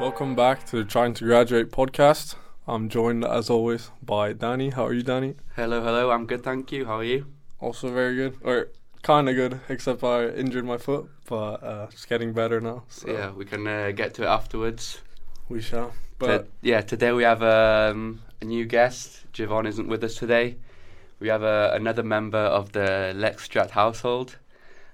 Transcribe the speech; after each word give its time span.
Welcome 0.00 0.34
back 0.34 0.64
to 0.66 0.76
the 0.76 0.84
Trying 0.88 1.12
to 1.14 1.24
Graduate 1.24 1.70
podcast. 1.70 2.36
I'm 2.66 2.88
joined 2.88 3.26
as 3.26 3.50
always 3.50 3.90
by 4.02 4.32
Danny. 4.32 4.70
How 4.70 4.86
are 4.86 4.94
you, 4.94 5.02
Danny? 5.02 5.34
Hello, 5.56 5.82
hello. 5.82 6.10
I'm 6.10 6.24
good, 6.24 6.42
thank 6.42 6.72
you. 6.72 6.86
How 6.86 6.96
are 6.96 7.04
you? 7.04 7.26
Also 7.60 7.92
very 7.92 8.16
good, 8.16 8.38
or 8.42 8.68
kind 9.02 9.28
of 9.28 9.34
good, 9.34 9.60
except 9.68 10.02
I 10.02 10.28
injured 10.28 10.64
my 10.64 10.78
foot, 10.78 11.10
but 11.26 11.62
uh, 11.62 11.88
it's 11.90 12.06
getting 12.06 12.32
better 12.32 12.58
now. 12.58 12.84
So 12.88 13.10
yeah, 13.10 13.32
we 13.32 13.44
can 13.44 13.66
uh, 13.66 13.90
get 13.90 14.14
to 14.14 14.22
it 14.22 14.28
afterwards. 14.28 15.02
We 15.50 15.60
shall. 15.60 15.88
To- 15.88 15.94
But 16.18 16.48
yeah, 16.62 16.80
today 16.80 17.12
we 17.12 17.24
have 17.24 17.42
um, 17.42 18.20
a 18.40 18.44
new 18.44 18.64
guest. 18.64 19.24
Javon 19.32 19.66
isn't 19.66 19.88
with 19.88 20.02
us 20.04 20.14
today. 20.14 20.56
We 21.18 21.28
have 21.28 21.42
uh, 21.42 21.72
another 21.74 22.02
member 22.02 22.38
of 22.38 22.72
the 22.72 23.12
Lexstrat 23.14 23.70
household 23.70 24.36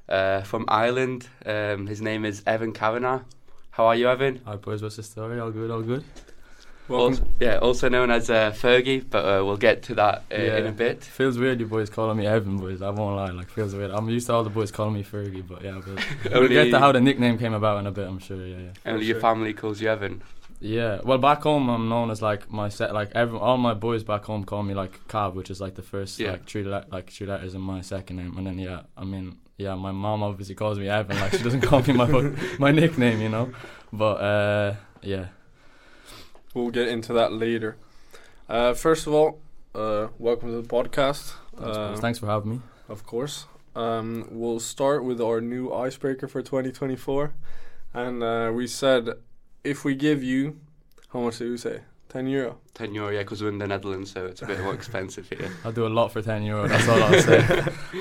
uh, 0.08 0.42
from 0.42 0.64
Ireland. 0.68 1.28
Um, 1.44 1.86
his 1.86 2.00
name 2.00 2.24
is 2.24 2.42
Evan 2.46 2.72
Kavanagh. 2.72 3.20
How 3.70 3.86
are 3.86 3.94
you, 3.94 4.08
Evan? 4.08 4.40
Hi 4.46 4.56
boys, 4.56 4.82
what's 4.82 4.96
the 4.96 5.02
story? 5.02 5.38
All 5.38 5.50
good, 5.50 5.70
all 5.70 5.82
good. 5.82 6.02
welcome. 6.88 7.12
Also, 7.12 7.28
yeah, 7.38 7.56
also 7.58 7.88
known 7.88 8.10
as 8.10 8.30
uh, 8.30 8.50
Fergie, 8.52 9.04
but 9.08 9.24
uh, 9.24 9.44
we'll 9.44 9.56
get 9.58 9.82
to 9.84 9.94
that 9.96 10.24
uh, 10.32 10.34
in 10.34 10.66
a 10.66 10.72
bit. 10.72 11.04
Feels 11.04 11.38
weird 11.38 11.60
you 11.60 11.66
boys 11.66 11.90
calling 11.90 12.16
me 12.16 12.26
Evan 12.26 12.56
boys, 12.56 12.80
I 12.82 12.90
won't 12.90 13.16
lie, 13.16 13.30
like 13.30 13.50
feels 13.50 13.74
weird. 13.74 13.90
I'm 13.90 14.08
used 14.08 14.26
to 14.28 14.32
all 14.32 14.44
the 14.44 14.50
boys 14.50 14.70
calling 14.70 14.94
me 14.94 15.04
Fergie, 15.04 15.46
but 15.46 15.62
yeah, 15.62 15.80
we'll, 15.84 16.40
we'll 16.40 16.48
get 16.48 16.70
to 16.70 16.78
how 16.78 16.90
the 16.92 17.00
nickname 17.00 17.36
came 17.38 17.52
about 17.52 17.78
in 17.80 17.86
a 17.86 17.92
bit, 17.92 18.08
I'm 18.08 18.18
sure, 18.18 18.44
yeah, 18.46 18.56
yeah. 18.56 18.92
only 18.92 19.04
your 19.06 19.20
family 19.20 19.52
calls 19.52 19.80
you 19.80 19.88
Evan. 19.90 20.22
Yeah, 20.60 21.00
well 21.04 21.18
back 21.18 21.42
home 21.42 21.68
I'm 21.68 21.88
known 21.88 22.10
as 22.10 22.22
like 22.22 22.50
my 22.50 22.68
set 22.70 22.94
like 22.94 23.10
every 23.14 23.38
all 23.38 23.58
my 23.58 23.74
boys 23.74 24.02
back 24.04 24.24
home 24.24 24.44
call 24.44 24.62
me 24.62 24.74
like 24.74 25.06
Cab, 25.08 25.34
which 25.34 25.50
is 25.50 25.60
like 25.60 25.74
the 25.74 25.82
first 25.82 26.18
Yeah. 26.18 26.32
like 26.32 26.46
three 26.46 26.64
le- 26.64 26.86
like 26.90 27.10
three 27.10 27.26
letters 27.26 27.54
in 27.54 27.60
my 27.60 27.82
second 27.82 28.16
name, 28.16 28.36
and 28.38 28.46
then 28.46 28.58
yeah, 28.58 28.82
I 28.96 29.04
mean 29.04 29.36
yeah, 29.58 29.74
my 29.74 29.92
mom 29.92 30.22
obviously 30.22 30.54
calls 30.54 30.78
me 30.78 30.88
Evan, 30.88 31.18
like 31.20 31.32
she 31.32 31.42
doesn't 31.42 31.60
call 31.60 31.82
me 31.82 31.92
my 31.92 32.06
my 32.58 32.70
nickname, 32.72 33.20
you 33.20 33.28
know, 33.28 33.52
but 33.92 34.14
uh 34.20 34.74
yeah. 35.02 35.26
We'll 36.54 36.70
get 36.70 36.88
into 36.88 37.12
that 37.12 37.32
later. 37.34 37.76
Uh, 38.48 38.72
first 38.72 39.06
of 39.06 39.12
all, 39.12 39.40
uh, 39.74 40.06
welcome 40.18 40.48
to 40.50 40.62
the 40.62 40.66
podcast. 40.66 41.34
Thanks, 41.54 41.76
Uh. 41.76 41.96
Thanks 42.00 42.18
for 42.18 42.26
having 42.26 42.50
me. 42.50 42.60
Of 42.88 43.04
course. 43.04 43.44
Um, 43.74 44.26
we'll 44.30 44.60
start 44.60 45.04
with 45.04 45.20
our 45.20 45.42
new 45.42 45.70
icebreaker 45.70 46.26
for 46.26 46.40
2024. 46.40 47.34
And 47.92 48.22
uh, 48.22 48.52
we 48.54 48.66
said 48.66 49.10
if 49.66 49.84
we 49.84 49.94
give 49.94 50.22
you, 50.22 50.58
how 51.12 51.20
much 51.20 51.38
did 51.38 51.50
we 51.50 51.56
say? 51.56 51.80
10 52.08 52.28
euro. 52.28 52.58
10 52.74 52.94
euro, 52.94 53.10
yeah, 53.10 53.18
because 53.18 53.42
we're 53.42 53.48
in 53.48 53.58
the 53.58 53.66
Netherlands, 53.66 54.12
so 54.12 54.26
it's 54.26 54.40
a 54.40 54.46
bit 54.46 54.60
more 54.60 54.72
expensive 54.80 55.28
here. 55.28 55.50
I'll 55.64 55.72
do 55.72 55.86
a 55.86 55.88
lot 55.88 56.12
for 56.12 56.22
ten 56.22 56.42
euro. 56.44 56.68
That's 56.68 56.88
all 56.88 57.02
I'll 57.02 57.20
say. 57.20 57.42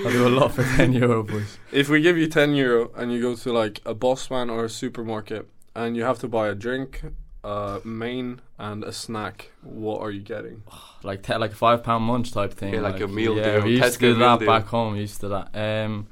I'll 0.05 0.11
do 0.11 0.27
a 0.27 0.29
lot 0.29 0.53
for 0.53 0.63
ten 0.63 0.93
euro, 0.93 1.23
boys. 1.23 1.57
If 1.71 1.89
we 1.89 2.01
give 2.01 2.17
you 2.17 2.27
10 2.27 2.53
euro 2.55 2.91
and 2.95 3.11
you 3.11 3.21
go 3.21 3.35
to 3.35 3.51
like 3.51 3.81
a 3.85 3.95
Bossman 3.95 4.51
or 4.51 4.65
a 4.65 4.69
supermarket 4.69 5.49
and 5.75 5.97
you 5.97 6.03
have 6.03 6.19
to 6.19 6.27
buy 6.27 6.47
a 6.47 6.55
drink, 6.55 7.01
a 7.43 7.81
main, 7.83 8.41
and 8.57 8.83
a 8.83 8.93
snack, 8.93 9.51
what 9.61 10.01
are 10.01 10.11
you 10.11 10.21
getting? 10.21 10.63
like 11.03 11.23
te- 11.23 11.35
like 11.35 11.51
a 11.51 11.55
five 11.55 11.83
pound 11.83 12.03
munch 12.05 12.31
type 12.31 12.53
thing. 12.53 12.75
Yeah, 12.75 12.81
like 12.81 13.01
a 13.01 13.07
meal 13.07 13.35
yeah, 13.35 13.55
deal, 13.55 13.63
we 13.63 13.71
used 13.71 13.83
Tesco 13.83 13.99
to 13.99 14.13
do 14.13 14.19
that 14.19 14.39
deal. 14.39 14.47
back 14.47 14.65
home. 14.67 14.93
We 14.93 14.99
used 15.01 15.19
to 15.21 15.29
that. 15.29 15.55
Um, 15.55 16.07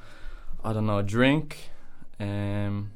I 0.63 0.73
don't 0.73 0.87
know, 0.87 0.97
a 0.99 1.03
drink. 1.03 1.69
Um, 2.19 2.91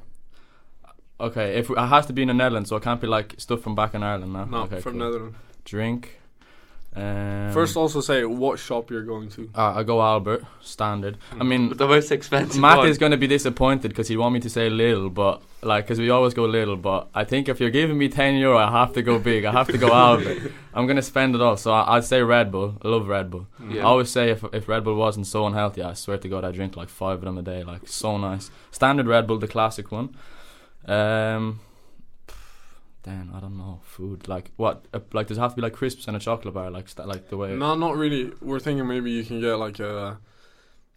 okay, 1.20 1.58
if 1.58 1.68
we, 1.68 1.76
it 1.76 1.86
has 1.86 2.06
to 2.06 2.12
be 2.12 2.22
in 2.22 2.28
the 2.28 2.34
Netherlands, 2.34 2.68
so 2.70 2.76
it 2.76 2.82
can't 2.82 3.00
be 3.00 3.06
like 3.06 3.34
stuff 3.38 3.60
from 3.60 3.74
back 3.74 3.94
in 3.94 4.02
Ireland. 4.02 4.32
No, 4.32 4.44
No, 4.44 4.58
okay, 4.62 4.80
from 4.80 4.92
cool. 4.98 5.00
Netherlands. 5.06 5.36
Drink. 5.64 6.14
Um, 6.96 7.52
First, 7.52 7.76
also 7.76 8.00
say 8.00 8.24
what 8.24 8.58
shop 8.58 8.90
you're 8.90 9.04
going 9.04 9.28
to. 9.30 9.48
uh, 9.54 9.74
I 9.76 9.82
go 9.84 10.00
Albert 10.02 10.44
standard. 10.60 11.18
I 11.38 11.44
mean, 11.44 11.76
the 11.76 11.86
most 11.86 12.10
expensive 12.10 12.60
Matt 12.60 12.78
one. 12.78 12.88
is 12.88 12.98
going 12.98 13.12
to 13.12 13.18
be 13.18 13.26
disappointed 13.28 13.88
because 13.90 14.08
he'd 14.08 14.16
want 14.16 14.32
me 14.34 14.40
to 14.40 14.50
say 14.50 14.68
Lidl, 14.68 15.12
but 15.12 15.42
like, 15.62 15.84
because 15.84 15.98
we 16.00 16.10
always 16.10 16.34
go 16.34 16.42
Lidl. 16.48 16.80
But 16.80 17.08
I 17.14 17.24
think 17.24 17.48
if 17.48 17.60
you're 17.60 17.70
giving 17.70 17.98
me 17.98 18.08
10 18.08 18.36
euro, 18.36 18.58
I 18.58 18.70
have 18.72 18.94
to 18.94 19.02
go 19.02 19.18
big. 19.18 19.44
I 19.44 19.52
have 19.52 19.68
to 19.68 19.78
go 19.78 19.92
Albert. 19.92 20.50
I'm 20.74 20.86
going 20.86 20.96
to 20.96 21.02
spend 21.02 21.34
it 21.36 21.40
all. 21.40 21.56
So 21.56 21.72
I, 21.72 21.96
I'd 21.96 22.04
say 22.04 22.20
Red 22.22 22.50
Bull. 22.50 22.74
I 22.82 22.88
love 22.88 23.06
Red 23.06 23.30
Bull. 23.30 23.46
Yeah. 23.68 23.82
I 23.82 23.84
always 23.84 24.10
say 24.10 24.30
if, 24.30 24.42
if 24.52 24.66
Red 24.66 24.82
Bull 24.82 24.96
wasn't 24.96 25.26
so 25.26 25.46
unhealthy, 25.46 25.82
I 25.82 25.92
swear 25.92 26.18
to 26.18 26.28
God, 26.28 26.42
I 26.44 26.50
drink 26.52 26.74
like 26.74 26.88
five 26.88 27.18
of 27.18 27.24
them 27.24 27.38
a 27.38 27.42
day. 27.42 27.62
Like, 27.62 27.86
so 27.86 28.16
nice. 28.16 28.50
Standard 28.72 29.06
Red 29.06 29.26
Bull, 29.26 29.38
the 29.38 29.46
classic 29.46 29.92
one. 29.92 30.16
Um, 30.88 31.60
then, 33.02 33.30
I 33.34 33.40
don't 33.40 33.56
know. 33.56 33.80
Food. 33.84 34.28
Like, 34.28 34.50
what? 34.56 34.84
Uh, 34.92 35.00
like, 35.12 35.28
does 35.28 35.38
it 35.38 35.40
have 35.40 35.52
to 35.52 35.56
be 35.56 35.62
like 35.62 35.72
crisps 35.72 36.06
and 36.08 36.16
a 36.16 36.20
chocolate 36.20 36.54
bar? 36.54 36.70
Like, 36.70 36.88
st- 36.88 37.08
like 37.08 37.28
the 37.28 37.36
way. 37.36 37.54
No, 37.54 37.74
not 37.74 37.96
really. 37.96 38.32
We're 38.40 38.58
thinking 38.60 38.86
maybe 38.86 39.10
you 39.10 39.24
can 39.24 39.40
get 39.40 39.54
like 39.54 39.78
a. 39.80 40.18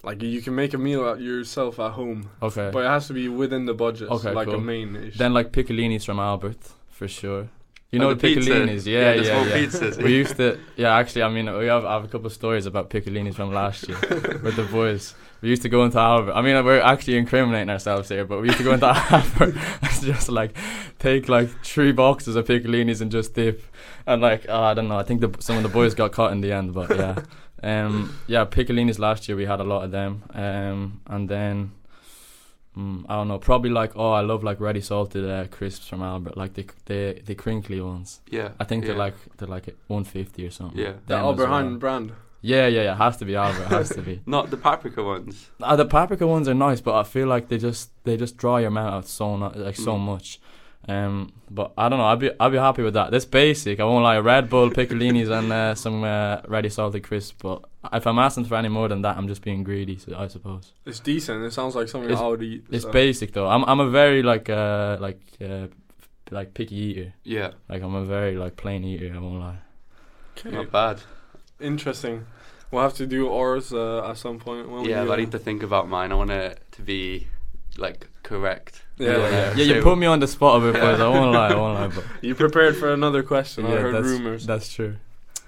Like 0.03 0.24
you 0.24 0.41
can 0.41 0.56
make 0.56 0.74
a 0.74 0.80
meal 0.80 1.07
at 1.07 1.22
yourself 1.22 1.80
at 1.80 1.91
home, 1.91 2.28
Okay. 2.41 2.72
but 2.74 2.84
it 2.84 2.88
has 2.88 3.06
to 3.07 3.13
be 3.13 3.30
within 3.30 3.68
the 3.68 3.75
budget, 3.75 4.09
Okay, 4.09 4.31
like 4.31 4.47
a 4.47 4.57
main. 4.57 4.96
ish. 4.96 5.16
Then, 5.19 5.31
like, 5.31 5.51
piccolinis 5.51 6.03
from 6.03 6.19
Albert, 6.19 6.57
for 6.90 7.07
sure. 7.07 7.50
You 7.91 8.00
know 8.00 8.16
the 8.16 8.16
the 8.16 8.34
pizza. 8.35 8.50
piccolinis? 8.50 8.88
Yeah, 8.88 9.00
Yeah, 9.00 9.13
the 9.18 9.24
yeah, 9.24 9.24
small 9.44 9.47
yeah. 9.47 9.57
pizzas. 9.68 9.97
we 10.03 10.16
used 10.16 10.38
to, 10.38 10.57
yeah. 10.75 10.96
Actually, 10.97 11.22
I 11.22 11.30
mean, 11.30 11.56
we 11.56 11.68
have, 11.68 11.85
I 11.85 11.94
have 11.94 12.03
a 12.03 12.07
couple 12.07 12.25
of 12.25 12.34
stories 12.34 12.66
about 12.66 12.90
piccolinis 12.90 13.35
from 13.35 13.53
last 13.53 13.88
year 13.88 14.00
with 14.44 14.56
the 14.56 14.68
boys. 14.72 15.13
We 15.41 15.50
used 15.50 15.63
to 15.63 15.69
go 15.69 15.84
into 15.84 15.97
Albert. 15.97 16.34
I 16.34 16.41
mean, 16.41 16.63
we're 16.63 16.79
actually 16.79 17.18
incriminating 17.18 17.69
ourselves 17.69 18.09
here, 18.09 18.25
but 18.25 18.41
we 18.41 18.47
used 18.47 18.59
to 18.59 18.63
go 18.63 18.74
into 18.74 18.85
Albert 19.12 19.56
and 19.81 20.02
just 20.03 20.29
like 20.29 20.56
take 21.00 21.28
like 21.29 21.50
three 21.63 21.91
boxes 21.91 22.35
of 22.35 22.46
piccolinis 22.46 23.02
and 23.02 23.12
just 23.12 23.34
dip. 23.34 23.63
And 24.06 24.22
like, 24.22 24.46
oh, 24.47 24.62
I 24.62 24.74
don't 24.75 24.88
know. 24.88 25.00
I 25.00 25.03
think 25.03 25.22
the, 25.22 25.35
some 25.41 25.57
of 25.57 25.63
the 25.63 25.69
boys 25.69 25.96
got 25.96 26.12
caught 26.12 26.31
in 26.31 26.41
the 26.41 26.51
end, 26.51 26.74
but 26.74 26.90
yeah, 26.96 27.24
um, 27.63 28.16
yeah. 28.28 28.46
Piccolinis 28.46 29.00
last 29.00 29.28
year 29.28 29.35
we 29.35 29.46
had 29.46 29.59
a 29.59 29.63
lot 29.63 29.84
of 29.84 29.91
them, 29.91 30.24
um, 30.34 31.01
and 31.07 31.28
then. 31.28 31.72
Mm, 32.78 33.06
I 33.09 33.16
don't 33.16 33.28
know. 33.28 33.38
Probably 33.38 33.69
like 33.69 33.97
oh, 33.97 34.13
I 34.13 34.22
love 34.22 34.46
like 34.46 34.62
ready 34.62 34.80
salted 34.80 35.30
uh, 35.30 35.46
crisps 35.47 35.90
from 35.90 36.01
Albert, 36.01 36.38
like 36.38 36.53
the 36.53 36.66
the 36.85 37.22
the 37.25 37.35
crinkly 37.35 37.81
ones. 37.81 38.22
Yeah. 38.30 38.51
I 38.62 38.63
think 38.63 38.85
yeah. 38.85 38.91
they're 38.91 38.97
like 38.97 39.16
they're 39.35 39.50
like 39.50 39.66
150 39.88 40.47
or 40.47 40.51
something. 40.51 40.80
Yeah. 40.80 40.94
the 41.06 41.16
Albert 41.16 41.50
well. 41.50 41.62
Heijn 41.62 41.80
brand. 41.80 42.13
Yeah, 42.41 42.68
yeah, 42.68 42.84
yeah. 42.84 42.94
It 42.94 42.97
Has 42.97 43.18
to 43.18 43.25
be 43.25 43.35
Albert. 43.35 43.68
Has 43.68 43.90
to 43.90 44.02
be. 44.02 44.22
Not 44.25 44.50
the 44.50 44.57
paprika 44.57 45.03
ones. 45.03 45.50
Uh, 45.62 45.75
the 45.75 45.85
paprika 45.85 46.25
ones 46.25 46.47
are 46.47 46.53
nice, 46.56 46.81
but 46.81 46.96
I 46.96 47.03
feel 47.03 47.28
like 47.28 47.50
they 47.50 47.57
just 47.57 47.91
they 48.03 48.18
just 48.18 48.35
draw 48.38 48.57
your 48.57 48.72
mouth 48.72 48.94
out 48.94 49.07
so 49.07 49.38
no, 49.38 49.52
like 49.56 49.75
so 49.75 49.96
Mm. 49.96 50.00
much. 50.06 50.40
Um, 50.88 51.31
but 51.51 51.74
I 51.78 51.90
don't 51.90 52.00
know. 52.00 52.06
I'd 52.06 52.18
be 52.19 52.31
I'd 52.40 52.51
be 52.51 52.57
happy 52.57 52.81
with 52.81 52.96
that. 52.96 53.12
That's 53.12 53.25
basic. 53.25 53.80
I 53.80 53.84
won't 53.84 54.03
lie. 54.03 54.18
Red 54.18 54.50
Bull, 54.50 54.72
piccolinis, 54.72 55.30
and 55.30 55.53
uh, 55.53 55.75
some 55.75 56.03
uh, 56.03 56.41
ready 56.47 56.69
salted 56.69 57.03
crisps. 57.03 57.35
But 57.40 57.63
if 57.94 58.07
I'm 58.07 58.18
asking 58.18 58.46
for 58.46 58.56
any 58.56 58.69
more 58.69 58.88
than 58.88 59.03
that, 59.03 59.16
I'm 59.18 59.28
just 59.28 59.44
being 59.44 59.63
greedy. 59.63 59.97
So 60.00 60.16
I 60.18 60.28
suppose 60.28 60.74
It's 60.85 61.00
decent. 61.00 61.44
It 61.44 61.53
sounds 61.53 61.75
like 61.75 61.88
something 61.88 62.09
It's- 62.09 62.24
I 62.24 62.28
would 62.28 62.41
eat. 62.41 62.66
it's 62.72 62.85
so. 62.85 62.91
basic 62.91 63.34
though. 63.34 63.47
I'm 63.47 63.63
I'm 63.66 63.80
a 63.80 63.90
very 63.91 64.24
like 64.24 64.50
uh 64.50 64.97
like 65.00 65.22
uh 65.40 65.68
like 66.31 66.56
picky 66.56 66.75
eater. 66.75 67.13
Yeah. 67.24 67.51
Like 67.69 67.84
I'm 67.84 67.94
a 67.94 68.03
very 68.06 68.35
like 68.38 68.56
plain 68.56 68.84
eater. 68.84 69.13
I 69.16 69.19
won't 69.19 69.40
lie. 69.40 69.59
Okay. 70.40 70.50
Not 70.50 70.72
bad. 70.72 71.00
Interesting. 71.62 72.26
We'll 72.72 72.84
have 72.84 72.94
to 72.96 73.06
do 73.06 73.30
ours 73.30 73.74
uh, 73.74 74.10
at 74.10 74.18
some 74.18 74.40
point. 74.40 74.70
When 74.70 74.86
yeah, 74.86 75.02
we, 75.02 75.08
but 75.08 75.14
I 75.14 75.16
uh, 75.16 75.26
need 75.26 75.32
to 75.32 75.40
think 75.40 75.62
about 75.64 75.90
mine. 75.90 76.12
I 76.12 76.16
want 76.16 76.32
it 76.32 76.60
to 76.72 76.82
be 76.82 77.28
like 77.78 78.08
correct. 78.24 78.84
Yeah, 78.98 79.18
yeah, 79.18 79.18
yeah. 79.18 79.54
yeah. 79.56 79.76
you 79.76 79.82
put 79.82 79.98
me 79.98 80.06
on 80.06 80.20
the 80.20 80.28
spot 80.28 80.62
a 80.62 80.72
bit, 80.72 80.82
boys. 80.82 81.00
I 81.00 81.08
won't 81.08 81.34
lie. 81.34 81.50
I 81.50 81.56
won't 81.56 81.80
lie. 81.80 81.88
But 81.88 82.06
You 82.22 82.36
prepared 82.36 82.78
for 82.78 82.94
another 82.94 83.24
question. 83.24 83.66
I 83.66 83.72
heard 83.72 83.96
that's, 83.96 84.08
rumors. 84.08 84.46
That's 84.46 84.72
true. 84.72 84.98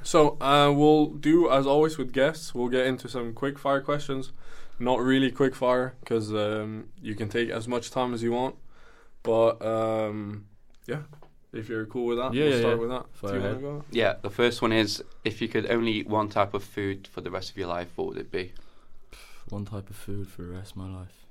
So 0.03 0.37
uh, 0.41 0.71
we'll 0.75 1.07
do 1.07 1.49
as 1.49 1.65
always 1.65 1.97
with 1.97 2.11
guests. 2.11 2.53
We'll 2.53 2.67
get 2.67 2.85
into 2.85 3.07
some 3.07 3.33
quick 3.33 3.57
fire 3.57 3.81
questions. 3.81 4.33
Not 4.79 4.99
really 4.99 5.31
quick 5.31 5.55
fire 5.55 5.95
because 6.01 6.33
um, 6.33 6.89
you 7.01 7.15
can 7.15 7.29
take 7.29 7.49
as 7.49 7.67
much 7.67 7.89
time 7.89 8.13
as 8.13 8.21
you 8.21 8.33
want. 8.33 8.55
But 9.21 9.65
um, 9.65 10.45
yeah, 10.85 11.03
if 11.53 11.69
you're 11.69 11.85
cool 11.85 12.05
with 12.07 12.17
that, 12.17 12.33
Yeah, 12.33 12.43
we'll 12.45 12.53
yeah, 12.53 12.59
start 12.59 12.73
yeah. 12.75 12.79
with 12.81 12.89
that. 12.89 13.05
Fire 13.13 13.31
do 13.31 13.37
you 13.37 13.43
ahead. 13.45 13.61
go? 13.61 13.83
Yeah, 13.91 14.13
the 14.21 14.29
first 14.29 14.61
one 14.61 14.71
is 14.73 15.03
if 15.23 15.41
you 15.41 15.47
could 15.47 15.69
only 15.69 15.91
eat 15.91 16.07
one 16.07 16.29
type 16.29 16.53
of 16.53 16.63
food 16.63 17.07
for 17.07 17.21
the 17.21 17.31
rest 17.31 17.51
of 17.51 17.57
your 17.57 17.67
life, 17.67 17.89
what 17.95 18.07
would 18.07 18.17
it 18.17 18.31
be? 18.31 18.53
One 19.49 19.65
type 19.65 19.89
of 19.89 19.95
food 19.95 20.27
for 20.27 20.41
the 20.43 20.49
rest 20.49 20.71
of 20.71 20.77
my 20.77 20.89
life. 20.99 21.25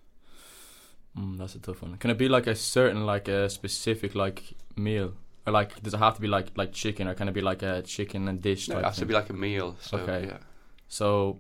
Mm, 1.18 1.38
that's 1.38 1.54
a 1.54 1.58
tough 1.58 1.82
one. 1.82 1.96
Can 1.98 2.10
it 2.10 2.18
be 2.18 2.28
like 2.28 2.46
a 2.46 2.54
certain, 2.54 3.04
like 3.04 3.28
a 3.28 3.50
specific, 3.50 4.14
like 4.14 4.54
meal, 4.76 5.12
or 5.46 5.52
like 5.52 5.82
does 5.82 5.92
it 5.94 5.98
have 5.98 6.14
to 6.14 6.20
be 6.20 6.28
like 6.28 6.48
like 6.56 6.72
chicken, 6.72 7.06
or 7.08 7.14
can 7.14 7.28
it 7.28 7.34
be 7.34 7.40
like 7.42 7.62
a 7.62 7.82
chicken 7.82 8.28
and 8.28 8.40
dish 8.40 8.68
No, 8.68 8.76
type 8.76 8.82
it 8.84 8.86
has 8.86 8.96
to 8.98 9.06
be 9.06 9.14
like 9.14 9.28
a 9.30 9.34
meal. 9.34 9.76
So, 9.80 9.98
Okay. 9.98 10.26
Yeah. 10.28 10.38
So, 10.88 11.38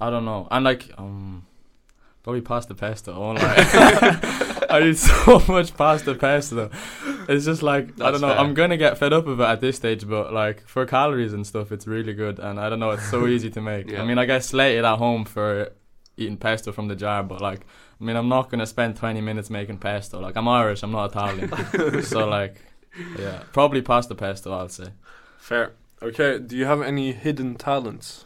I 0.00 0.10
don't 0.10 0.24
know. 0.24 0.48
And 0.50 0.64
like, 0.64 0.90
um, 0.98 1.46
probably 2.22 2.40
pasta 2.42 2.74
pesto. 2.74 3.14
I 3.14 3.18
won't 3.18 3.38
lie. 3.38 4.50
I 4.74 4.88
eat 4.88 4.96
so 4.98 5.42
much 5.48 5.76
pasta 5.76 6.14
pesto. 6.14 6.70
It's 7.28 7.44
just 7.44 7.62
like 7.62 8.00
I 8.00 8.10
don't 8.10 8.20
know. 8.20 8.28
fair. 8.28 8.38
I'm 8.38 8.54
gonna 8.54 8.76
get 8.76 8.98
fed 8.98 9.12
up 9.12 9.26
of 9.26 9.40
it 9.40 9.44
at 9.44 9.60
this 9.60 9.76
stage, 9.76 10.06
but 10.06 10.32
like 10.32 10.66
for 10.66 10.84
calories 10.84 11.32
and 11.32 11.46
stuff, 11.46 11.70
it's 11.70 11.86
really 11.86 12.12
good. 12.12 12.38
And 12.38 12.58
I 12.58 12.68
don't 12.68 12.80
know, 12.80 12.90
it's 12.90 13.08
so 13.08 13.26
easy 13.34 13.50
to 13.50 13.60
make. 13.60 13.90
Yeah. 13.90 14.02
I 14.02 14.04
mean, 14.04 14.18
I 14.18 14.24
get 14.24 14.44
slated 14.44 14.84
at 14.84 14.98
home 14.98 15.24
for 15.24 15.70
eating 16.16 16.36
pesto 16.36 16.72
from 16.72 16.88
the 16.88 16.96
jar, 16.96 17.22
but 17.22 17.40
like, 17.40 17.60
I 18.00 18.04
mean, 18.04 18.16
I'm 18.16 18.28
not 18.28 18.50
gonna 18.50 18.66
spend 18.66 18.96
20 18.96 19.20
minutes 19.20 19.48
making 19.48 19.78
pesto. 19.78 20.20
Like, 20.20 20.36
I'm 20.36 20.48
Irish. 20.48 20.82
I'm 20.82 20.92
not 20.92 21.12
Italian. 21.12 22.02
so 22.02 22.26
like, 22.26 22.60
yeah, 23.18 23.42
probably 23.52 23.82
pasta 23.82 24.14
pesto. 24.14 24.52
I'll 24.52 24.68
say. 24.68 24.88
Fair. 25.38 25.72
Okay. 26.02 26.38
Do 26.38 26.56
you 26.56 26.64
have 26.64 26.82
any 26.82 27.12
hidden 27.12 27.54
talents? 27.54 28.24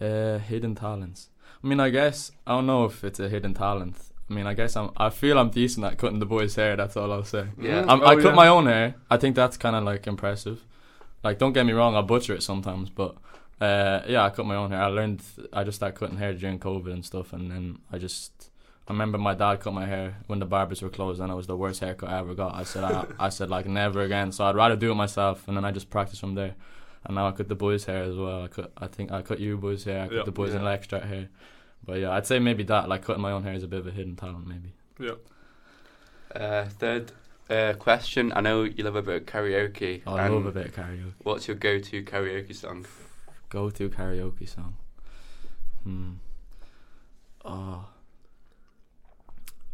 Uh, 0.00 0.38
hidden 0.38 0.74
talents. 0.74 1.28
I 1.62 1.66
mean, 1.66 1.80
I 1.80 1.90
guess 1.90 2.32
I 2.46 2.52
don't 2.52 2.66
know 2.66 2.84
if 2.84 3.04
it's 3.04 3.20
a 3.20 3.28
hidden 3.28 3.54
talent. 3.54 3.96
I 4.32 4.34
mean, 4.34 4.46
I 4.46 4.54
guess 4.54 4.76
I'm. 4.76 4.90
I 4.96 5.10
feel 5.10 5.38
I'm 5.38 5.50
decent 5.50 5.84
at 5.84 5.98
cutting 5.98 6.18
the 6.18 6.26
boys' 6.26 6.54
hair. 6.54 6.74
That's 6.74 6.96
all 6.96 7.12
I'll 7.12 7.22
say. 7.22 7.48
Yeah. 7.60 7.84
I'm, 7.86 8.00
oh, 8.02 8.06
I 8.06 8.14
cut 8.16 8.24
yeah. 8.24 8.34
my 8.34 8.48
own 8.48 8.64
hair. 8.66 8.94
I 9.10 9.18
think 9.18 9.36
that's 9.36 9.58
kind 9.58 9.76
of 9.76 9.84
like 9.84 10.06
impressive. 10.06 10.64
Like, 11.22 11.38
don't 11.38 11.52
get 11.52 11.66
me 11.66 11.72
wrong, 11.72 11.94
I 11.94 12.00
butcher 12.00 12.34
it 12.34 12.42
sometimes, 12.42 12.90
but 12.90 13.14
uh, 13.60 14.00
yeah, 14.08 14.24
I 14.24 14.30
cut 14.30 14.46
my 14.46 14.56
own 14.56 14.70
hair. 14.70 14.82
I 14.82 14.86
learned. 14.86 15.22
I 15.52 15.64
just 15.64 15.76
started 15.76 15.98
cutting 15.98 16.16
hair 16.16 16.32
during 16.32 16.58
COVID 16.58 16.92
and 16.92 17.04
stuff, 17.04 17.32
and 17.34 17.50
then 17.50 17.78
I 17.92 17.98
just. 17.98 18.48
I 18.88 18.92
remember 18.92 19.18
my 19.18 19.34
dad 19.34 19.60
cut 19.60 19.74
my 19.74 19.86
hair 19.86 20.16
when 20.26 20.40
the 20.40 20.46
barbers 20.46 20.82
were 20.82 20.88
closed, 20.88 21.20
and 21.20 21.30
it 21.30 21.36
was 21.36 21.46
the 21.46 21.56
worst 21.56 21.80
haircut 21.80 22.08
I 22.08 22.18
ever 22.18 22.34
got. 22.34 22.54
I 22.54 22.64
said, 22.64 22.82
I, 22.82 23.06
I 23.20 23.28
said 23.28 23.48
like 23.50 23.66
never 23.66 24.00
again. 24.00 24.32
So 24.32 24.44
I'd 24.44 24.56
rather 24.56 24.76
do 24.76 24.90
it 24.90 24.96
myself, 24.96 25.46
and 25.46 25.56
then 25.56 25.64
I 25.64 25.70
just 25.70 25.90
practice 25.90 26.18
from 26.18 26.34
there. 26.34 26.54
And 27.04 27.16
now 27.16 27.28
I 27.28 27.32
cut 27.32 27.48
the 27.48 27.54
boys' 27.54 27.84
hair 27.84 28.02
as 28.02 28.16
well. 28.16 28.44
I 28.44 28.48
cut. 28.48 28.72
I 28.78 28.86
think 28.86 29.12
I 29.12 29.20
cut 29.22 29.40
you 29.40 29.58
boys' 29.58 29.84
hair. 29.84 30.04
I 30.04 30.08
cut 30.08 30.16
Yeah. 30.16 30.22
the 30.24 30.32
boys 30.32 30.54
Yeah. 30.54 30.68
extract 30.70 31.04
hair. 31.04 31.28
But 31.84 31.98
yeah, 32.00 32.10
I'd 32.12 32.26
say 32.26 32.38
maybe 32.38 32.62
that 32.64 32.88
like 32.88 33.02
cutting 33.04 33.22
my 33.22 33.32
own 33.32 33.42
hair 33.42 33.54
is 33.54 33.62
a 33.62 33.68
bit 33.68 33.80
of 33.80 33.86
a 33.86 33.90
hidden 33.90 34.16
talent, 34.16 34.46
maybe. 34.46 34.72
Yeah. 35.00 35.14
Uh, 36.34 36.66
third 36.66 37.12
uh, 37.50 37.74
question. 37.74 38.32
I 38.34 38.40
know 38.40 38.62
you 38.62 38.84
love 38.84 38.96
a 38.96 39.02
bit 39.02 39.22
of 39.22 39.26
karaoke. 39.26 40.02
I 40.06 40.28
love 40.28 40.46
a 40.46 40.52
bit 40.52 40.66
of 40.66 40.74
karaoke. 40.74 41.12
What's 41.22 41.48
your 41.48 41.56
go-to 41.56 42.02
karaoke 42.04 42.54
song? 42.54 42.86
Go 43.50 43.68
to 43.70 43.88
karaoke 43.90 44.48
song. 44.48 44.74
Hmm. 45.84 46.12
Oh. 47.44 47.86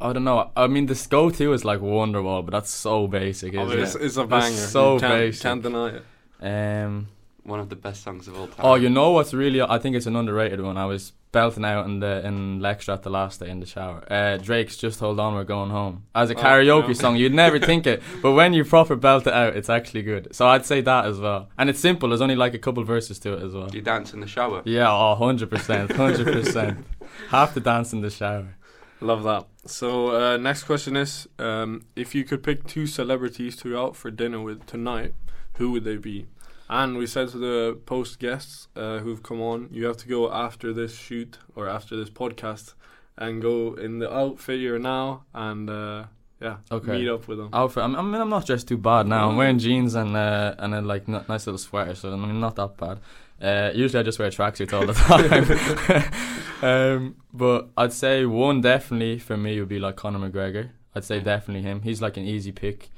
I 0.00 0.12
don't 0.12 0.24
know. 0.24 0.50
I 0.56 0.68
mean, 0.68 0.86
this 0.86 1.06
go 1.06 1.28
to 1.28 1.52
is 1.52 1.64
like 1.64 1.80
Wonderwall, 1.80 2.44
but 2.44 2.52
that's 2.52 2.70
so 2.70 3.06
basic, 3.06 3.54
Oh, 3.56 3.66
isn't 3.66 3.78
it's, 3.80 3.94
it? 3.96 4.02
it's 4.02 4.16
a 4.16 4.24
That's 4.24 4.46
banger. 4.46 4.56
so 4.66 4.94
you 4.94 5.00
can't, 5.00 5.12
basic. 5.12 5.42
can't 5.42 5.62
deny 5.62 5.88
it. 5.96 6.04
Um. 6.40 7.08
One 7.42 7.60
of 7.60 7.68
the 7.68 7.76
best 7.76 8.02
songs 8.02 8.28
of 8.28 8.38
all 8.38 8.46
time. 8.46 8.56
Oh, 8.66 8.74
you 8.74 8.90
know 8.90 9.10
what's 9.12 9.32
really? 9.32 9.60
I 9.62 9.78
think 9.78 9.96
it's 9.96 10.06
an 10.06 10.14
underrated 10.16 10.60
one. 10.60 10.76
I 10.76 10.84
was 10.84 11.12
belting 11.32 11.64
out 11.64 11.84
in 11.86 12.00
the 12.00 12.26
in 12.26 12.60
Lextra 12.60 13.00
the 13.02 13.10
last 13.10 13.40
day 13.40 13.48
in 13.50 13.60
the 13.60 13.66
shower. 13.66 14.02
Uh, 14.10 14.36
Drake's 14.38 14.76
"Just 14.76 15.00
Hold 15.00 15.20
On, 15.20 15.34
We're 15.34 15.44
Going 15.44 15.70
Home" 15.70 16.04
as 16.14 16.30
a 16.30 16.34
Oh, 16.34 16.42
karaoke 16.42 16.88
no. 16.88 16.92
song. 16.94 17.16
You'd 17.16 17.34
never 17.34 17.58
think 17.58 17.86
it, 17.86 18.02
but 18.22 18.32
when 18.32 18.52
you 18.54 18.64
proper 18.64 18.96
belt 18.96 19.26
it 19.26 19.32
out, 19.32 19.56
it's 19.56 19.68
actually 19.70 20.02
good. 20.02 20.34
So 20.34 20.46
I'd 20.48 20.64
say 20.66 20.80
that 20.80 21.06
as 21.06 21.18
well. 21.20 21.48
And 21.58 21.68
it's 21.70 21.80
simple. 21.80 22.08
There's 22.08 22.20
only 22.20 22.36
like 22.36 22.54
a 22.54 22.58
couple 22.58 22.82
verses 22.84 23.18
to 23.20 23.34
it 23.34 23.42
as 23.42 23.52
well. 23.52 23.68
You 23.72 23.82
dance 23.82 24.12
in 24.14 24.20
the 24.20 24.26
shower? 24.26 24.62
Yeah, 24.64 24.90
oh, 24.90 25.16
100%. 25.20 25.88
100%. 25.88 26.84
Have 27.28 27.54
to 27.54 27.60
dance 27.60 27.92
in 27.92 28.00
the 28.00 28.10
shower. 28.10 28.56
Love 29.00 29.22
that. 29.22 29.46
So 29.66 30.08
uh, 30.16 30.36
next 30.38 30.64
question 30.64 30.96
is: 30.96 31.28
um, 31.38 31.82
If 31.94 32.14
you 32.14 32.24
could 32.24 32.42
pick 32.42 32.66
two 32.66 32.86
celebrities 32.86 33.54
to 33.58 33.70
go 33.70 33.84
out 33.86 33.96
for 33.96 34.10
dinner 34.10 34.40
with 34.40 34.66
tonight, 34.66 35.14
who 35.58 35.70
would 35.72 35.84
they 35.84 35.96
be? 35.96 36.26
And 36.70 36.98
we 36.98 37.06
said 37.06 37.28
to 37.30 37.38
the 37.38 37.78
post 37.86 38.18
guests 38.18 38.68
uh, 38.76 38.98
who've 38.98 39.22
come 39.22 39.40
on, 39.40 39.68
you 39.72 39.86
have 39.86 39.96
to 39.98 40.08
go 40.08 40.30
after 40.32 40.72
this 40.72 40.94
shoot 40.96 41.38
or 41.56 41.68
after 41.68 41.96
this 41.96 42.10
podcast 42.10 42.74
and 43.16 43.40
go 43.42 43.74
in 43.74 43.98
the 43.98 44.12
outfit 44.12 44.60
you're 44.60 44.78
now 44.78 45.24
and 45.34 45.70
uh, 45.70 46.04
yeah, 46.40 46.58
Okay. 46.70 46.92
meet 46.98 47.08
up 47.08 47.26
with 47.26 47.38
them. 47.38 47.48
Outfit. 47.52 47.82
I 47.82 47.86
mean, 47.88 48.14
I'm 48.20 48.28
not 48.28 48.46
dressed 48.46 48.68
too 48.68 48.76
bad 48.76 49.06
now. 49.08 49.28
I'm 49.28 49.36
wearing 49.36 49.58
jeans 49.58 49.94
and 49.94 50.14
uh, 50.16 50.54
and 50.58 50.74
a 50.74 50.82
like 50.82 51.08
n- 51.08 51.24
nice 51.28 51.46
little 51.46 51.58
sweater, 51.58 51.94
so 51.94 52.12
I 52.12 52.16
mean, 52.16 52.38
not 52.38 52.54
that 52.56 52.76
bad. 52.76 53.00
Uh, 53.40 53.70
usually 53.74 54.00
I 54.00 54.02
just 54.04 54.18
wear 54.18 54.30
tracksuits 54.30 54.72
all 54.72 54.86
the 54.86 54.92
time. 56.02 56.12
um, 56.62 57.16
but 57.32 57.68
I'd 57.76 57.92
say 57.92 58.24
one 58.26 58.60
definitely 58.60 59.18
for 59.18 59.36
me 59.36 59.58
would 59.58 59.68
be 59.68 59.78
like 59.78 59.96
Conor 59.96 60.18
McGregor. 60.28 60.70
I'd 60.94 61.04
say 61.04 61.20
definitely 61.20 61.62
him. 61.62 61.82
He's 61.82 62.02
like 62.02 62.16
an 62.16 62.24
easy 62.24 62.52
pick. 62.52 62.90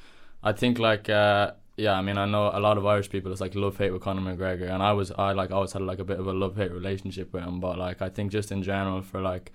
I 0.43 0.52
think 0.52 0.78
like 0.78 1.08
uh, 1.11 1.52
yeah, 1.76 1.93
I 1.94 2.02
mean 2.02 2.19
I 2.19 2.26
know 2.26 2.50
a 2.52 2.61
lot 2.61 2.76
of 2.78 2.87
Irish 2.87 3.08
people 3.11 3.32
it's 3.32 3.40
like 3.40 3.55
love 3.55 3.78
hate 3.78 3.93
with 3.93 4.02
Conor 4.02 4.20
McGregor, 4.22 4.70
and 4.70 4.82
I 4.82 4.93
was 4.93 5.11
I 5.12 5.32
like 5.32 5.50
always 5.50 5.72
had 5.72 5.82
like 5.82 5.99
a 5.99 6.05
bit 6.05 6.19
of 6.19 6.26
a 6.26 6.32
love 6.32 6.56
hate 6.56 6.72
relationship 6.72 7.32
with 7.32 7.43
him. 7.44 7.61
But 7.61 7.78
like 7.78 8.02
I 8.02 8.08
think 8.08 8.32
just 8.32 8.52
in 8.52 8.62
general 8.62 9.02
for 9.02 9.20
like 9.20 9.52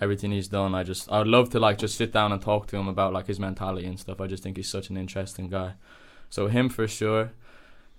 everything 0.00 0.30
he's 0.32 0.48
done, 0.48 0.74
I 0.74 0.82
just 0.82 1.10
I 1.10 1.18
would 1.18 1.28
love 1.28 1.50
to 1.50 1.60
like 1.60 1.78
just 1.78 1.96
sit 1.96 2.12
down 2.12 2.32
and 2.32 2.40
talk 2.42 2.66
to 2.68 2.76
him 2.76 2.88
about 2.88 3.12
like 3.12 3.26
his 3.26 3.38
mentality 3.38 3.86
and 3.86 3.98
stuff. 3.98 4.20
I 4.20 4.26
just 4.26 4.42
think 4.42 4.56
he's 4.56 4.68
such 4.68 4.90
an 4.90 4.96
interesting 4.96 5.48
guy. 5.48 5.74
So 6.30 6.48
him 6.48 6.68
for 6.68 6.86
sure. 6.88 7.32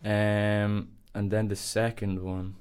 Um, 0.03 0.89
and 1.13 1.31
then 1.31 1.47
the 1.47 1.55
second 1.55 2.21
one. 2.21 2.55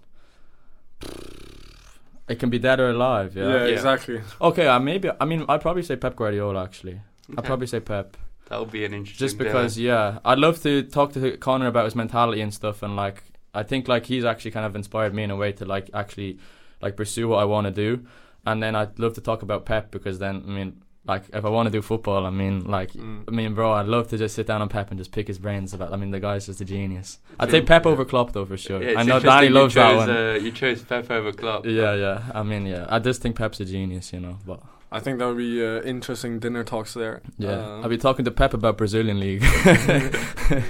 It 2.28 2.38
can 2.38 2.50
be 2.50 2.58
dead 2.58 2.78
or 2.78 2.90
alive, 2.90 3.36
Yeah, 3.36 3.44
yeah. 3.48 3.56
Yeah. 3.56 3.64
exactly. 3.66 4.20
Okay, 4.40 4.66
uh, 4.66 4.78
maybe 4.78 5.10
I 5.20 5.24
mean 5.24 5.44
I'd 5.48 5.60
probably 5.62 5.82
say 5.82 5.96
Pep 5.96 6.16
Guardiola 6.16 6.62
actually. 6.62 7.00
I'd 7.36 7.44
probably 7.44 7.66
say 7.66 7.80
Pep. 7.80 8.16
That 8.48 8.60
would 8.60 8.70
be 8.70 8.84
an 8.84 8.94
interesting. 8.94 9.26
Just 9.26 9.38
because, 9.38 9.78
yeah, 9.78 10.18
I'd 10.24 10.38
love 10.38 10.62
to 10.62 10.82
talk 10.82 11.12
to 11.12 11.36
Conor 11.36 11.66
about 11.66 11.84
his 11.84 11.94
mentality 11.94 12.40
and 12.40 12.52
stuff, 12.52 12.82
and 12.82 12.96
like, 12.96 13.22
I 13.54 13.62
think 13.62 13.88
like 13.88 14.06
he's 14.06 14.24
actually 14.24 14.52
kind 14.52 14.64
of 14.66 14.74
inspired 14.76 15.12
me 15.14 15.22
in 15.22 15.30
a 15.30 15.36
way 15.36 15.52
to 15.52 15.64
like 15.64 15.90
actually 15.92 16.38
like 16.80 16.96
pursue 16.96 17.28
what 17.28 17.38
I 17.38 17.44
want 17.44 17.66
to 17.66 17.70
do, 17.70 18.06
and 18.46 18.62
then 18.62 18.74
I'd 18.74 18.98
love 18.98 19.14
to 19.14 19.20
talk 19.20 19.42
about 19.42 19.66
Pep 19.66 19.90
because 19.90 20.18
then 20.18 20.44
I 20.46 20.50
mean, 20.50 20.82
like, 21.04 21.24
if 21.32 21.44
I 21.44 21.48
want 21.48 21.66
to 21.66 21.70
do 21.70 21.80
football, 21.82 22.26
I 22.26 22.30
mean, 22.30 22.64
like, 22.66 22.92
Mm. 22.92 23.24
I 23.28 23.30
mean, 23.30 23.54
bro, 23.54 23.72
I'd 23.72 23.86
love 23.86 24.08
to 24.08 24.18
just 24.18 24.34
sit 24.34 24.46
down 24.46 24.60
on 24.62 24.68
Pep 24.68 24.90
and 24.90 24.98
just 24.98 25.10
pick 25.12 25.26
his 25.26 25.38
brains 25.38 25.72
about. 25.74 25.92
I 25.92 25.96
mean, 25.96 26.10
the 26.10 26.20
guy's 26.20 26.46
just 26.46 26.60
a 26.60 26.64
genius. 26.66 27.18
I'd 27.40 27.50
say 27.50 27.58
Yeah. 27.60 27.64
Pep 27.66 27.86
over 27.86 28.04
Klopp 28.04 28.32
though 28.32 28.44
for 28.46 28.56
sure. 28.56 28.82
Yeah, 28.82 28.98
I 28.98 29.02
know 29.02 29.18
Danny 29.20 29.48
loves 29.48 29.74
that 29.74 29.94
one. 29.96 30.10
Uh, 30.10 30.38
you 30.40 30.52
chose 30.52 30.82
Pep 30.82 31.10
over 31.10 31.32
Klopp. 31.32 31.66
yeah, 31.66 31.94
yeah. 31.94 32.22
I 32.34 32.42
mean, 32.42 32.64
yeah. 32.66 32.86
I 32.88 32.98
just 32.98 33.20
think 33.22 33.36
Pep's 33.36 33.60
a 33.60 33.64
genius, 33.66 34.12
you 34.12 34.20
know. 34.20 34.38
But 34.46 34.60
I 34.90 35.00
think 35.00 35.18
that 35.18 35.26
would 35.26 35.36
be 35.36 35.64
uh, 35.64 35.82
interesting 35.82 36.38
dinner 36.38 36.64
talks 36.64 36.94
there. 36.94 37.22
yeah, 37.36 37.50
Um, 37.50 37.82
I'll 37.82 37.88
be 37.88 37.98
talking 37.98 38.24
to 38.24 38.30
Pep 38.30 38.54
about 38.54 38.78
Brazilian 38.78 39.20
league. 39.20 39.44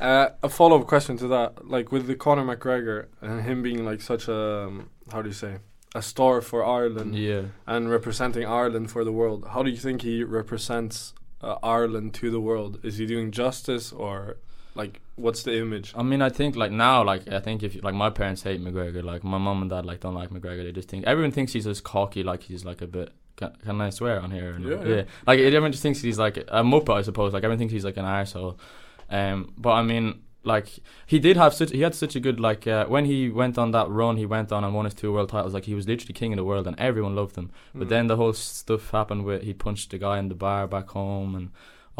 Uh, 0.00 0.30
a 0.42 0.48
follow 0.48 0.80
up 0.80 0.86
question 0.86 1.18
to 1.18 1.28
that, 1.28 1.68
like 1.68 1.92
with 1.92 2.06
the 2.06 2.14
Conor 2.14 2.42
McGregor 2.42 3.08
and 3.20 3.42
him 3.42 3.62
being 3.62 3.84
like 3.84 4.00
such 4.00 4.28
a 4.28 4.66
um, 4.66 4.88
how 5.12 5.20
do 5.20 5.28
you 5.28 5.34
say 5.34 5.58
a 5.94 6.02
star 6.02 6.40
for 6.40 6.64
Ireland 6.64 7.16
yeah. 7.16 7.42
and 7.66 7.90
representing 7.90 8.46
Ireland 8.46 8.90
for 8.90 9.04
the 9.04 9.12
world. 9.12 9.48
How 9.50 9.62
do 9.62 9.70
you 9.70 9.76
think 9.76 10.02
he 10.02 10.22
represents 10.22 11.14
uh, 11.42 11.56
Ireland 11.62 12.14
to 12.14 12.30
the 12.30 12.40
world? 12.40 12.80
Is 12.82 12.98
he 12.98 13.06
doing 13.06 13.30
justice 13.30 13.92
or 13.92 14.36
like 14.74 15.00
what's 15.16 15.42
the 15.42 15.58
image? 15.58 15.92
I 15.96 16.02
mean, 16.02 16.22
I 16.22 16.28
think 16.28 16.56
like 16.56 16.72
now, 16.72 17.04
like 17.04 17.28
I 17.30 17.40
think 17.40 17.62
if 17.62 17.82
like 17.82 17.94
my 17.94 18.10
parents 18.10 18.42
hate 18.42 18.62
McGregor, 18.62 19.02
like 19.02 19.24
my 19.24 19.38
mom 19.38 19.62
and 19.62 19.70
dad 19.70 19.84
like 19.84 20.00
don't 20.00 20.14
like 20.14 20.30
McGregor. 20.30 20.62
They 20.62 20.72
just 20.72 20.88
think 20.88 21.04
everyone 21.06 21.32
thinks 21.32 21.52
he's 21.52 21.64
just 21.64 21.84
cocky, 21.84 22.22
like 22.22 22.42
he's 22.44 22.64
like 22.64 22.80
a 22.80 22.86
bit. 22.86 23.12
Can, 23.40 23.52
can 23.64 23.80
I 23.80 23.90
swear 23.90 24.20
on 24.20 24.30
here? 24.30 24.56
not? 24.58 24.86
Yeah, 24.86 24.94
yeah. 24.96 25.02
Like 25.26 25.40
everyone 25.40 25.72
just 25.72 25.82
thinks 25.82 26.00
he's 26.00 26.18
like 26.20 26.36
a 26.36 26.62
muppet, 26.62 26.94
I 26.94 27.02
suppose. 27.02 27.32
Like 27.32 27.42
everyone 27.42 27.58
thinks 27.58 27.72
he's 27.72 27.84
like 27.84 27.96
an 27.96 28.04
arsehole. 28.04 28.56
Um, 29.10 29.52
but 29.58 29.70
I 29.70 29.82
mean, 29.82 30.20
like 30.44 30.68
he 31.06 31.18
did 31.18 31.36
have 31.36 31.52
such 31.52 31.70
he 31.70 31.80
had 31.80 31.94
such 31.94 32.14
a 32.16 32.20
good 32.20 32.38
like 32.40 32.66
uh, 32.66 32.86
when 32.86 33.04
he 33.06 33.28
went 33.28 33.58
on 33.58 33.72
that 33.72 33.88
run, 33.88 34.16
he 34.16 34.26
went 34.26 34.52
on 34.52 34.62
and 34.64 34.74
won 34.74 34.84
his 34.84 34.94
two 34.94 35.12
world 35.12 35.30
titles. 35.30 35.54
Like 35.54 35.64
he 35.64 35.74
was 35.74 35.88
literally 35.88 36.14
king 36.14 36.32
of 36.32 36.36
the 36.36 36.44
world, 36.44 36.66
and 36.66 36.78
everyone 36.78 37.14
loved 37.16 37.34
him. 37.36 37.50
But 37.74 37.86
Mm. 37.86 37.90
then 37.90 38.06
the 38.06 38.16
whole 38.16 38.32
stuff 38.34 38.90
happened 38.90 39.24
with 39.24 39.42
he 39.42 39.52
punched 39.54 39.90
the 39.90 39.98
guy 39.98 40.18
in 40.18 40.28
the 40.28 40.34
bar 40.34 40.66
back 40.66 40.88
home 40.90 41.34
and 41.34 41.50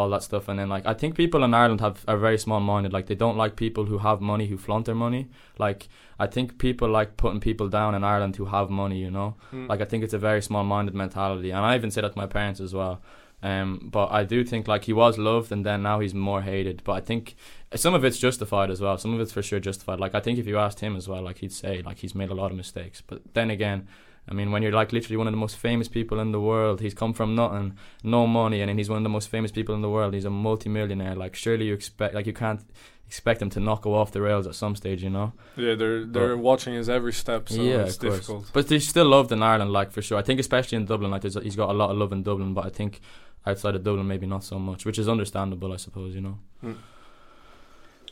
all 0.01 0.11
that 0.11 0.23
stuff. 0.23 0.49
And 0.49 0.59
then 0.59 0.69
like 0.69 0.85
I 0.87 0.95
think 0.95 1.15
people 1.15 1.45
in 1.45 1.55
Ireland 1.55 1.81
have 1.81 2.05
are 2.09 2.17
very 2.17 2.39
small 2.39 2.61
minded. 2.61 2.93
Like 2.93 3.07
they 3.07 3.15
don't 3.25 3.37
like 3.37 3.55
people 3.57 3.85
who 3.87 3.99
have 3.99 4.21
money 4.21 4.47
who 4.49 4.57
flaunt 4.57 4.87
their 4.87 4.95
money. 5.07 5.29
Like 5.59 5.89
I 6.19 6.27
think 6.27 6.59
people 6.59 6.89
like 6.89 7.17
putting 7.17 7.41
people 7.41 7.69
down 7.69 7.95
in 7.95 8.03
Ireland 8.05 8.37
who 8.37 8.47
have 8.47 8.69
money. 8.71 8.99
You 9.07 9.11
know, 9.11 9.35
Mm. 9.53 9.69
like 9.69 9.81
I 9.81 9.85
think 9.85 10.05
it's 10.05 10.15
a 10.15 10.19
very 10.31 10.43
small 10.43 10.65
minded 10.65 10.95
mentality. 10.95 11.51
And 11.53 11.65
I 11.65 11.77
even 11.77 11.91
say 11.91 12.01
that 12.03 12.13
to 12.13 12.19
my 12.19 12.27
parents 12.27 12.61
as 12.61 12.73
well. 12.75 13.01
Um, 13.43 13.89
but 13.91 14.09
I 14.13 14.25
do 14.25 14.45
think 14.45 14.69
like 14.69 14.85
he 14.85 14.93
was 14.93 15.17
loved 15.17 15.51
and 15.53 15.65
then 15.65 15.83
now 15.83 16.01
he's 16.01 16.13
more 16.15 16.43
hated. 16.43 16.83
But 16.85 16.93
I 16.93 17.01
think 17.01 17.35
some 17.75 17.95
of 17.95 18.05
it's 18.05 18.19
justified 18.19 18.71
as 18.71 18.81
well. 18.83 18.99
Some 18.99 19.15
of 19.15 19.21
it's 19.21 19.33
for 19.33 19.43
sure 19.43 19.61
justified. 19.61 19.99
Like 19.99 20.15
I 20.15 20.21
think 20.21 20.39
if 20.39 20.47
you 20.47 20.59
asked 20.59 20.81
him 20.81 20.95
as 20.97 21.09
well, 21.09 21.23
like 21.23 21.39
he'd 21.39 21.53
say 21.53 21.81
like 21.83 21.99
he's 22.03 22.15
made 22.15 22.31
a 22.31 22.35
lot 22.35 22.51
of 22.51 22.57
mistakes. 22.57 23.03
But 23.07 23.23
then 23.35 23.49
again, 23.51 23.89
I 24.31 24.35
mean, 24.35 24.53
when 24.53 24.63
you're 24.63 24.73
like 24.73 24.93
literally 24.93 25.17
one 25.17 25.27
of 25.27 25.33
the 25.33 25.39
most 25.39 25.57
famous 25.57 25.89
people 25.89 26.21
in 26.21 26.31
the 26.31 26.41
world, 26.41 26.81
he's 26.81 26.95
come 26.95 27.13
from 27.13 27.35
nothing, 27.35 27.77
no 28.05 28.27
money, 28.27 28.61
and 28.61 28.69
then 28.69 28.79
he's 28.79 28.89
one 28.89 28.99
of 28.99 29.03
the 29.03 29.09
most 29.09 29.29
famous 29.29 29.51
people 29.51 29.75
in 29.75 29.83
the 29.83 29.91
world. 29.91 30.15
He's 30.15 30.25
a 30.25 30.31
multi-millionaire. 30.31 31.17
Like 31.17 31.35
surely 31.35 31.67
you 31.67 31.75
expect 31.75 32.15
like 32.15 32.27
you 32.27 32.33
can't 32.33 32.63
expect 33.07 33.43
him 33.43 33.51
to 33.51 33.59
not 33.59 33.83
go 33.83 33.93
off 33.93 34.13
the 34.13 34.23
rails 34.23 34.47
at 34.47 34.55
some 34.55 34.77
stage, 34.77 35.03
you 35.03 35.11
know? 35.11 35.33
yeah, 35.57 35.75
they're 35.75 36.05
they're 36.05 36.37
watching 36.37 36.75
his 36.75 36.89
every 36.89 37.13
step, 37.13 37.49
so 37.49 37.61
yeah, 37.61 37.81
it's 37.81 37.97
of 37.97 38.03
course. 38.03 38.15
difficult. 38.15 38.51
But 38.53 38.69
he's 38.69 38.87
still 38.87 39.07
loved 39.07 39.33
in 39.33 39.43
Ireland, 39.43 39.73
like 39.73 39.91
for 39.91 40.01
sure. 40.01 40.17
I 40.17 40.23
think 40.23 40.39
especially 40.39 40.77
in 40.77 40.85
Dublin, 40.87 41.11
like 41.11 41.25
he's 41.25 41.57
got 41.57 41.71
a 41.71 41.73
lot 41.73 41.91
of 41.91 41.97
love 41.97 42.13
in 42.13 42.23
Dublin, 42.23 42.55
but 42.55 42.67
I 42.67 42.69
think 42.69 43.01
outside 43.45 43.75
of 43.75 43.83
Dublin 43.83 44.07
maybe 44.07 44.27
not 44.27 44.45
so 44.45 44.61
much, 44.61 44.87
which 44.87 44.99
is 44.99 45.09
understandable, 45.09 45.73
I 45.73 45.77
suppose. 45.77 46.15
You 46.15 46.21
know. 46.21 46.77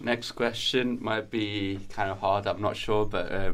Next 0.01 0.33
question 0.33 0.99
might 1.01 1.31
be 1.31 1.79
kind 1.91 2.11
of 2.11 2.19
hard. 2.19 2.47
I'm 2.49 2.61
not 2.61 2.77
sure, 2.77 3.05
but 3.05 3.31
uh, 3.31 3.53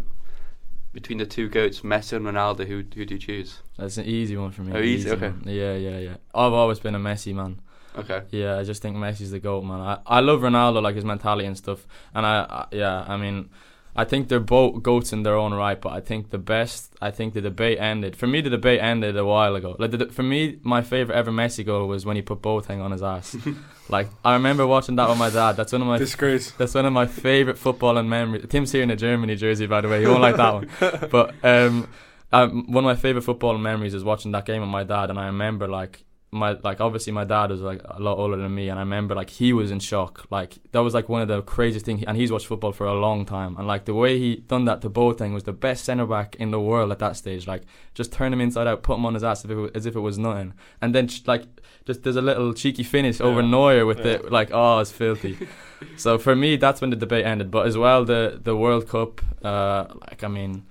between 0.95 1.19
the 1.19 1.27
two 1.27 1.49
goats, 1.49 1.81
Messi 1.81 2.15
and 2.15 2.25
Ronaldo, 2.25 2.67
who 2.67 2.77
who 2.77 3.05
do 3.05 3.15
you 3.15 3.19
choose? 3.19 3.59
That's 3.77 3.99
an 3.99 4.07
easy 4.07 4.37
one 4.37 4.53
for 4.53 4.63
me. 4.63 4.73
Oh, 4.75 4.81
easy, 4.81 5.11
okay. 5.11 5.29
one. 5.29 5.43
Yeah, 5.45 5.75
yeah, 5.75 5.99
yeah. 5.99 6.17
I've 6.35 6.53
always 6.53 6.79
been 6.79 6.95
a 6.95 7.01
Messi 7.01 7.35
man. 7.35 7.61
Okay. 7.97 8.23
Yeah, 8.31 8.59
I 8.59 8.65
just 8.65 8.81
think 8.81 8.97
Messi's 8.97 9.31
the 9.31 9.41
goat, 9.41 9.63
man. 9.63 9.81
I, 9.81 9.99
I 10.07 10.21
love 10.21 10.41
Ronaldo, 10.41 10.83
like 10.83 10.95
his 10.95 11.05
mentality 11.05 11.47
and 11.47 11.57
stuff. 11.57 11.87
And 12.15 12.25
I, 12.25 12.45
I 12.49 12.67
yeah, 12.73 13.05
I 13.07 13.17
mean, 13.17 13.51
I 13.97 14.05
think 14.05 14.29
they're 14.29 14.41
both 14.41 14.83
goats 14.83 15.13
in 15.13 15.23
their 15.23 15.37
own 15.37 15.55
right, 15.55 15.81
but 15.81 15.93
I 15.93 16.01
think 16.01 16.31
the 16.31 16.39
best. 16.39 16.95
I 17.01 17.11
think 17.13 17.33
the 17.33 17.41
debate 17.41 17.79
ended. 17.79 18.17
For 18.17 18.27
me, 18.27 18.41
the 18.41 18.51
debate 18.51 18.81
ended 18.81 19.17
a 19.17 19.25
while 19.25 19.55
ago. 19.55 19.77
Like 19.79 19.93
the, 19.93 20.07
for 20.07 20.25
me, 20.25 20.59
my 20.63 20.83
favorite 20.83 21.15
ever 21.15 21.31
Messi 21.31 21.65
goal 21.65 21.87
was 21.87 22.05
when 22.05 22.17
he 22.17 22.23
put 22.23 22.43
both 22.43 22.67
Boateng 22.67 22.83
on 22.83 22.91
his 22.91 23.03
ass. 23.03 23.37
like 23.89 24.09
I 24.25 24.35
remember 24.35 24.67
watching 24.67 24.97
that 24.97 25.09
with 25.09 25.19
my 25.19 25.31
dad. 25.31 25.53
That's 25.57 25.73
one 25.73 25.83
of 25.83 25.87
my 25.87 25.99
Disgrace. 25.99 26.51
that's 26.53 26.75
one 26.75 26.87
of 26.87 26.93
my 26.93 27.07
favorite 27.07 27.57
footballing 27.57 28.09
memories. 28.09 28.47
Tim's 28.49 28.73
here 28.73 28.83
in 28.83 28.91
a 28.91 28.97
Germany 28.97 29.37
jersey, 29.37 29.67
by 29.67 29.81
the 29.81 29.89
way. 29.89 30.01
He 30.01 30.07
won't 30.07 30.23
like 30.23 30.37
that 30.37 30.55
one. 30.55 30.69
But 31.11 31.35
um, 31.45 31.89
um, 32.33 32.73
one 32.73 32.85
of 32.85 32.89
my 32.89 32.97
favorite 32.97 33.25
footballing 33.25 33.61
memories 33.61 33.95
is 33.95 34.03
watching 34.03 34.33
that 34.33 34.45
game 34.45 34.61
with 34.61 34.71
my 34.71 34.83
dad, 34.83 35.11
and 35.11 35.19
I 35.19 35.27
remember 35.27 35.69
like 35.69 36.05
my 36.35 36.59
like 36.63 36.81
obviously 36.81 37.13
my 37.13 37.25
dad 37.25 37.51
was 37.51 37.61
like 37.61 37.81
a 37.89 38.01
lot 38.01 38.19
older 38.19 38.37
than 38.37 38.55
me, 38.55 38.69
and 38.69 38.79
I 38.79 38.83
remember 38.83 39.15
like 39.15 39.31
he 39.31 39.53
was 39.53 39.71
in 39.71 39.79
shock. 39.81 40.27
Like 40.31 40.59
that 40.73 40.81
was 40.81 40.93
like 40.93 41.09
one 41.09 41.23
of 41.23 41.29
the 41.29 41.41
craziest 41.43 41.87
things, 41.87 42.05
and 42.07 42.17
he's 42.17 42.31
watched 42.33 42.47
football 42.47 42.73
for 42.73 42.87
a 42.87 42.95
long 42.95 43.25
time, 43.25 43.57
and 43.57 43.67
like 43.67 43.85
the 43.87 43.95
way 43.95 44.19
he 44.19 44.37
done 44.37 44.65
that 44.67 44.83
to 44.83 44.91
Boateng 44.91 45.33
was 45.33 45.45
the 45.45 45.53
best 45.53 45.85
centre 45.85 46.07
back 46.07 46.35
in 46.37 46.51
the 46.51 46.61
world 46.61 46.91
at 46.93 46.99
that 46.99 47.17
stage. 47.17 47.47
Like 47.47 47.63
just 47.95 48.13
turn 48.13 48.33
him 48.33 48.41
inside 48.41 48.67
out, 48.67 48.83
put 48.83 48.97
him 48.99 49.07
on 49.07 49.15
his 49.15 49.25
ass 49.25 49.45
if 49.45 49.51
it, 49.51 49.57
wa- 49.57 49.71
as 49.75 49.87
if 49.87 49.97
it 49.97 50.01
was 50.01 50.19
nothing, 50.19 50.53
and 50.83 50.95
then 50.95 51.09
like 51.27 51.45
just 51.87 52.03
there's 52.03 52.17
a 52.17 52.23
little 52.23 52.53
cheeky 52.53 52.83
finish 52.83 53.21
over 53.21 53.41
Yeah. 53.41 53.49
Neuer 53.49 53.87
with 53.87 53.99
Yeah. 53.99 54.19
the 54.19 54.31
like 54.31 54.51
oh 54.53 54.81
it's 54.81 54.91
filthy. 54.93 55.39
so 55.97 56.19
for 56.19 56.35
me 56.35 56.57
that's 56.57 56.81
when 56.81 56.91
the 56.91 56.97
debate 56.97 57.25
ended. 57.27 57.51
But 57.51 57.67
as 57.67 57.77
well 57.79 58.05
the 58.05 58.41
the 58.43 58.57
World 58.57 58.89
Cup, 58.89 59.21
uh, 59.45 59.87
like 60.11 60.25
I 60.25 60.29
mean. 60.29 60.65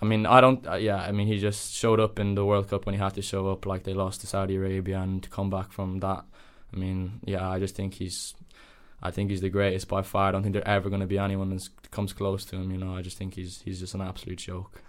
I 0.00 0.04
mean, 0.04 0.26
I 0.26 0.40
don't. 0.40 0.66
Uh, 0.66 0.74
yeah, 0.74 0.98
I 0.98 1.12
mean, 1.12 1.26
he 1.26 1.38
just 1.38 1.74
showed 1.74 2.00
up 2.00 2.18
in 2.18 2.34
the 2.34 2.44
World 2.44 2.68
Cup 2.68 2.86
when 2.86 2.94
he 2.94 3.00
had 3.00 3.14
to 3.14 3.22
show 3.22 3.48
up. 3.48 3.64
Like 3.64 3.84
they 3.84 3.94
lost 3.94 4.20
to 4.20 4.26
Saudi 4.26 4.56
Arabia, 4.56 5.00
and 5.00 5.22
to 5.22 5.30
come 5.30 5.48
back 5.50 5.72
from 5.72 6.00
that, 6.00 6.24
I 6.72 6.76
mean, 6.76 7.20
yeah, 7.24 7.48
I 7.48 7.58
just 7.58 7.74
think 7.74 7.94
he's. 7.94 8.34
I 9.02 9.10
think 9.10 9.30
he's 9.30 9.42
the 9.42 9.50
greatest 9.50 9.88
by 9.88 10.02
far. 10.02 10.28
I 10.28 10.32
don't 10.32 10.42
think 10.42 10.54
there's 10.54 10.64
ever 10.66 10.88
going 10.88 11.02
to 11.02 11.06
be 11.06 11.18
anyone 11.18 11.50
that 11.50 11.68
comes 11.90 12.14
close 12.14 12.46
to 12.46 12.56
him. 12.56 12.70
You 12.70 12.78
know, 12.78 12.96
I 12.96 13.02
just 13.02 13.18
think 13.18 13.34
he's 13.34 13.62
he's 13.62 13.80
just 13.80 13.94
an 13.94 14.00
absolute 14.00 14.38
joke. 14.38 14.82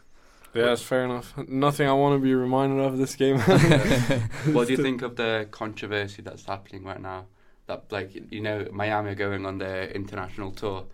Yeah, 0.53 0.65
that's 0.65 0.81
fair 0.81 1.03
enough. 1.05 1.33
Nothing 1.47 1.87
I 1.87 1.93
want 1.93 2.19
to 2.19 2.23
be 2.23 2.33
reminded 2.33 2.83
of 2.83 2.97
this 2.97 3.15
game. 3.15 3.39
what 4.51 4.67
do 4.67 4.73
you 4.73 4.77
think 4.77 5.01
of 5.01 5.15
the 5.15 5.47
controversy 5.51 6.21
that's 6.21 6.45
happening 6.45 6.83
right 6.83 7.01
now? 7.01 7.25
That 7.67 7.91
like 7.91 8.11
you 8.31 8.41
know 8.41 8.67
Miami 8.71 9.11
are 9.11 9.15
going 9.15 9.45
on 9.45 9.57
their 9.57 9.89
international 9.89 10.51
tour, 10.51 10.85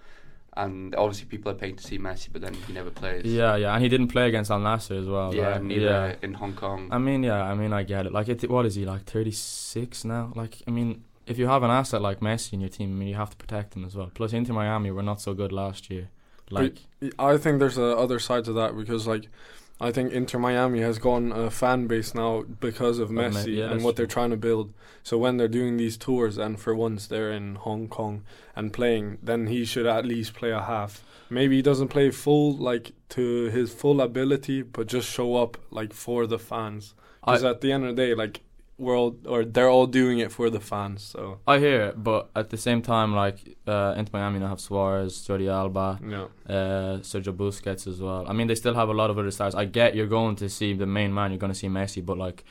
and 0.55 0.95
obviously 0.95 1.25
people 1.25 1.51
are 1.51 1.55
paying 1.55 1.75
to 1.75 1.83
see 1.83 1.97
Messi, 1.97 2.29
but 2.31 2.41
then 2.41 2.53
he 2.53 2.73
never 2.73 2.89
plays. 2.89 3.25
Yeah, 3.25 3.55
yeah, 3.55 3.73
and 3.73 3.81
he 3.81 3.89
didn't 3.89 4.09
play 4.09 4.27
against 4.27 4.51
Al 4.51 4.59
Nassr 4.59 4.99
as 4.99 5.07
well. 5.07 5.33
yeah, 5.33 5.51
right? 5.51 5.63
neither 5.63 5.85
yeah. 5.85 6.15
in 6.21 6.33
Hong 6.35 6.53
Kong. 6.53 6.89
I 6.91 6.97
mean, 6.97 7.23
yeah, 7.23 7.43
I 7.43 7.55
mean, 7.55 7.73
I 7.73 7.83
get 7.83 8.05
it. 8.05 8.11
Like, 8.11 8.29
it, 8.29 8.49
what 8.49 8.65
is 8.65 8.75
he 8.75 8.85
like? 8.85 9.05
Thirty 9.05 9.31
six 9.31 10.05
now. 10.05 10.31
Like, 10.35 10.61
I 10.67 10.71
mean, 10.71 11.03
if 11.25 11.37
you 11.37 11.47
have 11.47 11.63
an 11.63 11.71
asset 11.71 12.01
like 12.01 12.19
Messi 12.19 12.53
in 12.53 12.61
your 12.61 12.69
team, 12.69 12.91
I 12.91 12.93
mean, 12.93 13.07
you 13.07 13.15
have 13.15 13.31
to 13.31 13.37
protect 13.37 13.75
him 13.75 13.85
as 13.85 13.95
well. 13.95 14.11
Plus, 14.13 14.33
Inter 14.33 14.53
Miami 14.53 14.91
were 14.91 15.03
not 15.03 15.21
so 15.21 15.33
good 15.33 15.51
last 15.51 15.89
year. 15.89 16.09
Like, 16.49 16.77
I 17.17 17.37
think 17.37 17.59
there's 17.59 17.77
a 17.77 17.97
other 17.97 18.19
side 18.19 18.45
to 18.45 18.53
that 18.53 18.77
because 18.77 19.07
like 19.07 19.27
I 19.83 19.91
think 19.91 20.13
Inter 20.13 20.39
Miami 20.39 20.79
has 20.79 20.97
gone 20.97 21.33
a 21.33 21.51
fan 21.51 21.87
base 21.87 22.15
now 22.15 22.43
because 22.43 22.99
of 22.99 23.11
Me- 23.11 23.23
Messi 23.23 23.57
yeah, 23.57 23.71
and 23.71 23.83
what 23.83 23.97
they're 23.97 24.05
trying 24.05 24.29
to 24.29 24.37
build. 24.37 24.73
So 25.03 25.17
when 25.17 25.35
they're 25.35 25.49
doing 25.49 25.75
these 25.75 25.97
tours 25.97 26.37
and 26.37 26.57
for 26.57 26.73
once 26.73 27.07
they're 27.07 27.31
in 27.31 27.55
Hong 27.55 27.89
Kong 27.89 28.23
and 28.55 28.71
playing, 28.71 29.17
then 29.21 29.47
he 29.47 29.65
should 29.65 29.85
at 29.85 30.05
least 30.05 30.35
play 30.35 30.51
a 30.51 30.61
half. 30.61 31.03
Maybe 31.29 31.57
he 31.57 31.61
doesn't 31.61 31.89
play 31.89 32.11
full 32.11 32.55
like 32.55 32.93
to 33.09 33.49
his 33.49 33.73
full 33.73 33.99
ability, 33.99 34.61
but 34.61 34.87
just 34.87 35.09
show 35.09 35.35
up 35.35 35.57
like 35.69 35.91
for 35.91 36.25
the 36.27 36.39
fans. 36.39 36.93
Because 37.19 37.43
at 37.43 37.59
the 37.59 37.71
end 37.71 37.85
of 37.85 37.95
the 37.95 38.01
day, 38.01 38.13
like 38.13 38.41
we're 38.77 38.97
all 38.97 39.15
or 39.25 39.45
they're 39.45 39.69
all 39.69 39.85
doing 39.85 40.19
it 40.19 40.31
for 40.31 40.49
the 40.49 40.59
fans. 40.59 41.03
So 41.03 41.39
I 41.47 41.59
hear 41.59 41.81
it, 41.81 42.03
but 42.03 42.29
at 42.35 42.49
the 42.49 42.57
same 42.57 42.81
time, 42.81 43.13
like 43.15 43.57
uh, 43.67 43.93
Inter 43.97 44.11
Miami 44.13 44.39
now 44.39 44.47
have 44.47 44.59
Suarez, 44.59 45.25
Jordi 45.27 45.49
Alba, 45.51 45.99
yeah, 46.03 46.27
uh, 46.53 46.97
Sergio 46.99 47.33
Busquets 47.35 47.87
as 47.87 48.01
well. 48.01 48.25
I 48.27 48.33
mean, 48.33 48.47
they 48.47 48.55
still 48.55 48.73
have 48.73 48.89
a 48.89 48.93
lot 48.93 49.09
of 49.09 49.17
other 49.17 49.31
stars. 49.31 49.53
I 49.55 49.65
get 49.65 49.95
you're 49.95 50.07
going 50.07 50.35
to 50.37 50.49
see 50.49 50.73
the 50.73 50.87
main 50.87 51.13
man, 51.13 51.31
you're 51.31 51.39
going 51.39 51.53
to 51.53 51.57
see 51.57 51.67
Messi, 51.67 52.03
but 52.05 52.17
like, 52.17 52.43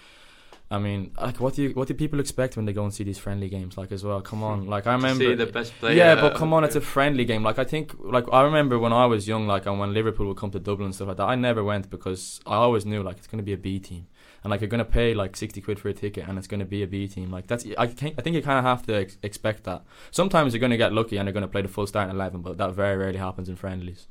I 0.70 0.78
mean, 0.78 1.10
like, 1.20 1.38
what 1.38 1.54
do 1.54 1.64
you 1.64 1.70
what 1.70 1.88
do 1.88 1.94
people 1.94 2.18
expect 2.18 2.56
when 2.56 2.64
they 2.64 2.72
go 2.72 2.84
and 2.84 2.94
see 2.94 3.04
these 3.04 3.18
friendly 3.18 3.48
games? 3.50 3.76
Like, 3.76 3.92
as 3.92 4.04
well, 4.04 4.22
come 4.22 4.42
on, 4.42 4.66
like 4.74 4.86
I 4.86 4.94
remember. 4.94 5.24
see 5.24 5.34
the 5.34 5.46
best 5.46 5.74
player. 5.80 5.94
yeah, 5.94 6.14
but 6.14 6.34
come 6.36 6.54
on, 6.54 6.64
it's 6.64 6.76
a 6.76 6.80
friendly 6.80 7.24
game. 7.24 7.42
Like 7.42 7.58
I 7.58 7.64
think, 7.64 7.94
like 7.98 8.24
I 8.32 8.42
remember 8.42 8.78
when 8.78 8.92
I 8.92 9.06
was 9.06 9.26
young, 9.28 9.46
like 9.46 9.66
and 9.66 9.78
when 9.78 9.92
Liverpool 9.92 10.26
would 10.28 10.36
come 10.36 10.50
to 10.52 10.60
Dublin 10.60 10.86
and 10.86 10.94
stuff 10.94 11.08
like 11.08 11.16
that, 11.18 11.28
I 11.28 11.34
never 11.34 11.62
went 11.64 11.90
because 11.90 12.40
I 12.46 12.54
always 12.54 12.86
knew 12.86 13.02
like 13.02 13.18
it's 13.18 13.26
going 13.26 13.38
to 13.38 13.44
be 13.44 13.52
a 13.52 13.58
B 13.58 13.80
team, 13.80 14.06
and 14.42 14.50
like 14.50 14.60
you're 14.60 14.68
going 14.68 14.78
to 14.78 14.84
pay 14.84 15.14
like 15.14 15.36
sixty 15.36 15.60
quid 15.60 15.78
for 15.78 15.88
a 15.88 15.92
ticket, 15.94 16.28
and 16.28 16.36
it's 16.38 16.46
going 16.46 16.60
to 16.60 16.66
be 16.66 16.82
a 16.82 16.86
B 16.86 17.06
team. 17.08 17.30
Like 17.30 17.46
that's 17.46 17.66
I 17.78 17.86
think 17.86 18.16
I 18.18 18.22
think 18.22 18.34
you 18.36 18.42
kind 18.42 18.58
of 18.58 18.64
have 18.64 18.84
to 18.86 18.94
ex- 18.94 19.18
expect 19.22 19.64
that. 19.64 19.82
Sometimes 20.10 20.52
you're 20.52 20.60
going 20.60 20.70
to 20.70 20.76
get 20.76 20.92
lucky 20.92 21.16
and 21.16 21.26
they're 21.26 21.32
going 21.32 21.42
to 21.42 21.48
play 21.48 21.62
the 21.62 21.68
full 21.68 21.86
starting 21.86 22.14
eleven, 22.14 22.40
but 22.42 22.58
that 22.58 22.72
very 22.72 22.96
rarely 22.96 23.18
happens 23.18 23.48
in 23.48 23.56
friendlies. 23.56 24.06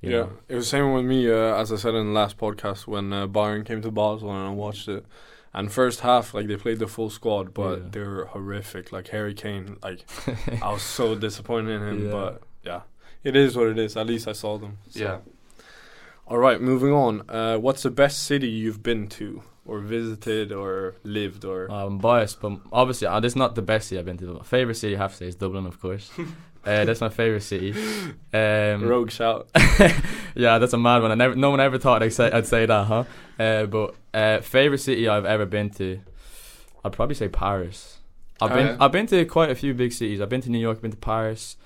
you 0.00 0.10
yeah. 0.10 0.16
know. 0.18 0.32
It 0.48 0.54
was 0.56 0.64
the 0.66 0.70
same 0.70 0.92
with 0.94 1.04
me, 1.04 1.30
uh, 1.30 1.54
as 1.60 1.72
I 1.72 1.76
said 1.76 1.94
in 1.94 2.06
the 2.06 2.12
last 2.12 2.38
podcast 2.38 2.86
when 2.86 3.12
uh, 3.12 3.26
Bayern 3.26 3.64
came 3.66 3.82
to 3.82 3.90
Basel 3.90 4.30
and 4.30 4.48
I 4.48 4.50
watched 4.50 4.88
it. 4.88 5.04
And 5.52 5.70
first 5.72 6.00
half, 6.00 6.32
like 6.32 6.46
they 6.46 6.56
played 6.56 6.78
the 6.78 6.86
full 6.86 7.10
squad, 7.10 7.52
but 7.52 7.78
Yeah. 7.78 7.88
they 7.90 8.00
were 8.00 8.24
horrific. 8.26 8.92
Like 8.92 9.08
Harry 9.08 9.34
Kane, 9.34 9.78
like 9.82 10.04
I 10.62 10.72
was 10.72 10.82
so 10.82 11.16
disappointed 11.16 11.70
in 11.82 11.88
him. 11.88 12.04
Yeah. 12.06 12.12
But 12.12 12.42
yeah, 12.62 12.80
it 13.24 13.34
is 13.34 13.56
what 13.56 13.66
it 13.66 13.76
is. 13.78 13.96
At 13.96 14.06
least 14.06 14.28
I 14.28 14.32
saw 14.32 14.58
them. 14.58 14.78
So. 14.90 15.00
Yeah. 15.00 15.18
All 16.28 16.38
right, 16.38 16.60
moving 16.60 16.92
on. 16.92 17.28
Uh, 17.28 17.56
what's 17.58 17.82
the 17.82 17.90
best 17.90 18.22
city 18.22 18.46
you've 18.48 18.84
been 18.84 19.08
to, 19.08 19.42
or 19.66 19.80
visited, 19.80 20.52
or 20.52 20.94
lived, 21.04 21.44
or? 21.44 21.70
I'm 21.70 21.98
biased, 21.98 22.40
but 22.40 22.52
obviously 22.72 23.06
uh, 23.06 23.20
this 23.20 23.32
is 23.32 23.36
not 23.36 23.54
the 23.54 23.62
best 23.62 23.88
city 23.88 23.98
I've 23.98 24.04
been 24.06 24.16
to. 24.18 24.34
My 24.34 24.42
favorite 24.44 24.76
city 24.76 24.96
I 24.96 24.98
have 24.98 25.12
to 25.12 25.16
say 25.18 25.26
is 25.28 25.34
Dublin, 25.36 25.66
of 25.66 25.80
course. 25.80 26.10
uh, 26.18 26.84
that's 26.84 27.00
my 27.00 27.08
favorite 27.08 27.42
city. 27.42 27.72
Um, 28.32 28.82
Rogue 28.82 29.10
shout. 29.10 29.48
yeah, 30.34 30.58
that's 30.58 30.72
a 30.72 30.78
mad 30.78 31.02
one. 31.02 31.10
I 31.12 31.14
never, 31.14 31.34
no 31.34 31.50
one 31.50 31.60
ever 31.60 31.78
thought 31.78 32.02
I'd 32.02 32.12
say, 32.12 32.30
I'd 32.30 32.46
say 32.46 32.66
that, 32.66 32.84
huh? 32.86 33.04
Uh, 33.38 33.66
but 33.66 33.94
uh, 34.14 34.40
favorite 34.40 34.78
city 34.78 35.08
I've 35.08 35.24
ever 35.26 35.46
been 35.46 35.70
to, 35.70 36.00
I'd 36.84 36.92
probably 36.92 37.14
say 37.14 37.28
Paris. 37.28 37.98
I've 38.40 38.52
Oh, 38.52 38.54
been 38.54 38.66
yeah? 38.68 38.76
I've 38.80 38.92
been 38.92 39.06
to 39.08 39.24
quite 39.26 39.50
a 39.50 39.54
few 39.54 39.74
big 39.74 39.92
cities. 39.92 40.20
I've 40.20 40.30
been 40.30 40.40
to 40.40 40.50
New 40.50 40.58
York, 40.58 40.78
I've 40.78 40.82
been 40.82 40.90
to 40.92 40.96
Paris, 40.96 41.56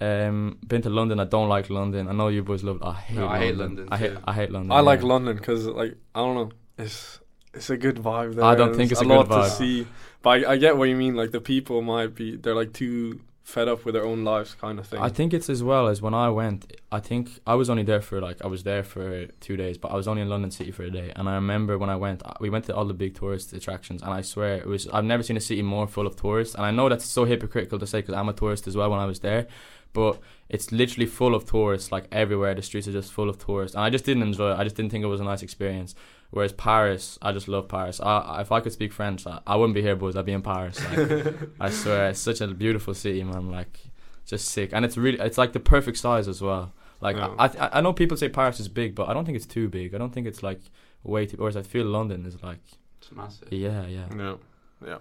um, 0.00 0.58
been 0.66 0.82
to 0.82 0.90
London. 0.90 1.20
I 1.20 1.24
don't 1.24 1.48
like 1.48 1.70
London. 1.70 2.08
I 2.08 2.12
know 2.12 2.28
you 2.28 2.42
boys 2.42 2.62
love. 2.64 2.82
I 2.82 2.92
hate. 2.94 3.16
No, 3.16 3.26
I 3.28 3.38
London. 3.38 3.40
hate 3.48 3.56
London 3.56 3.88
I 3.92 3.96
hate. 3.96 4.12
I 4.24 4.32
hate 4.34 4.50
London. 4.50 4.72
I 4.72 4.80
like. 4.80 5.02
London 5.02 5.36
because, 5.36 5.66
like, 5.66 5.96
I 6.14 6.18
don't 6.18 6.34
know, 6.34 6.50
it's 6.78 7.20
it's 7.56 7.70
a 7.70 7.76
good 7.76 7.96
vibe 7.96 8.34
there. 8.36 8.44
I 8.44 8.54
don't 8.54 8.74
think 8.74 8.92
it's 8.92 9.00
a 9.00 9.04
a 9.04 9.06
good 9.06 9.14
lot 9.14 9.28
vibe. 9.28 9.44
to 9.44 9.50
see. 9.50 9.86
But 10.22 10.44
I, 10.44 10.52
I 10.52 10.56
get 10.56 10.76
what 10.76 10.88
you 10.88 10.96
mean. 10.96 11.14
Like 11.16 11.30
the 11.30 11.40
people 11.40 11.82
might 11.82 12.14
be, 12.14 12.36
they're 12.36 12.54
like 12.54 12.72
too 12.72 13.20
fed 13.46 13.68
up 13.68 13.84
with 13.84 13.94
their 13.94 14.04
own 14.04 14.24
lives, 14.24 14.54
kind 14.54 14.76
of 14.78 14.86
thing. 14.88 15.00
I 15.00 15.08
think 15.08 15.32
it's 15.32 15.48
as 15.48 15.62
well 15.62 15.86
as 15.86 16.02
when 16.02 16.14
I 16.14 16.28
went. 16.30 16.72
I 16.90 16.98
think 16.98 17.30
I 17.46 17.54
was 17.54 17.70
only 17.70 17.84
there 17.84 18.02
for 18.02 18.20
like 18.20 18.44
I 18.44 18.48
was 18.48 18.64
there 18.64 18.82
for 18.82 19.26
two 19.40 19.56
days, 19.56 19.78
but 19.78 19.92
I 19.92 19.94
was 19.94 20.08
only 20.08 20.22
in 20.22 20.28
London 20.28 20.50
City 20.50 20.72
for 20.72 20.82
a 20.82 20.90
day. 20.90 21.12
And 21.14 21.28
I 21.28 21.36
remember 21.36 21.78
when 21.78 21.88
I 21.88 21.96
went, 21.96 22.22
we 22.40 22.50
went 22.50 22.64
to 22.64 22.74
all 22.74 22.84
the 22.84 22.94
big 22.94 23.14
tourist 23.14 23.52
attractions, 23.52 24.02
and 24.02 24.12
I 24.12 24.22
swear 24.22 24.56
it 24.56 24.66
was. 24.66 24.88
I've 24.88 25.04
never 25.04 25.22
seen 25.22 25.36
a 25.36 25.40
city 25.40 25.62
more 25.62 25.86
full 25.86 26.06
of 26.06 26.16
tourists. 26.16 26.56
And 26.56 26.64
I 26.64 26.72
know 26.72 26.88
that's 26.88 27.04
so 27.04 27.24
hypocritical 27.24 27.78
to 27.78 27.86
say 27.86 28.00
because 28.00 28.14
I'm 28.14 28.28
a 28.28 28.32
tourist 28.32 28.66
as 28.66 28.76
well 28.76 28.90
when 28.90 28.98
I 28.98 29.06
was 29.06 29.20
there, 29.20 29.46
but 29.92 30.18
it's 30.48 30.72
literally 30.72 31.06
full 31.06 31.34
of 31.34 31.44
tourists 31.44 31.92
like 31.92 32.06
everywhere. 32.10 32.54
The 32.54 32.62
streets 32.62 32.88
are 32.88 32.92
just 32.92 33.12
full 33.12 33.30
of 33.30 33.38
tourists, 33.38 33.76
and 33.76 33.84
I 33.84 33.90
just 33.90 34.04
didn't 34.04 34.24
enjoy 34.24 34.52
it. 34.52 34.58
I 34.58 34.64
just 34.64 34.74
didn't 34.74 34.90
think 34.90 35.04
it 35.04 35.08
was 35.08 35.20
a 35.20 35.24
nice 35.24 35.42
experience. 35.42 35.94
Whereas 36.36 36.52
Paris, 36.52 37.18
I 37.22 37.32
just 37.32 37.48
love 37.48 37.66
Paris. 37.66 37.98
I, 37.98 38.42
if 38.42 38.52
I 38.52 38.60
could 38.60 38.70
speak 38.70 38.92
French, 38.92 39.26
I, 39.26 39.40
I 39.46 39.56
wouldn't 39.56 39.74
be 39.74 39.80
here, 39.80 39.96
boys. 39.96 40.16
I'd 40.16 40.26
be 40.26 40.32
in 40.32 40.42
Paris. 40.42 40.78
Like, 40.84 41.34
I 41.60 41.70
swear, 41.70 42.10
it's 42.10 42.20
such 42.20 42.42
a 42.42 42.46
beautiful 42.48 42.92
city, 42.92 43.24
man. 43.24 43.50
Like, 43.50 43.80
just 44.26 44.48
sick, 44.48 44.68
and 44.74 44.84
it's 44.84 44.98
really, 44.98 45.18
it's 45.18 45.38
like 45.38 45.54
the 45.54 45.60
perfect 45.60 45.96
size 45.96 46.28
as 46.28 46.42
well. 46.42 46.74
Like. 47.00 47.16
I, 47.16 47.46
I, 47.58 47.78
I 47.78 47.80
know 47.80 47.94
people 47.94 48.18
say 48.18 48.28
Paris 48.28 48.60
is 48.60 48.68
big, 48.68 48.94
but 48.94 49.08
I 49.08 49.14
don't 49.14 49.24
think 49.24 49.36
it's 49.36 49.46
too 49.46 49.66
big. 49.70 49.94
I 49.94 49.98
don't 49.98 50.12
think 50.12 50.26
it's 50.26 50.42
like 50.42 50.60
way 51.04 51.24
too. 51.24 51.38
Whereas 51.38 51.56
I 51.56 51.62
feel 51.62 51.86
London 51.86 52.26
is 52.26 52.42
like, 52.42 52.60
It's 53.00 53.10
massive. 53.12 53.50
yeah, 53.50 53.86
yeah. 53.86 54.04
no, 54.14 54.38
yeah. 54.86 54.98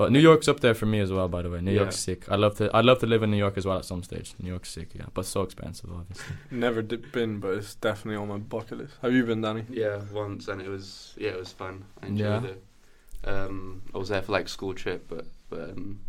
But 0.00 0.12
New 0.12 0.18
York's 0.30 0.48
up 0.48 0.60
there 0.60 0.72
for 0.74 0.86
me 0.86 0.98
as 1.00 1.12
well. 1.12 1.28
By 1.28 1.42
the 1.42 1.50
way, 1.50 1.60
New 1.60 1.72
Yeah. 1.72 1.80
York's 1.82 1.98
sick. 1.98 2.20
I 2.30 2.36
love 2.36 2.54
to, 2.56 2.70
I'd 2.74 2.86
love 2.86 2.98
to 3.00 3.06
live 3.06 3.22
in 3.22 3.30
New 3.30 3.36
York 3.46 3.56
as 3.58 3.66
well 3.66 3.76
at 3.76 3.84
some 3.84 4.02
stage. 4.02 4.32
New 4.42 4.48
York's 4.48 4.70
sick, 4.70 4.88
yeah, 4.94 5.06
but 5.12 5.26
so 5.26 5.42
expensive, 5.42 5.90
obviously. 5.92 6.34
Never 6.50 6.80
di- 6.80 6.96
been, 6.96 7.38
but 7.38 7.52
it's 7.58 7.74
definitely 7.74 8.16
on 8.22 8.28
my 8.28 8.38
bucket 8.38 8.78
list. 8.78 8.94
Have 9.02 9.12
you 9.12 9.24
been, 9.24 9.42
Danny? 9.42 9.64
Yeah, 9.68 10.00
once, 10.12 10.48
and 10.48 10.62
it 10.62 10.68
was 10.68 11.14
yeah, 11.18 11.30
it 11.30 11.38
was 11.38 11.52
fun. 11.52 11.84
I 12.02 12.06
enjoyed 12.06 12.44
Yeah. 12.44 12.50
it. 12.50 12.62
Um, 13.28 13.82
I 13.94 13.98
was 13.98 14.08
there 14.08 14.22
for 14.22 14.32
like 14.32 14.48
school 14.48 14.72
trip, 14.74 15.04
but 15.08 15.26
but 15.50 15.60
um, 15.70 16.00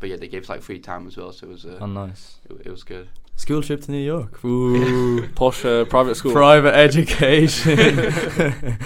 but 0.00 0.10
yeah, 0.10 0.16
they 0.16 0.28
gave 0.28 0.42
us 0.42 0.48
like 0.50 0.60
free 0.62 0.78
time 0.80 1.06
as 1.06 1.16
well, 1.16 1.32
so 1.32 1.46
it 1.46 1.50
was 1.50 1.64
uh, 1.64 1.78
Oh, 1.80 1.86
nice. 1.86 2.36
it, 2.50 2.66
it 2.66 2.70
was 2.70 2.84
good. 2.84 3.08
School 3.36 3.62
trip 3.62 3.80
to 3.82 3.90
New 3.92 4.04
York. 4.14 4.44
Ooh. 4.44 5.26
Posh 5.34 5.64
uh, 5.64 5.84
private 5.86 6.16
school. 6.16 6.32
Private 6.32 6.74
education. 6.74 7.78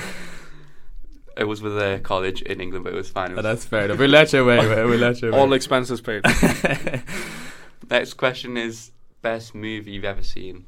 It 1.43 1.49
was 1.49 1.61
with 1.61 1.77
a 1.77 2.01
college 2.03 2.41
in 2.43 2.61
England, 2.61 2.85
but 2.85 2.93
it 2.95 2.97
was 2.97 3.11
fine. 3.11 3.33
It 3.33 3.39
Oh, 3.39 3.43
that's 3.43 3.65
fair 3.65 3.85
enough. 3.85 3.99
We'll 3.99 4.09
let 4.11 4.33
you 4.33 4.41
away. 4.43 4.59
We'll 4.85 4.99
let 4.99 5.21
you 5.21 5.29
away. 5.31 5.39
All 5.39 5.53
expenses 5.53 6.01
paid. 6.01 6.23
Next 7.91 8.15
question 8.15 8.57
is 8.57 8.93
best 9.23 9.55
movie 9.55 9.93
you've 9.93 10.05
ever 10.05 10.23
seen, 10.23 10.65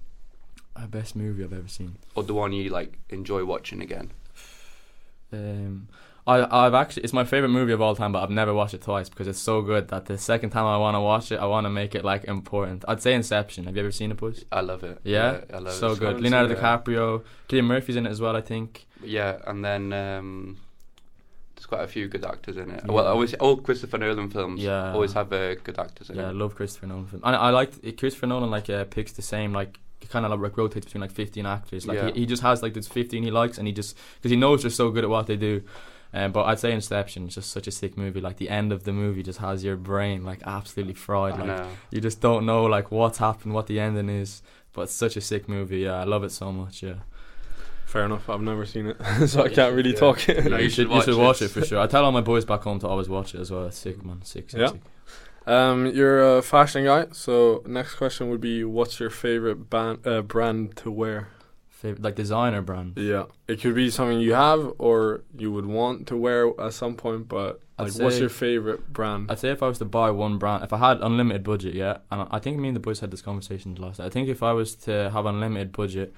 Uh, 0.77 0.87
best 0.87 1.17
movie 1.17 1.43
I've 1.45 1.53
ever 1.53 1.69
seen. 1.69 1.97
or 2.15 2.23
the 2.25 2.35
one 2.35 2.53
you 2.53 2.69
like 2.69 2.99
enjoy 3.09 3.45
watching 3.45 3.81
again. 3.81 4.11
Um, 5.33 5.89
I 6.27 6.37
I've 6.67 6.75
actually 6.75 7.05
it's 7.05 7.13
my 7.13 7.25
favorite 7.25 7.51
movie 7.51 7.73
of 7.73 7.81
all 7.81 7.95
time, 7.95 8.13
but 8.13 8.23
I've 8.23 8.31
never 8.31 8.53
watched 8.55 8.75
it 8.75 8.83
twice 8.83 9.09
because 9.09 9.27
it's 9.29 9.39
so 9.39 9.63
good 9.63 9.89
that 9.89 10.07
the 10.07 10.17
second 10.19 10.51
time 10.51 10.65
I 10.67 10.77
want 10.79 10.95
to 10.97 11.01
watch 11.01 11.31
it, 11.33 11.39
I 11.39 11.47
want 11.47 11.65
to 11.67 11.71
make 11.71 11.95
it 11.95 12.05
like 12.05 12.25
important. 12.25 12.85
I'd 12.89 13.03
say 13.03 13.15
Inception. 13.15 13.65
Have 13.65 13.77
you 13.77 13.83
ever 13.83 13.93
seen 13.93 14.11
it, 14.11 14.17
Bush? 14.17 14.41
I 14.51 14.61
love 14.61 14.83
it. 14.85 14.99
Yeah, 15.05 15.41
I 15.53 15.59
love 15.59 15.75
so 15.75 15.93
it. 15.93 15.99
good. 15.99 16.07
haven't 16.09 16.23
Leonardo 16.23 16.55
seen. 16.55 16.63
DiCaprio, 16.63 17.23
Cillian 17.49 17.65
Murphy's 17.67 17.97
in 17.97 18.07
it 18.07 18.11
as 18.11 18.21
well. 18.21 18.37
I 18.37 18.41
think. 18.41 18.87
Yeah, 19.07 19.39
and 19.47 19.65
then 19.65 19.93
um, 19.93 20.57
there's 21.57 21.67
quite 21.67 21.83
a 21.83 21.89
few 21.89 22.09
good 22.09 22.25
actors 22.25 22.57
in 22.57 22.71
it. 22.71 22.83
Yeah. 22.85 22.93
Well, 22.93 23.07
always 23.07 23.35
all 23.35 23.57
Christopher 23.57 23.99
Nolan 23.99 24.31
films 24.31 24.61
Yeah. 24.63 24.93
always 24.93 25.13
have 25.13 25.33
uh, 25.33 25.55
good 25.57 25.79
actors 25.79 26.11
in 26.11 26.19
it. 26.19 26.23
Yeah, 26.23 26.29
I 26.29 26.33
love 26.33 26.55
Christopher 26.55 26.87
Nolan. 26.87 27.07
Film. 27.07 27.23
And 27.25 27.37
I 27.37 27.51
like 27.51 27.97
Christopher 27.97 28.27
Nolan. 28.27 28.51
Like 28.51 28.69
uh, 28.71 28.85
picks 28.85 29.13
the 29.13 29.23
same 29.23 29.53
like. 29.53 29.79
Kind 30.11 30.27
of 30.27 30.39
like 30.39 30.55
rotates 30.59 30.85
between 30.85 31.01
like 31.01 31.13
15 31.13 31.47
actors. 31.47 31.87
Like 31.87 31.97
Yeah. 31.97 32.11
he, 32.13 32.21
he 32.21 32.27
just 32.27 32.43
has 32.43 32.63
like 32.63 32.75
this 32.75 32.87
15 32.87 33.23
he 33.23 33.31
likes, 33.31 33.57
and 33.57 33.67
he 33.67 33.73
just 33.73 33.97
because 34.17 34.31
he 34.31 34.37
knows 34.37 34.61
they're 34.61 34.71
so 34.71 34.91
good 34.91 35.03
at 35.03 35.09
what 35.09 35.27
they 35.27 35.37
do. 35.37 35.63
Um, 36.13 36.31
but 36.31 36.45
I'd 36.45 36.59
say 36.61 36.73
Inception 36.73 37.27
is 37.29 37.37
just 37.37 37.51
such 37.51 37.67
a 37.67 37.71
sick 37.71 37.97
movie. 37.97 38.21
Like 38.21 38.37
the 38.37 38.51
end 38.51 38.71
of 38.71 38.85
the 38.85 38.93
movie 38.93 39.23
just 39.23 39.39
has 39.39 39.65
your 39.65 39.77
brain 39.79 40.23
like 40.23 40.41
absolutely 40.45 40.93
fried. 40.93 41.35
I 41.35 41.37
Like 41.39 41.47
know. 41.47 41.69
you 41.91 42.03
just 42.03 42.21
don't 42.21 42.45
know 42.45 42.65
like 42.65 42.91
what's 42.91 43.17
happened, 43.17 43.55
what 43.55 43.67
the 43.67 43.81
ending 43.81 44.11
is. 44.11 44.43
But 44.75 44.83
it's 44.83 44.93
such 44.93 45.17
a 45.17 45.23
sick 45.23 45.49
movie. 45.49 45.79
Yeah, 45.79 45.95
I 45.95 46.05
love 46.05 46.23
it 46.23 46.33
so 46.33 46.53
much. 46.53 46.83
Yeah, 46.83 46.97
Fair 47.95 48.07
enough. 48.07 48.29
I've 48.29 48.41
never 48.41 48.67
seen 48.67 48.87
it, 48.89 48.97
so 49.29 49.45
I 49.45 49.49
can't 49.51 49.73
really 49.73 49.93
yeah. 49.93 50.01
talk. 50.01 50.19
No, 50.27 50.35
you, 50.59 50.69
should 50.69 50.91
you 50.91 51.01
should 51.03 51.15
watch 51.15 51.17
watch 51.17 51.43
it. 51.43 51.45
it 51.45 51.49
for 51.53 51.65
sure. 51.65 51.79
I 51.79 51.87
tell 51.87 52.05
all 52.05 52.11
my 52.11 52.23
boys 52.23 52.45
back 52.45 52.63
home 52.63 52.81
to 52.81 52.89
always 52.89 53.09
watch 53.09 53.37
it 53.37 53.41
as 53.41 53.53
well. 53.53 53.67
It's 53.67 53.79
sick 53.79 54.05
man, 54.05 54.21
sick, 54.23 54.51
sick, 54.51 54.61
Yeah. 54.61 54.67
sick. 54.67 54.81
Um, 55.47 55.87
you're 55.87 56.39
a 56.39 56.43
fashion 56.43 56.87
guy, 56.87 57.07
so 57.13 57.63
next 57.67 57.95
question 57.95 58.31
would 58.31 58.41
be, 58.41 58.65
what's 58.65 58.99
your 58.99 59.11
favorite 59.11 59.71
band, 59.71 60.05
uh, 60.05 60.23
brand 60.23 60.75
to 60.79 60.91
wear? 60.91 61.29
Favorite 61.69 62.03
like 62.03 62.17
designer 62.17 62.63
brand. 62.63 62.95
Yeah, 62.97 63.27
it 63.47 63.61
could 63.61 63.77
be 63.77 63.91
something 63.91 64.19
you 64.19 64.35
have 64.35 64.73
or 64.79 65.23
you 65.39 65.53
would 65.53 65.67
want 65.67 66.09
to 66.09 66.17
wear 66.17 66.51
at 66.61 66.73
some 66.73 66.97
point. 66.97 67.29
But 67.29 67.61
I'd 67.79 67.91
like, 67.91 68.03
what's 68.03 68.19
your 68.19 68.29
favorite 68.29 68.93
brand? 68.93 69.31
I'd 69.31 69.39
say 69.39 69.51
if 69.51 69.63
I 69.63 69.69
was 69.69 69.79
to 69.79 69.85
buy 69.85 70.11
one 70.11 70.39
brand, 70.39 70.65
if 70.65 70.73
I 70.73 70.79
had 70.79 71.01
unlimited 71.01 71.45
budget, 71.45 71.75
yeah, 71.75 71.99
and 72.11 72.27
I 72.33 72.41
think 72.41 72.59
me 72.59 72.67
and 72.71 72.75
the 72.77 72.81
boys 72.81 72.99
had 72.99 73.13
this 73.13 73.23
conversation 73.23 73.77
last. 73.77 74.01
night. 74.01 74.07
I 74.07 74.11
think 74.11 74.29
if 74.29 74.43
I 74.43 74.53
was 74.53 74.75
to 74.87 75.11
have 75.11 75.27
unlimited 75.27 75.71
budget, 75.71 76.13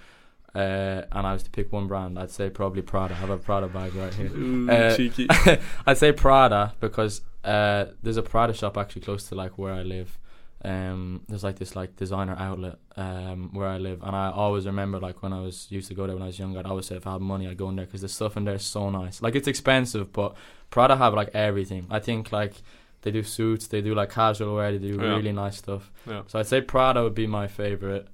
uh, 0.56 1.04
and 1.16 1.26
I 1.26 1.32
was 1.32 1.42
to 1.44 1.50
pick 1.50 1.72
one 1.72 1.86
brand, 1.86 2.18
I'd 2.18 2.30
say 2.30 2.48
probably 2.50 2.82
Prada. 2.82 3.14
I 3.14 3.18
have 3.18 3.30
a 3.30 3.38
Prada 3.38 3.68
bag 3.68 3.94
right 3.94 4.14
here. 4.14 4.30
Ooh, 4.34 4.70
Uh, 4.70 4.96
cheeky. 4.96 5.26
I'd 5.86 5.98
say 5.98 6.12
Prada 6.12 6.74
because 6.80 7.20
uh, 7.44 7.86
there's 8.02 8.16
a 8.16 8.22
Prada 8.22 8.52
shop 8.54 8.76
actually 8.76 9.02
close 9.02 9.28
to 9.28 9.34
like 9.34 9.58
where 9.58 9.74
I 9.74 9.82
live. 9.82 10.18
Um, 10.64 11.20
there's 11.28 11.44
like 11.44 11.58
this 11.58 11.76
like 11.76 11.94
designer 11.96 12.34
outlet 12.38 12.76
um 12.96 13.50
where 13.52 13.68
I 13.68 13.78
live, 13.78 14.02
and 14.02 14.16
I 14.16 14.30
always 14.30 14.64
remember 14.66 14.98
like 14.98 15.22
when 15.22 15.32
I 15.32 15.40
was 15.40 15.66
used 15.70 15.88
to 15.88 15.94
go 15.94 16.06
there 16.06 16.16
when 16.16 16.22
I 16.22 16.26
was 16.32 16.38
younger. 16.38 16.58
I'd 16.58 16.66
always 16.66 16.86
say 16.86 16.96
if 16.96 17.06
I 17.06 17.12
had 17.12 17.20
money, 17.20 17.46
I'd 17.46 17.58
go 17.58 17.68
in 17.68 17.76
there 17.76 17.84
because 17.86 18.00
the 18.00 18.08
stuff 18.08 18.36
in 18.38 18.44
there 18.44 18.54
is 18.56 18.64
so 18.64 18.88
nice. 18.90 19.20
Like 19.22 19.34
it's 19.36 19.46
expensive, 19.46 20.12
but 20.12 20.34
Prada 20.70 20.96
have 20.96 21.14
like 21.14 21.30
everything. 21.34 21.86
I 21.90 22.00
think 22.00 22.32
like 22.32 22.54
they 23.02 23.10
do 23.12 23.22
suits, 23.22 23.66
they 23.68 23.82
do 23.82 23.94
like 23.94 24.10
casual 24.10 24.54
wear, 24.56 24.72
they 24.72 24.78
do 24.78 24.96
Yeah. 24.96 25.14
really 25.16 25.32
nice 25.32 25.58
stuff. 25.58 25.92
Yeah. 26.08 26.22
So 26.26 26.38
I'd 26.40 26.46
say 26.46 26.62
Prada 26.62 27.02
would 27.02 27.14
be 27.14 27.26
my 27.26 27.46
favorite. 27.46 28.08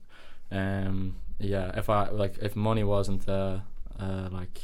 Um, 0.51 1.17
yeah, 1.45 1.79
if 1.79 1.89
I 1.89 2.09
like 2.11 2.39
if 2.39 2.57
money 2.57 2.85
wasn't 2.85 3.29
uh, 3.29 3.59
uh 3.99 4.29
like 4.31 4.61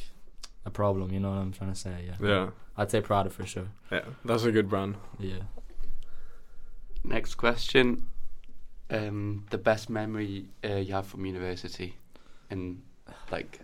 a 0.64 0.70
problem, 0.70 1.12
you 1.12 1.20
know 1.20 1.30
what 1.30 1.38
I'm 1.38 1.52
trying 1.52 1.72
to 1.72 1.78
say? 1.78 2.06
Yeah. 2.06 2.26
Yeah, 2.26 2.50
I'd 2.76 2.90
say 2.90 3.00
Prada 3.00 3.30
for 3.30 3.46
sure. 3.46 3.68
yeah, 3.90 4.02
that's 4.24 4.44
a 4.44 4.52
good 4.52 4.68
brand. 4.68 4.96
Yeah. 5.18 5.42
Next 7.04 7.34
question. 7.36 8.06
Um, 8.90 9.44
the 9.50 9.58
best 9.58 9.90
memory 9.90 10.46
uh, 10.64 10.76
you 10.76 10.94
have 10.94 11.06
from 11.06 11.26
university, 11.26 11.96
in 12.50 12.82
like 13.30 13.60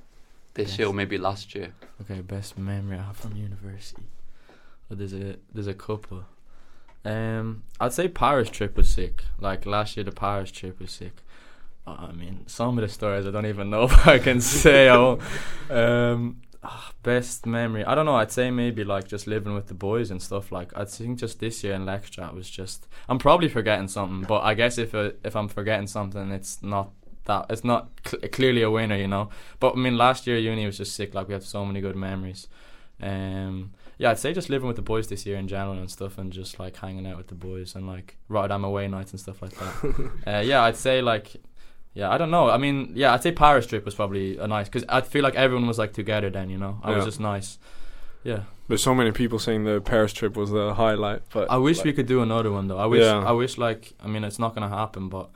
this 0.54 0.78
year 0.78 0.88
or 0.88 0.94
maybe 0.94 1.18
last 1.18 1.54
year. 1.54 1.72
Okay, 2.02 2.20
best 2.20 2.58
memory 2.58 2.98
I 2.98 3.02
have 3.02 3.16
from 3.16 3.36
university. 3.36 4.04
Well, 4.88 4.98
there's 4.98 5.14
a 5.14 5.36
there's 5.52 5.66
a 5.66 5.74
couple. 5.74 6.24
Um, 7.04 7.64
I'd 7.80 7.92
say 7.92 8.08
Paris 8.08 8.48
trip 8.48 8.76
was 8.76 8.88
sick. 8.88 9.24
Like 9.38 9.66
last 9.66 9.96
year, 9.96 10.04
the 10.04 10.12
Paris 10.12 10.50
trip 10.50 10.80
was 10.80 10.90
sick. 10.90 11.22
I 11.86 12.12
mean, 12.12 12.44
some 12.46 12.78
of 12.78 12.82
the 12.82 12.88
stories 12.88 13.26
I 13.26 13.30
don't 13.30 13.46
even 13.46 13.70
know 13.70 13.84
if 13.90 14.06
I 14.06 14.18
can 14.18 14.40
say. 14.40 14.88
I. 14.88 15.18
Um, 15.70 16.42
ah, 16.62 16.92
best 17.02 17.46
memory. 17.46 17.84
I 17.84 17.94
don't 17.94 18.04
know. 18.04 18.16
I'd 18.16 18.30
say 18.30 18.50
maybe 18.50 18.84
like 18.84 19.08
just 19.08 19.26
living 19.26 19.54
with 19.54 19.68
the 19.68 19.74
boys 19.74 20.10
and 20.10 20.22
stuff. 20.22 20.52
Like 20.52 20.76
I 20.76 20.84
think 20.84 21.18
just 21.18 21.40
this 21.40 21.64
year 21.64 21.72
in 21.74 21.84
Lexstrat 21.86 22.34
was 22.34 22.50
just. 22.50 22.86
I'm 23.08 23.18
probably 23.18 23.48
forgetting 23.48 23.88
something, 23.88 24.26
but 24.28 24.42
I 24.42 24.54
guess 24.54 24.76
if 24.78 24.94
uh, 24.94 25.12
if 25.24 25.34
I'm 25.36 25.48
forgetting 25.48 25.86
something, 25.86 26.30
it's 26.30 26.62
not 26.62 26.90
that 27.24 27.46
it's 27.48 27.64
not 27.64 27.88
cl- 28.06 28.28
clearly 28.28 28.62
a 28.62 28.70
winner, 28.70 28.96
you 28.96 29.08
know. 29.08 29.30
But 29.60 29.74
I 29.74 29.78
mean, 29.78 29.96
last 29.96 30.26
year 30.26 30.38
uni 30.38 30.66
was 30.66 30.78
just 30.78 30.94
sick. 30.94 31.14
Like 31.14 31.28
we 31.28 31.34
had 31.34 31.42
so 31.42 31.64
many 31.64 31.80
good 31.80 31.96
memories. 31.96 32.46
Um, 33.00 33.72
yeah, 33.98 34.10
I'd 34.10 34.18
say 34.18 34.32
just 34.32 34.50
living 34.50 34.66
with 34.66 34.76
the 34.76 34.82
boys 34.82 35.08
this 35.08 35.24
year 35.26 35.36
in 35.36 35.48
general 35.48 35.78
and 35.78 35.90
stuff, 35.90 36.18
and 36.18 36.32
just 36.32 36.58
like 36.58 36.76
hanging 36.76 37.06
out 37.06 37.16
with 37.16 37.28
the 37.28 37.34
boys 37.34 37.74
and 37.74 37.86
like 37.86 38.16
Rotterdam 38.28 38.64
away 38.64 38.88
nights 38.88 39.12
and 39.12 39.20
stuff 39.20 39.40
like 39.42 39.52
that. 39.52 40.10
uh, 40.26 40.42
yeah, 40.44 40.62
I'd 40.62 40.76
say 40.76 41.00
like, 41.00 41.36
yeah, 41.94 42.10
I 42.10 42.18
don't 42.18 42.30
know. 42.30 42.50
I 42.50 42.58
mean, 42.58 42.92
yeah, 42.94 43.12
I'd 43.14 43.22
say 43.22 43.32
Paris 43.32 43.66
trip 43.66 43.84
was 43.84 43.94
probably 43.94 44.36
a 44.38 44.46
nice 44.46 44.68
because 44.68 44.84
I 44.88 45.00
feel 45.00 45.22
like 45.22 45.34
everyone 45.36 45.66
was 45.66 45.78
like 45.78 45.92
together 45.92 46.30
then, 46.30 46.50
you 46.50 46.58
know. 46.58 46.78
I 46.82 46.90
was 46.96 47.04
just 47.04 47.20
nice. 47.20 47.58
Yeah, 48.24 48.44
There's 48.68 48.82
so 48.82 48.94
many 48.94 49.12
people 49.12 49.38
saying 49.38 49.64
the 49.64 49.80
Paris 49.82 50.12
trip 50.14 50.34
was 50.34 50.50
the 50.50 50.72
highlight, 50.74 51.22
but 51.32 51.50
I 51.50 51.58
wish 51.58 51.78
like, 51.78 51.84
we 51.86 51.92
could 51.92 52.06
do 52.06 52.22
another 52.22 52.50
one 52.50 52.68
though. 52.68 52.78
I 52.78 52.86
wish, 52.86 53.02
Yeah. 53.02 53.18
I 53.18 53.32
wish 53.32 53.58
like, 53.58 53.92
I 54.02 54.06
mean, 54.08 54.24
it's 54.24 54.38
not 54.38 54.54
gonna 54.54 54.68
happen, 54.70 55.08
but. 55.08 55.28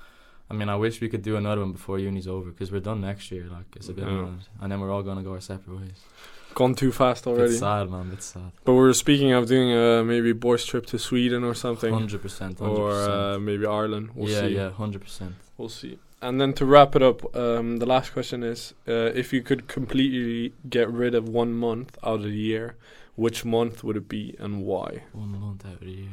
I 0.51 0.55
mean, 0.55 0.71
I 0.71 0.77
wish 0.77 1.03
we 1.03 1.11
could 1.11 1.21
do 1.21 1.37
another 1.37 1.61
one 1.61 1.73
before 1.73 1.99
uni's 1.99 2.27
over 2.27 2.49
because 2.51 2.73
we're 2.73 2.81
done 2.81 3.03
next 3.03 3.31
year. 3.31 3.45
Like 3.53 3.67
it's 3.77 3.91
a 3.91 3.93
bit, 3.93 4.07
Yeah. 4.09 4.29
and 4.63 4.73
then 4.73 4.81
we're 4.81 4.91
all 4.91 5.03
gonna 5.03 5.23
go 5.23 5.33
our 5.33 5.43
separate 5.43 5.77
ways. 5.79 6.01
gone 6.55 6.75
too 6.75 6.91
fast 6.91 7.27
already. 7.27 7.51
It's 7.51 7.59
sad, 7.59 7.91
man. 7.91 8.11
It's 8.15 8.25
sad. 8.25 8.53
But 8.65 8.73
we 8.73 8.81
are 8.89 8.95
speaking 8.95 9.33
of 9.33 9.47
doing 9.47 9.71
a 9.73 10.03
maybe 10.03 10.33
boys 10.33 10.65
trip 10.65 10.87
to 10.87 10.99
Sweden 10.99 11.45
or 11.45 11.53
something, 11.53 11.93
Hundred 11.93 12.23
percent. 12.23 12.63
or 12.63 12.93
uh, 12.93 13.39
maybe 13.39 13.67
Ireland. 13.67 14.09
We'll 14.15 14.31
yeah, 14.31 14.41
see. 14.41 14.55
yeah, 14.55 14.71
hundred 14.71 15.03
percent. 15.03 15.35
We'll 15.59 15.69
see. 15.69 15.99
And 16.21 16.41
then 16.41 16.53
to 16.55 16.67
wrap 16.67 16.97
it 16.97 17.03
up, 17.03 17.35
um, 17.37 17.77
the 17.77 17.87
last 17.87 18.13
question 18.13 18.43
is: 18.43 18.75
uh, 18.89 19.13
If 19.15 19.33
you 19.33 19.43
could 19.43 19.69
completely 19.69 20.53
get 20.69 20.91
rid 20.91 21.15
of 21.15 21.29
one 21.29 21.53
month 21.53 21.97
out 22.03 22.17
of 22.17 22.23
the 22.25 22.31
year, 22.31 22.77
which 23.15 23.45
month 23.45 23.85
would 23.85 23.97
it 23.97 24.09
be 24.09 24.35
and 24.39 24.63
why? 24.63 25.05
One 25.13 25.41
month 25.41 25.65
out 25.65 25.75
of 25.75 25.81
the 25.81 25.91
year. 25.91 26.09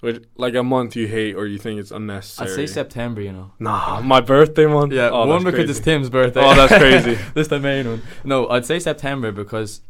Which, 0.00 0.22
like 0.36 0.54
a 0.54 0.62
month 0.62 0.96
you 0.96 1.06
hate 1.08 1.34
or 1.34 1.46
you 1.46 1.56
think 1.56 1.80
it's 1.80 1.90
unnecessary? 1.90 2.50
I'd 2.50 2.54
say 2.54 2.66
September. 2.66 3.20
You 3.20 3.32
know. 3.32 3.50
Nah, 3.58 4.00
my 4.00 4.20
birthday 4.20 4.66
month. 4.66 4.92
Yeah, 4.92 5.10
oh, 5.10 5.26
one 5.26 5.42
because 5.42 5.64
crazy. 5.64 5.70
it's 5.70 5.80
Tim's 5.80 6.10
birthday. 6.10 6.42
Oh, 6.44 6.54
that's 6.54 6.76
crazy. 6.78 7.18
That's 7.34 7.48
the 7.48 7.58
main 7.58 7.88
one. 7.88 8.02
No, 8.22 8.48
I'd 8.48 8.66
say 8.66 8.78
September 8.78 9.32
because 9.32 9.80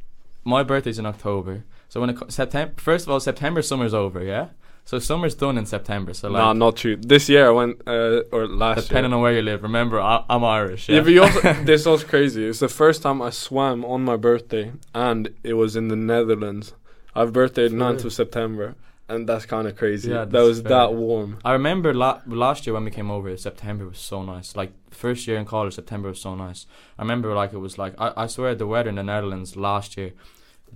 my 0.44 0.62
birthday's 0.62 0.98
in 0.98 1.06
October. 1.06 1.64
So 1.88 2.00
when 2.00 2.10
it 2.10 2.32
September, 2.32 2.74
first 2.78 3.06
of 3.06 3.12
all, 3.12 3.20
September 3.20 3.60
summer's 3.60 3.92
over. 3.92 4.22
Yeah. 4.22 4.48
So 4.86 4.98
summer's 4.98 5.34
done 5.34 5.56
in 5.56 5.64
September. 5.66 6.12
So 6.12 6.28
like, 6.28 6.40
nah, 6.42 6.52
not 6.52 6.76
true. 6.76 6.96
This 6.96 7.28
year 7.28 7.46
I 7.48 7.50
went, 7.50 7.80
uh, 7.86 8.20
or 8.32 8.46
last 8.46 8.88
depending 8.88 9.10
year. 9.12 9.16
on 9.16 9.22
where 9.22 9.32
you 9.32 9.40
live. 9.42 9.62
Remember, 9.62 9.98
I, 10.00 10.24
I'm 10.28 10.44
Irish. 10.44 10.88
yeah, 10.88 10.96
Yeah. 10.96 11.00
but 11.02 11.12
you 11.12 11.22
also, 11.22 11.52
this 11.64 11.86
was 11.86 12.04
crazy. 12.04 12.44
It's 12.46 12.58
the 12.58 12.68
first 12.68 13.00
time 13.02 13.22
I 13.22 13.30
swam 13.30 13.84
on 13.84 14.04
my 14.04 14.16
birthday, 14.16 14.72
and 14.94 15.32
it 15.42 15.54
was 15.54 15.74
in 15.74 15.88
the 15.88 15.96
Netherlands. 15.96 16.74
I 17.14 17.20
have 17.20 17.32
birthday 17.32 17.68
For 17.68 17.74
9th 17.76 18.04
of 18.04 18.12
September, 18.12 18.74
and 19.08 19.26
that's 19.26 19.46
kind 19.46 19.66
of 19.66 19.74
crazy. 19.76 20.10
Yeah, 20.10 20.26
that 20.26 20.40
was 20.42 20.60
fair. 20.60 20.68
that 20.68 20.92
warm. 20.94 21.38
I 21.44 21.52
remember 21.52 21.94
la- 21.94 22.20
last 22.26 22.66
year 22.66 22.74
when 22.74 22.84
we 22.84 22.90
came 22.90 23.10
over, 23.10 23.34
September 23.38 23.86
was 23.86 23.98
so 23.98 24.22
nice. 24.22 24.54
Like 24.54 24.72
first 24.90 25.26
year 25.26 25.38
in 25.38 25.46
college, 25.46 25.74
September 25.74 26.08
was 26.10 26.20
so 26.20 26.34
nice. 26.34 26.66
I 26.98 27.02
remember 27.02 27.32
like 27.34 27.52
it 27.54 27.58
was 27.58 27.78
like 27.78 27.94
I, 27.98 28.12
I 28.16 28.26
swear 28.26 28.54
the 28.54 28.66
weather 28.66 28.90
in 28.90 28.96
the 28.96 29.02
Netherlands 29.02 29.56
last 29.56 29.96
year, 29.96 30.12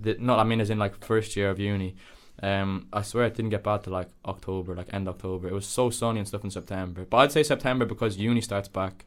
the, 0.01 0.15
not 0.19 0.39
I 0.39 0.43
mean 0.45 0.61
as 0.61 0.69
in 0.71 0.79
like 0.79 1.03
first 1.05 1.35
year 1.35 1.49
of 1.51 1.59
uni. 1.59 1.95
Um, 2.41 2.87
I 2.93 3.01
swear 3.01 3.25
it 3.25 3.35
didn't 3.35 3.49
get 3.51 3.63
bad 3.63 3.83
to 3.83 3.89
like 3.89 4.07
October, 4.25 4.73
like 4.75 4.87
end 4.93 5.07
October. 5.09 5.47
It 5.49 5.53
was 5.53 5.65
so 5.65 5.89
sunny 5.89 6.19
and 6.19 6.27
stuff 6.27 6.43
in 6.43 6.51
September. 6.51 7.05
But 7.09 7.17
I'd 7.17 7.31
say 7.31 7.43
September 7.43 7.85
because 7.85 8.17
uni 8.17 8.41
starts 8.41 8.67
back. 8.69 9.05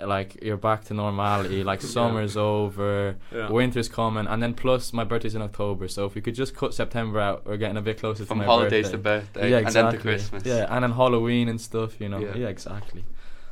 Like 0.00 0.42
you're 0.42 0.56
back 0.56 0.82
to 0.86 0.94
normality. 0.94 1.62
Like 1.62 1.80
Yeah. 1.82 1.88
summer's 1.88 2.36
over, 2.36 3.14
Yeah. 3.32 3.48
winter's 3.48 3.88
coming, 3.88 4.26
and 4.26 4.42
then 4.42 4.54
plus 4.54 4.92
my 4.92 5.04
birthday's 5.04 5.36
in 5.36 5.42
October. 5.42 5.86
So 5.86 6.04
if 6.06 6.16
we 6.16 6.20
could 6.20 6.34
just 6.34 6.56
cut 6.56 6.74
September 6.74 7.20
out, 7.20 7.46
we're 7.46 7.58
getting 7.58 7.76
a 7.76 7.82
bit 7.82 8.00
closer 8.00 8.24
From 8.24 8.38
to 8.38 8.42
my 8.42 8.44
holidays 8.46 8.86
birthday. 8.90 8.96
to 8.96 8.98
birthday, 9.02 9.50
Yeah, 9.50 9.58
and 9.58 9.66
exactly. 9.68 9.90
then 9.92 10.00
to 10.00 10.02
Christmas. 10.02 10.42
Yeah, 10.44 10.66
and 10.68 10.82
then 10.82 10.90
Halloween 10.92 11.48
and 11.48 11.60
stuff, 11.60 12.00
you 12.00 12.08
know. 12.08 12.18
Yeah. 12.18 12.34
Yeah, 12.34 12.48
exactly. 12.48 13.04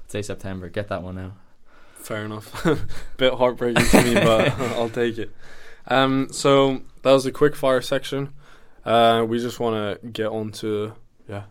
I'd 0.05 0.11
say 0.11 0.23
September. 0.23 0.69
Get 0.69 0.89
that 0.89 1.03
one 1.05 1.17
out. 1.19 1.33
Fair 1.95 2.25
enough. 2.25 2.67
Bit 3.19 3.35
heartbreaking 3.35 3.85
to 3.87 4.03
me, 4.03 4.15
but 4.15 4.51
I'll 4.77 4.89
take 4.91 5.19
it. 5.19 5.31
Um, 5.87 6.27
so 6.33 6.83
that 7.03 7.13
was 7.13 7.23
the 7.23 7.31
quick 7.31 7.55
fire 7.55 7.81
section. 7.81 8.33
Uh, 8.85 9.25
we 9.29 9.39
just 9.39 9.61
want 9.61 10.01
to 10.03 10.09
get 10.09 10.27
on 10.27 10.53
to 10.53 10.95
yeah 11.29 11.45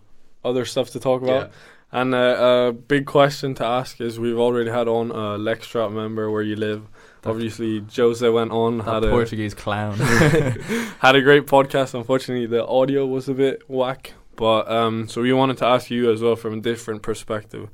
other 0.44 0.66
stuff 0.66 0.90
to 0.92 1.00
talk 1.00 1.22
about. 1.22 1.48
Yeah. 1.48 1.54
And 1.94 2.16
uh, 2.16 2.68
a 2.70 2.72
big 2.72 3.06
question 3.06 3.54
to 3.56 3.66
ask 3.66 4.00
is: 4.00 4.20
We've 4.20 4.38
already 4.40 4.70
had 4.70 4.88
on 4.88 5.12
a 5.12 5.38
Lextrap 5.38 5.92
member 5.92 6.32
where 6.32 6.42
you 6.42 6.56
live. 6.56 6.88
That- 7.22 7.32
Obviously, 7.32 7.84
Jose 7.96 8.28
went 8.28 8.52
on 8.52 8.80
That 8.80 8.86
had 8.86 9.04
a 9.04 9.10
Portuguese 9.10 9.54
clown. 9.54 9.98
had 11.00 11.16
a 11.16 11.22
great 11.22 11.46
podcast. 11.46 11.94
Unfortunately, 11.94 12.48
the 12.48 12.66
audio 12.66 13.06
was 13.06 13.28
a 13.30 13.34
bit 13.34 13.62
whack. 13.70 14.14
But 14.38 14.72
um, 14.72 15.08
so 15.08 15.22
we 15.22 15.34
wanted 15.34 15.58
to 15.58 15.66
ask 15.66 15.92
you 15.92 16.12
as 16.12 16.22
well 16.22 16.36
from 16.36 16.54
a 16.56 16.62
different 16.62 17.02
perspective. 17.04 17.70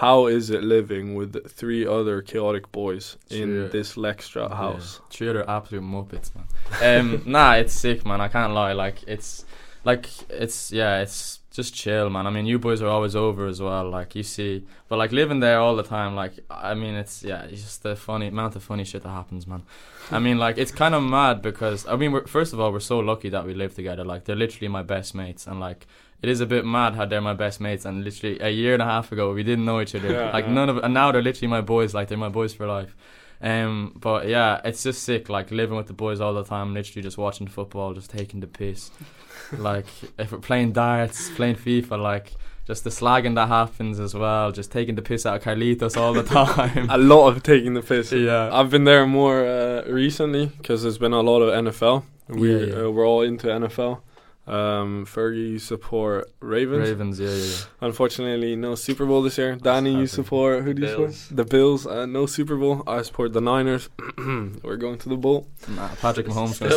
How 0.00 0.26
is 0.26 0.48
it 0.50 0.62
living 0.64 1.14
with 1.14 1.32
three 1.50 1.86
other 1.86 2.22
chaotic 2.22 2.72
boys 2.72 3.18
in 3.28 3.68
this 3.70 3.96
Lextra 3.96 4.48
Yeah. 4.48 4.56
house? 4.56 5.00
Three 5.10 5.28
other 5.28 5.44
absolute 5.56 5.84
muppets, 5.84 6.30
man. 6.34 6.46
Um, 7.00 7.22
nah, 7.26 7.52
it's 7.60 7.74
sick, 7.74 8.06
man. 8.06 8.20
I 8.20 8.28
can't 8.28 8.54
lie. 8.54 8.72
Like 8.72 9.02
it's, 9.06 9.44
like 9.84 10.06
it's 10.30 10.72
yeah, 10.72 11.02
it's 11.02 11.40
just 11.50 11.74
chill, 11.74 12.08
man. 12.08 12.26
I 12.26 12.30
mean, 12.30 12.46
you 12.46 12.58
boys 12.58 12.80
are 12.80 12.88
always 12.88 13.14
over 13.14 13.46
as 13.46 13.60
well. 13.60 13.90
Like 13.90 14.14
you 14.14 14.22
see, 14.22 14.64
but 14.88 14.96
like 14.98 15.12
living 15.12 15.40
there 15.40 15.58
all 15.58 15.76
the 15.76 15.82
time, 15.82 16.14
like 16.14 16.32
I 16.50 16.72
mean, 16.74 16.94
it's 16.94 17.22
yeah, 17.22 17.42
it's 17.42 17.62
just 17.62 17.82
the 17.82 17.94
funny 17.94 18.28
amount 18.28 18.56
of 18.56 18.62
funny 18.62 18.84
shit 18.84 19.02
that 19.02 19.10
happens, 19.10 19.46
man. 19.46 19.62
I 20.10 20.18
mean, 20.18 20.38
like 20.38 20.56
it's 20.56 20.72
kind 20.72 20.94
of 20.94 21.02
mad 21.02 21.42
because 21.42 21.86
I 21.86 21.96
mean, 21.96 22.24
first 22.26 22.52
of 22.54 22.60
all, 22.60 22.72
we're 22.72 22.80
so 22.94 23.00
lucky 23.00 23.28
that 23.30 23.44
we 23.44 23.52
live 23.54 23.74
together. 23.74 24.04
Like 24.04 24.24
they're 24.24 24.36
literally 24.44 24.68
my 24.68 24.82
best 24.82 25.14
mates, 25.14 25.46
and 25.46 25.60
like 25.60 25.86
it 26.22 26.28
is 26.28 26.40
a 26.40 26.46
bit 26.46 26.64
mad 26.64 26.94
how 26.94 27.06
they're 27.06 27.20
my 27.20 27.34
best 27.34 27.60
mates. 27.60 27.84
And 27.84 28.04
literally 28.04 28.38
a 28.40 28.50
year 28.50 28.74
and 28.74 28.82
a 28.82 28.86
half 28.86 29.10
ago, 29.12 29.32
we 29.32 29.42
didn't 29.42 29.64
know 29.64 29.80
each 29.80 29.94
other. 29.94 30.12
Yeah, 30.12 30.30
like 30.32 30.46
yeah. 30.46 30.52
none 30.52 30.68
of, 30.68 30.78
and 30.78 30.92
now 30.92 31.12
they're 31.12 31.22
literally 31.22 31.48
my 31.48 31.60
boys. 31.60 31.94
Like 31.94 32.08
they're 32.08 32.18
my 32.18 32.28
boys 32.28 32.52
for 32.52 32.66
life. 32.66 32.94
Um, 33.42 33.96
but 33.98 34.28
yeah, 34.28 34.60
it's 34.64 34.82
just 34.82 35.02
sick. 35.02 35.28
Like 35.28 35.50
living 35.50 35.76
with 35.76 35.86
the 35.86 35.94
boys 35.94 36.20
all 36.20 36.34
the 36.34 36.44
time, 36.44 36.74
literally 36.74 37.02
just 37.02 37.16
watching 37.16 37.46
football, 37.46 37.94
just 37.94 38.10
taking 38.10 38.40
the 38.40 38.46
piss. 38.46 38.90
like 39.52 39.86
if 40.18 40.32
we're 40.32 40.38
playing 40.38 40.72
darts, 40.72 41.30
playing 41.30 41.56
FIFA, 41.56 42.00
like 42.00 42.32
just 42.66 42.84
the 42.84 42.90
slagging 42.90 43.34
that 43.36 43.48
happens 43.48 43.98
as 43.98 44.14
well, 44.14 44.52
just 44.52 44.70
taking 44.70 44.94
the 44.94 45.02
piss 45.02 45.24
out 45.24 45.36
of 45.36 45.42
Carlitos 45.42 45.96
all 45.96 46.12
the 46.12 46.22
time. 46.44 46.90
A 46.90 46.98
lot 46.98 47.28
of 47.28 47.42
taking 47.42 47.74
the 47.74 47.82
piss. 47.82 48.12
yeah, 48.12 48.50
I've 48.52 48.70
been 48.70 48.84
there 48.84 49.06
more 49.06 49.46
uh, 49.46 49.84
recently 49.88 50.46
because 50.46 50.82
there's 50.82 50.98
been 50.98 51.14
a 51.14 51.22
lot 51.22 51.40
of 51.40 51.64
NFL. 51.64 52.04
We 52.28 52.54
Yeah, 52.54 52.66
yeah. 52.66 52.82
Uh, 52.84 52.90
we're 52.90 53.06
all 53.06 53.22
into 53.22 53.46
NFL. 53.46 54.02
Um, 54.46 55.06
Fergie 55.06 55.50
you 55.50 55.58
support 55.58 56.30
Ravens. 56.40 56.88
Ravens. 56.88 57.20
Yeah, 57.20 57.28
yeah, 57.28 57.44
yeah. 57.44 57.56
Unfortunately, 57.82 58.56
no 58.56 58.74
Super 58.74 59.06
Bowl 59.06 59.22
this 59.22 59.38
year. 59.38 59.54
Danny, 59.56 59.94
you 59.94 60.06
support 60.06 60.64
who 60.64 60.74
do 60.74 60.82
you 60.82 60.88
Bills. 60.88 61.16
support? 61.16 61.36
The 61.36 61.44
Bills. 61.44 61.86
Uh, 61.86 62.06
no 62.06 62.26
Super 62.26 62.56
Bowl. 62.56 62.82
I 62.86 63.02
support 63.02 63.32
the 63.32 63.40
Niners. 63.40 63.88
we're 64.18 64.76
going 64.76 64.98
to 64.98 65.08
the 65.08 65.16
Bowl 65.16 65.46
Nah, 65.68 65.88
Patrick 66.00 66.26
Mahomes 66.26 66.58
gonna 66.58 66.72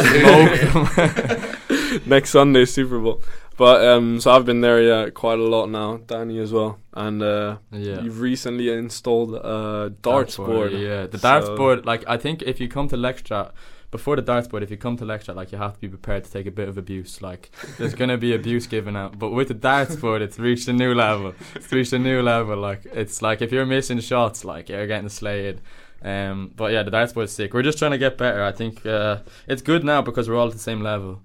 smoke 1.69 2.05
next 2.05 2.29
Sunday. 2.31 2.65
Super 2.65 2.99
Bowl. 2.99 3.21
But 3.55 3.85
um, 3.85 4.19
so 4.19 4.31
I've 4.31 4.45
been 4.45 4.61
there 4.61 4.81
yeah 4.81 5.09
quite 5.09 5.39
a 5.39 5.43
lot 5.43 5.67
now. 5.69 5.97
Danny 5.97 6.39
as 6.39 6.51
well, 6.51 6.79
and 6.93 7.21
uh, 7.21 7.57
yeah. 7.71 8.01
you've 8.01 8.19
recently 8.19 8.69
installed 8.71 9.35
a 9.35 9.93
darts 10.01 10.37
board. 10.37 10.71
Yeah, 10.73 11.05
the 11.07 11.19
darts 11.19 11.49
board. 11.49 11.85
Like 11.85 12.03
I 12.07 12.17
think 12.17 12.41
if 12.41 12.59
you 12.59 12.67
come 12.67 12.87
to 12.89 12.97
Lextra, 12.97 13.51
before 13.93 14.15
the 14.15 14.23
darts 14.23 14.47
board, 14.47 14.63
if 14.63 14.71
you 14.71 14.75
come 14.75 14.97
to 14.97 15.05
lecture, 15.05 15.33
like 15.33 15.51
you 15.51 15.59
have 15.59 15.75
to 15.75 15.79
be 15.79 15.87
prepared 15.87 16.23
to 16.23 16.31
take 16.31 16.47
a 16.47 16.51
bit 16.51 16.67
of 16.67 16.79
abuse. 16.79 17.21
Like 17.21 17.51
there's 17.77 17.93
gonna 17.93 18.17
be 18.17 18.33
abuse 18.33 18.65
given 18.65 18.95
out. 18.95 19.19
But 19.19 19.29
with 19.29 19.49
the 19.49 19.53
darts 19.53 19.95
board, 19.95 20.23
it's 20.23 20.39
reached 20.39 20.67
a 20.67 20.73
new 20.73 20.95
level. 20.95 21.35
It's 21.53 21.71
reached 21.71 21.93
a 21.93 21.99
new 21.99 22.23
level. 22.23 22.57
Like 22.57 22.85
it's 22.85 23.21
like 23.21 23.43
if 23.43 23.51
you're 23.51 23.67
missing 23.67 23.99
shots, 23.99 24.43
like 24.43 24.67
you're 24.67 24.87
getting 24.87 25.09
slayed. 25.09 25.61
Um, 26.03 26.51
but 26.55 26.71
yeah, 26.71 26.83
the 26.83 26.91
darts 26.91 27.13
board's 27.13 27.31
sick. 27.31 27.53
We're 27.53 27.63
just 27.63 27.77
trying 27.79 27.91
to 27.91 27.97
get 27.97 28.17
better. 28.17 28.43
I 28.43 28.51
think 28.51 28.85
uh, 28.85 29.17
it's 29.47 29.61
good 29.61 29.83
now 29.83 30.01
because 30.01 30.27
we're 30.29 30.35
all 30.35 30.47
at 30.47 30.53
the 30.53 30.59
same 30.59 30.81
level. 30.81 31.21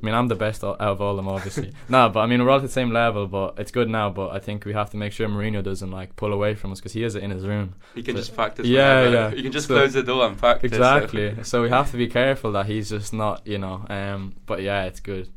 I 0.00 0.04
mean, 0.06 0.14
I'm 0.16 0.26
the 0.26 0.34
best 0.34 0.64
out 0.64 0.80
of 0.80 1.00
all 1.00 1.10
of 1.10 1.16
them, 1.16 1.28
obviously. 1.28 1.72
no, 1.88 2.08
but 2.08 2.20
I 2.20 2.26
mean, 2.26 2.42
we're 2.42 2.50
all 2.50 2.56
at 2.56 2.62
the 2.62 2.68
same 2.68 2.90
level. 2.90 3.28
But 3.28 3.54
it's 3.58 3.70
good 3.70 3.88
now. 3.88 4.10
But 4.10 4.30
I 4.30 4.40
think 4.40 4.64
we 4.64 4.72
have 4.72 4.90
to 4.90 4.96
make 4.96 5.12
sure 5.12 5.28
Mourinho 5.28 5.62
doesn't 5.62 5.90
like 5.92 6.16
pull 6.16 6.32
away 6.32 6.54
from 6.56 6.72
us 6.72 6.80
because 6.80 6.92
he 6.92 7.02
has 7.02 7.14
it 7.14 7.22
in 7.22 7.30
his 7.30 7.46
room. 7.46 7.74
He 7.94 8.02
can 8.02 8.16
So- 8.16 8.20
just 8.22 8.34
practice. 8.34 8.66
Yeah, 8.66 9.04
whenever. 9.04 9.14
yeah. 9.14 9.30
You 9.36 9.42
can 9.44 9.52
just 9.52 9.68
So- 9.68 9.74
close 9.76 9.92
the 9.92 10.02
door 10.02 10.26
and 10.26 10.36
practice. 10.36 10.72
Exactly. 10.72 11.36
so 11.44 11.62
we 11.62 11.68
have 11.68 11.90
to 11.92 11.96
be 11.96 12.08
careful 12.08 12.50
that 12.52 12.66
he's 12.66 12.88
just 12.90 13.12
not, 13.12 13.46
you 13.46 13.58
know. 13.58 13.86
Um, 13.88 14.34
but 14.46 14.62
yeah, 14.62 14.84
it's 14.86 14.98
good. 14.98 15.28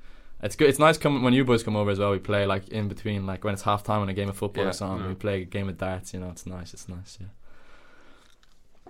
It's 0.41 0.55
good. 0.55 0.69
It's 0.69 0.79
nice 0.79 0.97
coming 0.97 1.21
when 1.21 1.33
you 1.33 1.43
boys 1.45 1.61
come 1.61 1.75
over 1.75 1.91
as 1.91 1.99
well. 1.99 2.11
We 2.11 2.19
play 2.19 2.45
like 2.47 2.69
in 2.69 2.87
between, 2.87 3.25
like 3.27 3.43
when 3.43 3.53
it's 3.53 3.63
half 3.63 3.83
time 3.83 4.01
in 4.03 4.09
a 4.09 4.13
game 4.13 4.29
of 4.29 4.37
football 4.37 4.63
Yeah. 4.63 4.69
or 4.71 4.73
something. 4.73 5.01
Yeah. 5.03 5.07
We 5.09 5.15
play 5.15 5.41
a 5.41 5.45
game 5.45 5.69
of 5.69 5.77
darts. 5.77 6.13
You 6.13 6.21
know, 6.21 6.29
it's 6.29 6.45
nice. 6.47 6.73
It's 6.73 6.89
nice. 6.89 7.17
Yeah. 7.21 7.27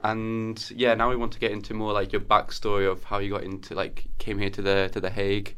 And 0.05 0.71
yeah, 0.75 0.93
now 0.93 1.09
we 1.09 1.15
want 1.15 1.31
to 1.31 1.39
get 1.39 1.51
into 1.51 1.73
more 1.73 1.91
like 1.91 2.11
your 2.11 2.21
backstory 2.21 2.89
of 2.89 3.03
how 3.05 3.17
you 3.17 3.31
got 3.31 3.43
into 3.43 3.73
like 3.73 4.05
came 4.19 4.37
here 4.37 4.51
to 4.51 4.61
the 4.61 4.89
to 4.93 5.01
the 5.01 5.09
Hague. 5.09 5.55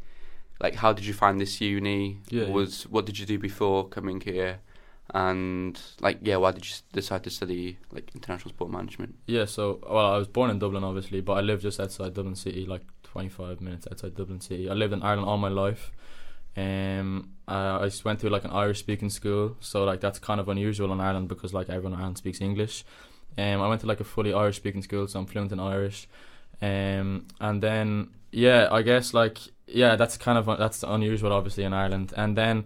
Like, 0.62 0.76
how 0.76 0.94
did 0.94 1.06
you 1.06 1.14
find 1.14 1.40
this 1.40 1.60
uni? 1.60 2.22
Yeah, 2.30 2.44
yeah. 2.44 2.50
Was 2.50 2.88
what 2.88 3.06
did 3.06 3.20
you 3.20 3.26
do 3.26 3.38
before 3.38 3.90
coming 3.90 4.22
here? 4.22 4.60
And 5.14 5.78
like, 6.00 6.20
yeah, 6.22 6.38
why 6.38 6.52
did 6.52 6.66
you 6.66 6.76
decide 6.94 7.26
to 7.26 7.30
study 7.30 7.78
like 7.92 8.10
international 8.16 8.52
sport 8.52 8.72
management? 8.72 9.16
Yeah. 9.26 9.46
So, 9.46 9.80
well, 9.84 10.14
I 10.14 10.18
was 10.18 10.30
born 10.30 10.50
in 10.50 10.60
Dublin, 10.60 10.84
obviously, 10.86 11.20
but 11.20 11.34
I 11.34 11.42
live 11.42 11.62
just 11.62 11.80
outside 11.82 12.14
Dublin 12.14 12.36
City, 12.36 12.66
like 12.66 12.84
25 13.04 13.60
minutes 13.60 13.86
outside 13.92 14.16
Dublin 14.16 14.40
City. 14.40 14.70
I 14.70 14.74
lived 14.74 14.94
in 14.94 15.02
Ireland 15.02 15.28
all 15.28 15.38
my 15.38 15.50
life. 15.50 15.92
Um, 16.56 17.34
uh, 17.48 17.80
I 17.82 17.86
just 17.86 18.04
went 18.04 18.20
to 18.22 18.30
like 18.30 18.46
an 18.46 18.52
Irish-speaking 18.52 19.10
school, 19.12 19.58
so 19.60 19.84
like 19.84 20.02
that's 20.02 20.20
kind 20.20 20.40
of 20.40 20.50
unusual 20.50 20.92
in 20.92 21.00
Ireland 21.00 21.28
because 21.28 21.54
like 21.54 21.70
everyone 21.70 21.94
in 21.94 22.00
Ireland 22.00 22.18
speaks 22.18 22.42
English. 22.42 22.84
Um, 23.38 23.62
I 23.62 23.68
went 23.68 23.82
to 23.82 23.88
like 23.88 24.00
a 24.00 24.04
fully 24.04 24.34
Irish-speaking 24.34 24.82
school, 24.82 25.08
so 25.08 25.20
I'm 25.20 25.26
fluent 25.26 25.52
in 25.52 25.60
Irish. 25.60 26.08
Um, 26.62 27.28
and 27.40 27.62
then 27.62 28.10
yeah, 28.32 28.68
I 28.72 28.82
guess 28.82 29.14
like 29.14 29.40
yeah, 29.68 29.96
that's 29.96 30.18
kind 30.18 30.38
of 30.38 30.46
that's 30.58 30.84
unusual, 30.84 31.34
obviously 31.34 31.64
in 31.64 31.74
Ireland. 31.74 32.14
And 32.16 32.38
then 32.38 32.66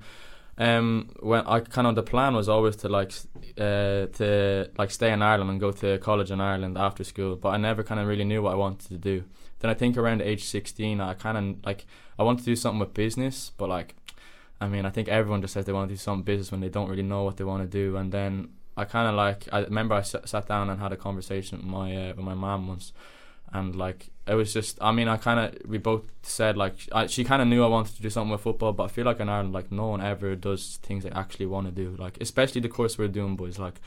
um, 0.58 1.10
when 1.20 1.42
I 1.48 1.60
kind 1.60 1.88
of 1.88 1.96
the 1.96 2.04
plan 2.04 2.36
was 2.36 2.48
always 2.48 2.76
to 2.78 2.90
like 2.90 3.12
uh, 3.58 4.08
to 4.18 4.70
like 4.78 4.92
stay 4.92 5.12
in 5.12 5.22
Ireland 5.22 5.50
and 5.50 5.60
go 5.60 5.72
to 5.72 5.98
college 5.98 6.32
in 6.32 6.40
Ireland 6.40 6.78
after 6.78 7.04
school, 7.04 7.36
but 7.36 7.50
I 7.50 7.58
never 7.58 7.84
kind 7.84 8.00
of 8.00 8.08
really 8.08 8.24
knew 8.24 8.42
what 8.42 8.54
I 8.54 8.56
wanted 8.56 8.88
to 8.90 8.98
do. 8.98 9.24
Then 9.60 9.72
I 9.72 9.74
think 9.74 9.98
around 9.98 10.22
age 10.22 10.46
16, 10.46 11.02
I 11.02 11.14
kind 11.14 11.38
of 11.38 11.66
like 11.66 11.86
I 12.18 12.24
wanted 12.24 12.40
to 12.40 12.46
do 12.46 12.56
something 12.56 12.80
with 12.80 12.94
business, 12.94 13.52
but 13.58 13.70
like 13.70 13.96
I 14.60 14.68
mean, 14.68 14.86
I 14.86 14.92
think 14.92 15.08
everyone 15.08 15.42
just 15.42 15.54
says 15.54 15.66
they 15.66 15.74
want 15.74 15.90
to 15.90 15.96
do 15.96 15.98
something 15.98 16.24
business 16.24 16.52
when 16.52 16.62
they 16.62 16.70
don't 16.70 16.90
really 16.90 17.02
know 17.04 17.24
what 17.24 17.38
they 17.38 17.44
want 17.44 17.64
to 17.64 17.68
do. 17.68 17.98
And 17.98 18.12
then 18.12 18.50
I 18.82 18.86
kind 18.86 19.08
of 19.10 19.16
like 19.16 19.42
I 19.52 19.60
remember 19.72 19.96
I 19.96 20.00
s- 20.00 20.16
sat 20.26 20.46
down 20.48 20.70
and 20.70 20.80
had 20.80 20.92
a 20.92 20.98
conversation 21.08 21.58
with 21.60 21.68
my 21.68 21.88
uh, 21.96 22.14
with 22.16 22.26
my 22.32 22.34
mom 22.46 22.68
once, 22.68 22.92
and 23.54 23.76
like 23.76 24.10
it 24.28 24.36
was 24.36 24.54
just 24.54 24.78
I 24.82 24.92
mean 24.92 25.08
I 25.08 25.18
kind 25.18 25.40
of 25.40 25.70
we 25.72 25.78
both 25.78 26.04
said 26.24 26.58
like 26.58 26.76
I, 26.92 27.08
she 27.08 27.24
kind 27.24 27.42
of 27.42 27.48
knew 27.48 27.64
I 27.64 27.68
wanted 27.68 27.96
to 27.96 28.02
do 28.02 28.10
something 28.10 28.32
with 28.32 28.42
football, 28.42 28.74
but 28.74 28.84
I 28.84 28.88
feel 28.88 29.06
like 29.06 29.20
in 29.20 29.30
Ireland 29.30 29.54
like 29.54 29.72
no 29.72 29.88
one 29.88 30.02
ever 30.02 30.36
does 30.36 30.80
things 30.84 31.04
they 31.04 31.12
actually 31.12 31.48
want 31.48 31.66
to 31.68 31.72
do. 31.84 31.96
Like 31.98 32.18
especially 32.22 32.62
the 32.62 32.70
course 32.70 32.98
we're 32.98 33.08
doing, 33.20 33.36
boys. 33.36 33.58
Like 33.60 33.78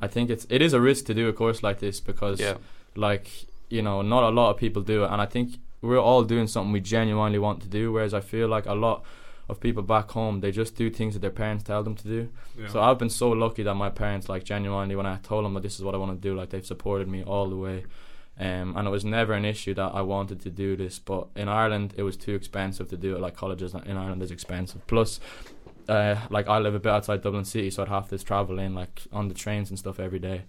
I 0.00 0.08
think 0.08 0.30
it's 0.30 0.46
it 0.50 0.60
is 0.62 0.72
a 0.72 0.80
risk 0.80 1.06
to 1.06 1.14
do 1.14 1.28
a 1.28 1.32
course 1.32 1.62
like 1.62 1.78
this 1.80 2.00
because 2.00 2.40
Yeah, 2.40 2.56
like 2.96 3.28
you 3.70 3.82
know 3.82 4.02
not 4.02 4.22
a 4.24 4.28
lot 4.40 4.50
of 4.50 4.56
people 4.58 4.82
do 4.82 5.04
it 5.04 5.10
and 5.10 5.20
i 5.22 5.26
think 5.26 5.56
we're 5.80 5.98
all 6.10 6.22
doing 6.22 6.46
something 6.46 6.70
we 6.70 6.80
genuinely 6.80 7.38
want 7.38 7.58
to 7.62 7.68
do 7.68 7.90
whereas 7.90 8.12
i 8.12 8.20
feel 8.20 8.46
like 8.46 8.66
a 8.66 8.74
lot 8.74 9.02
of 9.48 9.60
people 9.60 9.82
back 9.82 10.10
home 10.12 10.40
they 10.40 10.50
just 10.50 10.74
do 10.76 10.88
things 10.90 11.14
that 11.14 11.20
their 11.20 11.30
parents 11.30 11.62
tell 11.64 11.82
them 11.82 11.94
to 11.94 12.04
do 12.04 12.28
Yeah. 12.58 12.68
so 12.68 12.80
i've 12.82 12.98
been 12.98 13.10
so 13.10 13.30
lucky 13.30 13.62
that 13.62 13.74
my 13.74 13.90
parents 13.90 14.28
like 14.28 14.44
genuinely 14.44 14.96
when 14.96 15.06
i 15.06 15.16
told 15.18 15.44
them 15.44 15.54
that 15.54 15.62
this 15.62 15.76
is 15.76 15.82
what 15.84 15.94
i 15.94 15.98
want 15.98 16.12
to 16.20 16.28
do 16.28 16.34
like 16.34 16.50
they've 16.50 16.64
supported 16.64 17.08
me 17.08 17.22
all 17.22 17.48
the 17.48 17.56
way 17.56 17.84
um, 18.36 18.76
and 18.76 18.88
it 18.88 18.90
was 18.90 19.04
never 19.04 19.32
an 19.34 19.44
issue 19.44 19.74
that 19.74 19.94
I 19.94 20.02
wanted 20.02 20.40
to 20.40 20.50
do 20.50 20.74
this, 20.74 20.98
but 20.98 21.28
in 21.36 21.48
Ireland 21.48 21.94
it 21.96 22.02
was 22.02 22.16
too 22.16 22.34
expensive 22.34 22.88
to 22.88 22.96
do 22.96 23.14
it. 23.14 23.20
Like 23.20 23.36
colleges 23.36 23.74
in 23.74 23.96
Ireland 23.96 24.24
is 24.24 24.32
expensive. 24.32 24.84
Plus, 24.88 25.20
uh, 25.88 26.16
like 26.30 26.48
I 26.48 26.58
live 26.58 26.74
a 26.74 26.80
bit 26.80 26.90
outside 26.90 27.22
Dublin 27.22 27.44
City, 27.44 27.70
so 27.70 27.82
I'd 27.84 27.88
have 27.90 28.08
to 28.08 28.18
travel 28.18 28.58
in 28.58 28.74
like 28.74 29.02
on 29.12 29.28
the 29.28 29.34
trains 29.34 29.70
and 29.70 29.78
stuff 29.78 30.00
every 30.00 30.18
day 30.18 30.42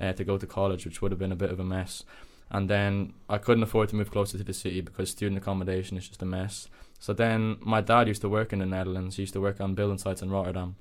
uh, 0.00 0.14
to 0.14 0.24
go 0.24 0.38
to 0.38 0.46
college, 0.46 0.86
which 0.86 1.02
would 1.02 1.12
have 1.12 1.18
been 1.18 1.30
a 1.30 1.36
bit 1.36 1.50
of 1.50 1.60
a 1.60 1.64
mess. 1.64 2.04
And 2.50 2.70
then 2.70 3.12
I 3.28 3.36
couldn't 3.36 3.64
afford 3.64 3.90
to 3.90 3.96
move 3.96 4.10
closer 4.10 4.38
to 4.38 4.44
the 4.44 4.54
city 4.54 4.80
because 4.80 5.10
student 5.10 5.36
accommodation 5.36 5.98
is 5.98 6.08
just 6.08 6.22
a 6.22 6.26
mess. 6.26 6.68
So 6.98 7.12
then 7.12 7.56
my 7.60 7.80
dad 7.80 8.08
used 8.08 8.22
to 8.22 8.28
work 8.28 8.52
in 8.52 8.58
the 8.60 8.66
Netherlands. 8.66 9.16
He 9.16 9.22
used 9.22 9.34
to 9.34 9.40
work 9.40 9.60
on 9.60 9.74
building 9.74 9.98
sites 9.98 10.22
in 10.22 10.30
Rotterdam. 10.30 10.76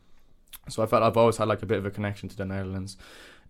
So 0.70 0.82
I 0.82 0.86
felt 0.88 1.04
I've 1.04 1.18
always 1.18 1.38
had 1.38 1.48
like 1.48 1.62
a 1.62 1.66
bit 1.68 1.78
of 1.78 1.86
a 1.86 1.92
connection 1.92 2.30
to 2.30 2.36
the 2.38 2.46
Netherlands. 2.46 2.98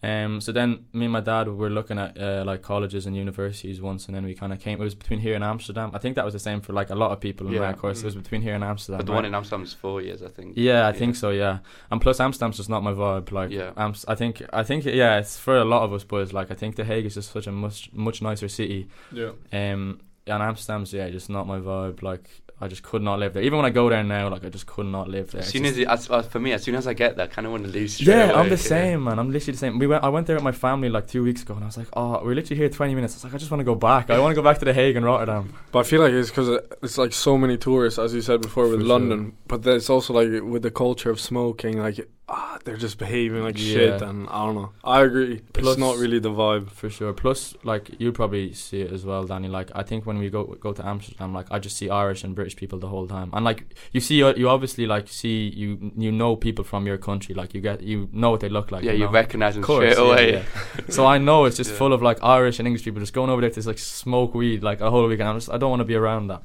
Um, 0.04 0.42
so 0.42 0.52
then 0.52 0.86
me 0.92 1.06
and 1.06 1.14
my 1.14 1.22
dad 1.22 1.48
were 1.48 1.70
looking 1.70 1.98
at 1.98 2.20
uh, 2.22 2.44
like 2.46 2.62
colleges 2.62 3.06
and 3.06 3.16
universities 3.16 3.82
once, 3.82 4.08
and 4.08 4.16
then 4.16 4.26
we 4.26 4.36
kind 4.36 4.52
of 4.52 4.60
came. 4.60 4.80
It 4.80 4.84
was 4.84 4.94
between 4.94 5.20
here 5.20 5.36
and 5.36 5.44
Amsterdam. 5.44 5.92
I 5.94 6.00
think 6.00 6.16
that 6.18 6.26
was 6.26 6.34
the 6.34 6.40
same 6.40 6.60
for 6.60 6.74
like 6.74 6.90
a 6.90 6.96
lot 6.96 7.12
of 7.12 7.22
people 7.22 7.48
in 7.48 7.54
Yeah. 7.54 7.62
my 7.62 7.74
course. 7.74 8.02
It 8.02 8.06
was 8.06 8.16
between 8.16 8.42
here 8.42 8.54
and 8.56 8.64
Amsterdam. 8.64 8.98
but 9.00 9.06
the 9.06 9.14
right? 9.14 9.18
one 9.20 9.26
in 9.26 9.34
Amsterdam 9.34 9.64
is 9.64 9.74
four 9.74 10.02
years, 10.02 10.22
I 10.22 10.28
think. 10.28 10.54
Yeah, 10.58 10.86
I 10.86 10.88
Yeah. 10.90 10.92
think 10.92 11.16
so. 11.16 11.30
Yeah, 11.30 11.60
and 11.90 12.02
plus 12.02 12.20
Amsterdam's 12.20 12.58
just 12.58 12.70
not 12.70 12.84
my 12.84 12.92
vibe. 12.92 13.32
Like, 13.32 13.52
Yeah. 13.52 13.72
Amst- 13.78 14.06
I 14.10 14.16
think, 14.16 14.44
I 14.52 14.64
think, 14.64 14.84
yeah, 14.86 15.18
it's 15.18 15.40
for 15.40 15.58
a 15.58 15.66
lot 15.66 15.84
of 15.84 15.94
us 15.94 16.04
boys. 16.04 16.34
Like, 16.34 16.52
I 16.52 16.56
think 16.56 16.76
the 16.76 16.84
Hague 16.84 17.06
is 17.06 17.14
just 17.16 17.32
such 17.32 17.48
a 17.48 17.52
much, 17.54 17.90
much 17.94 18.22
nicer 18.22 18.50
city. 18.50 18.90
yeah. 19.14 19.32
Um, 19.54 20.02
and 20.28 20.44
Amsterdam's 20.44 20.92
yeah, 20.92 21.10
just 21.10 21.30
not 21.30 21.48
my 21.48 21.60
vibe. 21.60 22.02
Like, 22.02 22.30
I 22.62 22.70
just 22.70 22.84
could 22.84 23.02
not 23.02 23.20
live 23.20 23.34
there. 23.34 23.44
Even 23.44 23.58
when 23.58 23.66
I 23.66 23.70
go 23.70 23.90
there 23.90 24.02
now, 24.02 24.30
like, 24.30 24.46
I 24.46 24.50
just 24.50 24.66
could 24.66 24.86
not 24.86 25.10
live 25.10 25.32
there. 25.32 25.42
As 25.42 25.50
soon 25.50 25.64
just- 25.64 25.74
as, 25.74 25.80
it, 25.80 25.88
as 25.90 26.10
uh, 26.10 26.22
for 26.22 26.40
me, 26.40 26.54
as 26.54 26.64
soon 26.64 26.76
as 26.76 26.88
I 26.88 26.94
get 26.94 27.18
there, 27.18 27.26
I 27.26 27.28
kind 27.28 27.46
of 27.46 27.52
want 27.52 27.66
to 27.66 27.70
leave. 27.70 27.92
Straight 27.92 28.08
yeah, 28.08 28.32
I'm 28.32 28.40
away, 28.40 28.50
the 28.50 28.58
same, 28.58 29.04
man. 29.04 29.20
I'm 29.20 29.30
literally 29.30 29.52
the 29.54 29.58
same. 29.58 29.78
We 29.78 29.88
went. 29.88 30.04
I 30.06 30.10
went 30.10 30.26
there 30.28 30.38
with 30.38 30.44
my 30.44 30.54
family 30.54 30.88
like 30.88 31.08
two 31.08 31.22
weeks 31.22 31.42
ago, 31.42 31.56
and 31.56 31.64
I 31.64 31.68
was 31.68 31.78
like, 31.78 31.88
"Oh, 31.94 32.24
we're 32.24 32.34
literally 32.34 32.58
here 32.58 32.70
20 32.70 32.96
minutes." 32.96 33.14
I 33.14 33.18
was 33.18 33.24
like, 33.26 33.34
"I 33.34 33.38
just 33.38 33.52
want 33.52 33.60
to 33.60 33.66
go 33.66 33.76
back. 33.76 34.10
I 34.10 34.20
want 34.20 34.32
to 34.32 34.42
go 34.42 34.44
back 34.44 34.60
to 34.60 34.66
the 34.66 34.74
Hague 34.74 34.96
and 34.96 35.06
Rotterdam." 35.06 35.54
But 35.74 35.80
I 35.80 35.84
feel 35.84 36.02
like 36.02 36.14
it's 36.14 36.30
because 36.30 36.50
it's 36.82 36.98
like 36.98 37.12
so 37.12 37.38
many 37.38 37.58
tourists, 37.58 38.00
as 38.00 38.14
you 38.14 38.22
said 38.22 38.42
before, 38.42 38.70
with 38.70 38.80
For 38.80 38.86
London. 38.86 39.36
But 39.48 39.64
then 39.64 39.76
it's 39.76 39.90
also 39.90 40.14
like 40.14 40.42
with 40.42 40.62
the 40.62 40.72
culture 40.72 41.10
of 41.10 41.20
smoking, 41.20 41.80
like 41.80 42.08
ah, 42.28 42.58
they're 42.64 42.78
just 42.78 42.98
behaving 42.98 43.44
like 43.44 43.58
Yeah. 43.58 43.74
shit, 43.74 44.02
and 44.02 44.28
I 44.30 44.46
don't 44.46 44.56
know. 44.56 44.72
I 44.84 45.04
agree. 45.04 45.42
Plus- 45.54 45.68
it's 45.74 45.78
not 45.78 45.98
really 45.98 46.18
the 46.20 46.32
vibe. 46.32 46.70
For 46.72 46.90
sure. 46.90 47.14
Plus, 47.14 47.56
like 47.64 47.92
you 48.00 48.12
probably 48.12 48.52
see 48.54 48.82
it 48.82 48.92
as 48.92 49.06
well, 49.06 49.24
Danny. 49.26 49.48
Like 49.48 49.70
I 49.76 49.84
think 49.84 50.06
when 50.06 50.18
we 50.18 50.30
go 50.30 50.44
go 50.60 50.74
to 50.74 50.86
Amsterdam, 50.86 51.34
like 51.34 51.48
I 51.52 51.60
just 51.60 51.78
see 51.78 51.90
Irish 51.90 52.24
and 52.24 52.34
British 52.34 52.56
people 52.56 52.80
the 52.80 52.88
whole 52.88 53.08
time, 53.08 53.30
and 53.34 53.46
like 53.46 53.76
you 53.92 54.00
see, 54.02 54.24
uh, 54.24 54.34
you 54.36 54.50
obviously 54.50 54.86
like 54.88 55.08
see 55.08 55.50
you 55.56 55.92
you 55.96 56.12
know 56.12 56.36
people 56.36 56.64
from 56.64 56.88
your 56.88 56.98
country, 56.98 57.36
like 57.36 57.54
you 57.54 57.62
get 57.62 57.82
you 57.82 58.10
know 58.12 58.32
what 58.32 58.40
they 58.40 58.50
look 58.50 58.72
like. 58.72 58.84
yeah, 58.84 58.92
you 58.94 59.06
you 59.06 59.08
recognise 59.08 59.54
them 59.54 59.64
course, 59.64 59.94
straight 59.94 60.04
yeah, 60.04 60.12
away. 60.12 60.34
yeah. 60.34 60.44
so 60.90 61.06
I 61.06 61.18
know 61.20 61.46
it's 61.46 61.58
just 61.58 61.72
Yeah. 61.72 61.78
full 61.78 61.94
of 61.94 62.02
like 62.02 62.18
Irish 62.24 62.58
and 62.60 62.68
English 62.68 62.84
people 62.84 63.00
just 63.02 63.14
going 63.14 63.30
over 63.30 63.42
there 63.42 63.50
to 63.52 63.56
just, 63.56 63.68
like 63.68 63.78
smoke 63.78 64.34
weed 64.34 64.64
like 64.64 64.82
a 64.82 64.90
whole 64.90 65.08
weekend. 65.08 65.30
I'm 65.30 65.38
just 65.38 65.52
I 65.52 65.58
don't 65.58 65.70
want 65.70 65.82
to 65.82 65.86
be 65.86 65.96
around 65.96 66.28
that. 66.28 66.42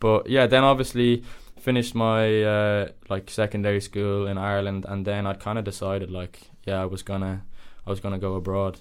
But 0.00 0.28
yeah, 0.28 0.48
then 0.48 0.64
obviously 0.64 1.22
finished 1.62 1.94
my 1.94 2.42
uh, 2.42 2.88
like 3.08 3.30
secondary 3.30 3.80
school 3.80 4.26
in 4.26 4.36
Ireland, 4.38 4.84
and 4.88 5.04
then 5.06 5.26
I'd 5.26 5.40
kind 5.40 5.58
of 5.58 5.64
decided 5.64 6.10
like 6.10 6.40
yeah 6.66 6.82
I 6.82 6.86
was 6.86 7.02
gonna 7.02 7.42
I 7.86 7.90
was 7.90 8.00
gonna 8.00 8.18
go 8.18 8.34
abroad. 8.34 8.80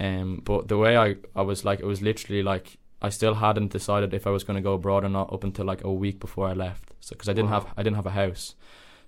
Um, 0.00 0.42
but 0.44 0.68
the 0.68 0.76
way 0.78 0.96
I 0.96 1.16
I 1.34 1.42
was 1.42 1.64
like 1.64 1.80
it 1.80 1.86
was 1.86 2.00
literally 2.02 2.42
like 2.42 2.78
I 3.02 3.10
still 3.10 3.34
hadn't 3.34 3.72
decided 3.72 4.12
if 4.14 4.26
I 4.26 4.30
was 4.30 4.44
gonna 4.44 4.60
go 4.62 4.74
abroad 4.74 5.04
or 5.04 5.08
not 5.08 5.32
up 5.32 5.44
until 5.44 5.64
like 5.66 5.84
a 5.84 5.92
week 5.92 6.18
before 6.20 6.48
I 6.48 6.54
left. 6.54 6.84
So 7.00 7.14
because 7.14 7.28
I 7.28 7.32
didn't 7.32 7.50
Wow. 7.50 7.60
have 7.60 7.74
I 7.78 7.82
didn't 7.82 7.96
have 7.96 8.06
a 8.06 8.10
house. 8.26 8.54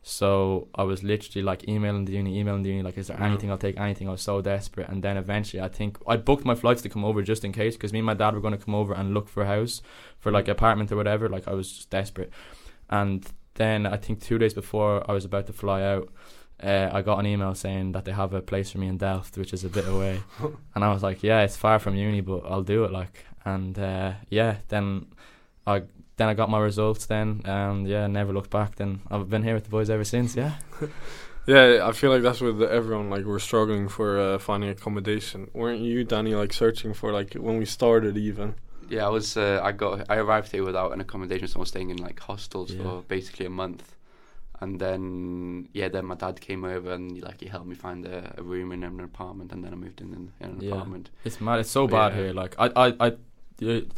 So 0.02 0.68
I 0.74 0.82
was 0.84 1.02
literally 1.02 1.42
like 1.42 1.68
emailing 1.68 2.06
the 2.06 2.12
uni, 2.12 2.38
emailing 2.38 2.62
the 2.62 2.70
uni, 2.70 2.82
like, 2.82 2.96
is 2.96 3.08
there 3.08 3.18
Yeah. 3.20 3.26
anything? 3.26 3.50
I'll 3.50 3.58
take 3.58 3.78
anything. 3.78 4.08
I 4.08 4.12
was 4.12 4.22
so 4.22 4.40
desperate, 4.40 4.88
and 4.88 5.02
then 5.04 5.16
eventually, 5.18 5.60
I 5.62 5.68
think 5.68 5.98
I 6.06 6.16
booked 6.16 6.46
my 6.46 6.54
flights 6.54 6.80
to 6.82 6.88
come 6.88 7.04
over 7.04 7.20
just 7.22 7.44
in 7.44 7.52
case, 7.52 7.76
because 7.76 7.92
me 7.92 7.98
and 7.98 8.06
my 8.06 8.14
dad 8.14 8.32
were 8.34 8.40
going 8.40 8.56
to 8.58 8.64
come 8.64 8.74
over 8.74 8.94
and 8.94 9.12
look 9.12 9.28
for 9.28 9.42
a 9.42 9.46
house, 9.46 9.82
for 10.18 10.32
like 10.32 10.48
apartment 10.48 10.90
or 10.90 10.96
whatever. 10.96 11.28
Like 11.28 11.46
I 11.46 11.52
was 11.52 11.70
just 11.70 11.90
desperate, 11.90 12.30
and 12.90 13.26
then 13.54 13.86
I 13.86 13.96
think 13.96 14.20
two 14.20 14.38
days 14.38 14.52
before 14.54 15.08
I 15.08 15.12
was 15.12 15.24
about 15.24 15.46
to 15.46 15.52
fly 15.52 15.82
out, 15.82 16.08
uh, 16.62 16.90
I 16.92 17.02
got 17.02 17.18
an 17.18 17.26
email 17.26 17.54
saying 17.54 17.92
that 17.92 18.04
they 18.04 18.12
have 18.12 18.34
a 18.34 18.42
place 18.42 18.70
for 18.70 18.78
me 18.78 18.88
in 18.88 18.98
Delft, 18.98 19.38
which 19.38 19.54
is 19.54 19.64
a 19.64 19.68
bit 19.68 19.88
away, 19.88 20.20
and 20.74 20.84
I 20.84 20.92
was 20.92 21.02
like, 21.02 21.22
yeah, 21.22 21.40
it's 21.42 21.56
far 21.56 21.78
from 21.78 21.94
uni, 21.94 22.20
but 22.20 22.42
I'll 22.44 22.62
do 22.62 22.84
it. 22.84 22.92
Like, 22.92 23.24
and 23.44 23.78
uh, 23.78 24.12
yeah, 24.28 24.56
then 24.68 25.06
I 25.66 25.82
then 26.16 26.28
I 26.28 26.34
got 26.34 26.50
my 26.50 26.58
results 26.60 27.06
then, 27.06 27.40
and 27.44 27.88
yeah, 27.88 28.06
never 28.06 28.32
looked 28.32 28.50
back. 28.50 28.76
Then 28.76 29.00
I've 29.10 29.30
been 29.30 29.42
here 29.42 29.54
with 29.54 29.64
the 29.64 29.70
boys 29.70 29.88
ever 29.88 30.04
since. 30.04 30.36
Yeah. 30.36 30.54
Yeah, 31.46 31.88
I 31.88 31.92
feel 31.92 32.10
like 32.10 32.22
that's 32.22 32.40
with 32.40 32.62
everyone. 32.62 33.10
Like 33.10 33.24
we're 33.24 33.38
struggling 33.38 33.88
for 33.88 34.20
uh, 34.20 34.38
finding 34.38 34.70
accommodation. 34.70 35.50
Weren't 35.52 35.80
you, 35.80 36.04
Danny? 36.04 36.34
Like 36.34 36.52
searching 36.52 36.94
for 36.94 37.12
like 37.12 37.34
when 37.34 37.56
we 37.56 37.64
started 37.64 38.16
even. 38.16 38.54
Yeah, 38.90 39.06
I 39.06 39.10
was. 39.10 39.36
Uh, 39.36 39.60
I 39.62 39.72
got. 39.72 40.06
I 40.10 40.16
arrived 40.16 40.52
here 40.52 40.64
without 40.64 40.92
an 40.92 41.00
accommodation, 41.00 41.48
so 41.48 41.58
I 41.58 41.60
was 41.60 41.68
staying 41.68 41.90
in 41.90 41.96
like 41.96 42.20
hostels 42.20 42.72
Yeah. 42.72 42.82
for 42.82 43.02
basically 43.02 43.46
a 43.46 43.50
month. 43.50 43.96
And 44.62 44.78
then, 44.78 45.68
yeah, 45.72 45.88
then 45.88 46.04
my 46.04 46.16
dad 46.16 46.38
came 46.40 46.64
over 46.64 46.92
and 46.92 47.22
like 47.22 47.40
he 47.40 47.46
helped 47.48 47.66
me 47.66 47.74
find 47.74 48.04
a, 48.04 48.34
a 48.36 48.42
room 48.42 48.72
in 48.72 48.84
an 48.84 49.00
apartment, 49.00 49.52
and 49.52 49.64
then 49.64 49.72
I 49.72 49.76
moved 49.76 50.00
in 50.02 50.12
in, 50.12 50.32
in 50.40 50.50
an 50.50 50.60
Yeah. 50.60 50.72
apartment. 50.74 51.10
It's 51.24 51.40
mad. 51.40 51.60
It's 51.60 51.70
so 51.70 51.86
bad 51.86 52.12
Yeah. 52.12 52.18
here. 52.24 52.32
Like 52.34 52.56
I, 52.58 52.66
I, 52.76 53.06
I, 53.06 53.12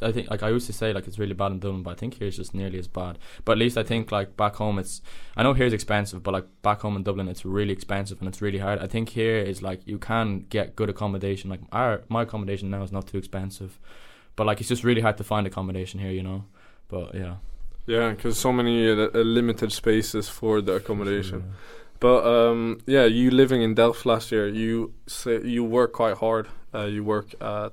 I 0.03 0.13
think 0.13 0.31
like 0.31 0.43
I 0.43 0.49
used 0.51 0.67
to 0.67 0.73
say 0.73 0.93
like 0.93 1.07
it's 1.09 1.19
really 1.19 1.35
bad 1.35 1.53
in 1.53 1.59
Dublin, 1.59 1.83
but 1.83 1.91
I 1.91 1.95
think 1.95 2.15
here 2.15 2.29
it's 2.29 2.37
just 2.37 2.55
nearly 2.55 2.79
as 2.79 2.87
bad. 2.89 3.19
But 3.45 3.53
at 3.53 3.59
least 3.59 3.77
I 3.77 3.83
think 3.83 4.13
like 4.13 4.37
back 4.37 4.57
home 4.57 4.79
it's. 4.79 5.03
I 5.37 5.43
know 5.43 5.53
here's 5.53 5.73
expensive, 5.73 6.23
but 6.23 6.33
like 6.33 6.47
back 6.63 6.81
home 6.83 6.97
in 6.97 7.03
Dublin 7.03 7.29
it's 7.29 7.45
really 7.45 7.73
expensive 7.73 8.21
and 8.21 8.29
it's 8.29 8.41
really 8.43 8.59
hard. 8.59 8.79
I 8.79 8.87
think 8.87 9.09
here 9.11 9.39
is 9.39 9.63
like 9.63 9.81
you 9.85 9.99
can 9.99 10.47
get 10.49 10.77
good 10.77 10.91
accommodation. 10.91 11.51
Like 11.51 11.61
our 11.73 12.03
my 12.09 12.23
accommodation 12.23 12.71
now 12.71 12.83
is 12.85 12.93
not 12.93 13.07
too 13.09 13.19
expensive, 13.19 13.79
but 14.37 14.47
like 14.47 14.61
it's 14.61 14.69
just 14.69 14.85
really 14.85 15.01
hard 15.01 15.17
to 15.19 15.25
find 15.25 15.47
accommodation 15.47 16.01
here. 16.01 16.11
You 16.11 16.23
know. 16.23 16.45
But 16.89 17.15
yeah. 17.15 17.37
Yeah, 17.87 18.11
because 18.11 18.39
so 18.39 18.53
many 18.53 18.89
uh, 18.89 19.09
uh, 19.13 19.19
limited 19.19 19.73
spaces 19.73 20.29
for 20.29 20.61
the 20.61 20.75
accommodation. 20.75 21.55
But 21.99 22.25
um, 22.27 22.81
yeah, 22.87 23.05
you 23.05 23.31
living 23.31 23.63
in 23.63 23.75
Delft 23.75 24.07
last 24.07 24.33
year, 24.33 24.49
you 24.49 24.93
say 25.07 25.41
you 25.43 25.65
work 25.65 25.93
quite 25.93 26.17
hard. 26.19 26.49
Uh, 26.75 26.85
you 26.85 27.05
work 27.05 27.35
at 27.41 27.73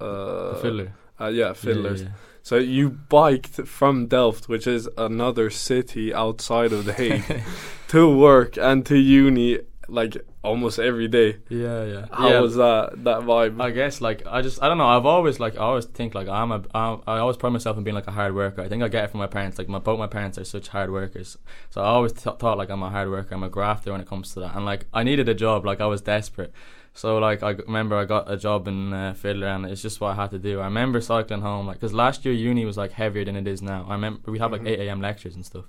uh, 0.00 0.54
fiddler. 0.56 0.92
Uh, 1.20 1.28
yeah, 1.28 1.52
fiddlers. 1.52 2.02
Yeah, 2.02 2.08
So 2.42 2.56
you 2.56 2.90
biked 2.90 3.66
from 3.66 4.06
Delft, 4.06 4.48
which 4.48 4.66
is 4.66 4.88
another 4.98 5.50
city 5.50 6.12
outside 6.12 6.72
of 6.72 6.84
The 6.84 6.92
Hague, 6.92 7.42
to 7.88 8.14
work 8.14 8.56
and 8.56 8.84
to 8.86 8.96
uni 8.96 9.60
like 9.88 10.16
almost 10.42 10.78
every 10.78 11.08
day. 11.08 11.36
yeah, 11.48 11.84
yeah. 11.84 12.06
How 12.12 12.28
yeah. 12.28 12.40
was 12.40 12.56
that 12.56 13.04
that 13.04 13.20
vibe? 13.20 13.60
I 13.60 13.70
guess 13.70 14.00
like 14.00 14.26
I 14.26 14.42
just 14.42 14.62
I 14.62 14.68
don't 14.68 14.78
know. 14.78 14.86
I've 14.86 15.06
always 15.06 15.38
like 15.38 15.54
I 15.56 15.60
always 15.60 15.84
think 15.86 16.14
like 16.14 16.28
I'm 16.28 16.50
a 16.52 16.62
I'm, 16.74 17.02
I 17.06 17.18
always 17.18 17.36
pride 17.36 17.50
myself 17.50 17.76
on 17.76 17.84
being 17.84 17.94
like 17.94 18.06
a 18.06 18.12
hard 18.12 18.34
worker. 18.34 18.62
I 18.62 18.68
think 18.68 18.82
I 18.82 18.88
get 18.88 19.04
it 19.04 19.10
from 19.10 19.18
my 19.18 19.26
parents. 19.26 19.58
Like 19.58 19.68
my 19.68 19.78
both 19.78 19.98
my 19.98 20.06
parents 20.08 20.38
are 20.38 20.44
such 20.44 20.68
hard 20.68 20.90
workers, 20.90 21.38
so 21.70 21.80
I 21.82 21.86
always 21.86 22.12
th- 22.12 22.36
thought 22.38 22.58
like 22.58 22.70
I'm 22.70 22.82
a 22.82 22.90
hard 22.90 23.10
worker. 23.10 23.34
I'm 23.34 23.42
a 23.42 23.48
grafter 23.48 23.92
when 23.92 24.00
it 24.00 24.08
comes 24.08 24.32
to 24.34 24.40
that. 24.40 24.56
And 24.56 24.64
like 24.64 24.86
I 24.92 25.02
needed 25.04 25.28
a 25.28 25.34
job. 25.34 25.64
Like 25.64 25.80
I 25.80 25.86
was 25.86 26.00
desperate. 26.02 26.52
So 26.92 27.18
like 27.18 27.42
I 27.42 27.50
remember 27.50 27.94
I 27.96 28.06
got 28.06 28.30
a 28.32 28.38
job 28.38 28.66
in 28.66 28.92
uh, 28.94 29.12
Fiddler 29.12 29.48
and 29.48 29.66
it's 29.66 29.82
just 29.82 30.00
what 30.00 30.12
I 30.12 30.22
had 30.22 30.30
to 30.30 30.38
do. 30.38 30.60
I 30.60 30.64
remember 30.64 31.00
cycling 31.02 31.42
home 31.42 31.66
like 31.66 31.76
because 31.76 31.92
last 31.92 32.24
year 32.24 32.32
uni 32.32 32.64
was 32.64 32.78
like 32.78 32.92
heavier 32.92 33.24
than 33.26 33.36
it 33.36 33.46
is 33.46 33.60
now. 33.60 33.84
I 33.86 33.92
remember 33.92 34.30
we 34.30 34.38
have 34.38 34.50
like 34.50 34.62
Mhm. 34.62 34.68
eight 34.70 34.80
a.m. 34.80 35.02
lectures 35.02 35.34
and 35.36 35.44
stuff. 35.44 35.66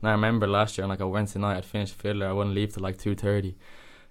And 0.00 0.08
I 0.08 0.12
remember 0.12 0.46
last 0.46 0.78
year 0.78 0.84
on 0.84 0.88
like 0.88 1.00
a 1.00 1.08
Wednesday 1.08 1.40
night 1.40 1.56
I'd 1.56 1.64
finish 1.64 1.90
Fiddler. 1.90 2.28
I 2.28 2.32
wouldn't 2.32 2.54
leave 2.54 2.72
till 2.72 2.82
like 2.82 2.98
two 2.98 3.14
thirty 3.14 3.56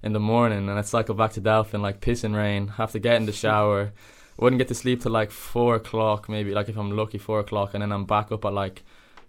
in 0.03 0.13
the 0.13 0.19
morning 0.19 0.69
and 0.69 0.77
I'd 0.77 0.85
cycle 0.85 1.15
back 1.15 1.33
to 1.33 1.41
Delft 1.41 1.73
in 1.73 1.81
like 1.81 2.01
pissing 2.01 2.35
rain, 2.35 2.67
have 2.67 2.91
to 2.91 2.99
get 2.99 3.15
in 3.15 3.25
the 3.25 3.31
shower. 3.43 3.93
Wouldn't 4.37 4.59
get 4.59 4.67
to 4.67 4.75
sleep 4.75 5.01
till 5.01 5.11
like 5.11 5.31
four 5.31 5.75
o'clock, 5.75 6.29
maybe 6.29 6.53
like 6.53 6.69
if 6.69 6.77
I'm 6.77 6.91
lucky 6.91 7.17
four 7.17 7.39
o'clock 7.39 7.73
and 7.73 7.81
then 7.81 7.91
I'm 7.91 8.05
back 8.05 8.31
up 8.31 8.45
at 8.45 8.53
like 8.53 8.83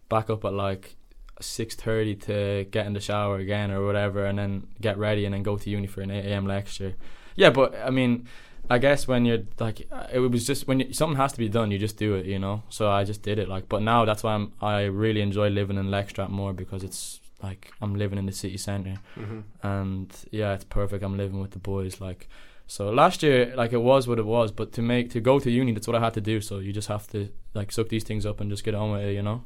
back 0.09 0.29
up 0.31 0.45
at 0.45 0.53
like 0.53 0.97
six 1.41 1.75
thirty 1.75 2.15
to 2.15 2.67
get 2.71 2.87
in 2.87 2.93
the 2.93 3.01
shower 3.01 3.37
again 3.37 3.71
or 3.71 3.87
whatever 3.87 4.27
and 4.27 4.39
then 4.39 4.67
get 4.81 4.99
ready 4.99 5.25
and 5.25 5.35
then 5.35 5.43
go 5.43 5.57
to 5.57 5.71
uni 5.71 5.87
for 5.87 6.03
an 6.03 6.11
eight 6.11 6.27
AM 6.27 6.47
lecture. 6.47 6.95
Yeah, 7.37 7.51
but 7.51 7.75
I 7.77 7.91
mean 7.91 8.27
I 8.71 8.79
guess 8.79 9.09
when 9.09 9.25
you're 9.25 9.45
like, 9.59 9.87
uh, 9.91 10.07
it 10.13 10.19
was 10.19 10.47
just 10.47 10.69
when 10.69 10.81
you, 10.81 10.93
something 10.93 11.17
has 11.17 11.33
to 11.33 11.39
be 11.39 11.49
done, 11.49 11.71
you 11.71 11.79
just 11.79 11.97
do 11.97 12.15
it, 12.15 12.27
you 12.27 12.39
know. 12.39 12.63
So 12.69 12.91
I 12.91 13.05
just 13.05 13.23
did 13.23 13.39
it, 13.39 13.49
like. 13.49 13.69
But 13.69 13.83
now 13.83 14.05
that's 14.05 14.23
why 14.23 14.35
I'm. 14.35 14.53
I 14.61 14.83
really 14.85 15.21
enjoy 15.21 15.49
living 15.49 15.79
in 15.79 15.87
Lexstrat 15.87 16.29
more 16.31 16.53
because 16.53 16.85
it's 16.85 17.21
like 17.43 17.73
I'm 17.81 17.95
living 17.95 18.19
in 18.19 18.27
the 18.27 18.33
city 18.33 18.57
centre 18.59 18.97
hmm 19.15 19.41
and 19.63 20.13
yeah, 20.33 20.55
it's 20.55 20.65
perfect. 20.65 21.03
I'm 21.05 21.17
living 21.17 21.41
with 21.41 21.53
the 21.53 21.59
boys, 21.59 22.01
like. 22.01 22.29
So 22.71 22.91
last 22.91 23.23
year, 23.23 23.55
like 23.57 23.73
it 23.73 23.81
was 23.81 24.07
what 24.07 24.19
it 24.19 24.27
was, 24.27 24.53
but 24.53 24.73
to 24.73 24.83
make 24.83 25.11
to 25.13 25.21
go 25.21 25.39
to 25.41 25.51
uni, 25.51 25.73
that's 25.73 25.87
what 25.89 25.97
I 25.97 26.01
had 26.01 26.13
to 26.15 26.21
do. 26.21 26.43
So 26.43 26.59
you 26.59 26.73
just 26.73 26.89
have 26.89 27.07
to 27.09 27.31
like 27.55 27.73
suck 27.73 27.89
these 27.89 28.05
things 28.05 28.27
up 28.27 28.41
and 28.41 28.51
just 28.51 28.63
get 28.63 28.75
on 28.75 28.93
with 28.93 29.05
it, 29.07 29.15
you 29.15 29.23
know. 29.23 29.45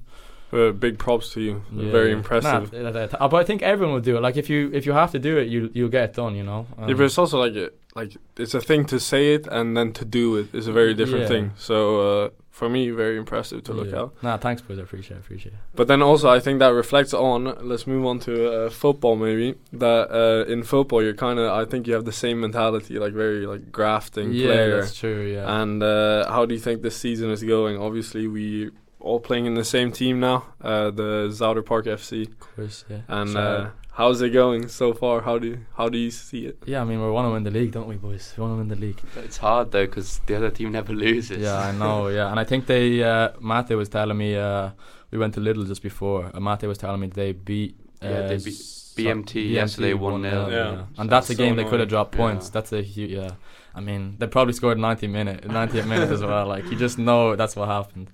Uh, 0.53 0.71
big 0.71 0.99
props 0.99 1.33
to 1.33 1.41
you. 1.41 1.63
Yeah, 1.73 1.91
Very 1.91 2.13
impressive. 2.13 2.73
Nah, 2.73 2.91
th- 2.91 3.11
th- 3.11 3.31
but 3.31 3.35
I 3.35 3.45
think 3.45 3.63
everyone 3.63 3.95
will 3.95 4.03
do 4.03 4.17
it. 4.19 4.21
Like 4.21 4.37
if 4.37 4.51
you 4.51 4.71
if 4.75 4.85
you 4.87 4.93
have 4.93 5.11
to 5.13 5.19
do 5.19 5.39
it, 5.39 5.49
you 5.49 5.71
you'll 5.73 5.89
get 5.99 6.05
it 6.11 6.15
done, 6.15 6.35
you 6.37 6.43
know. 6.45 6.67
yeah, 6.79 6.95
but 6.95 7.01
it's 7.09 7.17
also 7.17 7.39
like 7.41 7.55
a, 7.57 7.71
like 7.95 8.17
it's 8.37 8.53
a 8.55 8.61
thing 8.61 8.85
to 8.87 8.99
say 9.01 9.33
it 9.35 9.47
and 9.47 9.75
then 9.77 9.93
to 9.95 10.05
do 10.05 10.37
it 10.37 10.55
is 10.55 10.67
a 10.67 10.73
very 10.73 10.93
different 10.95 11.23
Yeah. 11.23 11.29
thing. 11.35 11.51
So 11.57 11.77
uh, 12.25 12.29
for 12.51 12.69
me, 12.69 12.91
very 12.91 13.17
impressive 13.17 13.65
to 13.65 13.73
look 13.73 13.91
yeah. 13.91 14.03
at. 14.03 14.23
Nah, 14.23 14.37
thanks, 14.37 14.61
boys. 14.61 14.79
I 14.79 14.83
appreciate, 14.83 15.17
appreciate. 15.21 15.55
But 15.75 15.89
then 15.89 16.03
also, 16.03 16.29
I 16.29 16.39
think 16.39 16.59
that 16.59 16.75
reflects 16.75 17.15
on. 17.15 17.45
Let's 17.67 17.87
move 17.87 18.05
on 18.05 18.19
to 18.21 18.33
uh, 18.53 18.71
football, 18.71 19.17
maybe. 19.17 19.55
That 19.73 20.11
uh, 20.23 20.53
in 20.53 20.63
football, 20.65 21.03
you're 21.03 21.15
kind 21.29 21.39
of. 21.39 21.47
I 21.51 21.65
think 21.65 21.87
you 21.87 21.95
have 21.95 22.05
the 22.05 22.13
same 22.25 22.41
mentality, 22.41 22.99
like 22.99 23.15
very 23.15 23.47
like 23.47 23.73
grafting 23.73 24.33
Yeah, 24.33 24.47
player. 24.49 24.81
that's 24.83 24.99
true. 24.99 25.23
Yeah. 25.35 25.63
And 25.63 25.83
uh, 25.83 26.31
how 26.31 26.45
do 26.45 26.53
you 26.55 26.61
think 26.61 26.83
this 26.83 26.97
season 26.97 27.31
is 27.31 27.43
going? 27.43 27.79
Obviously, 27.79 28.27
we 28.29 28.71
all 29.03 29.21
playing 29.21 29.47
in 29.47 29.55
the 29.55 29.65
same 29.65 29.91
team 29.93 30.21
now, 30.21 30.39
uh, 30.61 30.91
the 30.91 31.29
Zuider 31.39 31.65
Park 31.65 31.85
FC. 31.87 32.23
of 32.29 32.41
course, 32.57 32.85
yeah. 32.91 33.01
And 33.09 33.31
So- 33.31 33.41
uh, 33.41 33.71
how's 33.99 34.23
it 34.23 34.31
going 34.31 34.69
so 34.69 34.93
far? 34.95 35.21
How 35.29 35.39
do 35.39 35.47
you, 35.49 35.59
how 35.77 35.89
do 35.89 35.99
you 35.99 36.11
see 36.11 36.47
it? 36.47 36.57
yeah, 36.67 36.81
I 36.83 36.85
mean, 36.85 37.01
we 37.05 37.11
want 37.11 37.27
to 37.27 37.33
win 37.33 37.43
the 37.45 37.51
league, 37.51 37.73
don't 37.73 37.89
we, 37.89 37.97
boys? 37.97 38.33
We 38.37 38.43
want 38.43 38.53
to 38.55 38.59
win 38.63 38.69
the 38.69 38.81
league. 38.87 39.01
But 39.15 39.25
it's 39.25 39.39
hard 39.39 39.73
though 39.73 39.87
because 39.87 40.21
the 40.27 40.37
other 40.37 40.51
team 40.51 40.73
never 40.73 40.93
loses. 41.07 41.39
Yeah, 41.43 41.59
I 41.59 41.73
know. 41.73 42.09
Yeah, 42.09 42.31
and 42.31 42.39
I 42.41 42.45
think 42.45 42.67
they. 42.67 43.03
Uh, 43.03 43.31
Mate 43.41 43.75
was 43.77 43.89
telling 43.89 44.17
me. 44.17 44.37
Uh, 44.37 44.71
we 45.11 45.19
went 45.19 45.35
to 45.35 45.41
Lidl 45.41 45.67
just 45.67 45.83
before. 45.83 46.31
Uh, 46.33 46.41
Mate 46.41 46.63
was 46.73 46.79
telling 46.79 47.01
me 47.01 47.09
they 47.09 47.33
beat. 47.33 47.75
Uh, 48.03 48.07
Yeah, 48.09 48.23
they 48.29 48.37
beat 48.39 48.55
s- 48.55 48.95
BMT 48.97 49.51
yesterday 49.51 49.93
1-0. 49.95 50.25
Yeah. 50.25 50.49
Yeah, 50.51 50.85
and 50.99 51.11
That's 51.11 51.29
that's 51.29 51.31
a 51.31 51.35
so 51.35 51.39
game 51.43 51.57
they 51.57 51.65
could 51.65 51.81
have 51.81 51.89
dropped 51.89 52.13
points. 52.17 52.47
Yeah. 52.47 52.51
That's 52.55 52.73
a 52.73 52.83
huge. 52.83 53.11
Yeah, 53.11 53.31
I 53.75 53.81
mean, 53.81 54.17
they 54.19 54.27
probably 54.27 54.53
scored 54.55 54.79
90 54.79 55.07
minute, 55.09 55.43
90th 55.49 55.87
minute 55.87 56.11
as 56.11 56.23
well. 56.23 56.47
Like 56.47 56.65
you 56.71 56.77
just 56.79 56.99
know 56.99 57.37
that's 57.37 57.57
what 57.57 57.69
happened. 57.69 58.09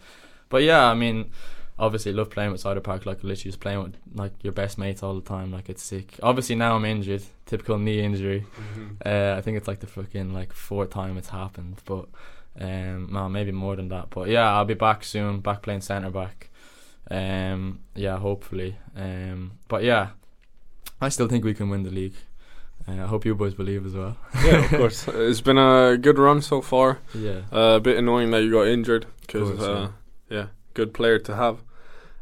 But 0.48 0.62
yeah, 0.62 0.84
I 0.86 0.94
mean, 0.94 1.30
obviously 1.78 2.12
love 2.12 2.30
playing 2.30 2.52
with 2.52 2.62
Zuider 2.62 2.82
Park. 2.82 3.06
Like 3.06 3.18
literally 3.22 3.36
just 3.50 3.60
playing 3.60 3.82
with 3.82 3.96
like 4.14 4.32
your 4.42 4.52
best 4.52 4.78
mates 4.78 5.02
all 5.02 5.14
the 5.14 5.20
time. 5.28 5.52
Like 5.52 5.68
it's 5.68 5.82
sick. 5.82 6.18
Obviously 6.22 6.54
now 6.56 6.76
I'm 6.76 6.84
injured, 6.84 7.22
typical 7.46 7.78
knee 7.78 8.00
injury. 8.00 8.46
Uh, 9.04 9.34
I 9.36 9.40
think 9.42 9.56
it's 9.56 9.68
like 9.68 9.80
the 9.80 9.86
fucking 9.86 10.32
like 10.32 10.52
fourth 10.52 10.90
time 10.90 11.16
it's 11.18 11.28
happened, 11.28 11.80
but 11.84 12.06
um, 12.60 13.08
no, 13.12 13.28
maybe 13.28 13.52
more 13.52 13.76
than 13.76 13.88
that. 13.88 14.10
But 14.10 14.28
yeah, 14.28 14.52
I'll 14.54 14.64
be 14.64 14.74
back 14.74 15.04
soon, 15.04 15.40
back 15.40 15.62
playing 15.62 15.82
centre 15.82 16.10
back. 16.10 16.50
Um, 17.10 17.80
yeah, 17.94 18.18
hopefully. 18.18 18.76
Um, 18.96 19.52
but 19.68 19.82
yeah, 19.84 20.08
I 21.00 21.08
still 21.10 21.28
think 21.28 21.44
we 21.44 21.54
can 21.54 21.70
win 21.70 21.82
the 21.84 21.90
league. 21.90 22.14
Uh, 22.86 22.92
I 23.04 23.06
hope 23.06 23.24
you 23.24 23.34
boys 23.34 23.54
believe 23.54 23.86
as 23.86 23.94
well. 23.94 24.16
yeah, 24.44 24.64
of 24.64 24.70
course. 24.78 25.06
It's 25.08 25.40
been 25.40 25.58
a 25.58 25.96
good 25.96 26.18
run 26.18 26.42
so 26.42 26.60
far. 26.60 26.98
Yeah, 27.14 27.42
Uh, 27.52 27.76
a 27.76 27.80
bit 27.80 27.96
annoying 27.98 28.30
that 28.32 28.42
you 28.42 28.50
got 28.52 28.66
injured 28.66 29.06
because, 29.20 29.60
uh, 29.60 29.90
yeah. 30.30 30.46
good 30.74 30.92
player 30.94 31.18
to 31.20 31.34
have. 31.36 31.62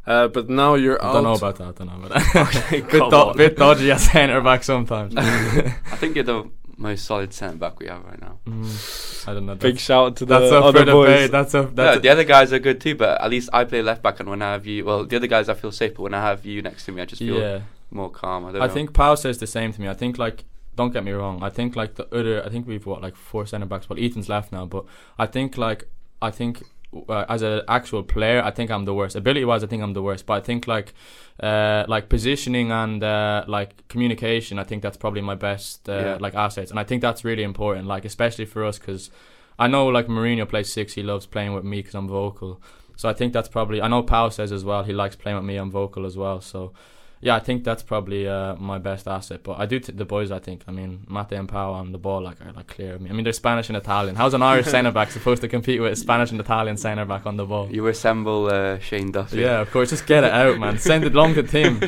Uh, 0.06 0.28
but 0.28 0.48
now 0.48 0.74
you're 0.74 1.02
I 1.02 1.08
out. 1.08 1.12
don't 1.14 1.24
know 1.24 1.34
about 1.34 1.56
that. 1.56 1.68
I 1.68 1.72
don't 1.72 1.86
know 1.88 2.06
about 2.06 2.22
that. 2.32 2.56
Okay, 2.66 2.80
bit, 2.80 3.10
do- 3.10 3.32
bit 3.36 3.56
dodgy 3.56 3.90
at 3.90 4.00
centre 4.00 4.40
back 4.40 4.62
sometimes. 4.62 5.14
I 5.16 5.96
think 5.96 6.14
you're 6.14 6.24
the 6.24 6.48
most 6.76 7.04
solid 7.04 7.32
centre 7.32 7.56
back 7.56 7.80
we 7.80 7.86
have 7.86 8.04
right 8.04 8.20
now. 8.20 8.38
Mm, 8.46 9.28
I 9.28 9.34
don't 9.34 9.46
know. 9.46 9.54
Big 9.56 9.78
shout 9.78 10.06
out 10.06 10.16
to 10.16 10.26
the 10.26 10.38
that's 10.38 10.52
up 10.52 10.64
other 10.64 10.84
boys. 10.84 11.08
debate. 11.08 11.30
That's 11.32 11.54
a 11.54 11.62
No, 11.62 11.68
that's 11.70 12.02
the 12.02 12.08
other 12.08 12.24
guys 12.24 12.52
are 12.52 12.58
good 12.60 12.80
too, 12.80 12.94
but 12.94 13.20
at 13.20 13.30
least 13.30 13.50
I 13.52 13.64
play 13.64 13.82
left 13.82 14.02
back, 14.02 14.20
and 14.20 14.28
when 14.28 14.42
I 14.42 14.52
have 14.52 14.66
you, 14.66 14.84
well, 14.84 15.04
the 15.04 15.16
other 15.16 15.26
guys 15.26 15.48
I 15.48 15.54
feel 15.54 15.72
safe, 15.72 15.94
but 15.94 16.02
when 16.02 16.14
I 16.14 16.22
have 16.22 16.46
you 16.46 16.62
next 16.62 16.84
to 16.84 16.92
me, 16.92 17.02
I 17.02 17.06
just 17.06 17.20
feel 17.20 17.40
yeah. 17.40 17.60
more 17.90 18.10
calm. 18.10 18.44
I 18.44 18.52
don't 18.52 18.62
I 18.62 18.66
know. 18.66 18.72
think 18.72 18.92
Pau 18.92 19.14
says 19.16 19.38
the 19.38 19.46
same 19.46 19.72
to 19.72 19.80
me. 19.80 19.88
I 19.88 19.94
think 19.94 20.18
like 20.18 20.44
don't 20.76 20.92
get 20.92 21.02
me 21.02 21.12
wrong. 21.12 21.42
I 21.42 21.48
think 21.48 21.74
like 21.74 21.96
the 21.96 22.06
other. 22.14 22.44
I 22.44 22.50
think 22.50 22.68
we've 22.68 22.86
what 22.86 23.02
like 23.02 23.16
four 23.16 23.46
centre 23.46 23.66
backs. 23.66 23.88
Well, 23.88 23.98
Ethan's 23.98 24.28
left 24.28 24.52
now, 24.52 24.66
but 24.66 24.84
I 25.18 25.26
think 25.26 25.56
like 25.56 25.88
I 26.20 26.30
think 26.30 26.62
uh, 27.08 27.24
as 27.28 27.42
an 27.42 27.62
actual 27.68 28.02
player, 28.02 28.42
I 28.42 28.50
think 28.50 28.70
I'm 28.70 28.84
the 28.84 28.94
worst. 28.94 29.16
Ability 29.16 29.44
wise, 29.44 29.62
I 29.64 29.66
think 29.66 29.82
I'm 29.82 29.92
the 29.92 30.02
worst. 30.02 30.26
But 30.26 30.34
I 30.34 30.40
think 30.40 30.66
like 30.66 30.94
uh 31.42 31.84
like 31.88 32.08
positioning 32.08 32.70
and 32.72 33.02
uh 33.02 33.44
like 33.46 33.86
communication, 33.88 34.58
I 34.58 34.64
think 34.64 34.82
that's 34.82 34.96
probably 34.96 35.20
my 35.20 35.34
best 35.34 35.88
uh, 35.88 35.92
Yeah. 35.92 36.16
like 36.20 36.34
assets, 36.34 36.70
and 36.70 36.80
I 36.80 36.84
think 36.84 37.02
that's 37.02 37.24
really 37.24 37.42
important. 37.42 37.86
Like 37.86 38.04
especially 38.04 38.46
for 38.46 38.64
us 38.64 38.78
because. 38.78 39.10
I 39.58 39.68
know 39.68 39.86
like 39.86 40.06
Mourinho 40.06 40.46
plays 40.46 40.70
six. 40.70 40.92
He 40.92 41.02
loves 41.02 41.24
playing 41.24 41.54
with 41.54 41.64
me 41.64 41.78
because 41.78 41.94
I'm 41.94 42.06
vocal. 42.08 42.60
So 42.96 43.08
I 43.08 43.14
think 43.14 43.32
that's 43.32 43.48
probably. 43.48 43.80
I 43.80 43.88
know 43.88 44.02
Pau 44.02 44.28
says 44.28 44.52
as 44.52 44.64
well. 44.66 44.82
He 44.84 44.92
likes 44.92 45.16
playing 45.16 45.36
with 45.38 45.46
me. 45.46 45.56
I'm 45.56 45.70
vocal 45.70 46.04
as 46.04 46.14
well. 46.14 46.42
So 46.42 46.74
yeah, 47.20 47.34
I 47.34 47.40
think 47.40 47.64
that's 47.64 47.82
probably 47.82 48.28
uh, 48.28 48.54
my 48.56 48.78
best 48.78 49.08
asset. 49.08 49.42
But 49.42 49.58
I 49.58 49.66
do 49.66 49.78
t- 49.78 49.92
the 49.92 50.04
boys. 50.04 50.30
I 50.30 50.38
think. 50.38 50.62
I 50.68 50.72
mean, 50.72 51.06
Mate 51.08 51.32
and 51.32 51.48
Pau 51.48 51.72
on 51.72 51.92
the 51.92 51.98
ball 51.98 52.22
like 52.22 52.40
are 52.44 52.52
like 52.52 52.66
clear. 52.66 52.94
I 52.94 52.98
mean, 52.98 53.10
I 53.10 53.14
mean 53.14 53.24
they're 53.24 53.32
Spanish 53.32 53.68
and 53.68 53.76
Italian. 53.76 54.16
How's 54.16 54.34
an 54.34 54.42
Irish 54.42 54.66
centre 54.74 54.90
back 54.90 55.10
supposed 55.10 55.40
to 55.42 55.48
compete 55.48 55.80
with 55.80 55.92
a 55.92 55.96
Spanish 55.96 56.30
and 56.30 56.40
Italian 56.40 56.76
centre 56.76 57.04
back 57.04 57.26
on 57.26 57.36
the 57.36 57.46
ball? 57.46 57.68
you 57.70 57.82
resemble 57.82 58.46
uh, 58.52 58.78
Shane 58.78 59.12
Duffy. 59.12 59.38
Yeah, 59.40 59.60
of 59.60 59.70
course. 59.70 59.90
Just 59.90 60.06
get 60.06 60.24
it 60.24 60.32
out, 60.32 60.58
man. 60.58 60.78
Send 60.78 61.04
it 61.04 61.14
long 61.14 61.34
to 61.34 61.42
Tim. 61.54 61.78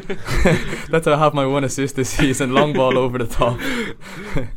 That's 0.91 1.07
how 1.07 1.15
I 1.15 1.19
have 1.19 1.35
my 1.35 1.47
one 1.47 1.65
assist 1.65 1.97
this 1.97 2.11
season. 2.11 2.55
Long 2.55 2.73
ball 2.73 2.97
over 2.97 3.19
the 3.19 3.27
top. 3.27 3.59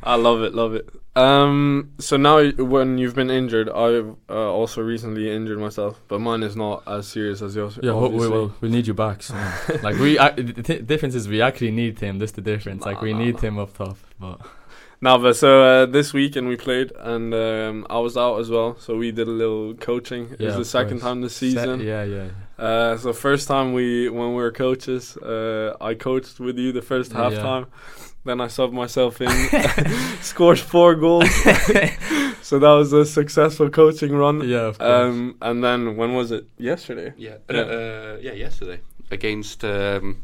I 0.04 0.16
love 0.16 0.42
it, 0.44 0.54
love 0.56 0.76
it. 0.76 0.88
Um, 1.16 1.92
so 2.00 2.16
now 2.16 2.50
when 2.52 2.98
you've 2.98 3.16
been 3.16 3.30
injured, 3.30 3.70
I've 3.70 4.16
uh, 4.30 4.34
also 4.52 4.82
recently 4.82 5.30
injured 5.30 5.60
myself, 5.60 6.02
but 6.08 6.20
mine 6.20 6.42
is 6.42 6.56
not 6.56 6.84
as 6.88 7.08
serious 7.08 7.42
as 7.42 7.56
yours. 7.56 7.78
Yeah, 7.84 7.92
we, 7.94 8.06
obviously. 8.06 8.30
we 8.30 8.34
will. 8.34 8.54
We 8.62 8.70
need 8.70 8.88
you 8.88 8.94
back. 8.94 9.24
So. 9.24 9.36
like 9.84 9.98
we, 9.98 10.18
uh, 10.18 10.32
the 10.32 10.64
t- 10.64 10.80
difference 10.80 11.16
is 11.16 11.28
we 11.28 11.42
actually 11.42 11.72
need 11.72 11.98
Tim. 11.98 12.18
That's 12.20 12.32
the 12.32 12.42
difference. 12.42 12.86
Like 12.86 13.02
we 13.02 13.12
Nah, 13.12 13.20
need 13.20 13.34
nah, 13.36 13.40
Tim 13.42 13.60
up 13.60 13.74
top. 13.78 13.98
But 14.20 14.40
Now, 15.02 15.18
but 15.18 15.36
so 15.36 15.64
uh, 15.64 15.86
this 15.86 16.14
weekend 16.14 16.48
we 16.48 16.56
played, 16.56 16.94
and 16.98 17.34
um, 17.34 17.88
I 17.90 18.00
was 18.00 18.16
out 18.16 18.38
as 18.40 18.50
well. 18.50 18.78
So 18.80 18.96
we 18.96 19.12
did 19.12 19.28
a 19.28 19.32
little 19.32 19.74
coaching. 19.74 20.34
Yeah, 20.40 20.50
it's 20.50 20.58
the 20.58 20.66
second 20.66 21.00
course. 21.02 21.04
time 21.04 21.22
this 21.22 21.36
Se- 21.36 21.50
season. 21.52 21.82
yeah, 21.82 22.04
yeah. 22.06 22.28
Uh, 22.58 22.96
so 22.96 23.12
first 23.12 23.50
time 23.50 23.74
we 23.74 24.08
when 24.08 24.30
we 24.30 24.36
were 24.36 24.52
coaches, 24.52 25.18
uh, 25.18 25.76
I 25.82 25.94
coached 25.96 26.40
with 26.40 26.58
you 26.58 26.72
the 26.72 26.82
first 26.84 27.12
half 27.12 27.34
Yeah. 27.34 27.42
time. 27.42 27.66
Then 28.24 28.40
I 28.40 28.46
subbed 28.48 28.74
myself 28.74 29.20
in, 29.20 29.30
scored 30.22 30.60
four 30.60 30.94
goals. 30.96 31.30
so 32.44 32.60
that 32.60 32.70
was 32.72 32.94
a 32.94 33.04
successful 33.06 33.70
coaching 33.70 34.14
run. 34.16 34.48
Yeah, 34.48 34.68
of 34.68 34.78
course. 34.78 34.90
Um, 34.92 35.36
and 35.42 35.64
then 35.64 35.96
when 35.98 36.14
was 36.14 36.32
it? 36.32 36.46
Yesterday. 36.60 37.14
Yeah, 37.18 37.38
Yeah. 37.50 37.58
uh, 37.58 37.64
uh, 37.64 38.18
yeah, 38.22 38.34
yesterday 38.34 38.82
against 39.10 39.66
um, 39.66 40.22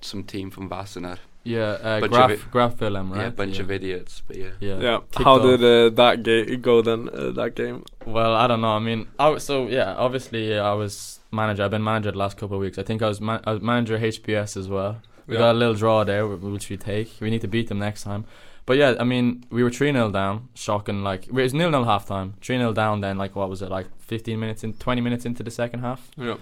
some 0.00 0.24
team 0.24 0.50
from 0.50 0.68
Wassenaar. 0.68 1.18
yeah, 1.44 1.78
uh, 1.80 2.00
bunch 2.00 2.12
Graf, 2.12 2.30
of 2.32 2.50
Graf 2.50 2.80
Willem, 2.80 3.12
right? 3.12 3.20
Yeah, 3.20 3.26
a 3.28 3.30
bunch 3.30 3.56
yeah. 3.56 3.62
of 3.62 3.70
idiots, 3.70 4.22
but 4.26 4.36
yeah. 4.36 4.50
Yeah. 4.58 4.80
Yeah. 4.80 4.98
How 5.14 5.36
off. 5.36 5.42
did 5.42 5.62
uh, 5.62 5.90
that 5.90 6.24
ga- 6.24 6.56
go 6.56 6.82
then? 6.82 7.08
Uh, 7.08 7.30
that 7.30 7.54
game. 7.54 7.84
Well, 8.04 8.34
I 8.34 8.48
don't 8.48 8.60
know. 8.60 8.72
I 8.74 8.80
mean, 8.80 9.06
I 9.18 9.28
was, 9.28 9.44
so 9.44 9.68
yeah. 9.68 9.94
Obviously, 9.94 10.58
I 10.58 10.72
was 10.72 11.20
manager. 11.30 11.62
I've 11.62 11.70
been 11.70 11.84
manager 11.84 12.10
the 12.10 12.18
last 12.18 12.36
couple 12.36 12.56
of 12.56 12.62
weeks. 12.62 12.78
I 12.78 12.82
think 12.82 13.00
I 13.00 13.06
was, 13.08 13.20
ma- 13.20 13.40
I 13.44 13.52
was 13.52 13.62
manager 13.62 13.96
HBS 13.96 14.56
as 14.56 14.68
well. 14.68 15.00
We 15.26 15.34
Yeah. 15.34 15.40
got 15.40 15.52
a 15.52 15.58
little 15.58 15.74
draw 15.74 16.04
there, 16.04 16.26
which 16.26 16.68
we 16.70 16.76
take. 16.76 17.12
We 17.20 17.30
need 17.30 17.40
to 17.42 17.48
beat 17.48 17.68
them 17.68 17.78
next 17.78 18.02
time. 18.04 18.24
But 18.64 18.76
yeah, 18.78 18.94
I 18.98 19.04
mean, 19.04 19.44
we 19.50 19.62
were 19.62 19.70
3 19.70 19.92
0 19.92 20.10
down. 20.10 20.48
Shocking. 20.54 21.04
Like, 21.04 21.26
it 21.28 21.32
was 21.32 21.54
nil 21.54 21.70
nil 21.70 21.84
half 21.84 22.06
time. 22.06 22.34
3 22.40 22.58
0 22.58 22.72
down, 22.72 23.00
then, 23.00 23.16
like, 23.16 23.36
what 23.36 23.48
was 23.48 23.62
it? 23.62 23.70
Like 23.70 23.86
15 24.00 24.38
minutes 24.40 24.64
in, 24.64 24.72
20 24.74 25.00
minutes 25.00 25.24
into 25.24 25.42
the 25.42 25.50
second 25.50 25.80
half? 25.80 26.10
Yeah. 26.16 26.36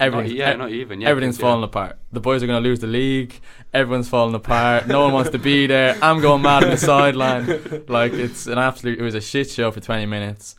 Everything's, 0.00 0.32
Not, 0.32 0.38
yeah, 0.38 0.54
e- 0.54 0.56
not 0.56 0.70
even. 0.70 1.00
Yeah, 1.00 1.08
everything's 1.08 1.38
yeah. 1.38 1.42
falling 1.42 1.62
apart. 1.62 1.96
The 2.12 2.18
boys 2.18 2.42
are 2.42 2.48
going 2.48 2.60
to 2.60 2.68
lose 2.68 2.80
the 2.80 2.88
league. 2.88 3.38
Everyone's 3.72 4.08
falling 4.08 4.34
apart. 4.34 4.88
no 4.88 5.02
one 5.04 5.12
wants 5.12 5.30
to 5.30 5.38
be 5.38 5.68
there. 5.68 5.96
I'm 6.02 6.20
going 6.20 6.42
mad 6.42 6.64
on 6.64 6.70
the 6.70 6.76
sideline. 6.76 7.46
Like 7.88 8.12
it's 8.12 8.46
an 8.48 8.58
absolute. 8.58 8.98
It 8.98 9.02
was 9.02 9.14
a 9.14 9.20
shit 9.20 9.48
show 9.50 9.70
for 9.70 9.78
20 9.80 10.06
minutes. 10.06 10.56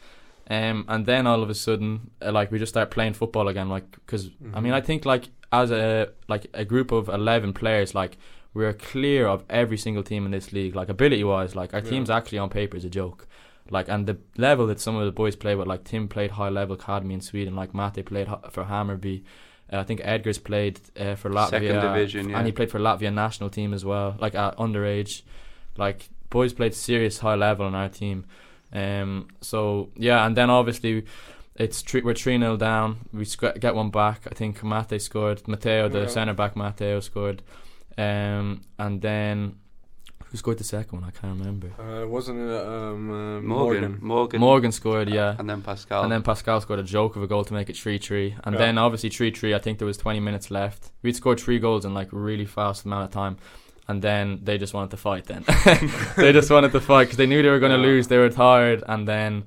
Um, 0.50 0.86
and 0.88 1.06
then 1.06 1.28
all 1.28 1.41
of 1.44 1.50
a 1.50 1.54
sudden, 1.56 2.12
uh, 2.22 2.32
like 2.32 2.50
we 2.52 2.60
just 2.60 2.72
start 2.72 2.91
playing 2.91 3.13
football 3.13 3.48
again. 3.50 3.68
Like 3.68 3.91
because 3.91 4.30
I 4.54 4.62
mean, 4.62 4.72
I 4.74 4.80
think 4.80 5.04
like 5.06 5.26
as 5.63 5.72
a 5.72 6.10
like 6.28 6.48
a 6.54 6.65
group 6.65 6.91
of 6.91 7.10
11 7.10 7.54
players, 7.54 7.94
like 7.96 8.18
we're 8.54 8.74
clear 8.74 9.28
of 9.28 9.44
every 9.50 9.78
single 9.78 10.04
team 10.04 10.26
in 10.26 10.32
this 10.32 10.54
league. 10.54 10.76
Like 10.76 10.89
ability 10.89 11.24
wise, 11.24 11.56
like 11.56 11.74
our 11.74 11.82
Yeah. 11.82 11.89
team's 11.89 12.10
actually 12.10 12.38
on 12.39 12.50
paper 12.50 12.78
is 12.78 12.86
a 12.86 12.89
joke. 12.89 13.28
Like 13.70 13.89
and 13.89 14.06
the 14.08 14.18
level 14.38 14.68
that 14.68 14.80
some 14.80 14.96
of 14.96 15.06
the 15.06 15.12
boys 15.12 15.36
play 15.36 15.56
with, 15.56 15.68
like 15.68 15.84
Tim 15.84 16.08
played 16.08 16.32
high 16.32 16.50
level 16.50 16.76
academy 16.76 17.13
in 17.15 17.22
Sweden, 17.22 17.56
like 17.56 17.74
Mate 17.74 18.06
played 18.06 18.28
for 18.52 18.63
Hammarby. 18.65 19.24
Uh, 19.74 19.80
I 19.80 19.84
think 19.84 20.02
Edgar's 20.04 20.38
played 20.38 20.80
uh, 21.00 21.15
for 21.15 21.32
Latvia, 21.32 21.50
Second 21.50 21.82
division, 21.82 22.30
yeah. 22.30 22.38
and 22.38 22.46
he 22.46 22.52
played 22.52 22.70
for 22.70 22.80
Latvia 22.80 23.12
national 23.12 23.50
team 23.50 23.74
as 23.74 23.84
well, 23.84 24.15
like 24.20 24.36
at 24.36 24.56
underage. 24.58 25.24
Like 25.78 26.10
boys 26.30 26.54
played 26.54 26.74
serious 26.76 27.20
high 27.20 27.36
level 27.36 27.65
on 27.65 27.74
our 27.76 27.89
team. 27.89 28.26
Um, 28.72 29.28
so 29.41 29.89
yeah, 29.96 30.26
and 30.26 30.36
then 30.38 30.50
obviously 30.50 31.06
it's 31.56 31.82
three, 31.82 32.02
we're 32.02 32.13
three 32.13 32.38
0 32.38 32.58
down. 32.58 33.08
We 33.13 33.26
sc- 33.26 33.60
get 33.60 33.76
one 33.76 33.89
back. 33.89 34.22
I 34.30 34.34
think 34.34 34.63
Mate 34.63 35.02
scored. 35.02 35.48
Matteo, 35.48 35.89
the 35.89 36.02
Yeah. 36.02 36.08
centre 36.08 36.34
back, 36.34 36.56
Matteo 36.56 37.00
scored. 37.00 37.41
Um, 37.98 38.62
and 38.78 39.02
then 39.02 39.56
who 40.26 40.38
scored 40.38 40.58
the 40.58 40.63
second 40.65 41.00
one? 41.00 41.08
I 41.08 41.12
can't 41.18 41.38
remember. 41.39 41.70
Uh, 41.80 42.06
wasn't 42.08 42.39
it 42.39 42.65
um, 42.68 43.10
uh, 43.10 43.41
Morgan, 43.41 43.44
Morgan? 43.44 43.98
Morgan, 44.02 44.39
Morgan 44.41 44.72
scored, 44.74 45.10
yeah. 45.10 45.36
and 45.39 45.50
then 45.50 45.62
Pascal. 45.62 46.04
And 46.04 46.12
then 46.12 46.24
Pascal 46.24 46.60
scored 46.60 46.80
a 46.80 46.84
joke 46.84 47.15
of 47.15 47.24
a 47.24 47.28
goal 47.28 47.46
to 47.46 47.54
make 47.54 47.70
it 47.70 47.78
3 47.78 47.98
3. 47.98 48.36
And 48.44 48.54
Yeah. 48.56 48.60
then 48.60 48.78
obviously 48.78 49.10
3 49.10 49.32
3, 49.32 49.54
I 49.56 49.60
think 49.60 49.78
there 49.80 49.86
was 49.88 49.98
20 49.98 50.20
minutes 50.20 50.52
left. 50.52 50.91
We'd 51.04 51.15
scored 51.15 51.39
three 51.39 51.60
goals 51.60 51.86
in 51.86 51.94
like 51.94 52.12
a 52.12 52.18
really 52.18 52.46
fast 52.46 52.84
amount 52.86 53.06
of 53.06 53.12
time. 53.12 53.38
And 53.88 54.02
then 54.02 54.39
they 54.44 54.58
just 54.58 54.74
wanted 54.74 54.89
to 54.91 54.98
fight 54.98 55.26
then. 55.26 55.46
they 56.18 56.34
just 56.34 56.50
wanted 56.50 56.72
to 56.74 56.82
fight 56.82 57.04
because 57.06 57.18
they 57.18 57.28
knew 57.28 57.41
they 57.44 57.50
were 57.50 57.60
going 57.60 57.72
to 57.72 57.78
Yeah. 57.78 57.94
lose. 57.94 58.08
They 58.08 58.18
were 58.18 58.30
tired. 58.32 58.84
And 58.88 59.08
then, 59.08 59.44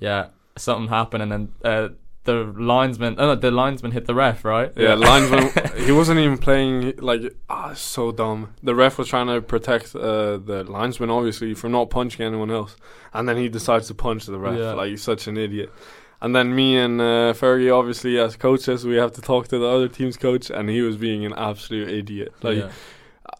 yeah, 0.00 0.28
something 0.56 0.88
happened. 0.88 1.22
And 1.22 1.32
then 1.32 1.52
uh, 1.64 1.88
the 2.24 2.44
linesman, 2.56 3.16
oh 3.18 3.26
no, 3.26 3.34
the 3.34 3.50
linesman 3.50 3.92
hit 3.92 4.06
the 4.06 4.14
ref, 4.14 4.44
right? 4.44 4.72
Yeah, 4.76 4.94
linesman. 4.94 5.50
he 5.76 5.92
wasn't 5.92 6.20
even 6.20 6.38
playing. 6.38 6.94
Like, 6.98 7.22
ah, 7.48 7.74
so 7.74 8.12
dumb. 8.12 8.54
The 8.62 8.74
ref 8.74 8.98
was 8.98 9.08
trying 9.08 9.28
to 9.28 9.40
protect 9.40 9.94
uh, 9.94 10.38
the 10.38 10.64
linesman, 10.66 11.10
obviously, 11.10 11.54
from 11.54 11.72
not 11.72 11.90
punching 11.90 12.24
anyone 12.24 12.50
else, 12.50 12.76
and 13.12 13.28
then 13.28 13.36
he 13.36 13.48
decides 13.48 13.88
to 13.88 13.94
punch 13.94 14.26
the 14.26 14.38
ref. 14.38 14.58
Yeah. 14.58 14.72
Like, 14.72 14.90
he's 14.90 15.02
such 15.02 15.26
an 15.26 15.36
idiot. 15.36 15.70
And 16.20 16.34
then 16.34 16.54
me 16.54 16.78
and 16.78 17.00
uh, 17.00 17.34
Fergie, 17.34 17.76
obviously, 17.76 18.18
as 18.18 18.36
coaches, 18.36 18.86
we 18.86 18.96
have 18.96 19.12
to 19.12 19.20
talk 19.20 19.48
to 19.48 19.58
the 19.58 19.66
other 19.66 19.88
team's 19.88 20.16
coach, 20.16 20.48
and 20.48 20.70
he 20.70 20.80
was 20.80 20.96
being 20.96 21.26
an 21.26 21.34
absolute 21.34 21.90
idiot. 21.90 22.32
Like, 22.42 22.58
yeah. 22.58 22.70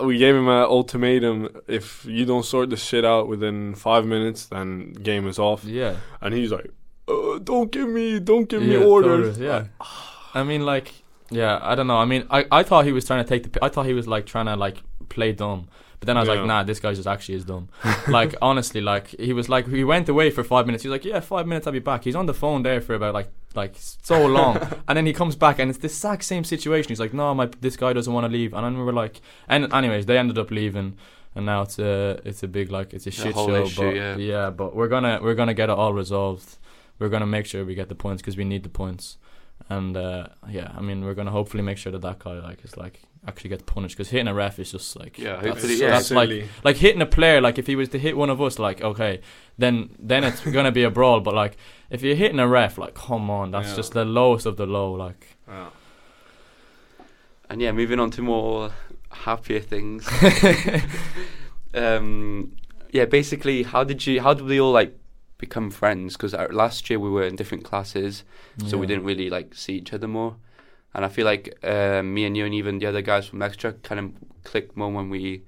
we 0.00 0.18
gave 0.18 0.35
him 0.35 0.48
an 0.48 0.64
ultimatum: 0.64 1.48
if 1.66 2.05
you 2.05 2.27
don't 2.27 2.44
sort 2.44 2.68
this 2.68 2.85
shit 2.85 3.07
out 3.07 3.29
within 3.29 3.74
five 3.74 4.05
minutes, 4.05 4.44
then 4.46 4.92
game 4.92 5.27
is 5.27 5.38
off. 5.38 5.64
yeah. 5.64 5.96
And 6.20 6.35
he's 6.35 6.53
like, 6.53 6.70
uh, 7.08 7.38
"Don't 7.38 7.70
give 7.70 7.88
me, 7.88 8.18
don't 8.20 8.48
give 8.48 8.62
yeah, 8.62 8.78
me 8.78 8.84
orders." 8.84 9.36
totally, 9.38 9.46
yeah. 9.46 9.66
I 10.34 10.42
mean, 10.42 10.64
like, 10.64 10.92
yeah, 11.30 11.58
I 11.62 11.74
don't 11.74 11.86
know. 11.86 11.98
I 11.98 12.04
mean, 12.04 12.26
I, 12.30 12.46
I 12.50 12.62
thought 12.62 12.84
he 12.84 12.92
was 12.92 13.04
trying 13.04 13.24
to 13.24 13.28
take 13.28 13.42
the. 13.44 13.50
pi- 13.50 13.66
I 13.66 13.68
thought 13.68 13.86
he 13.86 13.94
was 13.94 14.06
like 14.06 14.26
trying 14.26 14.46
to 14.46 14.56
like 14.56 14.78
play 15.08 15.32
dumb. 15.32 15.68
But 16.00 16.06
then 16.08 16.16
I 16.16 16.20
was 16.20 16.28
Yeah. 16.28 16.34
like, 16.34 16.46
nah, 16.46 16.62
this 16.64 16.80
guy 16.80 16.92
just 16.92 17.06
actually 17.08 17.36
is 17.36 17.44
dumb. 17.44 17.68
like, 18.08 18.34
honestly, 18.42 18.80
like 18.80 19.08
he 19.18 19.32
was 19.32 19.48
like 19.48 19.68
he 19.68 19.84
went 19.84 20.08
away 20.08 20.30
for 20.30 20.44
five 20.44 20.66
minutes. 20.66 20.82
He 20.82 20.88
was 20.88 20.96
like, 20.98 21.04
yeah, 21.04 21.20
five 21.20 21.46
minutes, 21.46 21.66
I'll 21.66 21.72
be 21.72 21.78
back. 21.78 22.04
He's 22.04 22.16
on 22.16 22.26
the 22.26 22.34
phone 22.34 22.62
there 22.62 22.80
for 22.80 22.94
about 22.94 23.14
like 23.14 23.28
like 23.54 23.74
so 23.78 24.26
long, 24.38 24.58
and 24.88 24.96
then 24.98 25.06
he 25.06 25.12
comes 25.12 25.36
back 25.36 25.58
and 25.58 25.70
it's 25.70 25.78
the 25.78 25.86
exact 25.86 26.24
same 26.24 26.44
situation. 26.44 26.88
He's 26.88 27.00
like, 27.00 27.14
no, 27.14 27.32
my 27.34 27.48
this 27.60 27.76
guy 27.76 27.92
doesn't 27.92 28.12
want 28.12 28.24
to 28.26 28.32
leave, 28.32 28.52
and 28.52 28.64
then 28.64 28.76
we 28.76 28.84
were 28.84 28.92
like, 28.92 29.20
and 29.48 29.72
anyways, 29.72 30.06
they 30.06 30.18
ended 30.18 30.38
up 30.38 30.50
leaving. 30.50 30.96
And 31.36 31.46
now 31.46 31.62
it's 31.62 31.78
a 31.78 32.20
it's 32.24 32.42
a 32.42 32.48
big 32.48 32.70
like 32.70 32.92
it's 32.92 33.06
a 33.06 33.10
shit 33.10 33.34
whole 33.34 33.48
show, 33.48 33.62
issue, 33.64 34.14
but 34.14 34.20
yeah. 34.20 34.50
but 34.50 34.76
we're 34.76 34.88
gonna 34.88 35.18
we're 35.22 35.34
gonna 35.34 35.54
get 35.54 35.68
it 35.68 35.76
all 35.76 35.92
resolved 35.92 36.58
we're 36.98 37.09
gonna 37.09 37.26
make 37.26 37.46
sure 37.46 37.64
we 37.64 37.74
get 37.74 37.88
the 37.88 37.94
points 37.94 38.22
because 38.22 38.37
we 38.37 38.44
need 38.44 38.62
the 38.62 38.68
points. 38.68 39.18
And 39.68 39.96
uh, 39.96 40.26
yeah, 40.48 40.72
I 40.76 40.80
mean, 40.80 41.04
we're 41.04 41.14
gonna 41.14 41.30
hopefully 41.30 41.62
make 41.62 41.78
sure 41.78 41.92
that 41.92 42.02
that 42.02 42.18
guy 42.18 42.33
like 42.40 42.64
is 42.64 42.76
like 42.76 43.00
actually 43.26 43.48
gets 43.50 43.62
punished 43.62 43.96
because 43.96 44.11
hitting 44.11 44.28
a 44.28 44.35
ref 44.35 44.59
is 44.59 44.70
just 44.70 44.96
like 44.96 45.18
Yeah, 45.18 45.37
that's, 45.37 45.46
hopefully- 45.46 45.76
so 45.76 45.85
yeah. 45.85 45.90
that's 45.92 46.11
like 46.11 46.44
like 46.64 46.76
hitting 46.76 47.00
a 47.00 47.07
player. 47.07 47.40
Like 47.40 47.59
if 47.59 47.66
he 47.66 47.76
was 47.76 47.88
to 47.90 47.98
hit 47.98 48.16
one 48.16 48.30
of 48.30 48.42
us, 48.42 48.59
like 48.59 48.83
okay, 48.83 49.20
then 49.57 49.90
then 49.98 50.24
it's 50.24 50.40
gonna 50.57 50.72
be 50.72 50.83
a 50.83 50.90
brawl. 50.90 51.20
But 51.20 51.35
like 51.35 51.57
if 51.88 52.02
you're 52.02 52.16
hitting 52.16 52.40
a 52.40 52.48
ref, 52.48 52.78
like 52.78 52.94
come 52.94 53.30
on, 53.30 53.52
that's 53.52 53.70
Yeah. 53.70 53.76
just 53.76 53.92
the 53.92 54.04
lowest 54.04 54.44
of 54.46 54.57
the 54.57 54.66
low. 54.66 54.92
Like 54.92 55.37
Yeah. 55.48 55.68
And 57.48 57.61
yeah, 57.62 57.72
moving 57.72 58.00
on 58.00 58.11
to 58.12 58.22
more 58.22 58.70
happier 59.11 59.61
things. 59.61 60.07
um, 61.74 62.52
yeah, 62.90 63.04
basically, 63.04 63.62
how 63.62 63.85
did 63.85 64.07
you? 64.07 64.20
How 64.20 64.35
did 64.35 64.46
we 64.46 64.61
all 64.61 64.72
like 64.72 64.96
become 65.46 65.70
friends? 65.70 66.16
Because 66.16 66.33
last 66.52 66.88
year 66.88 66.98
we 66.98 67.11
were 67.16 67.26
in 67.30 67.37
different 67.37 67.64
classes, 67.70 68.24
so 68.68 68.78
we 68.80 68.87
didn't 68.87 69.05
really 69.11 69.28
like 69.30 69.49
see 69.55 69.74
each 69.80 69.92
other 69.97 70.09
more. 70.09 70.32
and 70.95 71.05
I 71.05 71.09
feel 71.16 71.26
like 71.32 71.45
uh, 71.74 72.03
me 72.03 72.24
and 72.26 72.36
you 72.36 72.45
and 72.49 72.55
even 72.55 72.78
the 72.78 72.86
other 72.86 73.03
guys 73.03 73.26
from 73.28 73.42
Extra 73.42 73.72
kind 73.88 73.99
of 74.03 74.07
clicked 74.51 74.76
more 74.76 74.90
when 74.99 75.11
we 75.11 75.42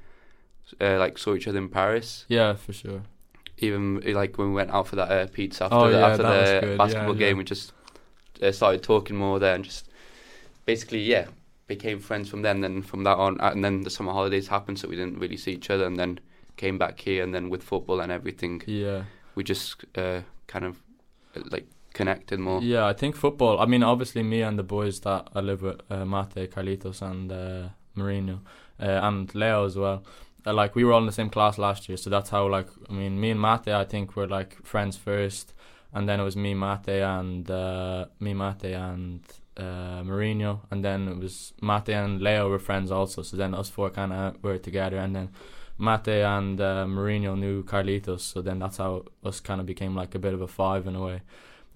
uh, 0.81 0.99
like 0.99 1.19
saw 1.19 1.35
each 1.37 1.49
other 1.49 1.59
in 1.59 1.69
Paris. 1.69 2.25
Yeah, 2.29 2.55
for 2.65 2.73
sure. 2.73 3.03
Even 3.59 4.03
uh, 4.07 4.13
like 4.21 4.33
when 4.39 4.49
we 4.49 4.55
went 4.55 4.71
out 4.77 4.87
for 4.89 4.97
that 4.97 5.11
uh, 5.11 5.27
pizza 5.37 5.65
after 5.65 5.77
Oh, 5.77 5.91
the, 5.91 5.99
yeah, 5.99 6.07
after 6.09 6.23
the 6.25 6.77
basketball 6.77 7.15
Yeah, 7.15 7.19
game, 7.25 7.37
yeah. 7.37 7.39
we 7.39 7.45
just 7.45 7.73
uh, 8.43 8.53
started 8.53 8.83
talking 8.83 9.17
more 9.17 9.39
there 9.39 9.55
and 9.55 9.65
just 9.65 9.89
basically 10.65 11.01
yeah 11.15 11.27
became 11.67 11.99
friends 12.01 12.29
from 12.29 12.43
then. 12.43 12.61
Then 12.61 12.83
from 12.83 13.05
that 13.05 13.17
on, 13.17 13.41
uh, 13.41 13.51
and 13.55 13.65
then 13.65 13.83
the 13.83 13.91
summer 13.91 14.13
holidays 14.13 14.49
happened, 14.49 14.79
so 14.79 14.89
we 14.89 14.97
didn't 14.97 15.19
really 15.19 15.37
see 15.37 15.53
each 15.53 15.71
other, 15.71 15.87
and 15.87 15.97
then 15.97 16.19
came 16.57 16.77
back 16.79 17.01
here, 17.01 17.23
and 17.25 17.33
then 17.35 17.51
with 17.51 17.63
football 17.63 18.01
and 18.01 18.11
everything, 18.13 18.63
Yeah. 18.67 19.05
We 19.37 19.45
just 19.45 19.85
uh, 19.95 20.23
kind 20.49 20.65
of 20.65 20.83
like 21.51 21.69
connected 21.93 22.41
more. 22.41 22.61
Yeah, 22.61 22.87
I 22.87 22.93
think 22.95 23.15
football. 23.15 23.61
I 23.61 23.67
mean, 23.67 23.85
obviously, 23.85 24.23
me 24.23 24.43
and 24.43 24.59
the 24.59 24.65
boys 24.65 25.01
that 25.01 25.29
I 25.35 25.41
live 25.41 25.63
with, 25.63 25.81
uh, 25.89 26.05
Mate, 26.05 26.51
Carlitos, 26.51 27.03
and 27.03 27.31
uh, 27.31 27.69
Marino, 27.95 28.41
uh, 28.81 29.01
and 29.03 29.33
Leo 29.35 29.65
as 29.65 29.77
well. 29.77 30.03
Uh, 30.45 30.53
like 30.53 30.75
we 30.75 30.85
were 30.85 30.93
all 30.93 31.01
in 31.01 31.07
the 31.07 31.13
same 31.13 31.31
class 31.31 31.59
last 31.59 31.89
year, 31.89 31.97
so 31.97 32.11
that's 32.11 32.31
how. 32.31 32.49
Like, 32.49 32.69
I 32.91 32.93
mean, 32.93 33.21
me 33.21 33.31
and 33.31 33.41
Mate, 33.41 33.69
I 33.69 33.85
think 33.85 34.17
were 34.17 34.27
like 34.27 34.65
friends 34.65 34.97
first, 34.97 35.55
and 35.93 36.09
then 36.09 36.21
it 36.21 36.25
was 36.25 36.37
me, 36.37 36.55
Mate, 36.55 37.03
and 37.03 37.51
uh, 37.51 38.07
me, 38.21 38.35
Mate, 38.35 38.75
and 38.75 39.21
uh, 39.57 40.03
Mourinho, 40.03 40.61
and 40.71 40.85
then 40.85 41.09
it 41.09 41.19
was 41.19 41.53
Mate 41.63 41.91
and 41.91 42.21
Leo 42.21 42.49
were 42.49 42.59
friends 42.59 42.91
also. 42.91 43.23
So 43.23 43.37
then 43.37 43.55
us 43.55 43.71
four 43.71 43.91
kind 43.91 44.13
of 44.13 44.43
were 44.43 44.59
together, 44.59 44.99
and 44.99 45.17
then 45.17 45.31
Mate 45.79 46.09
and 46.09 46.61
uh, 46.61 46.87
Mourinho 46.87 47.39
knew 47.39 47.63
Carlitos, 47.63 48.21
so 48.21 48.41
then 48.41 48.59
that's 48.59 48.79
how 48.79 49.05
us 49.25 49.41
kind 49.41 49.61
of 49.61 49.67
became 49.67 49.95
like 49.95 50.15
a 50.15 50.19
bit 50.19 50.33
of 50.35 50.41
a 50.41 50.49
five 50.49 50.87
in 50.87 50.97
a 50.97 51.03
way. 51.03 51.21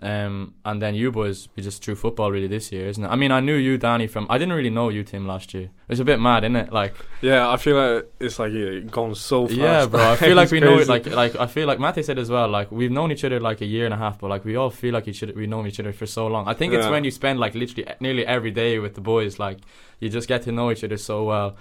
Um, 0.03 0.55
and 0.65 0.81
then 0.81 0.95
you 0.95 1.13
boys, 1.13 1.49
we 1.55 1.63
just 1.63 1.85
threw 1.85 1.95
football 1.95 2.33
really 2.33 2.47
this 2.47 2.73
year, 2.73 2.89
isn't 2.89 3.05
it? 3.05 3.09
I 3.09 3.17
mean, 3.17 3.31
I 3.31 3.41
knew 3.41 3.55
you, 3.57 3.77
Danny, 3.77 4.07
from 4.07 4.27
I 4.31 4.39
didn't 4.39 4.55
really 4.55 4.71
know 4.71 4.89
you, 4.89 5.05
Tim, 5.05 5.27
last 5.27 5.53
year. 5.53 5.69
It's 5.91 6.01
a 6.01 6.05
bit 6.07 6.19
mad, 6.19 6.43
isn't 6.43 6.57
it? 6.57 6.73
Like, 6.73 6.95
Yeah, 7.21 7.51
I 7.51 7.59
feel 7.59 7.77
like 7.77 8.11
it's 8.19 8.39
like 8.39 8.51
yeah, 8.55 8.79
gone 8.79 9.15
so 9.15 9.47
fast. 9.47 9.59
yeah, 9.59 9.85
bro. 9.85 10.13
I 10.13 10.17
feel 10.17 10.35
like 10.35 10.51
we 10.51 10.61
know 10.61 10.79
it. 10.79 10.89
Like, 10.89 11.05
like 11.05 11.37
I 11.37 11.47
feel 11.47 11.67
like 11.67 11.79
Matty 11.79 12.03
said 12.03 12.19
as 12.19 12.31
well. 12.31 12.49
Like, 12.49 12.73
we've 12.73 12.91
known 12.91 13.13
each 13.13 13.25
other 13.25 13.41
like 13.41 13.61
a 13.61 13.67
year 13.67 13.85
and 13.85 13.93
a 13.93 13.99
half, 13.99 14.19
but 14.19 14.31
like 14.31 14.47
we 14.47 14.57
all 14.57 14.71
feel 14.71 14.95
like 14.95 15.07
each 15.07 15.23
other. 15.23 15.35
We 15.35 15.47
know 15.47 15.67
each 15.67 15.79
other 15.81 15.93
for 15.93 16.07
so 16.07 16.29
long. 16.29 16.49
I 16.49 16.55
think 16.55 16.73
it's 16.73 16.87
when 16.87 17.05
you 17.05 17.11
spend 17.11 17.39
like 17.39 17.55
literally 17.55 17.87
nearly 18.01 18.25
every 18.25 18.53
day 18.53 18.79
with 18.79 18.95
the 18.95 19.03
boys. 19.03 19.39
Like, 19.39 19.59
you 19.99 20.09
just 20.09 20.29
get 20.29 20.43
to 20.43 20.53
know 20.53 20.71
each 20.71 20.83
other 20.83 20.97
so 20.97 21.25
well. 21.25 21.57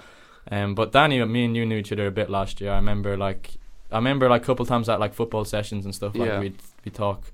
Um, 0.52 0.76
but 0.76 0.92
Danny, 0.92 1.24
me 1.26 1.46
and 1.46 1.56
you 1.56 1.66
knew 1.66 1.78
each 1.78 1.92
other 1.92 2.08
a 2.08 2.12
bit 2.12 2.30
last 2.30 2.60
year. 2.62 2.72
I 2.72 2.76
remember 2.78 3.16
like, 3.18 3.52
I 3.92 3.98
remember 3.98 4.30
like 4.30 4.42
a 4.42 4.46
couple 4.46 4.66
times 4.66 4.90
at 4.90 5.00
like 5.00 5.14
football 5.14 5.46
sessions 5.46 5.86
and 5.86 5.94
stuff. 5.94 6.16
Like 6.16 6.30
Yeah. 6.30 6.40
we'd 6.40 6.58
we 6.86 6.92
talk. 6.92 7.32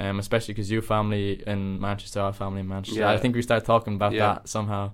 Um, 0.00 0.18
especially 0.20 0.54
because 0.54 0.70
you 0.70 0.80
family 0.80 1.42
in 1.46 1.80
Manchester, 1.80 2.20
our 2.20 2.32
family 2.32 2.60
in 2.60 2.68
Manchester. 2.68 3.00
Yeah. 3.00 3.10
I 3.10 3.16
think 3.16 3.34
we 3.34 3.42
started 3.42 3.66
talking 3.66 3.94
about 3.94 4.12
Yeah. 4.12 4.34
that 4.34 4.48
somehow. 4.48 4.92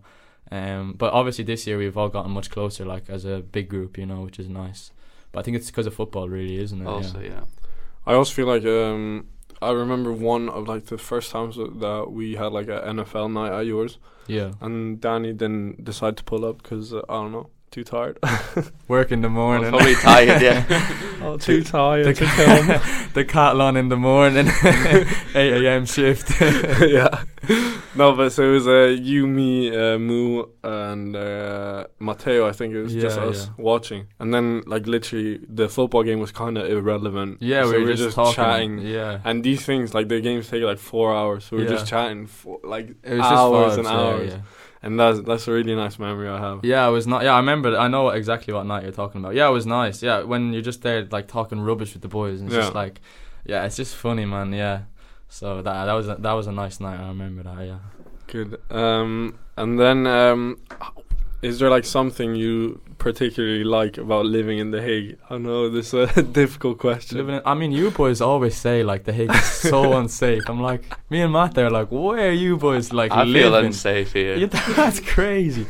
Um, 0.51 0.95
but 0.97 1.12
obviously 1.12 1.45
this 1.45 1.67
year 1.67 1.79
we've 1.79 1.97
all 1.97 2.09
gotten 2.09 2.31
much 2.31 2.51
closer, 2.51 2.85
like 2.85 3.09
as 3.09 3.25
a 3.25 3.41
big 3.41 3.69
group, 3.69 3.99
you 3.99 4.07
know, 4.07 4.21
which 4.23 4.39
is 4.39 4.49
nice. 4.49 4.93
But 5.33 5.41
I 5.41 5.43
think 5.43 5.57
it's 5.57 5.67
because 5.67 5.87
of 5.87 5.95
football, 5.95 6.29
really, 6.29 6.59
isn't 6.59 6.81
it? 6.81 6.87
Also, 6.87 7.19
yeah. 7.21 7.29
yeah. 7.29 7.41
I 8.07 8.12
also 8.15 8.33
feel 8.35 8.47
like 8.47 8.65
um, 8.65 9.27
I 9.63 9.71
remember 9.73 10.13
one 10.13 10.49
of 10.49 10.69
like 10.69 10.87
the 10.87 10.99
first 10.99 11.31
times 11.31 11.57
that- 11.57 12.11
we 12.11 12.35
had 12.35 12.53
like 12.53 12.69
an 12.69 12.99
NFL 12.99 13.33
night 13.33 13.53
at 13.53 13.67
yours, 13.67 13.99
yeah. 14.27 14.53
and 14.61 15.01
Danny 15.01 15.33
didn't 15.33 15.85
decide 15.85 16.17
to 16.19 16.25
pull 16.25 16.45
up 16.45 16.63
because 16.63 16.93
uh, 16.93 17.03
I 17.09 17.15
don't 17.15 17.33
know, 17.33 17.51
too 17.75 17.83
tired. 17.83 18.18
Work 18.89 19.11
in 19.11 19.20
the 19.20 19.27
I 19.27 19.31
was 19.31 19.35
morning. 19.35 19.70
probably 19.70 19.95
tired, 19.97 20.41
yeah. 20.41 20.64
oh, 21.22 21.37
too 21.37 21.64
tired. 21.64 22.07
the, 22.07 22.14
to 22.14 22.27
film. 22.29 22.66
the 23.14 23.25
Catalan 23.25 23.77
in 23.77 23.89
the 23.89 23.97
morning, 23.97 24.47
8 25.35 25.64
a.m. 25.64 25.85
shift. 25.85 26.41
yeah. 26.41 27.25
No, 27.97 28.14
but 28.14 28.31
so 28.31 28.49
it 28.49 28.53
was 28.53 28.68
uh, 28.68 28.97
you, 29.01 29.27
me, 29.27 29.75
uh, 29.75 29.99
Moo, 29.99 30.45
and 30.62 31.16
uh, 31.16 31.87
Matteo. 31.99 32.47
I 32.49 32.53
think 32.53 32.75
it 32.75 32.83
was 32.83 32.95
just 32.95 33.18
us 33.18 33.47
yeah. 33.47 33.53
watching, 33.59 34.07
and 34.20 34.33
then 34.33 34.62
like 34.66 34.87
literally 34.87 35.41
the 35.49 35.68
football 35.68 36.05
game 36.05 36.20
was 36.20 36.31
kind 36.31 36.57
of 36.57 36.70
irrelevant. 36.70 37.39
yeah, 37.41 37.64
so 37.64 37.72
we 37.72 37.85
were 37.85 37.95
just, 37.95 38.14
talking. 38.14 38.35
chatting. 38.35 38.79
Yeah. 38.79 39.20
And 39.25 39.43
these 39.43 39.64
things, 39.64 39.95
like 39.95 40.09
the 40.09 40.20
games 40.20 40.49
take 40.49 40.62
like 40.62 40.79
four 40.79 41.12
hours, 41.14 41.45
so 41.45 41.57
we're 41.57 41.68
just 41.68 41.89
chatting 41.89 42.27
for 42.27 42.61
like 42.62 42.91
It 43.03 43.14
was 43.14 43.20
hours 43.20 43.77
just 43.77 43.79
and 43.79 43.87
vibes, 43.89 43.93
hours, 43.93 44.31
Yeah, 44.31 44.37
yeah. 44.37 44.43
And 44.85 45.01
that's 45.01 45.20
that's 45.22 45.49
a 45.49 45.53
really 45.53 45.74
nice 45.74 45.99
memory 45.99 46.28
I 46.28 46.39
have. 46.39 46.62
Yeah, 46.62 46.87
it 46.87 46.91
was 46.91 47.07
not. 47.07 47.24
Yeah, 47.24 47.32
I 47.32 47.39
remember. 47.39 47.76
I 47.76 47.89
know 47.89 48.11
exactly 48.11 48.53
what 48.53 48.66
night 48.66 48.82
you're 48.82 48.93
talking 48.93 49.20
about. 49.20 49.35
Yeah, 49.35 49.49
it 49.49 49.53
was 49.53 49.64
nice. 49.64 50.03
Yeah, 50.03 50.22
when 50.22 50.53
you're 50.53 50.62
just 50.62 50.82
there 50.82 51.07
like 51.11 51.26
talking 51.26 51.61
rubbish 51.61 51.95
with 51.95 52.03
the 52.03 52.09
boys, 52.09 52.41
and 52.41 52.49
it's 52.49 52.57
just 52.57 52.74
like, 52.74 53.01
yeah, 53.47 53.64
it's 53.64 53.76
just 53.76 53.97
funny, 53.97 54.26
man. 54.26 54.53
Yeah. 54.53 54.82
So 55.30 55.62
that 55.62 55.87
that 55.87 55.93
was 55.95 56.09
a, 56.09 56.16
that 56.16 56.32
was 56.32 56.47
a 56.47 56.53
nice 56.53 56.80
night. 56.80 57.01
I 57.01 57.09
remember 57.09 57.43
that. 57.45 57.66
Yeah. 57.66 57.78
Good. 58.26 58.61
Um, 58.70 59.39
and 59.57 59.80
then 59.80 60.07
um, 60.07 60.61
is 61.45 61.59
there 61.59 61.68
like 61.68 61.84
something 61.84 62.34
you 62.34 62.80
particularly 62.97 63.64
like 63.64 63.99
about 63.99 64.24
living 64.24 64.59
in 64.59 64.70
The 64.70 64.80
Hague? 64.80 65.18
I 65.28 65.36
know 65.36 65.68
this 65.68 65.92
is 65.92 66.16
a 66.16 66.22
difficult 66.40 66.78
question. 66.78 67.18
Living 67.18 67.36
in, 67.36 67.42
I 67.45 67.55
mean, 67.55 67.70
you 67.70 67.90
boys 67.90 68.22
always 68.22 68.57
say 68.57 68.82
like 68.82 69.05
the 69.05 69.12
Hague 69.12 69.30
is 69.30 69.45
so 69.45 69.92
unsafe. 69.99 70.49
I'm 70.49 70.61
like, 70.61 70.82
me 71.11 71.20
and 71.20 71.32
Matt, 71.32 71.55
they're 71.55 71.70
like, 71.70 71.90
where 71.90 72.30
are 72.30 72.32
you 72.32 72.57
boys 72.57 72.92
like 72.92 73.12
I 73.12 73.24
feel 73.24 73.55
unsafe 73.55 74.14
here. 74.14 74.36
Yeah, 74.36 74.47
that's 74.76 75.01
crazy. 75.01 75.66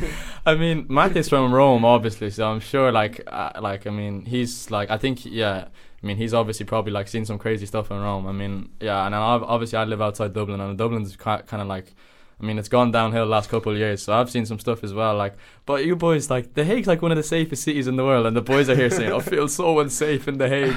I 0.47 0.55
mean, 0.55 0.87
Matt 0.89 1.17
is 1.17 1.29
from 1.29 1.53
Rome, 1.53 1.85
obviously, 1.85 2.31
so 2.31 2.47
I'm 2.47 2.61
sure, 2.61 2.93
like, 2.93 3.23
uh, 3.27 3.51
like 3.61 3.87
I 3.87 3.91
mean, 3.91 4.25
he's 4.27 4.71
like, 4.71 4.91
I 4.91 4.99
think, 4.99 5.27
yeah. 5.27 5.67
I 6.03 6.07
mean, 6.07 6.19
he's 6.19 6.35
obviously 6.35 6.67
probably 6.67 6.93
like 6.93 7.09
seen 7.09 7.25
some 7.25 7.39
crazy 7.39 7.65
stuff 7.65 7.91
in 7.91 7.99
Rome. 7.99 8.27
I 8.27 8.33
mean, 8.33 8.69
yeah, 8.79 9.07
and 9.07 9.15
I've, 9.15 9.43
obviously 9.43 9.79
I 9.79 9.85
live 9.85 10.03
outside 10.03 10.35
Dublin, 10.35 10.61
and 10.61 10.77
Dublin's 10.79 11.17
kind 11.17 11.43
of 11.51 11.67
like, 11.67 11.95
I 12.41 12.45
mean, 12.45 12.59
it's 12.59 12.69
gone 12.69 12.91
downhill 12.91 13.25
the 13.25 13.31
last 13.31 13.49
couple 13.49 13.73
of 13.73 13.79
years, 13.79 14.03
so 14.03 14.13
I've 14.13 14.29
seen 14.31 14.45
some 14.45 14.59
stuff 14.59 14.83
as 14.83 14.93
well. 14.93 15.17
Like, 15.17 15.35
but 15.67 15.85
you 15.85 15.95
boys, 15.97 16.31
like, 16.31 16.55
The 16.55 16.65
Hague's 16.65 16.89
like 16.89 17.01
one 17.01 17.13
of 17.13 17.17
the 17.17 17.23
safest 17.23 17.63
cities 17.63 17.87
in 17.87 17.97
the 17.97 18.05
world, 18.05 18.27
and 18.27 18.37
the 18.37 18.43
boys 18.43 18.69
are 18.69 18.75
here 18.75 18.91
saying, 18.91 19.13
"I 19.13 19.21
feel 19.21 19.47
so 19.49 19.79
unsafe 19.79 20.27
in 20.29 20.39
The 20.39 20.49
Hague." 20.49 20.77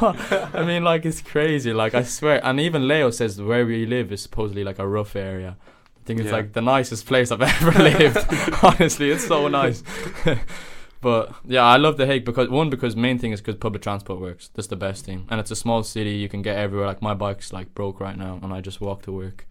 I 0.54 0.62
mean, 0.64 0.84
like, 0.84 1.04
it's 1.04 1.20
crazy. 1.20 1.72
Like, 1.72 1.94
I 1.94 2.02
swear, 2.04 2.40
and 2.44 2.60
even 2.60 2.86
Leo 2.86 3.10
says 3.10 3.40
where 3.42 3.66
we 3.66 3.84
live 3.86 4.12
is 4.12 4.22
supposedly 4.22 4.62
like 4.64 4.78
a 4.78 4.86
rough 4.86 5.16
area. 5.16 5.56
I 5.58 6.06
think 6.06 6.20
it's 6.20 6.26
Yeah. 6.28 6.36
like 6.36 6.52
the 6.52 6.62
nicest 6.62 7.04
place 7.06 7.32
I've 7.32 7.42
ever 7.62 7.72
lived. 7.82 8.24
Honestly, 8.62 9.10
it's 9.10 9.26
so 9.26 9.48
nice. 9.48 9.82
but 11.00 11.34
yeah, 11.44 11.62
I 11.64 11.76
love 11.76 11.96
the 11.96 12.06
Hague 12.06 12.24
because 12.24 12.48
one 12.48 12.70
because 12.70 12.96
main 12.96 13.18
thing 13.18 13.32
is 13.32 13.40
because 13.40 13.56
public 13.56 13.82
transport 13.82 14.20
works. 14.20 14.50
That's 14.54 14.68
the 14.68 14.76
best 14.76 15.04
thing, 15.04 15.26
and 15.30 15.40
it's 15.40 15.50
a 15.50 15.56
small 15.56 15.82
city. 15.82 16.10
You 16.10 16.28
can 16.28 16.42
get 16.42 16.56
everywhere. 16.56 16.86
Like 16.86 17.02
my 17.02 17.14
bike's 17.14 17.52
like 17.52 17.74
broke 17.74 18.00
right 18.00 18.16
now, 18.16 18.38
and 18.42 18.52
I 18.52 18.60
just 18.60 18.80
walk 18.80 19.02
to 19.02 19.12
work. 19.12 19.46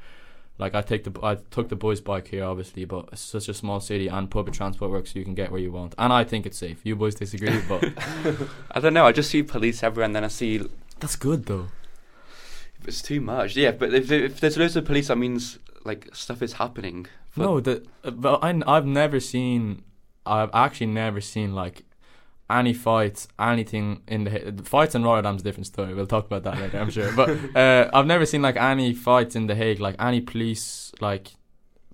Like 0.58 0.74
I 0.74 0.82
take 0.82 1.03
the 1.03 1.20
I 1.22 1.36
took 1.51 1.70
the 1.70 1.76
boys' 1.76 1.99
bike 1.99 2.30
here, 2.30 2.45
obviously, 2.45 2.86
but 2.86 3.10
it's 3.12 3.22
such 3.22 3.49
a 3.49 3.53
small 3.53 3.80
city 3.82 4.08
and 4.08 4.32
public 4.32 4.56
transport 4.56 4.89
works, 4.89 5.12
so 5.12 5.20
you 5.20 5.26
can 5.26 5.36
get 5.36 5.51
where 5.51 5.60
you 5.60 5.72
want. 5.72 5.95
And 5.97 6.14
I 6.14 6.24
think 6.24 6.45
it's 6.45 6.58
safe. 6.58 6.80
You 6.84 6.95
boys 6.95 7.16
disagree, 7.16 7.60
but 7.68 7.84
I 8.72 8.80
don't 8.80 8.93
know. 8.93 9.06
I 9.06 9.12
just 9.12 9.30
see 9.30 9.43
police 9.43 9.84
everywhere, 9.84 10.06
and 10.06 10.16
then 10.16 10.24
I 10.24 10.30
see 10.30 10.62
that's 10.99 11.18
good 11.18 11.45
though. 11.47 11.68
it's 12.88 13.01
too 13.01 13.20
much. 13.20 13.58
Yeah, 13.58 13.72
but 13.72 13.93
if, 13.93 14.10
if 14.12 14.39
there's 14.39 14.58
loads 14.58 14.78
of 14.78 14.86
police, 14.86 15.10
that 15.10 15.18
means 15.18 15.60
like 15.84 16.10
stuff 16.16 16.41
is 16.41 16.53
happening. 16.53 17.08
But 17.36 17.43
No, 17.43 17.60
the 17.60 17.86
uh, 18.03 18.12
but 18.12 18.39
I 18.41 18.62
I've 18.66 18.86
never 18.86 19.20
seen 19.20 19.84
I've 20.26 20.49
actually 20.53 20.88
never 20.88 21.20
seen 21.22 21.53
like 21.53 21.84
any 22.50 22.74
fights, 22.74 23.28
anything 23.39 24.02
in 24.08 24.24
the 24.26 24.64
fights 24.64 24.93
in 24.96 25.04
Rotterdam's 25.04 25.41
a 25.41 25.43
different 25.43 25.68
story. 25.68 25.93
We'll 25.93 26.06
talk 26.06 26.26
about 26.26 26.43
that 26.43 26.60
later, 26.60 26.80
I'm 26.80 26.91
sure. 26.91 27.12
But 27.16 27.30
uh, 27.56 27.89
I've 27.93 28.06
never 28.06 28.26
seen 28.26 28.41
like 28.41 28.56
any 28.58 28.93
fights 28.93 29.36
in 29.36 29.48
the 29.48 29.56
Hague, 29.56 29.80
like 29.80 29.96
any 30.00 30.22
police 30.22 30.91
like 31.02 31.30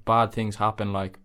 bad 0.06 0.34
things 0.34 0.58
happen, 0.58 0.91
like 0.91 1.20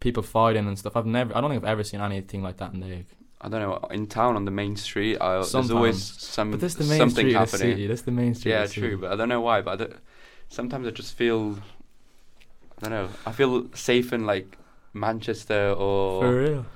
people 0.00 0.22
fighting 0.22 0.66
and 0.66 0.78
stuff. 0.78 0.96
I've 0.96 1.06
never, 1.06 1.36
I 1.36 1.40
don't 1.40 1.50
think 1.50 1.64
I've 1.64 1.70
ever 1.70 1.84
seen 1.84 2.00
anything 2.00 2.42
like 2.42 2.58
that 2.58 2.72
in 2.72 2.80
the 2.80 2.86
Hague. 2.86 3.06
I 3.40 3.48
don't 3.48 3.60
know. 3.60 3.88
In 3.90 4.06
town 4.06 4.36
on 4.36 4.44
the 4.44 4.50
main 4.50 4.76
street, 4.76 5.18
I, 5.20 5.34
there's 5.34 5.54
always 5.70 6.02
some 6.02 6.50
But 6.50 6.60
this 6.60 6.74
the 6.74 6.84
main 6.84 6.98
something 6.98 7.22
street 7.26 7.34
happening. 7.34 7.58
city. 7.58 7.86
This 7.86 8.02
the 8.02 8.10
main 8.10 8.34
street. 8.34 8.52
Yeah, 8.52 8.62
the 8.62 8.68
city. 8.68 8.80
true. 8.80 8.98
But 8.98 9.12
I 9.12 9.16
don't 9.16 9.28
know 9.28 9.40
why. 9.40 9.60
But 9.60 9.80
I 9.80 9.86
sometimes 10.48 10.86
I 10.86 10.90
just 10.90 11.14
feel 11.14 11.58
I 12.78 12.88
don't 12.88 12.90
know. 12.90 13.08
I 13.26 13.32
feel 13.32 13.72
safe 13.74 14.12
in 14.12 14.26
like 14.26 14.56
Manchester 14.92 15.72
or 15.72 16.22
For 16.22 16.36
real. 16.36 16.66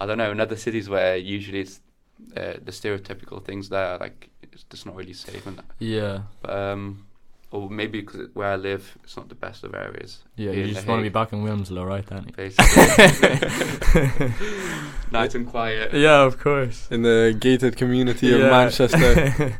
I 0.00 0.06
don't 0.06 0.18
know 0.18 0.30
in 0.30 0.40
other 0.40 0.56
cities 0.56 0.88
where 0.88 1.16
usually 1.16 1.60
it's 1.60 1.80
uh, 2.36 2.54
the 2.64 2.72
stereotypical 2.72 3.44
things 3.44 3.68
there 3.68 3.98
like 3.98 4.30
it's 4.42 4.64
just 4.64 4.86
not 4.86 4.96
really 4.96 5.12
safe 5.12 5.46
and 5.46 5.58
that. 5.58 5.64
Yeah, 5.78 6.22
But, 6.42 6.50
um, 6.50 7.06
or 7.52 7.68
maybe 7.68 8.00
because 8.00 8.28
where 8.34 8.48
I 8.48 8.56
live, 8.56 8.96
it's 9.02 9.16
not 9.16 9.28
the 9.28 9.34
best 9.34 9.64
of 9.64 9.74
areas. 9.74 10.22
yeah. 10.36 10.52
You 10.52 10.72
just 10.72 10.86
want 10.86 11.00
to 11.00 11.02
be 11.02 11.08
back 11.08 11.32
in 11.32 11.42
Wilmslow, 11.42 11.86
right, 11.86 12.06
Danny? 12.06 12.32
Basically, 12.36 12.70
nice 15.10 15.34
and 15.34 15.48
quiet. 15.48 15.92
yeah, 15.92 16.22
of 16.22 16.38
course. 16.38 16.86
in 16.90 17.02
the 17.02 17.36
gated 17.38 17.76
community 17.76 18.32
of 18.32 18.40
Manchester. 18.40 18.98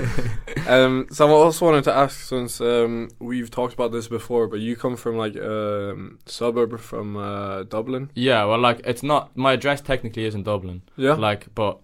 um, 0.68 1.06
so 1.10 1.28
I 1.28 1.30
also 1.30 1.66
wanted 1.66 1.84
to 1.84 1.94
ask, 1.94 2.18
since 2.18 2.60
um, 2.60 3.10
we've 3.18 3.50
talked 3.50 3.74
about 3.74 3.92
this 3.92 4.08
before, 4.08 4.46
but 4.46 4.60
you 4.60 4.74
come 4.74 4.96
from 4.96 5.16
like 5.16 5.36
a 5.36 5.90
um, 5.90 6.18
suburb 6.24 6.78
from 6.80 7.16
uh, 7.16 7.64
Dublin. 7.64 8.10
Yeah, 8.14 8.44
well, 8.44 8.58
like 8.58 8.80
it's 8.84 9.02
not 9.02 9.36
my 9.36 9.52
address 9.52 9.82
technically 9.82 10.24
is 10.24 10.34
in 10.34 10.44
Dublin. 10.44 10.82
Yeah. 10.96 11.14
Like, 11.14 11.54
but 11.54 11.78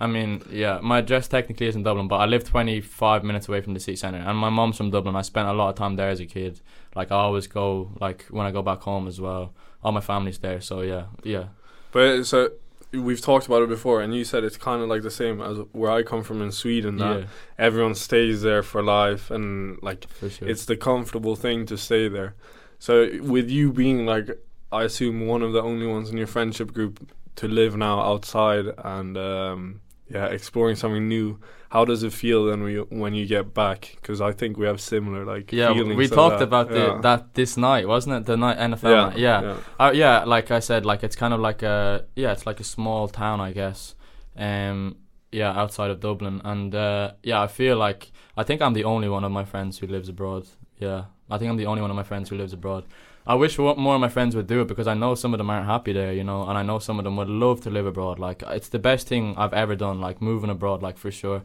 I 0.00 0.06
mean, 0.06 0.42
yeah, 0.50 0.80
my 0.82 0.98
address 0.98 1.28
technically 1.28 1.66
is 1.66 1.76
in 1.76 1.82
Dublin, 1.82 2.08
but 2.08 2.16
I 2.16 2.26
live 2.26 2.44
25 2.44 3.24
minutes 3.24 3.48
away 3.48 3.60
from 3.60 3.74
the 3.74 3.80
city 3.80 3.96
centre, 3.96 4.18
and 4.18 4.36
my 4.36 4.50
mom's 4.50 4.76
from 4.76 4.90
Dublin. 4.90 5.16
I 5.16 5.22
spent 5.22 5.48
a 5.48 5.52
lot 5.52 5.70
of 5.70 5.76
time 5.76 5.96
there 5.96 6.08
as 6.08 6.20
a 6.20 6.26
kid. 6.26 6.60
Like 6.94 7.12
I 7.12 7.16
always 7.16 7.46
go, 7.46 7.92
like 8.00 8.24
when 8.30 8.46
I 8.46 8.50
go 8.50 8.62
back 8.62 8.80
home 8.80 9.06
as 9.06 9.20
well. 9.20 9.54
All 9.82 9.92
my 9.92 10.00
family's 10.00 10.38
there, 10.38 10.60
so 10.60 10.80
yeah, 10.80 11.06
yeah, 11.22 11.48
But 11.92 12.24
so 12.24 12.50
we've 12.92 13.20
talked 13.20 13.46
about 13.46 13.62
it 13.62 13.68
before, 13.68 14.00
and 14.00 14.14
you 14.14 14.24
said 14.24 14.44
it's 14.44 14.56
kind 14.56 14.82
of 14.82 14.88
like 14.88 15.02
the 15.02 15.10
same 15.10 15.40
as 15.40 15.58
where 15.72 15.90
I 15.90 16.02
come 16.02 16.22
from 16.22 16.40
in 16.40 16.52
Sweden. 16.52 16.96
That 16.96 17.20
yeah, 17.20 17.26
everyone 17.58 17.94
stays 17.94 18.42
there 18.42 18.62
for 18.62 18.82
life, 18.82 19.30
and 19.30 19.78
like 19.82 20.06
sure. 20.20 20.48
it's 20.48 20.64
the 20.64 20.76
comfortable 20.76 21.36
thing 21.36 21.66
to 21.66 21.76
stay 21.76 22.08
there. 22.08 22.34
So 22.78 23.10
with 23.20 23.50
you 23.50 23.72
being 23.72 24.06
like, 24.06 24.28
I 24.72 24.84
assume 24.84 25.26
one 25.26 25.42
of 25.42 25.52
the 25.52 25.62
only 25.62 25.86
ones 25.86 26.10
in 26.10 26.16
your 26.16 26.26
friendship 26.26 26.72
group 26.72 27.10
to 27.36 27.48
live 27.48 27.76
now 27.76 28.00
outside 28.00 28.66
and 28.78 29.16
um, 29.16 29.80
yeah, 30.08 30.26
exploring 30.26 30.76
something 30.76 31.08
new. 31.08 31.38
How 31.70 31.84
does 31.84 32.02
it 32.02 32.12
feel 32.12 32.46
then 32.46 32.62
when 32.62 32.72
you, 32.72 32.86
when 32.90 33.14
you 33.14 33.26
get 33.26 33.52
back? 33.52 33.96
Because 33.96 34.20
I 34.20 34.32
think 34.32 34.56
we 34.56 34.66
have 34.66 34.80
similar 34.80 35.24
like 35.24 35.50
yeah, 35.52 35.72
feelings. 35.72 35.96
we 35.96 36.06
talked 36.08 36.38
that. 36.38 36.44
about 36.44 36.70
yeah. 36.70 36.74
the, 36.74 37.00
that 37.00 37.34
this 37.34 37.56
night, 37.56 37.88
wasn't 37.88 38.16
it? 38.16 38.26
The 38.26 38.36
night 38.36 38.58
NFL 38.58 38.82
yeah, 38.82 39.04
night. 39.08 39.18
Yeah, 39.18 39.42
yeah. 39.42 39.56
Uh, 39.78 39.92
yeah, 39.92 40.24
like 40.24 40.50
I 40.50 40.60
said, 40.60 40.86
like 40.86 41.02
it's 41.02 41.16
kind 41.16 41.34
of 41.34 41.40
like 41.40 41.62
a 41.62 42.04
yeah, 42.14 42.32
it's 42.32 42.46
like 42.46 42.60
a 42.60 42.64
small 42.64 43.08
town, 43.08 43.40
I 43.40 43.52
guess. 43.52 43.94
Um, 44.36 44.96
yeah, 45.32 45.50
outside 45.50 45.90
of 45.90 45.98
Dublin, 46.00 46.40
and 46.44 46.74
uh, 46.74 47.12
yeah, 47.22 47.42
I 47.42 47.48
feel 47.48 47.76
like 47.76 48.12
I 48.36 48.44
think 48.44 48.62
I'm 48.62 48.74
the 48.74 48.84
only 48.84 49.08
one 49.08 49.24
of 49.24 49.32
my 49.32 49.44
friends 49.44 49.78
who 49.78 49.86
lives 49.88 50.08
abroad. 50.08 50.46
Yeah, 50.78 51.06
I 51.28 51.38
think 51.38 51.50
I'm 51.50 51.56
the 51.56 51.66
only 51.66 51.82
one 51.82 51.90
of 51.90 51.96
my 51.96 52.04
friends 52.04 52.28
who 52.28 52.36
lives 52.36 52.52
abroad. 52.52 52.84
I 53.26 53.34
wish 53.34 53.58
more 53.58 53.72
of 53.94 54.00
my 54.00 54.08
friends 54.08 54.36
would 54.36 54.46
do 54.46 54.60
it 54.60 54.68
because 54.68 54.86
I 54.86 54.92
know 54.94 55.14
some 55.14 55.32
of 55.32 55.38
them 55.38 55.48
aren't 55.48 55.66
happy 55.66 55.92
there, 55.94 56.12
you 56.12 56.24
know, 56.24 56.46
and 56.46 56.58
I 56.58 56.62
know 56.62 56.78
some 56.78 56.98
of 56.98 57.04
them 57.04 57.16
would 57.16 57.28
love 57.28 57.62
to 57.62 57.70
live 57.70 57.86
abroad. 57.86 58.18
Like 58.18 58.42
it's 58.48 58.68
the 58.68 58.78
best 58.78 59.08
thing 59.08 59.34
I've 59.38 59.54
ever 59.54 59.74
done, 59.74 60.00
like 60.00 60.20
moving 60.20 60.50
abroad, 60.50 60.82
like 60.82 60.98
for 60.98 61.10
sure. 61.10 61.42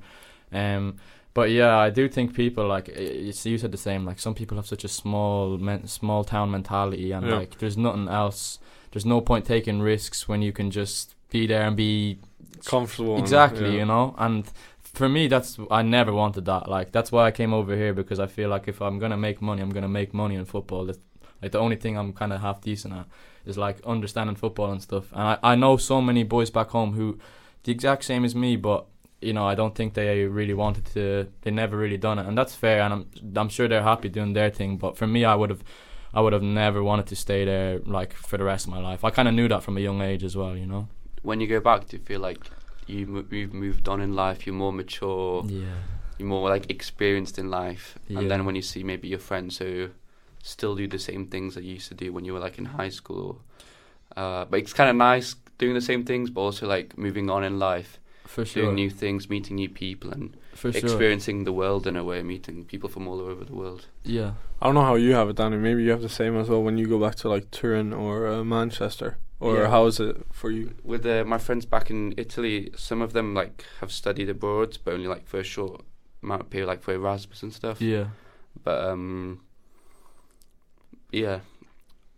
Um, 0.51 0.97
but 1.33 1.51
yeah, 1.51 1.77
I 1.77 1.89
do 1.89 2.09
think 2.09 2.33
people 2.33 2.67
like 2.67 2.89
it's, 2.89 3.45
you 3.45 3.57
said 3.57 3.71
the 3.71 3.77
same. 3.77 4.03
Like 4.05 4.19
some 4.19 4.33
people 4.35 4.57
have 4.57 4.67
such 4.67 4.83
a 4.83 4.89
small, 4.89 5.57
men, 5.57 5.87
small 5.87 6.23
town 6.25 6.51
mentality, 6.51 7.11
and 7.13 7.25
Yeah. 7.25 7.35
like 7.35 7.59
there's 7.59 7.77
nothing 7.77 8.09
else. 8.09 8.59
There's 8.91 9.05
no 9.05 9.21
point 9.21 9.45
taking 9.45 9.79
risks 9.81 10.27
when 10.27 10.41
you 10.41 10.51
can 10.51 10.71
just 10.71 11.15
be 11.29 11.47
there 11.47 11.61
and 11.65 11.77
be 11.77 12.17
comfortable. 12.65 13.17
exactly, 13.19 13.69
yeah. 13.69 13.79
you 13.79 13.85
know. 13.85 14.15
And 14.17 14.51
for 14.81 15.07
me, 15.07 15.27
that's 15.27 15.57
I 15.71 15.81
never 15.83 16.11
wanted 16.11 16.45
that. 16.45 16.67
Like 16.67 16.91
that's 16.91 17.11
why 17.11 17.27
I 17.27 17.31
came 17.31 17.53
over 17.53 17.73
here 17.75 17.93
because 17.93 18.19
I 18.19 18.27
feel 18.27 18.49
like 18.49 18.67
if 18.67 18.81
I'm 18.81 18.99
gonna 18.99 19.15
make 19.17 19.41
money, 19.41 19.61
I'm 19.61 19.69
gonna 19.69 19.87
make 19.87 20.13
money 20.13 20.35
in 20.35 20.43
football. 20.45 20.85
That's, 20.87 20.99
like 21.41 21.51
the 21.51 21.59
only 21.59 21.75
thing 21.75 21.97
I'm 21.97 22.13
kind 22.13 22.33
of 22.33 22.41
half 22.41 22.61
decent 22.61 22.93
at 22.93 23.05
is 23.45 23.57
like 23.57 23.79
understanding 23.85 24.35
football 24.35 24.71
and 24.71 24.81
stuff. 24.81 25.11
And 25.11 25.21
I 25.21 25.37
I 25.43 25.55
know 25.55 25.77
so 25.77 26.01
many 26.01 26.23
boys 26.23 26.49
back 26.49 26.69
home 26.69 26.93
who 26.93 27.17
the 27.63 27.71
exact 27.71 28.03
same 28.03 28.25
as 28.25 28.35
me, 28.35 28.55
but 28.55 28.85
you 29.21 29.33
know 29.33 29.45
I 29.47 29.55
don't 29.55 29.75
think 29.75 29.93
they 29.93 30.25
really 30.25 30.53
wanted 30.53 30.85
to. 30.93 31.27
They 31.41 31.51
never 31.51 31.77
really 31.77 31.97
done 31.97 32.19
it, 32.19 32.25
and 32.27 32.37
that's 32.37 32.55
fair. 32.55 32.81
And 32.81 32.93
I'm 32.93 33.05
I'm 33.35 33.49
sure 33.49 33.67
they're 33.67 33.83
happy 33.83 34.09
doing 34.09 34.33
their 34.33 34.49
thing. 34.49 34.77
But 34.77 34.97
for 34.97 35.07
me, 35.07 35.25
I 35.25 35.35
would 35.35 35.49
have. 35.49 35.63
I 36.11 36.21
would 36.21 36.33
have 36.33 36.41
never 36.41 36.81
wanted 36.81 37.05
to 37.07 37.15
stay 37.15 37.45
there 37.45 37.79
like 37.85 38.13
for 38.13 38.37
the 38.37 38.43
rest 38.43 38.65
of 38.65 38.73
my 38.73 38.79
life. 38.79 39.03
I 39.03 39.11
kind 39.11 39.27
of 39.27 39.35
knew 39.35 39.47
that 39.47 39.61
from 39.61 39.77
a 39.77 39.79
young 39.79 40.01
age 40.01 40.23
as 40.23 40.35
well, 40.35 40.57
you 40.57 40.65
know. 40.65 40.87
When 41.21 41.39
you 41.39 41.45
go 41.45 41.59
back, 41.59 41.87
do 41.87 41.97
you 41.97 42.03
feel 42.03 42.19
like 42.19 42.39
you 42.87 43.27
you've 43.29 43.53
moved 43.53 43.87
on 43.87 44.01
in 44.01 44.15
life? 44.15 44.47
You're 44.47 44.55
more 44.55 44.73
mature. 44.73 45.45
Yeah. 45.45 45.65
You're 46.17 46.27
more 46.27 46.49
like 46.49 46.69
experienced 46.69 47.37
in 47.37 47.49
life. 47.51 47.99
Yeah. 48.07 48.19
And 48.19 48.31
then 48.31 48.45
when 48.45 48.55
you 48.55 48.61
see 48.61 48.83
maybe 48.83 49.07
your 49.07 49.19
friends 49.19 49.59
who 49.59 49.91
still 50.43 50.75
do 50.75 50.87
the 50.87 50.99
same 50.99 51.27
things 51.27 51.55
that 51.55 51.63
you 51.63 51.73
used 51.73 51.87
to 51.89 51.95
do 51.95 52.11
when 52.13 52.25
you 52.25 52.33
were 52.33 52.39
like 52.39 52.57
in 52.57 52.65
high 52.65 52.89
school, 52.89 53.41
uh, 54.15 54.45
but 54.45 54.59
it's 54.59 54.73
kind 54.73 54.89
of 54.89 54.95
nice 54.95 55.35
doing 55.57 55.73
the 55.73 55.81
same 55.81 56.03
things, 56.05 56.29
but 56.29 56.41
also 56.41 56.67
like 56.67 56.97
moving 56.97 57.29
on 57.29 57.43
in 57.43 57.59
life, 57.59 57.99
For 58.25 58.45
sure. 58.45 58.63
doing 58.63 58.75
new 58.75 58.89
things, 58.89 59.29
meeting 59.29 59.55
new 59.57 59.69
people, 59.69 60.11
and 60.11 60.35
for 60.53 60.71
sure. 60.71 60.81
experiencing 60.81 61.43
the 61.43 61.51
world 61.53 61.85
in 61.85 61.95
a 61.97 62.03
way, 62.03 62.21
meeting 62.23 62.63
people 62.65 62.89
from 62.89 63.07
all 63.07 63.19
over 63.19 63.43
the 63.43 63.53
world. 63.55 63.87
Yeah. 64.03 64.33
I 64.61 64.65
don't 64.67 64.75
know 64.75 64.81
how 64.83 64.95
you 64.95 65.13
have 65.13 65.29
it, 65.29 65.35
Danny. 65.35 65.57
Maybe 65.57 65.83
you 65.83 65.91
have 65.91 66.01
the 66.01 66.09
same 66.09 66.37
as 66.37 66.49
well 66.49 66.63
when 66.63 66.77
you 66.77 66.87
go 66.87 66.99
back 66.99 67.15
to 67.15 67.29
like 67.29 67.51
Turin 67.51 67.93
or 67.93 68.27
uh, 68.27 68.43
Manchester. 68.43 69.17
Or 69.41 69.55
Yeah. 69.57 69.69
how 69.69 69.85
is 69.85 69.99
it 70.01 70.25
for 70.33 70.51
you? 70.51 70.73
With 70.83 71.05
uh, 71.05 71.23
my 71.25 71.37
friends 71.37 71.65
back 71.65 71.89
in 71.89 72.13
Italy, 72.17 72.71
some 72.75 73.01
of 73.01 73.13
them 73.13 73.33
like 73.33 73.63
have 73.79 73.91
studied 73.91 74.29
abroad, 74.29 74.77
but 74.83 74.93
only 74.93 75.07
like 75.07 75.27
for 75.27 75.39
a 75.39 75.43
short 75.43 75.81
amount 76.23 76.41
of 76.41 76.49
period, 76.49 76.67
like 76.67 76.81
for 76.81 76.93
Erasmus 76.93 77.41
and 77.43 77.53
stuff. 77.53 77.79
Yeah. 77.81 78.07
But 78.63 78.83
um, 78.83 79.41
yeah, 81.11 81.39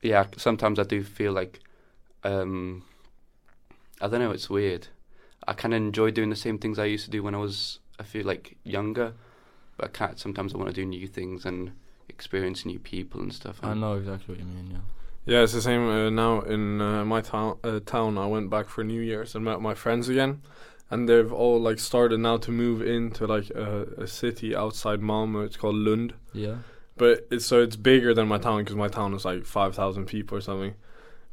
yeah. 0.01 0.25
Sometimes 0.37 0.79
I 0.79 0.83
do 0.83 1.03
feel 1.03 1.31
like 1.33 1.59
um, 2.23 2.83
I 3.99 4.07
don't 4.07 4.19
know. 4.19 4.31
It's 4.31 4.49
weird. 4.49 4.87
I 5.47 5.53
kind 5.53 5.73
of 5.73 5.77
enjoy 5.77 6.11
doing 6.11 6.29
the 6.29 6.35
same 6.35 6.57
things 6.57 6.77
I 6.77 6.85
used 6.85 7.05
to 7.05 7.11
do 7.11 7.23
when 7.23 7.35
I 7.35 7.39
was. 7.39 7.79
I 7.99 8.03
feel 8.03 8.25
like 8.25 8.57
younger, 8.63 9.13
but 9.77 9.85
I 9.85 9.89
can't. 9.89 10.19
Sometimes 10.19 10.53
I 10.53 10.57
want 10.57 10.69
to 10.69 10.75
do 10.75 10.85
new 10.85 11.07
things 11.07 11.45
and 11.45 11.71
experience 12.09 12.65
new 12.65 12.79
people 12.79 13.21
and 13.21 13.33
stuff. 13.33 13.59
I 13.63 13.73
know 13.73 13.93
exactly 13.93 14.35
what 14.35 14.39
you 14.39 14.45
mean. 14.45 14.71
Yeah. 14.71 14.77
Yeah, 15.23 15.43
it's 15.43 15.53
the 15.53 15.61
same 15.61 15.87
uh, 15.87 16.09
now 16.09 16.41
in 16.41 16.81
uh, 16.81 17.05
my 17.05 17.21
town. 17.21 17.59
Uh, 17.63 17.79
town, 17.79 18.17
I 18.17 18.25
went 18.25 18.49
back 18.49 18.67
for 18.67 18.83
New 18.83 19.01
Year's 19.01 19.35
and 19.35 19.45
met 19.45 19.61
my 19.61 19.75
friends 19.75 20.09
again, 20.09 20.41
and 20.89 21.07
they've 21.07 21.31
all 21.31 21.59
like 21.61 21.77
started 21.77 22.19
now 22.19 22.37
to 22.37 22.51
move 22.51 22.81
into 22.81 23.27
like 23.27 23.51
a, 23.51 23.83
a 23.99 24.07
city 24.07 24.55
outside 24.55 24.99
Malmö. 24.99 25.45
It's 25.45 25.57
called 25.57 25.75
Lund, 25.75 26.15
Yeah. 26.33 26.55
But 27.01 27.27
it's 27.31 27.47
so 27.47 27.61
it's 27.65 27.75
bigger 27.75 28.13
than 28.13 28.27
my 28.27 28.37
town 28.37 28.59
because 28.59 28.75
my 28.75 28.87
town 28.87 29.13
is 29.15 29.25
like 29.25 29.43
five 29.45 29.73
thousand 29.75 30.05
people 30.05 30.37
or 30.37 30.41
something. 30.41 30.75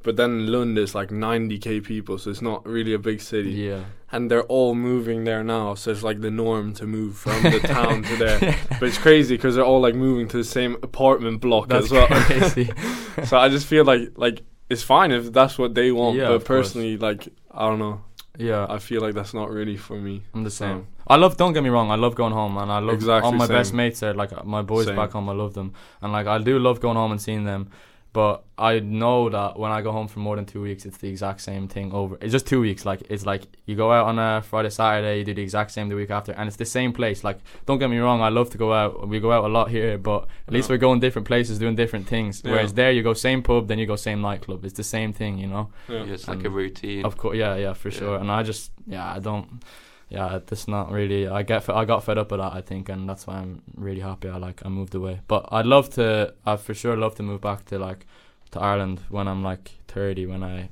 But 0.03 0.17
then 0.17 0.47
Lund 0.53 0.79
is 0.79 0.95
like 0.95 1.11
ninety 1.11 1.59
k 1.59 1.81
people, 1.81 2.17
so 2.19 2.31
it's 2.31 2.41
not 2.41 2.65
really 2.67 2.95
a 2.95 2.99
big 2.99 3.21
city. 3.21 3.51
Yeah. 3.51 3.85
And 4.11 4.31
they're 4.31 4.45
all 4.57 4.75
moving 4.75 5.25
there 5.25 5.45
now, 5.45 5.75
so 5.75 5.91
it's 5.91 6.03
like 6.03 6.21
the 6.23 6.31
norm 6.31 6.73
to 6.75 6.87
move 6.87 7.17
from 7.19 7.43
the 7.43 7.59
town 7.79 8.03
to 8.05 8.17
there. 8.17 8.39
But 8.81 8.89
it's 8.89 8.97
crazy 9.07 9.37
because 9.37 9.55
they're 9.57 9.71
all 9.73 9.83
like 9.83 9.95
moving 9.95 10.27
to 10.29 10.37
the 10.39 10.45
same 10.59 10.77
apartment 10.83 11.41
block 11.43 11.69
That's 11.69 11.87
as 11.87 11.91
well. 11.93 12.07
crazy. 12.09 12.71
so 13.25 13.37
I 13.37 13.49
just 13.51 13.67
feel 13.67 13.85
like 13.85 14.13
like 14.17 14.43
it's 14.71 14.83
fine 14.83 15.11
if 15.13 15.33
that's 15.33 15.59
what 15.59 15.75
they 15.75 15.91
want, 15.93 16.17
Yeah, 16.17 16.29
but 16.29 16.35
of 16.37 16.45
course. 16.47 16.69
personally, 16.69 16.97
like 16.97 17.29
I 17.51 17.69
don't 17.69 17.79
know, 17.81 18.01
yeah. 18.39 18.67
I 18.69 18.79
feel 18.79 19.01
like 19.03 19.15
that's 19.15 19.35
not 19.35 19.51
really 19.51 19.77
for 19.77 19.97
me. 19.97 20.23
I'm 20.33 20.45
the 20.45 20.51
same. 20.51 20.87
I 21.07 21.17
love. 21.17 21.37
Don't 21.37 21.53
get 21.53 21.63
me 21.63 21.69
wrong. 21.69 21.91
I 21.91 21.97
love 21.97 22.15
going 22.15 22.33
home, 22.33 22.57
and 22.57 22.71
I 22.71 22.79
love 22.79 22.95
Exactly 22.95 23.27
all 23.27 23.33
my 23.33 23.47
best 23.47 23.75
mates 23.75 24.03
are 24.03 24.15
like 24.15 24.45
my 24.45 24.63
boys 24.63 24.87
Same. 24.87 24.97
back 24.97 25.11
home. 25.13 25.29
I 25.29 25.33
love 25.33 25.55
them, 25.55 25.73
and 26.01 26.13
like 26.13 26.27
I 26.27 26.39
do 26.39 26.59
love 26.59 26.81
going 26.81 26.97
home 26.97 27.13
and 27.13 27.21
seeing 27.21 27.45
them. 27.45 27.71
But 28.15 28.45
I 28.57 28.81
know 28.81 29.29
that 29.29 29.59
when 29.59 29.71
I 29.71 29.83
go 29.83 29.93
home 29.93 30.09
for 30.09 30.19
more 30.21 30.35
than 30.37 30.47
two 30.47 30.63
weeks, 30.63 30.87
it's 30.87 30.97
the 30.97 31.09
exact 31.09 31.43
same 31.43 31.69
thing 31.69 31.93
over. 31.93 32.17
It's 32.23 32.33
just 32.33 32.47
two 32.47 32.61
weeks. 32.61 32.87
Like 32.87 33.03
it's 33.11 33.27
like 33.27 33.43
you 33.67 33.77
go 33.77 33.93
out 33.93 34.07
on 34.07 34.19
a 34.19 34.41
Friday, 34.43 34.71
Saturday, 34.71 35.19
you 35.19 35.25
do 35.25 35.35
the 35.35 35.43
exact 35.43 35.73
same 35.73 35.89
the 35.91 35.95
week 35.95 36.11
after, 36.11 36.33
and 36.33 36.49
it's 36.49 36.57
the 36.57 36.65
same 36.65 36.93
place. 36.93 37.23
Like 37.23 37.39
don't 37.67 37.79
get 37.79 37.91
me 37.91 37.99
wrong, 37.99 38.23
I 38.23 38.31
love 38.31 38.49
to 38.51 38.59
go 38.59 38.73
out. 38.73 39.07
We 39.09 39.21
go 39.21 39.31
out 39.31 39.45
a 39.45 39.49
lot 39.49 39.69
here, 39.71 39.99
but 39.99 40.27
at 40.47 40.55
least 40.55 40.69
Yeah. 40.69 40.75
we're 40.75 40.79
going 40.79 41.01
different 41.01 41.29
places, 41.29 41.59
doing 41.59 41.77
different 41.77 42.07
things. 42.09 42.43
Yeah. 42.45 42.53
Whereas 42.53 42.73
there, 42.73 42.91
you 42.93 43.03
go 43.03 43.13
same 43.13 43.43
pub, 43.43 43.69
then 43.69 43.79
you 43.79 43.87
go 43.87 43.97
same 43.97 44.23
nightclub. 44.23 44.65
It's 44.65 44.75
the 44.75 44.85
same 44.85 45.13
thing, 45.13 45.39
you 45.39 45.47
know. 45.47 45.69
Yeah. 45.89 46.05
Yeah, 46.05 46.15
it's 46.15 46.27
like 46.29 46.45
a 46.45 46.51
routine. 46.51 47.05
Of 47.05 47.19
course, 47.19 47.37
yeah, 47.37 47.57
yeah, 47.57 47.75
for 47.75 47.91
sure. 47.91 48.17
And 48.17 48.31
I 48.33 48.43
just, 48.43 48.73
yeah, 48.87 49.13
I 49.17 49.19
don't, 49.19 49.63
yeah, 50.09 50.41
it's 50.51 50.67
not 50.69 50.91
really. 50.91 51.29
I 51.29 51.43
get, 51.43 51.69
I 51.69 51.85
got 51.85 52.05
fed 52.05 52.19
up 52.19 52.31
with 52.31 52.41
that, 52.41 52.53
I 52.55 52.61
think, 52.63 52.89
and 52.89 53.09
that's 53.09 53.27
why 53.27 53.37
I'm 53.39 53.63
really 53.77 54.01
happy. 54.01 54.29
I 54.29 54.39
like, 54.39 54.65
I 54.65 54.69
moved 54.69 54.95
away. 54.95 55.21
But 55.29 55.49
I'd 55.53 55.67
love 55.67 55.91
to. 55.91 56.35
I 56.47 56.57
for 56.57 56.75
sure 56.75 56.97
love 56.97 57.15
to 57.17 57.23
move 57.23 57.41
back 57.41 57.67
to 57.67 57.79
like, 57.79 58.07
to 58.53 58.61
Ireland 58.61 59.01
when 59.11 59.29
I'm 59.29 59.43
like 59.43 59.73
30. 59.89 60.27
When 60.27 60.43
I, 60.43 60.71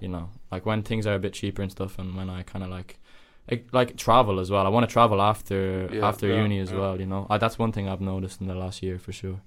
you 0.00 0.08
know, 0.08 0.30
like 0.50 0.66
when 0.66 0.82
things 0.82 1.06
are 1.06 1.14
a 1.14 1.18
bit 1.18 1.34
cheaper 1.34 1.62
and 1.62 1.70
stuff, 1.70 1.98
and 1.98 2.16
when 2.16 2.30
I 2.30 2.42
kind 2.42 2.64
of 2.64 2.70
like. 2.70 2.96
Like, 3.50 3.66
like 3.72 3.96
travel 3.96 4.38
as 4.38 4.48
well. 4.48 4.64
I 4.64 4.68
want 4.68 4.88
to 4.88 4.92
travel 4.92 5.20
after 5.20 5.88
Yeah, 5.92 6.00
after 6.02 6.28
yeah, 6.28 6.42
uni 6.42 6.60
as 6.60 6.70
yeah. 6.70 6.78
well. 6.78 7.00
You 7.00 7.06
know, 7.06 7.26
I, 7.28 7.38
that's 7.38 7.58
one 7.58 7.72
thing 7.72 7.88
I've 7.88 8.00
noticed 8.00 8.40
in 8.40 8.46
the 8.46 8.54
last 8.54 8.80
year 8.80 8.96
for 8.98 9.10
sure. 9.12 9.40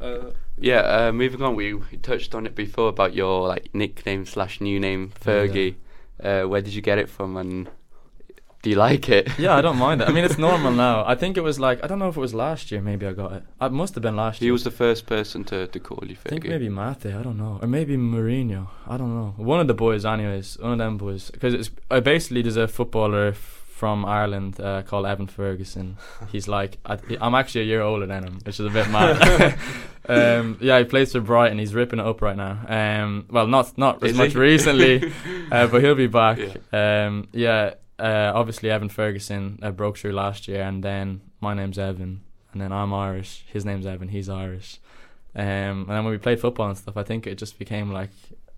Uh, 0.00 0.32
Yeah, 0.58 0.80
uh, 0.80 1.12
moving 1.12 1.42
on, 1.42 1.54
we, 1.56 1.74
we 1.74 1.96
touched 1.98 2.34
on 2.34 2.46
it 2.46 2.54
before 2.54 2.88
about 2.88 3.14
your 3.14 3.48
like 3.48 3.74
nickname 3.74 4.26
slash 4.26 4.60
new 4.60 4.78
name, 4.78 5.12
Fergie. 5.20 5.76
Uh, 6.22 6.42
where 6.44 6.60
did 6.62 6.74
you 6.74 6.82
get 6.82 6.98
it 6.98 7.08
from, 7.08 7.36
and 7.36 7.68
do 8.62 8.70
you 8.70 8.76
like 8.76 9.08
it? 9.08 9.28
Yeah, 9.38 9.56
I 9.56 9.60
don't 9.60 9.76
mind 9.76 10.02
it. 10.02 10.08
I 10.08 10.12
mean, 10.12 10.24
it's 10.24 10.38
normal 10.38 10.70
now. 10.88 11.04
I 11.04 11.14
think 11.16 11.36
it 11.36 11.40
was 11.42 11.58
like 11.58 11.82
I 11.82 11.86
don't 11.88 11.98
know 11.98 12.08
if 12.08 12.16
it 12.16 12.20
was 12.20 12.32
last 12.34 12.70
year. 12.70 12.80
Maybe 12.80 13.06
I 13.06 13.12
got 13.12 13.32
it. 13.32 13.42
It 13.60 13.72
must 13.72 13.94
have 13.96 14.02
been 14.02 14.14
last 14.16 14.40
year. 14.40 14.48
He 14.48 14.52
was 14.52 14.62
the 14.64 14.70
first 14.70 15.06
person 15.06 15.42
to, 15.44 15.66
to 15.66 15.80
call 15.80 15.98
you 16.06 16.16
I 16.24 16.28
think 16.28 16.44
maybe 16.46 16.68
Mate, 16.68 17.06
I 17.06 17.22
don't 17.22 17.38
know, 17.38 17.58
or 17.60 17.66
maybe 17.66 17.96
Mourinho, 17.96 18.68
I 18.86 18.96
don't 18.96 19.14
know. 19.14 19.34
One 19.36 19.60
of 19.60 19.66
the 19.66 19.74
boys, 19.74 20.04
anyways, 20.04 20.58
one 20.58 20.72
of 20.72 20.78
them 20.78 20.96
boys, 20.96 21.30
because 21.30 21.54
it's 21.54 21.70
uh, 21.90 22.00
basically 22.00 22.42
there's 22.42 22.56
a 22.56 22.68
footballer 22.68 23.28
f- 23.28 23.61
from 23.82 24.04
Ireland 24.04 24.60
uh, 24.60 24.82
called 24.82 25.06
Evan 25.06 25.26
Ferguson. 25.26 25.96
He's 26.30 26.46
like, 26.46 26.78
I, 26.86 26.98
I'm 27.20 27.34
actually 27.34 27.62
a 27.62 27.64
year 27.64 27.80
older 27.82 28.06
than 28.06 28.22
him, 28.22 28.38
which 28.44 28.60
is 28.60 28.66
a 28.66 28.70
bit 28.70 28.88
mad. 28.90 29.58
um, 30.08 30.56
yeah, 30.60 30.78
he 30.78 30.84
plays 30.84 31.10
for 31.10 31.20
Brighton. 31.20 31.58
He's 31.58 31.74
ripping 31.74 31.98
it 31.98 32.06
up 32.06 32.22
right 32.22 32.36
now. 32.36 32.60
Um, 32.68 33.26
well, 33.28 33.48
not 33.48 33.76
not 33.76 34.00
as 34.04 34.12
Is 34.12 34.16
much 34.16 34.34
he? 34.34 34.38
recently, 34.38 35.12
uh, 35.50 35.66
but 35.72 35.82
he'll 35.82 35.96
be 35.96 36.06
back. 36.06 36.38
Yeah. 36.38 37.06
Um, 37.06 37.26
yeah, 37.32 37.74
uh, 37.98 38.30
obviously 38.32 38.70
Evan 38.70 38.88
Ferguson 38.88 39.58
uh, 39.64 39.72
broke 39.72 39.98
through 39.98 40.12
last 40.12 40.46
year, 40.46 40.62
and 40.62 40.84
then 40.84 41.20
my 41.40 41.52
name's 41.52 41.76
Evan, 41.76 42.22
and 42.52 42.62
then 42.62 42.70
I'm 42.70 42.94
Irish. 42.94 43.44
His 43.48 43.64
name's 43.64 43.84
Evan. 43.84 44.10
He's 44.10 44.28
Irish. 44.28 44.78
Um, 45.34 45.44
and 45.44 45.88
then 45.88 46.04
when 46.04 46.12
we 46.12 46.18
played 46.18 46.38
football 46.38 46.68
and 46.68 46.78
stuff, 46.78 46.96
I 46.96 47.02
think 47.02 47.26
it 47.26 47.36
just 47.36 47.58
became 47.58 47.90
like 47.90 48.10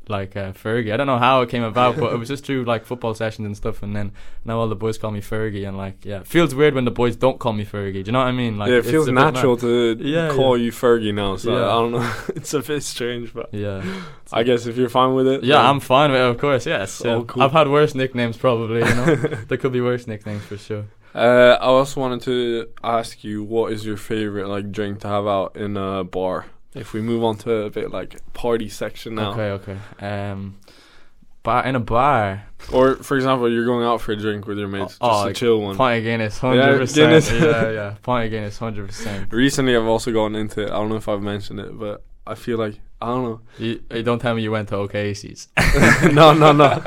like 0.09 0.37
uh, 0.37 0.53
Fergie. 0.53 0.93
I 0.93 0.97
don't 0.97 1.07
know 1.07 1.19
how 1.19 1.43
it 1.43 1.49
came 1.49 1.63
about, 1.63 1.97
but 1.97 2.13
it 2.13 2.17
was 2.17 2.29
just 2.29 2.45
through 2.45 2.65
like 2.65 2.85
football 2.85 3.15
sessions 3.15 3.47
and 3.47 3.57
stuff. 3.57 3.83
And 3.83 3.95
then 3.95 4.13
now 4.45 4.59
all 4.61 4.69
the 4.69 4.77
boys 4.77 4.99
call 4.99 5.11
me 5.11 5.21
Fergie, 5.21 5.67
and 5.67 5.77
like 5.77 6.05
yeah, 6.05 6.21
it 6.21 6.27
feels 6.27 6.55
weird 6.55 6.75
when 6.75 6.85
the 6.85 6.91
boys 6.91 7.17
don't 7.17 7.39
call 7.39 7.53
me 7.53 7.65
Fergie. 7.65 7.93
Do 7.95 7.99
you 8.09 8.13
know 8.13 8.19
what 8.21 8.29
I 8.29 8.33
mean? 8.33 8.59
Like 8.59 8.69
yeah, 8.71 8.77
it 8.77 8.79
it's 8.81 8.91
feels 8.91 9.07
a 9.09 9.11
bit 9.11 9.15
mad. 9.15 9.35
natural 9.35 9.57
to 9.59 9.97
Yeah, 10.01 10.31
call 10.31 10.57
you 10.59 10.71
Fergie 10.73 11.15
now. 11.15 11.37
So 11.37 11.53
Yeah. 11.53 11.65
I 11.67 11.73
don't 11.81 11.93
know. 11.93 12.13
it's 12.37 12.55
a 12.55 12.61
bit 12.61 12.83
strange, 12.83 13.33
but 13.35 13.49
Yeah, 13.53 13.85
I 14.33 14.43
guess 14.43 14.67
if 14.67 14.77
you're 14.77 14.89
fine 14.89 15.15
with 15.15 15.27
it. 15.29 15.45
yeah, 15.45 15.69
I'm 15.69 15.81
fine 15.81 16.11
with 16.13 16.21
it. 16.21 16.25
Of 16.31 16.39
course, 16.39 16.67
yes. 16.67 17.03
Oh, 17.05 17.19
yeah. 17.19 17.25
cool. 17.27 17.43
I've 17.43 17.53
had 17.53 17.69
worse 17.69 17.95
nicknames 17.95 18.37
probably. 18.37 18.81
You 18.81 18.95
know, 18.95 19.15
there 19.49 19.59
could 19.59 19.73
be 19.73 19.81
worse 19.81 20.07
nicknames 20.07 20.43
for 20.45 20.57
sure. 20.59 20.85
Uh, 21.15 21.57
I 21.61 21.67
also 21.67 22.01
wanted 22.01 22.23
to 22.23 22.67
ask 22.83 23.23
you, 23.23 23.45
what 23.45 23.73
is 23.73 23.87
your 23.87 23.97
favorite 23.97 24.49
like 24.49 24.73
drink 24.73 24.99
to 25.03 25.09
have 25.09 25.27
out 25.29 25.57
in 25.57 25.77
a 25.77 26.03
bar? 26.03 26.47
If 26.75 26.93
we 26.93 27.01
move 27.01 27.23
on 27.23 27.37
to 27.39 27.53
a 27.65 27.71
bit 27.71 27.91
like 27.91 28.17
party 28.33 28.69
section 28.69 29.15
now, 29.15 29.33
Okay, 29.33 29.51
okay. 29.51 29.79
Um, 30.31 30.59
bar 31.45 31.65
in 31.67 31.77
a 31.77 31.81
bar, 31.81 32.47
or 32.73 32.97
for 32.97 33.17
example, 33.17 33.51
you're 33.51 33.65
going 33.65 33.85
out 33.87 34.01
for 34.01 34.13
a 34.13 34.17
drink 34.17 34.47
with 34.47 34.59
your 34.59 34.67
mates, 34.69 34.97
Oh, 35.01 35.09
just 35.11 35.23
a 35.23 35.27
like 35.27 35.37
chill 35.37 35.61
one. 35.61 35.77
pint 35.77 35.99
of 35.99 36.05
Guinness, 36.05 36.39
hundred 36.39 36.79
percent. 36.79 37.31
Yeah, 37.41 37.71
yeah, 37.71 37.95
pint 38.03 38.25
of 38.27 38.31
Guinness, 38.33 38.59
hundred 38.59 38.89
percent. 38.89 39.33
Recently, 39.33 39.77
I've 39.77 39.85
also 39.85 40.11
gone 40.13 40.35
into. 40.35 40.63
it. 40.63 40.71
I 40.71 40.75
don't 40.75 40.89
know 40.89 40.97
if 40.97 41.09
I've 41.09 41.23
mentioned 41.23 41.61
it, 41.61 41.79
but 41.79 42.03
I 42.27 42.35
feel 42.35 42.59
like 42.59 42.81
I 43.01 43.07
don't 43.07 43.23
know. 43.25 43.41
You, 43.59 43.83
you 43.93 44.03
don't 44.03 44.19
tell 44.19 44.35
me 44.35 44.43
you 44.43 44.51
went 44.51 44.69
to 44.71 44.77
O'Casey's. 44.77 45.49
no, 46.13 46.33
no, 46.33 46.53
no. 46.53 46.81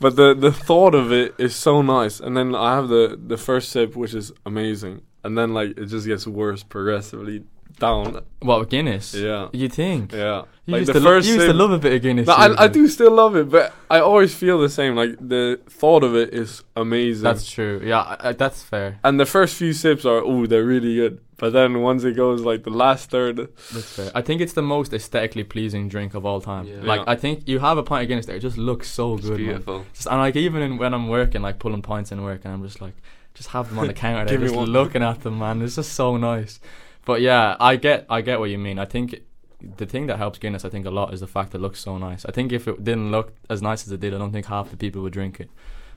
But 0.00 0.16
the 0.16 0.34
the 0.34 0.52
thought 0.52 0.94
of 0.94 1.12
it 1.12 1.34
is 1.38 1.54
so 1.54 1.80
nice, 1.80 2.20
and 2.20 2.36
then 2.36 2.54
I 2.54 2.74
have 2.74 2.88
the 2.88 3.18
the 3.24 3.36
first 3.38 3.70
sip, 3.70 3.94
which 3.96 4.12
is 4.12 4.32
amazing, 4.44 5.02
and 5.24 5.38
then 5.38 5.54
like 5.54 5.78
it 5.78 5.86
just 5.86 6.06
gets 6.06 6.26
worse 6.26 6.62
progressively 6.64 7.44
down. 7.78 8.22
What 8.40 8.68
Guinness? 8.70 9.14
Yeah, 9.14 9.48
You 9.52 9.68
think? 9.68 10.12
yeah. 10.12 10.42
You 10.66 10.72
like 10.72 10.80
used, 10.80 10.88
the 10.90 10.92
to, 10.94 11.00
lo- 11.00 11.10
first 11.10 11.26
you 11.28 11.34
used 11.34 11.46
to 11.46 11.52
love 11.52 11.72
a 11.72 11.78
bit 11.78 11.92
of 11.92 12.02
Guinness. 12.02 12.26
No, 12.28 12.34
I, 12.34 12.64
I 12.64 12.68
do 12.68 12.86
still 12.88 13.10
love 13.12 13.34
it, 13.36 13.50
but 13.50 13.72
I 13.90 13.98
always 14.00 14.32
feel 14.34 14.58
the 14.60 14.68
same. 14.68 14.94
Like 14.94 15.16
the 15.20 15.60
thought 15.68 16.04
of 16.04 16.14
it 16.14 16.32
is 16.32 16.62
amazing. 16.76 17.24
That's 17.24 17.50
true. 17.50 17.80
Yeah, 17.84 18.00
I, 18.00 18.28
I, 18.28 18.32
that's 18.32 18.62
fair. 18.62 18.98
and 19.02 19.18
the 19.18 19.26
first 19.26 19.56
few 19.56 19.72
sips 19.72 20.04
are, 20.04 20.18
oh, 20.18 20.46
they're 20.46 20.64
really 20.64 20.94
good. 20.94 21.20
But 21.38 21.52
then 21.52 21.80
once 21.82 22.04
it 22.04 22.14
goes 22.14 22.42
like 22.42 22.62
the 22.62 22.70
last 22.70 23.10
third, 23.10 23.36
That's 23.38 23.92
fair. 23.96 24.12
I 24.14 24.22
think 24.22 24.40
it's 24.40 24.52
the 24.52 24.62
most 24.62 24.92
aesthetically 24.92 25.42
pleasing 25.42 25.88
drink 25.88 26.14
of 26.14 26.24
all 26.24 26.40
time. 26.40 26.66
Yeah. 26.68 26.76
Like 26.82 27.00
Yeah. 27.00 27.04
I 27.12 27.16
think 27.16 27.48
you 27.48 27.58
have 27.58 27.78
a 27.78 27.82
pint 27.82 28.02
of 28.04 28.08
Guinness 28.08 28.26
there, 28.26 28.36
it 28.36 28.40
just 28.40 28.56
looks 28.58 28.88
so 28.88 29.14
It's 29.16 29.26
good. 29.26 29.38
Beautiful. 29.38 29.84
Just, 29.92 30.06
and 30.06 30.18
like 30.18 30.36
even 30.36 30.62
in, 30.62 30.76
when 30.78 30.94
I'm 30.94 31.08
working, 31.08 31.42
like 31.42 31.58
pulling 31.58 31.82
pints 31.82 32.12
in 32.12 32.22
work, 32.22 32.42
and 32.44 32.54
I'm 32.54 32.62
just 32.62 32.80
like, 32.80 32.94
just 33.34 33.48
have 33.48 33.68
them 33.68 33.80
on 33.80 33.88
the 33.88 33.94
counter, 33.94 34.24
there, 34.26 34.34
Give 34.34 34.40
me 34.42 34.46
just 34.48 34.56
one. 34.56 34.68
looking 34.70 35.02
at 35.02 35.22
them, 35.22 35.40
man. 35.40 35.60
It's 35.62 35.74
just 35.74 35.94
so 35.94 36.16
nice. 36.16 36.60
But 37.04 37.20
yeah, 37.20 37.56
I 37.58 37.76
get, 37.76 38.06
I 38.08 38.20
get 38.20 38.38
what 38.40 38.50
you 38.50 38.58
mean. 38.58 38.78
I 38.78 38.84
think 38.84 39.20
the 39.60 39.86
thing 39.86 40.06
that 40.08 40.18
helps 40.18 40.38
Guinness, 40.38 40.64
I 40.64 40.68
think 40.68 40.86
a 40.86 40.90
lot, 40.90 41.12
is 41.14 41.20
the 41.20 41.26
fact 41.26 41.54
it 41.54 41.58
looks 41.58 41.80
so 41.80 41.98
nice. 41.98 42.24
I 42.24 42.32
think 42.32 42.52
if 42.52 42.66
it 42.68 42.82
didn't 42.84 43.10
look 43.10 43.32
as 43.50 43.62
nice 43.62 43.86
as 43.86 43.92
it 43.92 44.00
did, 44.00 44.14
I 44.14 44.18
don't 44.18 44.32
think 44.32 44.46
half 44.46 44.70
the 44.70 44.76
people 44.76 45.02
would 45.02 45.12
drink 45.12 45.40
it. 45.40 45.50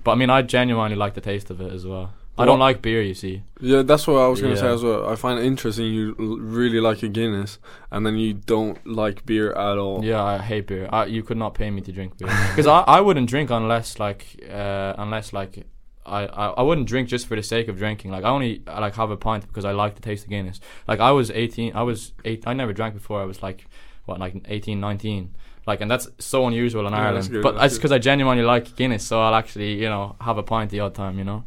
But 0.03 0.11
I 0.11 0.15
mean, 0.15 0.29
I 0.29 0.41
genuinely 0.43 0.95
like 0.95 1.13
the 1.15 1.21
taste 1.21 1.49
of 1.49 1.61
it 1.61 1.71
as 1.73 1.85
well. 1.85 2.13
I 2.37 2.43
don't 2.43 2.59
like 2.59 2.81
beer, 2.81 3.01
you 3.01 3.13
see. 3.13 3.43
yeah, 3.61 3.81
that's 3.81 4.05
what 4.07 4.17
I 4.17 4.27
was 4.27 4.41
gonna 4.41 4.57
say 4.57 4.67
as 4.67 4.83
well. 4.83 5.07
I 5.07 5.15
find 5.15 5.39
it 5.39 5.45
interesting 5.45 5.85
you 5.85 6.15
l- 6.19 6.37
really 6.37 6.81
like 6.81 7.01
a 7.01 7.07
Guinness, 7.07 7.59
and 7.91 8.05
then 8.05 8.17
you 8.17 8.33
don't 8.33 8.85
like 8.85 9.25
beer 9.25 9.53
at 9.53 9.77
all. 9.77 10.03
Yeah, 10.03 10.21
I 10.21 10.39
hate 10.39 10.67
beer. 10.67 10.89
I, 10.91 11.05
you 11.05 11.23
could 11.23 11.37
not 11.37 11.53
pay 11.53 11.71
me 11.71 11.79
to 11.81 11.93
drink 11.93 12.17
beer 12.17 12.27
because 12.49 12.67
I, 12.67 12.81
I 12.81 12.99
wouldn't 12.99 13.29
drink 13.29 13.51
unless 13.51 13.99
like 13.99 14.37
uh, 14.51 14.93
unless 14.97 15.31
like 15.31 15.65
I, 16.05 16.25
I 16.25 16.47
I 16.49 16.61
wouldn't 16.61 16.87
drink 16.87 17.09
just 17.09 17.27
for 17.27 17.35
the 17.35 17.43
sake 17.43 17.67
of 17.67 17.77
drinking. 17.77 18.11
Like 18.11 18.23
I 18.23 18.29
only 18.29 18.61
I, 18.67 18.79
like 18.79 18.95
have 18.95 19.09
a 19.11 19.17
pint 19.17 19.47
because 19.47 19.65
I 19.65 19.71
like 19.71 19.95
the 19.95 20.01
taste 20.01 20.23
of 20.25 20.29
Guinness. 20.29 20.59
Like 20.87 20.99
I 20.99 21.11
was 21.11 21.31
18, 21.31 21.75
I 21.75 21.83
was 21.83 22.13
eight. 22.25 22.43
I 22.47 22.53
never 22.53 22.73
drank 22.73 22.93
before. 22.93 23.21
I 23.21 23.25
was 23.25 23.41
like 23.41 23.65
what 24.05 24.19
like 24.19 24.35
18, 24.47 24.79
19. 24.79 25.33
Like 25.67 25.81
and 25.81 25.89
that's 25.89 26.07
so 26.19 26.45
unusual 26.47 26.85
in 26.87 26.93
Yeah, 26.93 27.11
that's 27.11 27.27
Ireland. 27.27 27.29
good, 27.31 27.43
but 27.43 27.51
that's 27.53 27.61
that's 27.61 27.75
because 27.77 27.91
I 27.91 27.97
genuinely 27.97 28.43
like 28.43 28.75
Guinness, 28.75 29.05
so 29.05 29.19
I'll 29.21 29.35
actually 29.35 29.73
you 29.81 29.89
know 29.89 30.15
have 30.21 30.37
a 30.37 30.43
pint 30.43 30.69
the 30.71 30.79
odd 30.81 30.93
time. 30.95 31.17
You 31.17 31.23
know, 31.23 31.43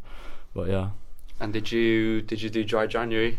but 0.54 0.68
yeah. 0.68 0.90
And 1.40 1.52
did 1.52 1.70
you 1.70 2.22
did 2.22 2.42
you 2.42 2.50
do 2.50 2.64
dry 2.64 2.86
January? 2.86 3.38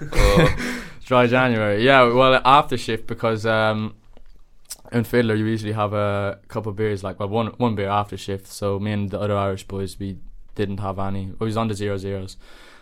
Dry 1.04 1.26
January. 1.26 1.84
Yeah, 1.84 2.04
well, 2.04 2.40
after 2.44 2.76
shift 2.78 3.06
because 3.06 3.44
um, 3.44 3.94
in 4.92 5.04
Fiddler 5.04 5.34
you 5.34 5.44
usually 5.44 5.72
have 5.72 5.92
a 5.92 6.38
couple 6.48 6.70
of 6.70 6.76
beers, 6.76 7.02
like 7.04 7.18
well, 7.20 7.28
one 7.28 7.48
one 7.58 7.74
beer 7.74 7.88
after 7.88 8.16
shift. 8.16 8.46
So 8.46 8.78
me 8.78 8.92
and 8.92 9.10
the 9.10 9.20
other 9.20 9.36
Irish 9.36 9.64
boys, 9.66 9.98
we 9.98 10.16
didn't 10.54 10.78
have 10.78 10.98
any. 10.98 11.32
We 11.38 11.46
was 11.46 11.56
on 11.56 11.68
the 11.68 11.74
zero 11.74 11.96
zeros, 11.96 12.36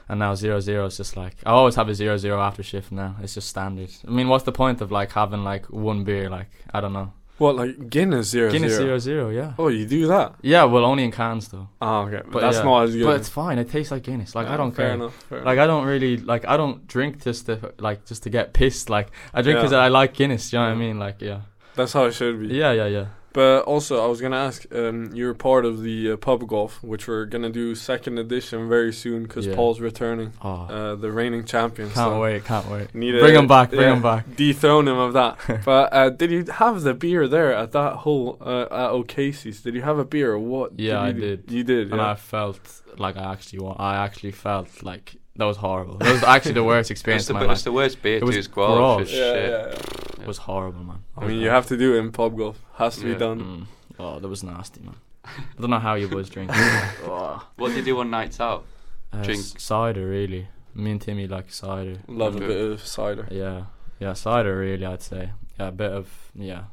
and 0.08 0.18
now 0.20 0.34
zero 0.34 0.60
zero 0.60 0.86
is 0.86 0.96
just 0.96 1.16
like 1.16 1.36
I 1.44 1.50
always 1.50 1.74
have 1.76 1.88
a 1.88 1.94
zero 1.94 2.16
zero 2.16 2.40
after 2.40 2.62
shift 2.62 2.92
now. 2.92 3.16
It's 3.22 3.34
just 3.34 3.48
standard. 3.48 3.90
I 4.06 4.10
mean, 4.10 4.28
what's 4.28 4.44
the 4.44 4.52
point 4.52 4.80
of 4.80 4.90
like 4.90 5.12
having 5.12 5.44
like 5.44 5.66
one 5.66 6.04
beer? 6.04 6.28
Like 6.30 6.50
I 6.72 6.80
don't 6.80 6.92
know. 6.92 7.12
What 7.38 7.56
like 7.56 7.88
Guinness 7.90 8.28
zero 8.28 8.52
Guinness 8.52 8.74
zero? 8.76 8.98
zero 8.98 9.30
yeah. 9.30 9.54
Oh, 9.58 9.68
you 9.68 9.84
do 9.86 10.06
that? 10.06 10.34
Yeah, 10.42 10.64
well, 10.64 10.84
only 10.84 11.02
in 11.02 11.10
cans 11.10 11.48
though. 11.48 11.68
Oh, 11.80 12.02
okay. 12.02 12.18
But, 12.18 12.30
But 12.32 12.40
that's 12.42 12.58
yeah. 12.58 12.62
not 12.64 12.82
as 12.84 12.94
good. 12.94 13.04
But 13.04 13.16
it's 13.16 13.28
fine. 13.28 13.58
It 13.58 13.68
tastes 13.70 13.90
like 13.90 14.02
Guinness. 14.04 14.34
Like 14.34 14.46
I 14.46 14.54
ah, 14.54 14.56
don't 14.58 14.70
fair 14.70 14.88
care. 14.88 14.94
Enough, 14.94 15.30
Like 15.30 15.58
I 15.58 15.66
don't 15.66 15.84
really 15.86 16.18
like 16.18 16.46
I 16.46 16.56
don't 16.56 16.86
drink 16.86 17.22
just 17.24 17.46
to 17.46 17.72
like 17.78 18.04
just 18.04 18.22
to 18.24 18.30
get 18.30 18.52
pissed. 18.52 18.90
Like 18.90 19.10
I 19.34 19.42
drink 19.42 19.56
Yeah. 19.56 19.62
because 19.62 19.72
I 19.72 19.88
like 19.88 20.14
Guinness. 20.14 20.52
You 20.52 20.58
know 20.60 20.66
what 20.66 20.72
I 20.72 20.76
mean? 20.76 20.98
Like 20.98 21.20
yeah, 21.20 21.40
That's 21.74 21.94
how 21.94 22.04
it 22.04 22.12
should 22.12 22.38
be. 22.38 22.48
yeah, 22.54 22.70
yeah, 22.72 22.86
yeah. 22.86 23.06
But 23.32 23.62
also, 23.64 24.02
I 24.04 24.06
was 24.08 24.20
gonna 24.20 24.36
ask. 24.36 24.66
Um, 24.74 25.10
you're 25.14 25.32
part 25.34 25.64
of 25.64 25.82
the 25.82 26.12
uh, 26.12 26.16
pub 26.16 26.46
golf, 26.46 26.82
which 26.82 27.08
we're 27.08 27.24
gonna 27.24 27.48
do 27.50 27.74
second 27.74 28.18
edition 28.18 28.68
very 28.68 28.92
soon 28.92 29.22
because 29.22 29.46
Yeah. 29.46 29.54
Paul's 29.54 29.80
returning, 29.80 30.32
Oh, 30.42 30.50
uh, 30.68 30.94
the 30.96 31.10
reigning 31.10 31.44
champion. 31.44 31.88
can't 31.88 31.96
so 32.12 32.20
wait, 32.20 32.44
can't 32.44 32.68
wait. 32.68 32.94
Need 32.94 33.18
Bring 33.20 33.36
a- 33.36 33.38
him 33.38 33.46
back, 33.46 33.70
bring 33.70 33.80
yeah, 33.82 33.92
him 33.94 34.02
back. 34.02 34.26
Dethrone 34.36 34.86
him 34.88 34.98
of 34.98 35.12
that. 35.14 35.38
but 35.64 35.92
uh, 35.92 36.10
did 36.10 36.30
you 36.30 36.44
have 36.52 36.82
the 36.82 36.92
beer 36.94 37.26
there 37.26 37.54
at 37.54 37.72
that 37.72 37.94
hole 38.04 38.36
uh, 38.40 38.62
at 38.70 38.90
O'Casey's? 38.90 39.62
Did 39.62 39.74
you 39.74 39.82
have 39.82 39.98
a 39.98 40.04
beer 40.04 40.32
or 40.32 40.38
what? 40.38 40.78
Yeah, 40.78 41.00
I 41.00 41.12
did. 41.12 41.50
You 41.50 41.64
did. 41.64 41.90
And 41.90 41.96
yeah. 42.00 42.10
I 42.10 42.14
felt 42.16 42.82
like 42.98 43.16
I 43.16 43.32
actually 43.32 43.60
want. 43.60 43.80
I 43.80 43.96
actually 44.04 44.32
felt 44.32 44.82
like 44.82 45.16
that 45.36 45.44
was 45.44 45.56
horrible. 45.56 45.96
That 45.98 46.12
was 46.12 46.22
actually 46.24 46.52
the 46.52 46.64
worst 46.64 46.90
it's, 46.90 46.90
experience 47.00 47.26
the, 47.26 47.36
of 47.36 47.46
my 47.46 47.52
it's 47.52 47.62
the 47.62 47.72
worst 47.72 48.02
beer 48.02 48.16
It 48.16 48.20
too. 48.20 48.26
was 48.26 48.36
Is 48.36 48.48
Grolsch. 48.48 48.78
Grolsch. 48.78 49.00
It's 49.02 49.12
yeah, 49.12 49.32
shit. 49.32 49.50
yeah, 49.50 49.66
yeah. 49.68 50.22
It 50.22 50.26
was 50.26 50.38
horrible, 50.38 50.84
man. 50.84 51.02
I 51.16 51.26
mean, 51.26 51.38
you 51.40 51.48
have 51.48 51.66
to 51.66 51.76
do 51.76 51.94
it 51.94 51.98
in 51.98 52.12
pub 52.12 52.36
golf. 52.36 52.62
Has 52.74 52.96
to 52.98 53.06
Yeah. 53.06 53.12
be 53.14 53.18
done. 53.18 53.40
Mm. 53.40 53.66
Oh, 53.98 54.18
that 54.20 54.28
was 54.28 54.42
nasty, 54.44 54.80
man. 54.82 54.96
I 55.24 55.60
don't 55.60 55.70
know 55.70 55.78
how 55.78 55.94
you 55.94 56.08
boys 56.08 56.28
drink. 56.28 56.50
oh. 56.54 57.46
What 57.56 57.68
do 57.70 57.76
you 57.76 57.82
do 57.84 57.98
on 58.00 58.10
nights 58.10 58.40
out? 58.40 58.64
Uh, 59.12 59.22
Drink. 59.22 59.40
s- 59.40 59.54
cider, 59.58 60.06
really. 60.08 60.48
Me 60.74 60.90
and 60.92 61.00
Timmy 61.00 61.26
like 61.28 61.52
cider. 61.52 61.96
Love 62.08 62.36
Okay. 62.36 62.44
a 62.44 62.48
bit 62.48 62.70
of 62.72 62.86
cider. 62.86 63.28
Yeah, 63.30 63.64
yeah, 64.00 64.14
cider 64.14 64.56
really. 64.58 64.84
I'd 64.86 65.02
say 65.02 65.30
yeah, 65.60 65.68
a 65.68 65.72
bit 65.72 65.92
of 65.92 66.30
yeah. 66.34 66.64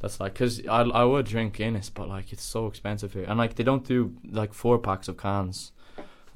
That's 0.00 0.18
like 0.20 0.34
because 0.34 0.66
I 0.66 0.80
I 0.82 1.04
would 1.04 1.26
drink 1.26 1.54
Guinness, 1.54 1.88
but 1.90 2.08
like 2.08 2.32
it's 2.32 2.42
so 2.42 2.66
expensive 2.66 3.12
here, 3.14 3.24
and 3.28 3.38
like 3.38 3.54
they 3.54 3.62
don't 3.64 3.84
do 3.86 4.14
like 4.28 4.52
four 4.52 4.78
packs 4.78 5.06
of 5.08 5.16
cans, 5.16 5.72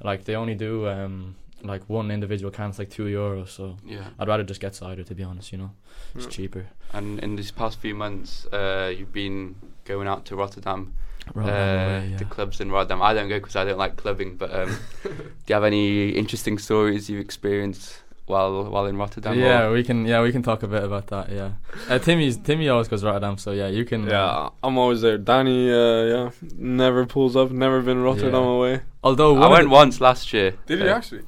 like 0.01 0.23
they 0.23 0.35
only 0.35 0.55
do 0.55 0.87
um 0.87 1.35
like 1.63 1.83
one 1.89 2.11
individual 2.11 2.51
can's 2.51 2.79
like 2.79 2.89
two 2.89 3.05
euros. 3.05 3.49
So 3.49 3.77
Yeah. 3.85 4.07
I'd 4.19 4.27
rather 4.27 4.43
just 4.43 4.61
get 4.61 4.75
cider 4.75 5.03
to 5.03 5.15
be 5.15 5.23
honest. 5.23 5.51
You 5.51 5.57
know, 5.59 5.71
it's 6.15 6.25
Yeah. 6.25 6.31
cheaper. 6.31 6.65
And 6.93 7.19
in 7.19 7.35
these 7.35 7.51
past 7.51 7.79
few 7.79 7.95
months, 7.95 8.45
uh, 8.51 8.91
you've 8.95 9.13
been 9.13 9.55
going 9.85 10.07
out 10.07 10.25
to 10.25 10.35
Rotterdam, 10.35 10.93
Right 11.35 11.47
uh, 11.47 11.51
away, 11.51 12.07
yeah. 12.11 12.17
the 12.17 12.25
clubs 12.25 12.59
in 12.59 12.71
Rotterdam. 12.71 13.01
I 13.01 13.13
don't 13.13 13.29
go 13.29 13.37
because 13.39 13.55
I 13.55 13.63
don't 13.65 13.77
like 13.77 13.95
clubbing. 13.95 14.37
But 14.37 14.53
um, 14.53 14.75
do 15.03 15.09
you 15.47 15.53
have 15.53 15.63
any 15.63 16.09
interesting 16.09 16.57
stories 16.57 17.09
you've 17.09 17.21
experienced 17.21 18.01
while 18.25 18.63
while 18.69 18.85
in 18.87 18.97
Rotterdam? 18.97 19.37
yeah, 19.37 19.63
or- 19.65 19.71
we 19.73 19.83
can. 19.83 20.05
Yeah, 20.05 20.21
we 20.23 20.31
can 20.31 20.41
talk 20.43 20.63
a 20.63 20.67
bit 20.67 20.83
about 20.83 21.07
that. 21.07 21.31
Yeah, 21.31 21.51
uh, 21.89 21.99
Timmy's 21.99 22.37
Timmy 22.37 22.67
always 22.69 22.87
goes 22.87 23.01
to 23.01 23.07
Rotterdam, 23.07 23.37
so 23.37 23.51
yeah, 23.51 23.67
you 23.67 23.85
can. 23.85 24.07
uh, 24.07 24.11
Yeah, 24.11 24.49
I'm 24.63 24.77
always 24.77 25.01
there. 25.01 25.17
Danny, 25.17 25.71
uh, 25.71 26.03
yeah, 26.13 26.29
never 26.57 27.05
pulls 27.05 27.35
up. 27.35 27.51
Never 27.51 27.81
been 27.81 28.01
Rotterdam 28.01 28.43
Yeah. 28.43 28.57
away. 28.57 28.81
although 29.03 29.35
I 29.41 29.47
went 29.47 29.69
once 29.69 30.01
last 30.01 30.31
year. 30.33 30.53
Did 30.67 30.79
you 30.79 30.85
Uh, 30.89 30.95
actually? 30.97 31.21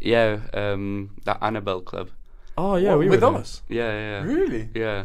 Yeah, 0.00 0.40
um, 0.54 1.10
that 1.24 1.38
Annabelle 1.42 1.80
club. 1.82 2.10
Oh 2.56 2.76
yeah, 2.76 2.90
What, 2.90 2.98
we 3.00 3.08
with 3.08 3.22
were 3.22 3.30
there. 3.30 3.40
us. 3.40 3.62
Yeah, 3.68 3.92
yeah, 3.92 4.22
Really? 4.22 4.68
yeah. 4.74 5.04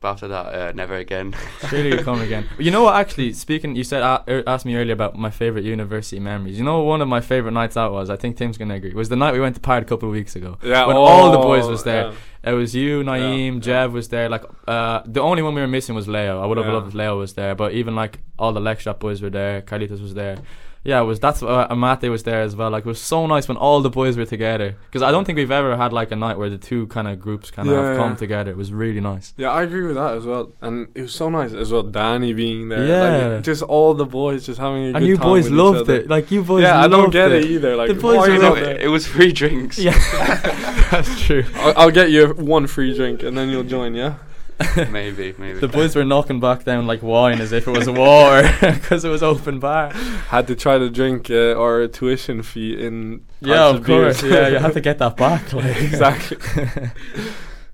But 0.00 0.10
after 0.10 0.28
that, 0.28 0.46
uh, 0.54 0.72
never 0.74 0.96
again. 0.96 1.34
Surely 1.70 1.92
you 1.92 2.04
come 2.04 2.20
again. 2.20 2.46
You 2.58 2.70
know 2.70 2.82
what? 2.82 2.94
Actually, 2.96 3.32
speaking, 3.32 3.74
you 3.74 3.84
said 3.84 4.02
uh, 4.02 4.22
er, 4.28 4.42
asked 4.46 4.66
me 4.66 4.74
earlier 4.76 4.92
about 4.92 5.16
my 5.18 5.30
favorite 5.30 5.64
university 5.64 6.20
memories. 6.20 6.58
You 6.58 6.64
know, 6.64 6.78
what 6.80 6.86
one 6.86 7.00
of 7.00 7.08
my 7.08 7.22
favorite 7.22 7.52
nights 7.52 7.78
out 7.78 7.90
was. 7.92 8.10
I 8.10 8.16
think 8.16 8.36
Tim's 8.36 8.58
gonna 8.58 8.74
agree. 8.74 8.92
Was 8.92 9.08
the 9.08 9.16
night 9.16 9.32
we 9.32 9.40
went 9.40 9.54
to 9.54 9.62
Pirate 9.62 9.84
a 9.84 9.86
couple 9.86 10.08
of 10.10 10.12
weeks 10.12 10.36
ago. 10.36 10.58
Yeah. 10.62 10.86
When 10.86 10.96
oh, 10.96 11.04
all 11.04 11.32
the 11.32 11.38
boys 11.38 11.66
was 11.66 11.84
there. 11.84 12.08
yeah. 12.44 12.50
It 12.50 12.52
was 12.52 12.74
you, 12.74 13.02
Naeem, 13.02 13.64
yeah. 13.64 13.86
Jev 13.86 13.92
was 13.92 14.08
there. 14.10 14.28
Like, 14.28 14.44
uh, 14.68 15.00
the 15.06 15.20
only 15.20 15.42
one 15.42 15.54
we 15.54 15.62
were 15.62 15.66
missing 15.68 15.94
was 15.94 16.06
Leo. 16.06 16.42
I 16.42 16.44
would 16.44 16.58
have 16.58 16.66
Yeah. 16.66 16.72
loved 16.74 16.88
if 16.88 16.94
Leo 16.94 17.18
was 17.18 17.32
there, 17.32 17.54
but 17.54 17.72
even 17.72 17.94
like 17.94 18.18
all 18.38 18.52
the 18.52 18.60
leg 18.60 18.80
shop 18.80 19.00
boys 19.00 19.22
were 19.22 19.30
there. 19.30 19.62
Carlitos 19.62 20.02
was 20.02 20.12
there. 20.12 20.36
Yeah, 20.84 21.00
it 21.00 21.04
was 21.04 21.18
that's 21.18 21.42
uh, 21.42 21.66
Amate 21.70 22.10
was 22.10 22.24
there 22.24 22.42
as 22.42 22.54
well. 22.54 22.68
Like, 22.70 22.84
it 22.84 22.88
was 22.88 23.00
so 23.00 23.26
nice 23.26 23.48
when 23.48 23.56
all 23.56 23.80
the 23.80 23.88
boys 23.88 24.18
were 24.18 24.26
together. 24.26 24.76
Because 24.86 25.00
I 25.02 25.10
don't 25.10 25.24
think 25.24 25.36
we've 25.38 25.50
ever 25.50 25.78
had 25.78 25.94
like 25.94 26.10
a 26.12 26.16
night 26.16 26.36
where 26.36 26.50
the 26.50 26.58
two 26.58 26.86
kind 26.88 27.08
of 27.08 27.18
groups 27.18 27.50
kind 27.50 27.66
of 27.68 27.74
Yeah, 27.74 27.88
have 27.88 27.96
come 27.96 28.10
yeah. 28.10 28.16
together. 28.16 28.50
It 28.50 28.58
was 28.58 28.70
really 28.70 29.00
nice. 29.00 29.32
Yeah, 29.38 29.50
I 29.50 29.62
agree 29.62 29.86
with 29.86 29.96
that 29.96 30.14
as 30.14 30.26
well. 30.26 30.52
And 30.60 30.88
it 30.94 31.00
was 31.02 31.14
so 31.14 31.30
nice 31.30 31.54
as 31.54 31.72
well. 31.72 31.84
Danny 31.84 32.34
being 32.34 32.68
there. 32.68 32.86
Yeah. 32.86 33.26
Like, 33.36 33.44
just 33.44 33.62
all 33.62 33.94
the 33.94 34.04
boys 34.04 34.44
just 34.44 34.60
having 34.60 34.84
a 34.84 34.86
good 34.92 34.96
And 34.96 35.06
you 35.06 35.16
boys 35.16 35.44
with 35.44 35.54
loved 35.54 35.88
it. 35.88 36.08
Like 36.08 36.30
you 36.30 36.42
boys. 36.44 36.62
yeah, 36.62 36.78
I 36.78 36.86
don't 36.86 37.10
get 37.10 37.32
it. 37.32 37.44
it, 37.46 37.50
either. 37.50 37.76
Like, 37.76 37.88
The 37.88 37.94
boys 37.94 38.18
were 38.18 38.24
are 38.24 38.30
you 38.30 38.38
like- 38.42 38.58
it, 38.58 38.64
there? 38.64 38.80
it 38.80 38.88
was 38.88 39.06
free 39.06 39.32
drinks. 39.32 39.78
Yeah, 39.78 39.92
that's 40.90 41.20
true. 41.22 41.44
I'll, 41.56 41.74
I'll 41.78 41.90
get 41.90 42.10
you 42.10 42.28
one 42.34 42.66
free 42.66 42.94
drink 42.94 43.22
and 43.22 43.36
then 43.38 43.48
you'll 43.48 43.64
join. 43.64 43.94
Yeah. 43.94 44.16
maybe, 44.90 45.34
maybe. 45.38 45.58
The 45.58 45.68
boys 45.68 45.96
were 45.96 46.04
knocking 46.04 46.40
back 46.40 46.64
down 46.64 46.86
like 46.86 47.02
wine 47.02 47.40
as 47.40 47.52
if 47.52 47.66
it 47.66 47.70
was 47.70 47.86
a 47.86 47.92
war 47.92 48.42
because 48.60 49.04
it 49.04 49.08
was 49.08 49.22
open 49.22 49.58
bar. 49.58 49.92
Had 50.28 50.46
to 50.48 50.54
try 50.54 50.78
to 50.78 50.90
drink 50.90 51.30
uh, 51.30 51.54
our 51.58 51.86
tuition 51.88 52.42
fee 52.42 52.84
in. 52.84 53.24
Yeah, 53.40 53.72
pints 53.72 53.78
of 53.78 53.86
beer. 53.86 54.02
course. 54.02 54.22
Yeah, 54.22 54.48
you 54.48 54.58
have 54.58 54.74
to 54.74 54.80
get 54.80 54.98
that 54.98 55.16
back. 55.16 55.52
Like 55.52 55.76
exactly. 55.82 56.38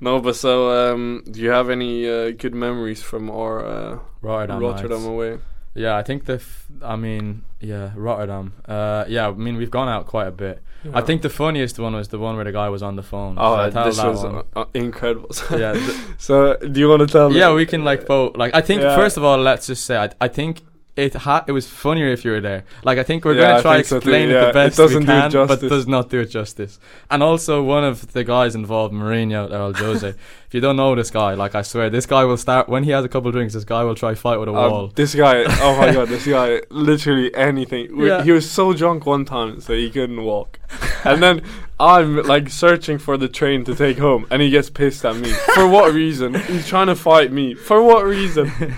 no, 0.01 0.21
but 0.21 0.37
so 0.37 0.93
um, 0.93 1.23
do 1.31 1.41
you 1.41 1.51
have 1.51 1.71
any 1.71 2.09
uh, 2.09 2.31
good 2.31 2.55
memories 2.55 3.03
from 3.03 3.31
our 3.31 3.65
uh, 3.65 3.99
Rotterdam. 4.23 4.61
Rotterdam 4.61 4.99
nights. 4.99 5.07
away? 5.07 5.39
Yeah, 5.75 5.97
I 5.97 6.03
think 6.03 6.25
the. 6.25 6.35
F- 6.35 6.67
I 6.83 6.97
mean, 6.97 7.45
yeah, 7.61 7.93
Rotterdam. 7.95 8.55
Uh, 8.67 9.05
yeah, 9.09 9.29
I 9.29 9.33
mean 9.33 9.57
we've 9.57 9.71
gone 9.71 9.89
out 9.89 10.07
quite 10.07 10.27
a 10.27 10.33
bit. 10.33 10.63
I 10.95 11.01
think 11.03 11.23
the 11.23 11.29
funniest 11.29 11.79
one 11.79 11.95
was 11.95 12.09
the 12.09 12.19
one 12.19 12.37
where 12.37 12.45
the 12.45 12.53
guy 12.53 12.69
was 12.71 12.83
on 12.83 12.97
the 12.97 13.03
phone. 13.03 13.37
Oh, 13.39 13.71
tell 13.71 13.85
this 13.85 13.97
that 13.99 14.07
was 14.09 14.25
uh, 14.25 14.43
uh, 14.57 14.65
incredible. 14.75 15.29
yeah, 15.51 15.73
th- 15.75 15.97
so, 16.19 16.57
do 16.57 16.81
you 16.81 16.89
want 16.89 17.01
to 17.01 17.07
tell? 17.07 17.33
yeah, 17.33 17.49
me? 17.51 17.57
we 17.57 17.67
can 17.67 17.85
like 17.85 18.07
vote. 18.07 18.37
Like, 18.37 18.55
I 18.55 18.61
think 18.63 18.81
Yeah. 18.83 18.97
first 18.97 19.17
of 19.17 19.25
all, 19.25 19.39
let's 19.39 19.67
just 19.67 19.85
say, 19.85 19.97
I, 19.97 20.11
I 20.21 20.29
think 20.29 20.63
it 20.97 21.15
ha- 21.15 21.45
it 21.47 21.53
was 21.53 21.67
funnier 21.69 22.09
if 22.09 22.25
you 22.25 22.31
were 22.33 22.41
there. 22.41 22.65
Like, 22.83 22.99
I 22.99 23.03
think 23.03 23.25
we're 23.25 23.35
Yeah, 23.35 23.43
gonna 23.51 23.63
try 23.63 23.75
think 23.77 23.87
so 23.87 24.01
too, 24.01 24.09
explain 24.09 24.31
it 24.31 24.33
yeah. 24.33 24.41
the 24.41 24.49
It 24.51 24.53
best 24.55 24.77
doesn't 24.77 25.07
we 25.07 25.15
it 25.15 25.33
can, 25.33 25.47
but 25.47 25.61
does 25.61 25.87
not 25.87 26.11
do 26.11 26.21
it 26.21 26.27
justice. 26.31 26.79
And 27.11 27.23
also, 27.23 27.63
one 27.63 27.85
of 27.85 28.13
the 28.13 28.25
guys 28.25 28.55
involved, 28.55 28.93
Mourinho 28.95 29.51
or 29.51 29.73
Jose. 29.77 30.15
if 30.51 30.55
you 30.55 30.61
don't 30.61 30.75
know 30.75 30.97
this 30.97 31.13
guy, 31.13 31.35
like 31.35 31.55
I 31.55 31.63
swear, 31.63 31.91
this 31.91 32.07
guy 32.07 32.25
will 32.25 32.37
start 32.37 32.69
when 32.69 32.83
he 32.83 32.91
has 32.91 33.05
a 33.05 33.09
couple 33.09 33.31
drinks. 33.31 33.55
This 33.55 33.63
guy 33.63 33.85
will 33.85 33.95
try 33.95 34.17
fight 34.17 34.37
with 34.41 34.49
a 34.49 34.53
Um, 34.53 34.57
wall. 34.73 34.89
this 34.93 35.15
guy, 35.15 35.45
oh 35.47 35.77
my 35.79 35.93
god, 35.95 36.09
this 36.09 36.27
guy, 36.27 36.61
literally 36.71 37.33
anything. 37.37 37.97
We, 37.97 38.09
Yeah. 38.09 38.25
He 38.25 38.33
was 38.33 38.51
so 38.51 38.73
drunk 38.73 39.07
one 39.07 39.25
time, 39.25 39.61
so 39.61 39.75
he 39.75 39.89
couldn't 39.91 40.25
walk. 40.25 40.59
and 41.05 41.23
then 41.23 41.43
I'm 41.79 42.17
like 42.25 42.49
searching 42.51 42.99
for 42.99 43.17
the 43.17 43.29
train 43.29 43.63
to 43.67 43.77
take 43.77 43.99
home, 43.99 44.27
and 44.29 44.43
he 44.43 44.51
gets 44.51 44.71
pissed 44.71 45.05
at 45.05 45.15
me. 45.15 45.31
For 45.55 45.69
what 45.69 45.95
reason? 45.95 46.35
He's 46.35 46.67
trying 46.67 46.89
to 46.89 46.97
fight 46.97 47.31
me. 47.31 47.55
For 47.55 47.81
what 47.85 48.05
reason? 48.05 48.51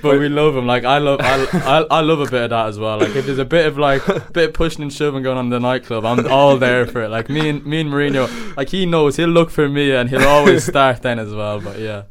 But 0.00 0.20
we 0.20 0.28
love 0.28 0.56
him. 0.56 0.64
Like 0.64 0.84
I 0.84 0.98
love, 0.98 1.18
I, 1.20 1.44
I, 1.54 1.98
I 1.98 2.00
love 2.02 2.20
a 2.20 2.30
bit 2.30 2.42
of 2.44 2.50
that 2.50 2.66
as 2.68 2.78
well. 2.78 2.98
Like 3.00 3.16
if 3.16 3.26
there's 3.26 3.40
a 3.40 3.44
bit 3.44 3.66
of 3.66 3.78
like, 3.78 4.06
bit 4.32 4.50
of 4.50 4.54
pushing 4.54 4.82
and 4.82 4.92
shoving 4.92 5.24
going 5.24 5.36
on 5.36 5.46
in 5.46 5.50
the 5.50 5.58
nightclub, 5.58 6.04
I'm 6.04 6.24
all 6.30 6.56
there 6.56 6.86
for 6.86 7.02
it. 7.02 7.08
Like 7.08 7.28
me 7.28 7.48
and 7.48 7.66
me 7.66 7.80
and 7.80 7.90
Mourinho, 7.90 8.56
like 8.56 8.68
he 8.68 8.86
knows 8.86 9.16
he'll 9.16 9.28
look 9.28 9.50
for 9.50 9.68
me 9.68 9.90
and 9.92 10.08
he'll 10.08 10.22
always 10.28 10.64
start 10.72 10.97
then 11.02 11.18
as 11.18 11.32
well. 11.34 11.60
But 11.60 11.78
yeah, 11.78 12.02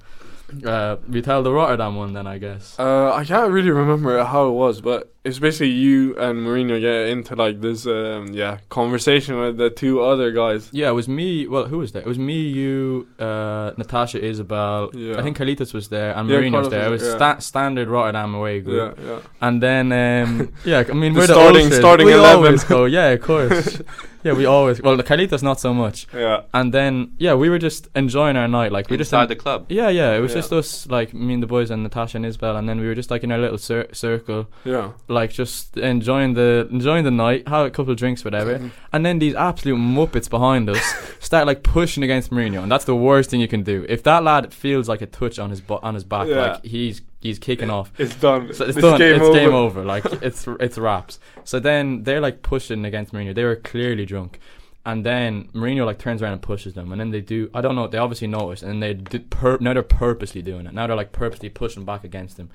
uh, 0.65 0.95
we 1.09 1.21
tell 1.21 1.43
the 1.43 1.51
Rotterdam 1.51 1.95
one 1.95 2.13
then 2.13 2.27
I 2.27 2.37
guess. 2.37 2.75
Uh, 2.79 3.11
I 3.13 3.25
can't 3.25 3.51
really 3.51 3.71
remember 3.71 4.23
how 4.23 4.47
it 4.47 4.51
was, 4.53 4.79
but 4.81 5.13
it's 5.25 5.39
basically 5.39 5.71
you 5.71 6.15
and 6.17 6.39
Mourinho 6.39 6.79
get 6.79 7.09
into 7.09 7.35
like 7.35 7.59
this, 7.59 7.85
um, 7.85 8.27
yeah, 8.33 8.59
conversation 8.69 9.37
with 9.37 9.57
the 9.57 9.69
two 9.69 10.01
other 10.01 10.31
guys. 10.31 10.69
Yeah, 10.71 10.87
it 10.87 10.93
was 10.93 11.09
me. 11.09 11.47
Well, 11.47 11.65
who 11.65 11.79
was 11.79 11.91
there? 11.91 12.01
It 12.01 12.07
was 12.07 12.17
me, 12.17 12.47
you, 12.47 13.09
uh, 13.19 13.71
Natasha, 13.77 14.23
Isabel. 14.23 14.89
Yeah. 14.93 15.19
I 15.19 15.23
think 15.23 15.37
Carlitos 15.37 15.73
was 15.73 15.89
there 15.89 16.15
and 16.15 16.29
Yeah, 16.29 16.37
Mourinho 16.37 16.59
was 16.59 16.69
there. 16.69 16.87
It 16.87 16.91
was 16.91 17.01
there, 17.01 17.17
sta- 17.17 17.39
standard 17.39 17.89
Rotterdam 17.89 18.35
away 18.35 18.61
group. 18.61 18.97
Yeah, 18.97 19.05
yeah. 19.05 19.19
And 19.41 19.61
then, 19.61 19.91
um, 19.91 20.53
yeah, 20.63 20.85
I 20.89 20.93
mean, 20.93 21.11
The 21.11 21.19
we're 21.19 21.27
the 21.27 21.33
starting- 21.33 21.71
starting 21.73 22.05
we 22.05 22.13
11. 22.13 22.35
always 22.37 22.63
go, 22.63 22.85
yeah, 22.85 23.07
of 23.09 23.21
course. 23.21 23.81
yeah, 24.27 24.33
we 24.33 24.45
always. 24.45 24.81
Well, 24.81 24.97
the 24.97 25.03
Carlitos 25.03 25.41
not 25.43 25.59
so 25.59 25.73
much. 25.73 26.07
Yeah. 26.13 26.41
And 26.53 26.73
then, 26.73 27.13
yeah, 27.17 27.33
we 27.33 27.49
were 27.49 27.59
just 27.59 27.87
enjoying 27.95 28.35
our 28.37 28.47
night. 28.47 28.71
Like 28.71 28.89
we 28.89 28.97
just 28.97 29.11
had 29.11 29.27
the 29.29 29.35
club. 29.35 29.65
yeah, 29.69 29.89
yeah. 29.89 30.13
It 30.17 30.19
was 30.19 30.31
Yeah. 30.31 30.37
just 30.41 30.53
us, 30.53 30.87
like 30.87 31.13
me 31.13 31.33
and 31.35 31.43
the 31.43 31.47
boys 31.47 31.71
and 31.71 31.83
Natasha 31.83 32.17
and 32.17 32.25
Isabel, 32.25 32.55
and 32.57 32.67
then 32.69 32.79
we 32.79 32.87
were 32.87 32.95
just 32.95 33.09
like 33.11 33.23
in 33.23 33.31
our 33.31 33.37
little 33.37 33.57
cir- 33.57 33.89
circle, 33.93 34.47
Yeah. 34.65 34.91
like 35.07 35.31
just 35.31 35.77
enjoying 35.77 36.33
the 36.33 36.67
enjoying 36.71 37.03
the 37.03 37.11
night, 37.11 37.47
have 37.47 37.65
a 37.65 37.69
couple 37.71 37.91
of 37.91 37.97
drinks, 37.97 38.23
whatever. 38.25 38.55
Mm-hmm. 38.55 38.67
and 38.93 39.05
then 39.05 39.19
these 39.19 39.35
absolute 39.35 39.77
muppets 39.77 40.29
behind 40.29 40.69
us 40.69 40.83
start 41.19 41.47
like 41.47 41.63
pushing 41.63 42.03
against 42.03 42.31
Mourinho, 42.31 42.61
and 42.63 42.71
that's 42.71 42.85
the 42.85 42.95
worst 42.95 43.29
thing 43.29 43.39
you 43.41 43.47
can 43.47 43.63
do. 43.63 43.85
If 43.89 44.03
that 44.03 44.23
lad 44.23 44.53
feels 44.53 44.87
like 44.89 45.01
a 45.01 45.05
touch 45.05 45.39
on 45.39 45.49
his 45.49 45.61
bu- 45.61 45.79
on 45.83 45.93
his 45.93 46.03
back, 46.03 46.27
Yeah. 46.27 46.35
like 46.53 46.65
he's 46.65 47.01
he's 47.19 47.39
kicking 47.39 47.69
off. 47.69 47.91
It's 47.97 48.15
done. 48.15 48.53
So 48.53 48.65
it's 48.65 48.77
It's 48.77 48.85
done. 48.85 48.99
game 48.99 49.15
it's 49.15 49.23
over. 49.25 49.33
game 49.39 49.53
over. 49.53 49.83
Like 49.83 50.05
it's 50.21 50.47
it's 50.59 50.77
wraps. 50.77 51.19
So 51.43 51.59
then 51.59 52.03
they're 52.03 52.21
like 52.21 52.41
pushing 52.41 52.85
against 52.85 53.13
Mourinho. 53.13 53.33
They 53.35 53.43
were 53.43 53.55
clearly 53.55 54.05
drunk, 54.05 54.39
and 54.85 55.05
then 55.05 55.49
Mourinho 55.53 55.85
like 55.85 55.99
turns 55.99 56.21
around 56.21 56.33
and 56.33 56.41
pushes 56.41 56.73
them, 56.73 56.91
and 56.91 56.99
then 57.01 57.11
they 57.11 57.21
do. 57.21 57.49
I 57.53 57.61
don't 57.61 57.75
know. 57.75 57.87
They 57.87 57.97
obviously 57.97 58.27
notice, 58.27 58.63
and 58.63 58.81
they 58.81 58.93
did 58.93 59.29
pur- 59.29 59.57
now 59.59 59.73
they're 59.73 59.83
purposely 59.83 60.41
doing 60.41 60.65
it. 60.65 60.73
Now 60.73 60.87
they're 60.87 60.95
like 60.95 61.11
purposely 61.11 61.49
pushing 61.49 61.85
back 61.85 62.03
against 62.03 62.37
him. 62.37 62.49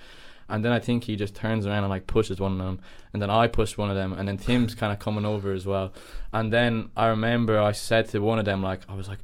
And 0.48 0.62
then 0.62 0.72
I 0.72 0.80
think 0.80 1.04
he 1.04 1.16
just 1.16 1.34
turns 1.34 1.66
around 1.66 1.84
and 1.84 1.88
like 1.88 2.06
pushes 2.06 2.38
one 2.38 2.52
of 2.52 2.58
them, 2.58 2.80
and 3.12 3.22
then 3.22 3.30
I 3.30 3.46
pushed 3.46 3.78
one 3.78 3.88
of 3.90 3.96
them, 3.96 4.12
and 4.12 4.28
then 4.28 4.36
Tim's 4.36 4.74
kind 4.74 4.92
of 4.92 4.98
coming 4.98 5.24
over 5.24 5.52
as 5.52 5.64
well. 5.64 5.92
And 6.32 6.52
then 6.52 6.90
I 6.94 7.06
remember 7.06 7.58
I 7.58 7.72
said 7.72 8.08
to 8.10 8.18
one 8.18 8.38
of 8.38 8.44
them 8.44 8.62
like 8.62 8.80
I 8.88 8.94
was 8.94 9.08
like, 9.08 9.20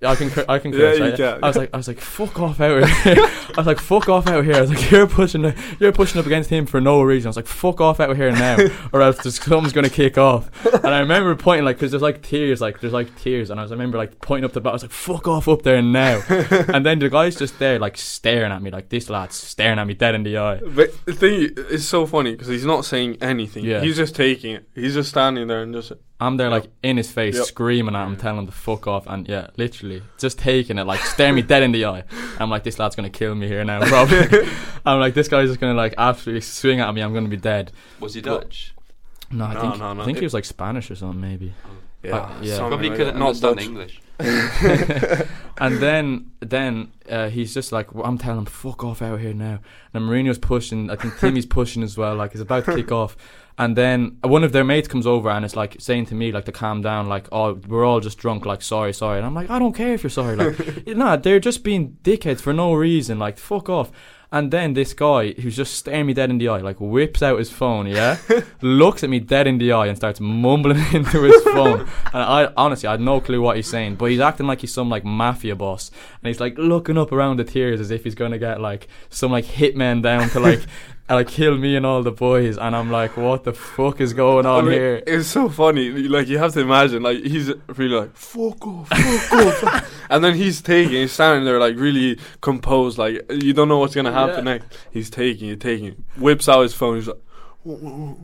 I 0.00 0.14
can 0.14 0.30
cur- 0.30 0.44
I 0.48 0.58
can 0.60 0.72
Yeah, 0.72 0.92
you 0.92 1.02
right? 1.04 1.16
can. 1.16 1.42
I 1.42 1.48
was 1.48 1.56
like 1.56 1.70
I 1.74 1.76
was 1.76 1.88
like 1.88 1.98
fuck 2.00 2.38
off 2.38 2.60
out 2.60 2.82
of 2.84 2.88
here. 2.88 3.16
I 3.18 3.52
was 3.56 3.66
like 3.66 3.80
fuck 3.80 4.08
off 4.08 4.28
out 4.28 4.38
of 4.38 4.44
here. 4.44 4.54
I 4.54 4.60
was 4.60 4.70
like 4.70 4.90
you're 4.92 5.08
pushing 5.08 5.52
you're 5.80 5.90
pushing 5.92 6.20
up 6.20 6.26
against 6.26 6.50
him 6.50 6.66
for 6.66 6.80
no 6.80 7.02
reason. 7.02 7.26
I 7.26 7.30
was 7.30 7.36
like 7.36 7.46
fuck 7.46 7.80
off 7.80 7.98
out 7.98 8.10
of 8.10 8.16
here 8.16 8.30
now, 8.30 8.58
or 8.92 9.02
else 9.02 9.18
this 9.22 9.36
something's 9.36 9.72
gonna 9.72 9.90
kick 9.90 10.16
off. 10.16 10.50
And 10.72 10.94
I 10.94 11.00
remember 11.00 11.34
pointing 11.34 11.64
like 11.64 11.76
because 11.76 11.90
there's 11.90 12.02
like 12.02 12.22
tears 12.22 12.60
like 12.60 12.80
there's 12.80 12.92
like 12.92 13.14
tears, 13.18 13.50
and 13.50 13.58
I 13.58 13.64
was 13.64 13.72
I 13.72 13.74
remember 13.74 13.98
like 13.98 14.20
pointing 14.20 14.44
up 14.44 14.52
the 14.52 14.60
back. 14.60 14.70
I 14.70 14.74
was 14.74 14.82
like 14.82 14.92
fuck 14.92 15.26
off 15.26 15.48
up 15.48 15.62
there 15.62 15.82
now. 15.82 16.22
and 16.28 16.86
then 16.86 17.00
the 17.00 17.10
guy's 17.10 17.34
just 17.36 17.58
there 17.58 17.78
like 17.80 17.96
staring 17.96 18.52
at 18.52 18.62
me 18.62 18.70
like 18.70 18.90
this 18.90 19.10
lad's 19.10 19.34
staring 19.34 19.78
at 19.80 19.86
me 19.86 19.94
dead 19.94 20.14
in 20.14 20.22
the 20.22 20.38
eye. 20.38 20.60
But 20.64 20.90
the 21.06 21.12
thing 21.12 21.50
is 21.70 21.88
so 21.88 22.06
funny 22.06 22.32
because 22.32 22.46
he's 22.48 22.64
not 22.64 22.84
saying 22.84 23.16
anything. 23.20 23.64
Yeah. 23.64 23.80
He's 23.80 23.96
just 23.96 24.14
taking 24.14 24.54
it. 24.54 24.68
He's 24.76 24.94
just 24.94 25.08
standing 25.10 25.48
there 25.48 25.62
and 25.62 25.74
just. 25.74 25.92
I'm 26.20 26.36
there 26.36 26.48
like 26.50 26.64
in 26.82 26.96
his 26.96 27.10
face, 27.12 27.36
Yep. 27.36 27.44
screaming 27.46 27.94
at 27.94 28.06
him, 28.06 28.16
telling 28.16 28.40
him 28.40 28.46
to 28.46 28.52
fuck 28.52 28.86
off, 28.88 29.06
and 29.06 29.28
yeah, 29.28 29.48
literally 29.56 30.02
just 30.18 30.38
taking 30.38 30.76
it, 30.78 30.84
like 30.84 31.00
staring 31.00 31.36
me 31.36 31.42
dead 31.42 31.62
in 31.62 31.70
the 31.72 31.84
eye. 31.84 32.02
I'm 32.40 32.50
like, 32.50 32.64
this 32.64 32.78
lad's 32.78 32.96
gonna 32.96 33.08
kill 33.10 33.34
me 33.36 33.46
here 33.46 33.62
now, 33.64 33.80
probably. 33.86 34.18
I'm 34.84 34.98
like, 34.98 35.14
this 35.14 35.28
guy's 35.28 35.48
just 35.48 35.60
gonna 35.60 35.74
like 35.74 35.94
absolutely 35.96 36.40
swing 36.40 36.80
at 36.80 36.92
me. 36.92 37.02
I'm 37.02 37.14
gonna 37.14 37.28
be 37.28 37.36
dead. 37.36 37.70
Was 38.00 38.14
he 38.14 38.20
Well, 38.20 38.40
Dutch? 38.40 38.74
No, 39.30 39.44
I 39.44 39.54
No, 39.54 39.60
think 39.60 39.78
no, 39.78 39.92
no. 39.92 40.02
I 40.02 40.04
think 40.04 40.16
It- 40.18 40.20
he 40.22 40.26
was 40.26 40.34
like 40.34 40.44
Spanish 40.44 40.90
or 40.90 40.96
something, 40.96 41.20
maybe. 41.20 41.52
Yeah, 42.02 42.16
Uh, 42.16 42.28
yeah. 42.42 42.58
Probably 42.58 42.88
like 42.88 42.96
couldn't. 42.98 43.18
Not 43.18 43.26
understand 43.44 43.56
Dutch. 43.56 43.64
English. 43.64 44.00
and 45.58 45.78
then 45.78 46.30
then 46.40 46.90
uh, 47.08 47.28
he's 47.28 47.54
just 47.54 47.72
like 47.72 47.94
well, 47.94 48.04
I'm 48.04 48.18
telling 48.18 48.38
him 48.38 48.44
fuck 48.46 48.84
off 48.84 49.02
out 49.02 49.20
here 49.20 49.34
now. 49.34 49.60
And 49.94 50.04
Mourinho's 50.04 50.38
pushing. 50.38 50.90
I 50.90 50.96
think 50.96 51.18
Timmy's 51.18 51.46
pushing 51.46 51.82
as 51.82 51.96
well. 51.96 52.14
Like 52.16 52.32
he's 52.32 52.40
about 52.40 52.64
to 52.66 52.74
kick 52.74 52.92
off. 52.92 53.16
And 53.58 53.76
then 53.76 54.18
one 54.22 54.44
of 54.44 54.52
their 54.52 54.62
mates 54.62 54.86
comes 54.86 55.06
over 55.06 55.28
and 55.28 55.44
it's 55.44 55.56
like 55.56 55.76
saying 55.80 56.06
to 56.06 56.14
me 56.14 56.30
like 56.30 56.44
to 56.44 56.52
calm 56.52 56.80
down. 56.80 57.08
Like 57.08 57.28
oh 57.32 57.54
we're 57.54 57.84
all 57.84 58.00
just 58.00 58.18
drunk. 58.18 58.46
Like 58.46 58.62
sorry 58.62 58.94
sorry. 58.94 59.18
And 59.18 59.26
I'm 59.26 59.34
like 59.34 59.50
I 59.50 59.58
don't 59.58 59.74
care 59.74 59.94
if 59.94 60.02
you're 60.02 60.10
sorry. 60.10 60.36
Like 60.36 60.86
nah 60.86 61.16
they're 61.16 61.40
just 61.40 61.64
being 61.64 61.98
dickheads 62.04 62.40
for 62.40 62.52
no 62.52 62.72
reason. 62.74 63.18
Like 63.18 63.36
fuck 63.36 63.68
off. 63.68 63.90
And 64.30 64.50
then 64.50 64.74
this 64.74 64.92
guy 64.92 65.32
who's 65.32 65.56
just 65.56 65.74
staring 65.74 66.04
me 66.04 66.12
dead 66.12 66.28
in 66.28 66.36
the 66.36 66.48
eye, 66.48 66.58
like 66.58 66.76
whips 66.78 67.22
out 67.22 67.38
his 67.38 67.50
phone, 67.50 67.86
yeah, 67.86 68.18
looks 68.60 69.02
at 69.02 69.08
me 69.08 69.20
dead 69.20 69.46
in 69.46 69.56
the 69.56 69.72
eye 69.72 69.86
and 69.86 69.96
starts 69.96 70.20
mumbling 70.20 70.84
into 70.92 71.22
his 71.22 71.42
phone. 71.44 71.80
And 72.12 72.22
I 72.22 72.52
honestly, 72.54 72.88
I 72.88 72.92
had 72.92 73.00
no 73.00 73.22
clue 73.22 73.40
what 73.40 73.56
he's 73.56 73.70
saying, 73.70 73.94
but 73.94 74.10
he's 74.10 74.20
acting 74.20 74.46
like 74.46 74.60
he's 74.60 74.74
some 74.74 74.90
like 74.90 75.02
mafia 75.02 75.56
boss, 75.56 75.90
and 76.22 76.28
he's 76.28 76.40
like 76.40 76.58
looking 76.58 76.98
up 76.98 77.10
around 77.10 77.38
the 77.38 77.44
tears 77.44 77.80
as 77.80 77.90
if 77.90 78.04
he's 78.04 78.14
gonna 78.14 78.38
get 78.38 78.60
like 78.60 78.88
some 79.08 79.32
like 79.32 79.46
hitman 79.46 80.02
down 80.02 80.28
to 80.30 80.40
like. 80.40 80.60
Like 81.16 81.28
kill 81.28 81.56
me 81.56 81.74
and 81.76 81.86
all 81.86 82.02
the 82.02 82.12
boys, 82.12 82.58
and 82.58 82.76
I'm 82.76 82.90
like, 82.90 83.16
what 83.16 83.44
the 83.44 83.52
fuck 83.52 84.00
is 84.00 84.12
going 84.12 84.46
I 84.46 84.50
on 84.50 84.64
mean, 84.66 84.74
here? 84.74 85.02
It's 85.06 85.28
so 85.28 85.48
funny. 85.48 85.90
Like 85.90 86.28
you 86.28 86.38
have 86.38 86.52
to 86.54 86.60
imagine, 86.60 87.02
like 87.02 87.18
he's 87.22 87.52
really 87.68 87.94
like 87.96 88.14
fuck 88.16 88.66
off, 88.66 88.88
fuck 88.88 89.64
off, 89.64 90.06
and 90.10 90.22
then 90.22 90.34
he's 90.34 90.60
taking, 90.60 90.92
he's 90.92 91.12
standing 91.12 91.44
there 91.44 91.58
like 91.58 91.76
really 91.76 92.18
composed, 92.40 92.98
like 92.98 93.24
you 93.30 93.52
don't 93.52 93.68
know 93.68 93.78
what's 93.78 93.94
gonna 93.94 94.12
happen 94.12 94.46
Yeah. 94.46 94.52
next. 94.58 94.66
He's 94.90 95.10
taking 95.10 95.48
it, 95.50 95.60
taking 95.60 95.86
it, 95.86 95.98
whips 96.16 96.48
out 96.48 96.62
his 96.62 96.74
phone. 96.74 96.96
He's 96.96 97.08
like, 97.08 97.20
"Whoa, 97.62 97.76
whoa, 97.76 97.90
whoa, 97.90 98.18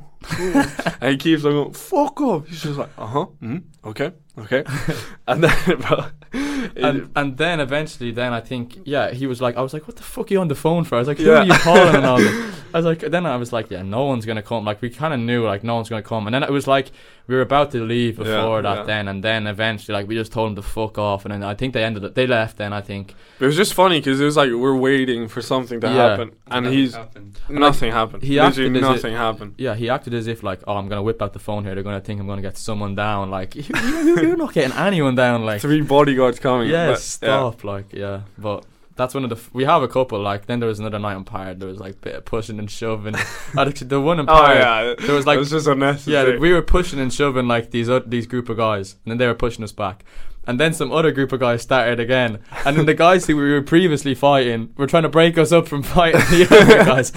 whoa," 0.53 0.93
and 1.01 1.11
he 1.13 1.17
keeps 1.17 1.45
on 1.45 1.53
going, 1.53 1.73
fuck 1.73 2.21
off. 2.21 2.47
He's 2.49 2.63
just 2.63 2.79
like, 2.79 2.91
uh 2.99 3.07
huh, 3.07 3.27
mm, 3.43 3.63
okay, 3.85 4.13
okay, 4.39 4.65
and 5.27 5.45
then, 5.45 5.81
bro, 5.81 6.07
and 6.77 7.11
and 7.15 7.37
then 7.37 7.61
eventually, 7.61 8.11
then 8.11 8.33
I 8.33 8.41
think, 8.41 8.79
yeah, 8.85 9.11
he 9.13 9.27
was 9.27 9.41
like, 9.41 9.57
I 9.57 9.61
was 9.63 9.73
like, 9.73 9.87
what 9.87 9.97
the 9.97 10.03
fuck 10.03 10.31
are 10.31 10.35
you 10.35 10.41
on 10.41 10.49
the 10.49 10.55
phone 10.55 10.85
for? 10.85 10.97
I 10.97 10.99
was 10.99 11.09
like, 11.09 11.19
who 11.19 11.25
Yeah. 11.31 11.41
are 11.43 11.45
you 11.47 11.53
calling 11.55 11.95
and 11.95 12.05
all 12.07 12.19
this? 12.19 12.55
I 12.75 12.79
was 12.79 12.87
like, 12.87 13.01
then 13.01 13.25
I 13.25 13.37
was 13.37 13.53
like, 13.53 13.71
yeah, 13.71 13.83
no 13.83 14.05
one's 14.07 14.27
gonna 14.27 14.43
come. 14.43 14.65
Like 14.65 14.83
we 14.83 14.91
kind 14.91 15.15
of 15.15 15.21
knew, 15.21 15.45
like 15.45 15.63
no 15.63 15.77
one's 15.77 15.89
gonna 15.89 16.03
come. 16.03 16.27
And 16.27 16.35
then 16.35 16.43
it 16.43 16.51
was 16.51 16.67
like 16.67 16.91
we 17.27 17.35
were 17.35 17.41
about 17.41 17.71
to 17.73 17.83
leave 17.85 18.19
Yeah, 18.19 18.25
before 18.25 18.63
that, 18.63 18.77
yeah. 18.79 18.83
then, 18.85 19.09
and 19.09 19.25
then 19.25 19.47
eventually, 19.47 19.95
like 19.95 20.07
we 20.07 20.15
just 20.15 20.31
told 20.33 20.51
him 20.51 20.57
to 20.57 20.63
fuck 20.63 20.99
off, 20.99 21.25
and 21.25 21.33
then 21.33 21.43
I 21.43 21.55
think 21.55 21.73
they 21.75 21.83
ended 21.83 22.05
up 22.05 22.15
They 22.15 22.27
left. 22.27 22.59
Then 22.59 22.73
I 22.73 22.81
think, 22.83 23.15
it 23.41 23.47
was 23.47 23.57
just 23.57 23.73
funny 23.75 23.99
because 24.01 24.21
it 24.21 24.25
was 24.25 24.37
like 24.37 24.51
we're 24.51 24.77
waiting 24.77 25.29
for 25.29 25.41
something 25.41 25.81
to 25.81 25.87
Yeah. 25.87 25.95
happen, 26.11 26.33
and 26.51 26.65
Nothing 26.65 26.79
he's 26.79 26.95
happened. 26.95 27.39
nothing 27.49 27.93
happened. 27.93 28.23
he 28.23 28.41
Literally 28.41 28.69
acted 28.69 28.83
nothing 28.83 29.13
if- 29.15 29.19
happened. 29.19 29.55
yeah, 29.59 29.75
he 29.75 29.89
acted 29.89 30.13
as 30.15 30.27
if 30.27 30.43
like, 30.43 30.61
oh, 30.67 30.77
I'm 30.77 30.89
gonna 30.89 31.03
whip 31.03 31.23
out 31.23 31.33
the 31.33 31.39
phone 31.39 31.65
here. 31.65 31.75
They're 31.75 31.83
gonna 31.83 32.01
think 32.01 32.21
I'm 32.21 32.27
gonna 32.27 32.43
get 32.43 32.59
someone 32.59 32.95
down. 32.95 33.31
Like 33.31 33.55
you, 33.57 33.65
you, 33.65 34.17
you're 34.21 34.37
not 34.37 34.53
getting 34.53 34.77
anyone 34.77 35.15
down. 35.15 35.45
Like 35.45 35.61
Three 35.63 35.81
bodyguards 35.81 36.39
coming. 36.39 36.69
yeah, 36.69 36.87
but, 36.87 36.91
yeah. 36.93 36.97
stop. 36.97 37.65
Like 37.65 37.93
yeah, 37.93 38.21
but. 38.39 38.65
That's 38.97 39.13
one 39.15 39.25
of 39.25 39.31
the. 39.31 39.37
F- 39.37 39.51
we 39.53 39.65
have 39.65 39.83
a 39.83 39.89
couple. 39.89 40.21
Like 40.21 40.47
then 40.47 40.61
there 40.61 40.69
was 40.69 40.79
another 40.79 40.99
night 40.99 41.15
on 41.15 41.25
Pirate. 41.25 41.59
There 41.59 41.69
was 41.69 41.81
like 41.81 42.01
bit 42.01 42.15
of 42.15 42.25
pushing 42.25 42.59
and 42.59 42.71
shoving. 42.71 43.15
Actually, 43.59 43.89
the 43.89 44.01
one 44.01 44.21
in 44.21 44.29
Oh 44.29 44.33
Pirate. 44.33 44.59
yeah, 45.01 45.07
There 45.07 45.15
was 45.17 45.27
like 45.27 45.37
it 45.37 45.41
was 45.41 45.51
just 45.51 46.07
Yeah, 46.07 46.37
we 46.39 46.53
were 46.53 46.63
pushing 46.63 47.01
and 47.01 47.13
shoving 47.13 47.49
like 47.49 47.71
these 47.73 47.89
o- 47.89 48.01
these 48.01 48.27
group 48.27 48.49
of 48.49 48.57
guys, 48.57 48.97
and 49.05 49.11
then 49.11 49.19
they 49.19 49.27
were 49.27 49.35
pushing 49.35 49.65
us 49.65 49.73
back. 49.73 50.05
And 50.47 50.61
then 50.61 50.75
some 50.75 50.93
other 50.93 51.11
group 51.11 51.33
of 51.33 51.41
guys 51.41 51.63
started 51.63 51.99
again. 51.99 52.39
And 52.67 52.77
then 52.77 52.85
the 52.85 52.93
guys 52.93 53.27
who 53.27 53.35
we 53.35 53.51
were 53.51 53.63
previously 53.63 54.15
fighting 54.15 54.75
were 54.77 54.87
trying 54.87 55.05
to 55.05 55.09
break 55.09 55.39
us 55.39 55.53
up 55.53 55.67
from 55.67 55.83
fighting 55.83 56.21
the 56.21 56.47
other 56.51 56.85
guys. 56.85 57.13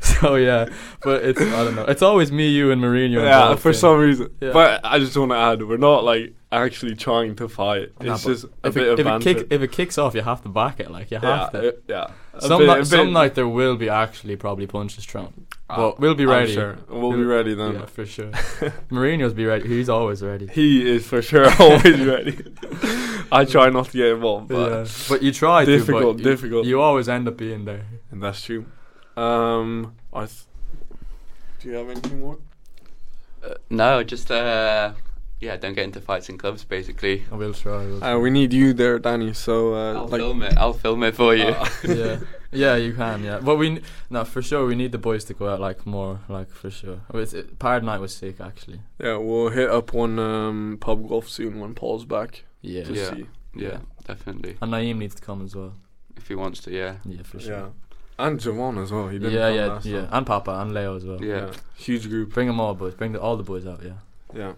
so 0.02 0.34
yeah, 0.36 0.68
but 1.02 1.24
it's 1.24 1.40
I 1.40 1.64
don't 1.64 1.74
know. 1.74 1.86
It's 1.86 2.02
always 2.02 2.30
me, 2.30 2.48
you, 2.50 2.70
and 2.70 2.82
Mourinho. 2.82 3.24
Yeah, 3.24 3.54
for 3.56 3.70
in- 3.70 3.74
some 3.74 3.98
reason. 3.98 4.28
Yeah. 4.40 4.52
But 4.52 4.82
I 4.84 4.98
just 4.98 5.16
want 5.16 5.30
to 5.32 5.36
add, 5.36 5.62
we're 5.66 5.78
not 5.78 6.04
like 6.04 6.34
actually 6.52 6.94
trying 6.94 7.34
to 7.36 7.48
fight. 7.48 7.92
It's 8.00 8.04
Nah, 8.04 8.12
but 8.14 8.20
just 8.22 8.44
a 8.44 8.68
if 8.68 8.74
bit 8.74 8.86
it, 8.86 8.88
of 8.92 8.98
if, 9.00 9.06
it 9.06 9.22
kick, 9.22 9.46
if 9.50 9.62
it 9.62 9.72
kicks 9.72 9.98
off, 9.98 10.14
you 10.14 10.22
have 10.22 10.42
to 10.42 10.48
back 10.48 10.80
it. 10.80 10.90
Like 10.90 11.10
you 11.10 11.18
yeah, 11.22 11.36
have 11.42 11.52
to. 11.52 11.68
uh, 11.68 11.72
yeah. 11.88 12.06
Some 12.38 12.58
bit- 12.60 12.66
night, 12.66 12.86
some 12.86 13.12
night 13.12 13.34
there 13.34 13.48
will 13.48 13.76
be 13.76 13.88
actually 13.88 14.36
probably 14.36 14.66
punches 14.66 15.04
thrown. 15.04 15.46
Ah, 15.68 15.76
but 15.76 15.98
we'll 16.00 16.14
be 16.14 16.22
I'm 16.24 16.30
ready. 16.30 16.54
sure. 16.54 16.78
We'll 16.88 17.10
be 17.12 17.18
We'll- 17.18 17.26
ready 17.28 17.54
then. 17.54 17.72
Yeah, 17.74 17.86
for 17.86 18.06
sure. 18.06 18.30
Mourinho's 18.90 19.34
be 19.34 19.44
ready. 19.46 19.66
He's 19.68 19.88
always 19.88 20.22
ready. 20.22 20.46
He 20.46 20.88
is 20.88 21.06
for 21.06 21.20
sure 21.22 21.48
always 21.58 22.00
ready. 22.04 22.38
I 23.32 23.44
try 23.44 23.68
not 23.70 23.86
to 23.86 23.92
get 23.96 24.08
involved, 24.14 24.48
but 24.48 24.70
yeah. 24.70 24.86
But 25.08 25.22
you 25.22 25.32
try 25.32 25.64
Difficult, 25.64 26.02
to. 26.02 26.12
But 26.12 26.18
you- 26.18 26.24
difficult. 26.24 26.66
You 26.66 26.80
always 26.80 27.08
end 27.08 27.26
up 27.26 27.36
being 27.36 27.64
there. 27.64 27.84
and 28.12 28.22
that's 28.22 28.42
true. 28.42 28.66
Um, 29.16 29.94
I. 30.12 30.26
Th- 30.26 30.32
do 31.60 31.68
you 31.70 31.74
have 31.74 31.88
anything 31.90 32.20
more? 32.20 32.38
Uh, 33.42 33.54
no, 33.70 34.04
just 34.04 34.30
uh, 34.30 34.92
yeah, 35.40 35.56
don't 35.56 35.74
get 35.74 35.84
into 35.84 36.00
fights 36.00 36.28
in 36.28 36.38
clubs. 36.38 36.64
Basically, 36.64 37.24
I 37.30 37.34
will 37.36 37.52
try. 37.54 37.82
I 37.82 37.86
will 37.86 38.04
Uh, 38.04 38.18
we 38.18 38.30
need 38.30 38.52
you 38.52 38.72
there, 38.72 38.98
Danny. 38.98 39.32
So 39.34 39.74
uh, 39.74 39.94
I'll 39.94 40.08
like, 40.08 40.20
film 40.20 40.42
it. 40.42 40.56
I'll 40.56 40.72
film 40.72 41.02
it 41.02 41.14
for 41.14 41.34
you. 41.34 41.48
uh, 41.48 41.68
yeah, 41.84 42.18
yeah, 42.52 42.76
you 42.76 42.94
can. 42.94 43.22
Yeah, 43.22 43.38
but 43.40 43.56
we 43.56 43.66
n- 43.76 43.82
no 44.10 44.24
for 44.24 44.40
sure. 44.42 44.66
We 44.66 44.74
need 44.74 44.92
the 44.92 44.98
boys 44.98 45.24
to 45.24 45.34
go 45.34 45.48
out 45.48 45.60
like 45.60 45.84
more, 45.86 46.20
like 46.28 46.50
for 46.50 46.70
sure. 46.70 47.00
It 47.12 47.16
was, 47.16 47.34
it, 47.34 47.58
Pirate 47.58 47.84
night 47.84 48.00
was 48.00 48.14
sick 48.14 48.40
actually. 48.40 48.80
yeah, 48.98 49.16
we'll 49.16 49.50
hit 49.50 49.68
up 49.70 49.92
one 49.92 50.18
um, 50.18 50.78
pub 50.80 51.08
golf 51.08 51.28
soon 51.28 51.60
when 51.60 51.74
Paul's 51.74 52.04
back 52.04 52.44
Yeah, 52.62 52.84
to 52.84 52.92
Yeah. 52.94 53.10
see. 53.14 53.26
yeah, 53.54 53.78
definitely. 54.06 54.56
and 54.62 54.72
Naeem 54.72 54.96
needs 54.98 55.14
to 55.16 55.22
come 55.22 55.44
as 55.44 55.54
well. 55.54 55.74
If 56.16 56.28
he 56.28 56.34
wants 56.34 56.60
to, 56.60 56.70
yeah. 56.72 56.96
Yeah, 57.04 57.22
for 57.24 57.38
sure. 57.38 57.52
Yeah, 57.52 57.68
and 58.18 58.40
Javon 58.40 58.82
as 58.82 58.90
well. 58.90 59.08
He 59.08 59.18
didn't 59.18 59.34
yeah, 59.34 59.48
yeah, 59.50 59.66
last 59.66 59.84
yeah, 59.84 60.00
time. 60.00 60.08
and 60.12 60.26
Papa 60.26 60.50
and 60.62 60.72
Leo 60.72 60.96
as 60.96 61.04
well. 61.04 61.22
Yeah. 61.22 61.52
huge 61.76 62.08
group. 62.08 62.32
Bring 62.32 62.46
them 62.46 62.58
all, 62.58 62.74
boys. 62.74 62.94
Bring 62.94 63.12
the, 63.12 63.20
all 63.20 63.36
the 63.36 63.42
boys 63.42 63.66
out. 63.66 63.82
Yeah. 63.84 63.98
Yeah. 64.34 64.52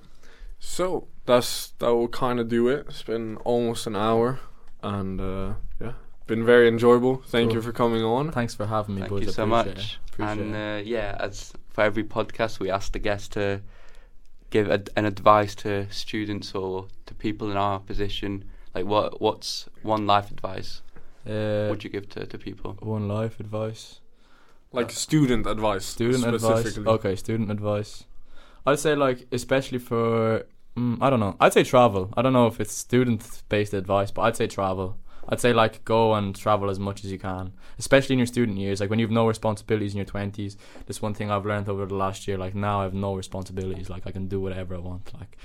So 0.59 1.09
that's 1.27 1.69
that 1.79 1.95
will 1.95 2.09
kind 2.09 2.41
of 2.41 2.49
do 2.49 2.69
it. 2.69 2.87
It's 2.89 3.03
been 3.03 3.37
almost 3.39 3.87
an 3.87 3.97
hour, 3.97 4.41
and 4.83 5.21
uh, 5.21 5.55
yeah, 5.81 5.93
been 6.27 6.45
very 6.45 6.69
enjoyable. 6.69 7.23
Thank 7.27 7.49
Cool. 7.51 7.57
you 7.57 7.63
for 7.63 7.73
coming 7.73 8.03
on. 8.03 8.33
Thanks 8.33 8.55
for 8.55 8.67
having 8.67 8.97
me, 8.97 9.01
Thank 9.03 9.11
boys. 9.11 9.25
you 9.27 9.33
so 9.33 9.47
much. 9.47 9.99
Appreciate 10.13 10.39
And 10.45 10.55
uh, 10.55 10.83
yeah, 10.85 11.17
as 11.21 11.53
for 11.71 11.83
every 11.85 12.05
podcast, 12.05 12.59
we 12.61 12.71
ask 12.71 12.93
the 12.93 12.99
guest 12.99 13.33
to 13.33 13.61
give 14.51 14.69
a, 14.71 14.83
an 14.97 15.05
advice 15.05 15.55
to 15.57 15.87
students 15.91 16.55
or 16.55 16.89
to 17.07 17.15
people 17.15 17.51
in 17.51 17.57
our 17.57 17.79
position. 17.81 18.45
Like, 18.75 18.87
what 18.87 19.21
what's 19.21 19.69
one 19.83 20.07
life 20.07 20.31
advice 20.31 20.83
Uh, 21.27 21.69
would 21.71 21.85
you 21.85 21.91
give 21.91 22.09
to, 22.11 22.27
to 22.27 22.39
people? 22.39 22.77
one 22.81 23.07
life 23.09 23.39
advice. 23.41 24.01
Like 24.73 24.91
student 24.91 25.47
advice. 25.47 25.85
Student 25.87 26.27
advice. 26.27 26.79
Okay, 26.79 27.17
student 27.17 27.51
advice. 27.51 28.05
I'd 28.69 28.79
say 28.79 28.95
like 28.95 29.27
especially 29.33 29.79
for 29.79 30.45
mm, 30.77 30.99
I 31.01 31.11
don't 31.11 31.21
know. 31.21 31.37
I'd 31.41 31.53
say 31.53 31.65
travel. 31.65 32.13
I 32.17 32.23
don't 32.23 32.33
know 32.33 32.47
if 32.47 32.61
it's 32.61 32.73
student 32.73 33.43
based 33.49 33.75
advice, 33.75 34.11
but 34.11 34.23
I'd 34.23 34.37
say 34.37 34.47
travel. 34.47 34.99
I'd 35.31 35.41
say 35.41 35.53
like 35.53 35.85
go 35.85 36.15
and 36.15 36.35
travel 36.35 36.71
as 36.71 36.79
much 36.79 37.05
as 37.05 37.13
you 37.13 37.19
can, 37.19 37.53
especially 37.79 38.15
in 38.15 38.19
your 38.19 38.27
student 38.27 38.59
years. 38.59 38.81
Like 38.81 38.91
when 38.91 38.99
you 38.99 39.07
have 39.07 39.13
no 39.13 39.27
responsibilities 39.27 39.93
in 39.93 39.99
your 39.99 40.07
twenties. 40.07 40.57
That's 40.87 41.03
one 41.03 41.15
thing 41.15 41.31
I've 41.31 41.45
learned 41.45 41.69
over 41.69 41.85
the 41.87 41.95
last 41.95 42.27
year. 42.27 42.39
Like 42.39 42.55
now 42.55 42.81
I 42.81 42.85
have 42.85 42.95
no 42.95 43.15
responsibilities. 43.15 43.91
Like 43.91 44.07
I 44.07 44.11
can 44.11 44.29
do 44.29 44.41
whatever 44.41 44.75
I 44.75 44.79
want. 44.79 45.13
Like, 45.19 45.37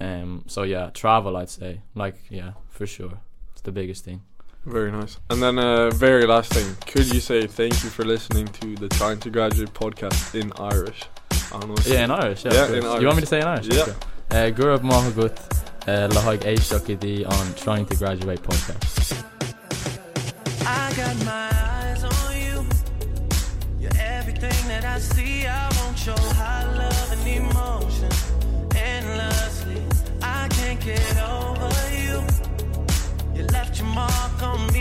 um. 0.00 0.44
So 0.46 0.62
yeah, 0.62 0.90
travel. 0.90 1.36
I'd 1.36 1.50
say 1.50 1.82
like 1.94 2.16
yeah 2.30 2.52
for 2.70 2.86
sure. 2.86 3.20
It's 3.52 3.62
the 3.62 3.72
biggest 3.72 4.04
thing. 4.04 4.22
Very 4.64 4.90
nice. 4.90 5.18
And 5.30 5.40
then 5.40 5.58
uh, 5.58 5.90
very 5.90 6.26
last 6.26 6.52
thing, 6.52 6.76
could 6.86 7.06
you 7.14 7.20
say 7.20 7.46
thank 7.46 7.84
you 7.84 7.90
for 7.90 8.04
listening 8.04 8.48
to 8.48 8.74
the 8.74 8.88
Trying 8.88 9.20
to 9.20 9.30
Graduate 9.30 9.72
podcast 9.72 10.34
in 10.34 10.52
Irish? 10.58 11.04
Irish. 11.52 11.86
Yeah, 11.86 12.04
in 12.04 12.10
Irish. 12.10 12.44
Yeah, 12.44 12.66
in 12.66 12.84
Irish. 12.84 13.00
You 13.00 13.06
want 13.06 13.16
me 13.16 13.20
to 13.22 13.26
say 13.26 13.40
in 13.40 13.46
Irish? 13.46 13.68
Yeah. 13.68 13.82
Uh, 14.30 14.50
Gurab 14.50 14.80
Mahagut, 14.80 15.36
uh, 15.88 16.08
Lahag 16.08 16.40
Eishokidi 16.40 17.26
on 17.26 17.54
Trying 17.54 17.86
to 17.86 17.96
Graduate 17.96 18.42
podcast. 18.42 19.22
I 20.66 20.92
got 20.96 21.16
my 21.24 21.50
eyes 21.52 22.04
on 22.04 22.36
you. 22.36 22.66
You're 23.80 23.96
everything 24.00 24.68
that 24.68 24.84
I 24.84 24.98
see. 24.98 25.46
I 25.46 25.66
high 26.14 26.64
love 26.76 27.12
and 27.12 27.26
emotion 27.26 28.10
endlessly. 28.76 29.82
I 30.22 30.46
can't 30.48 30.80
get 30.80 31.16
over 31.18 31.72
you. 32.00 32.22
You 33.34 33.46
left 33.48 33.78
your 33.78 33.88
mark 33.88 34.42
on 34.42 34.72
me. 34.72 34.75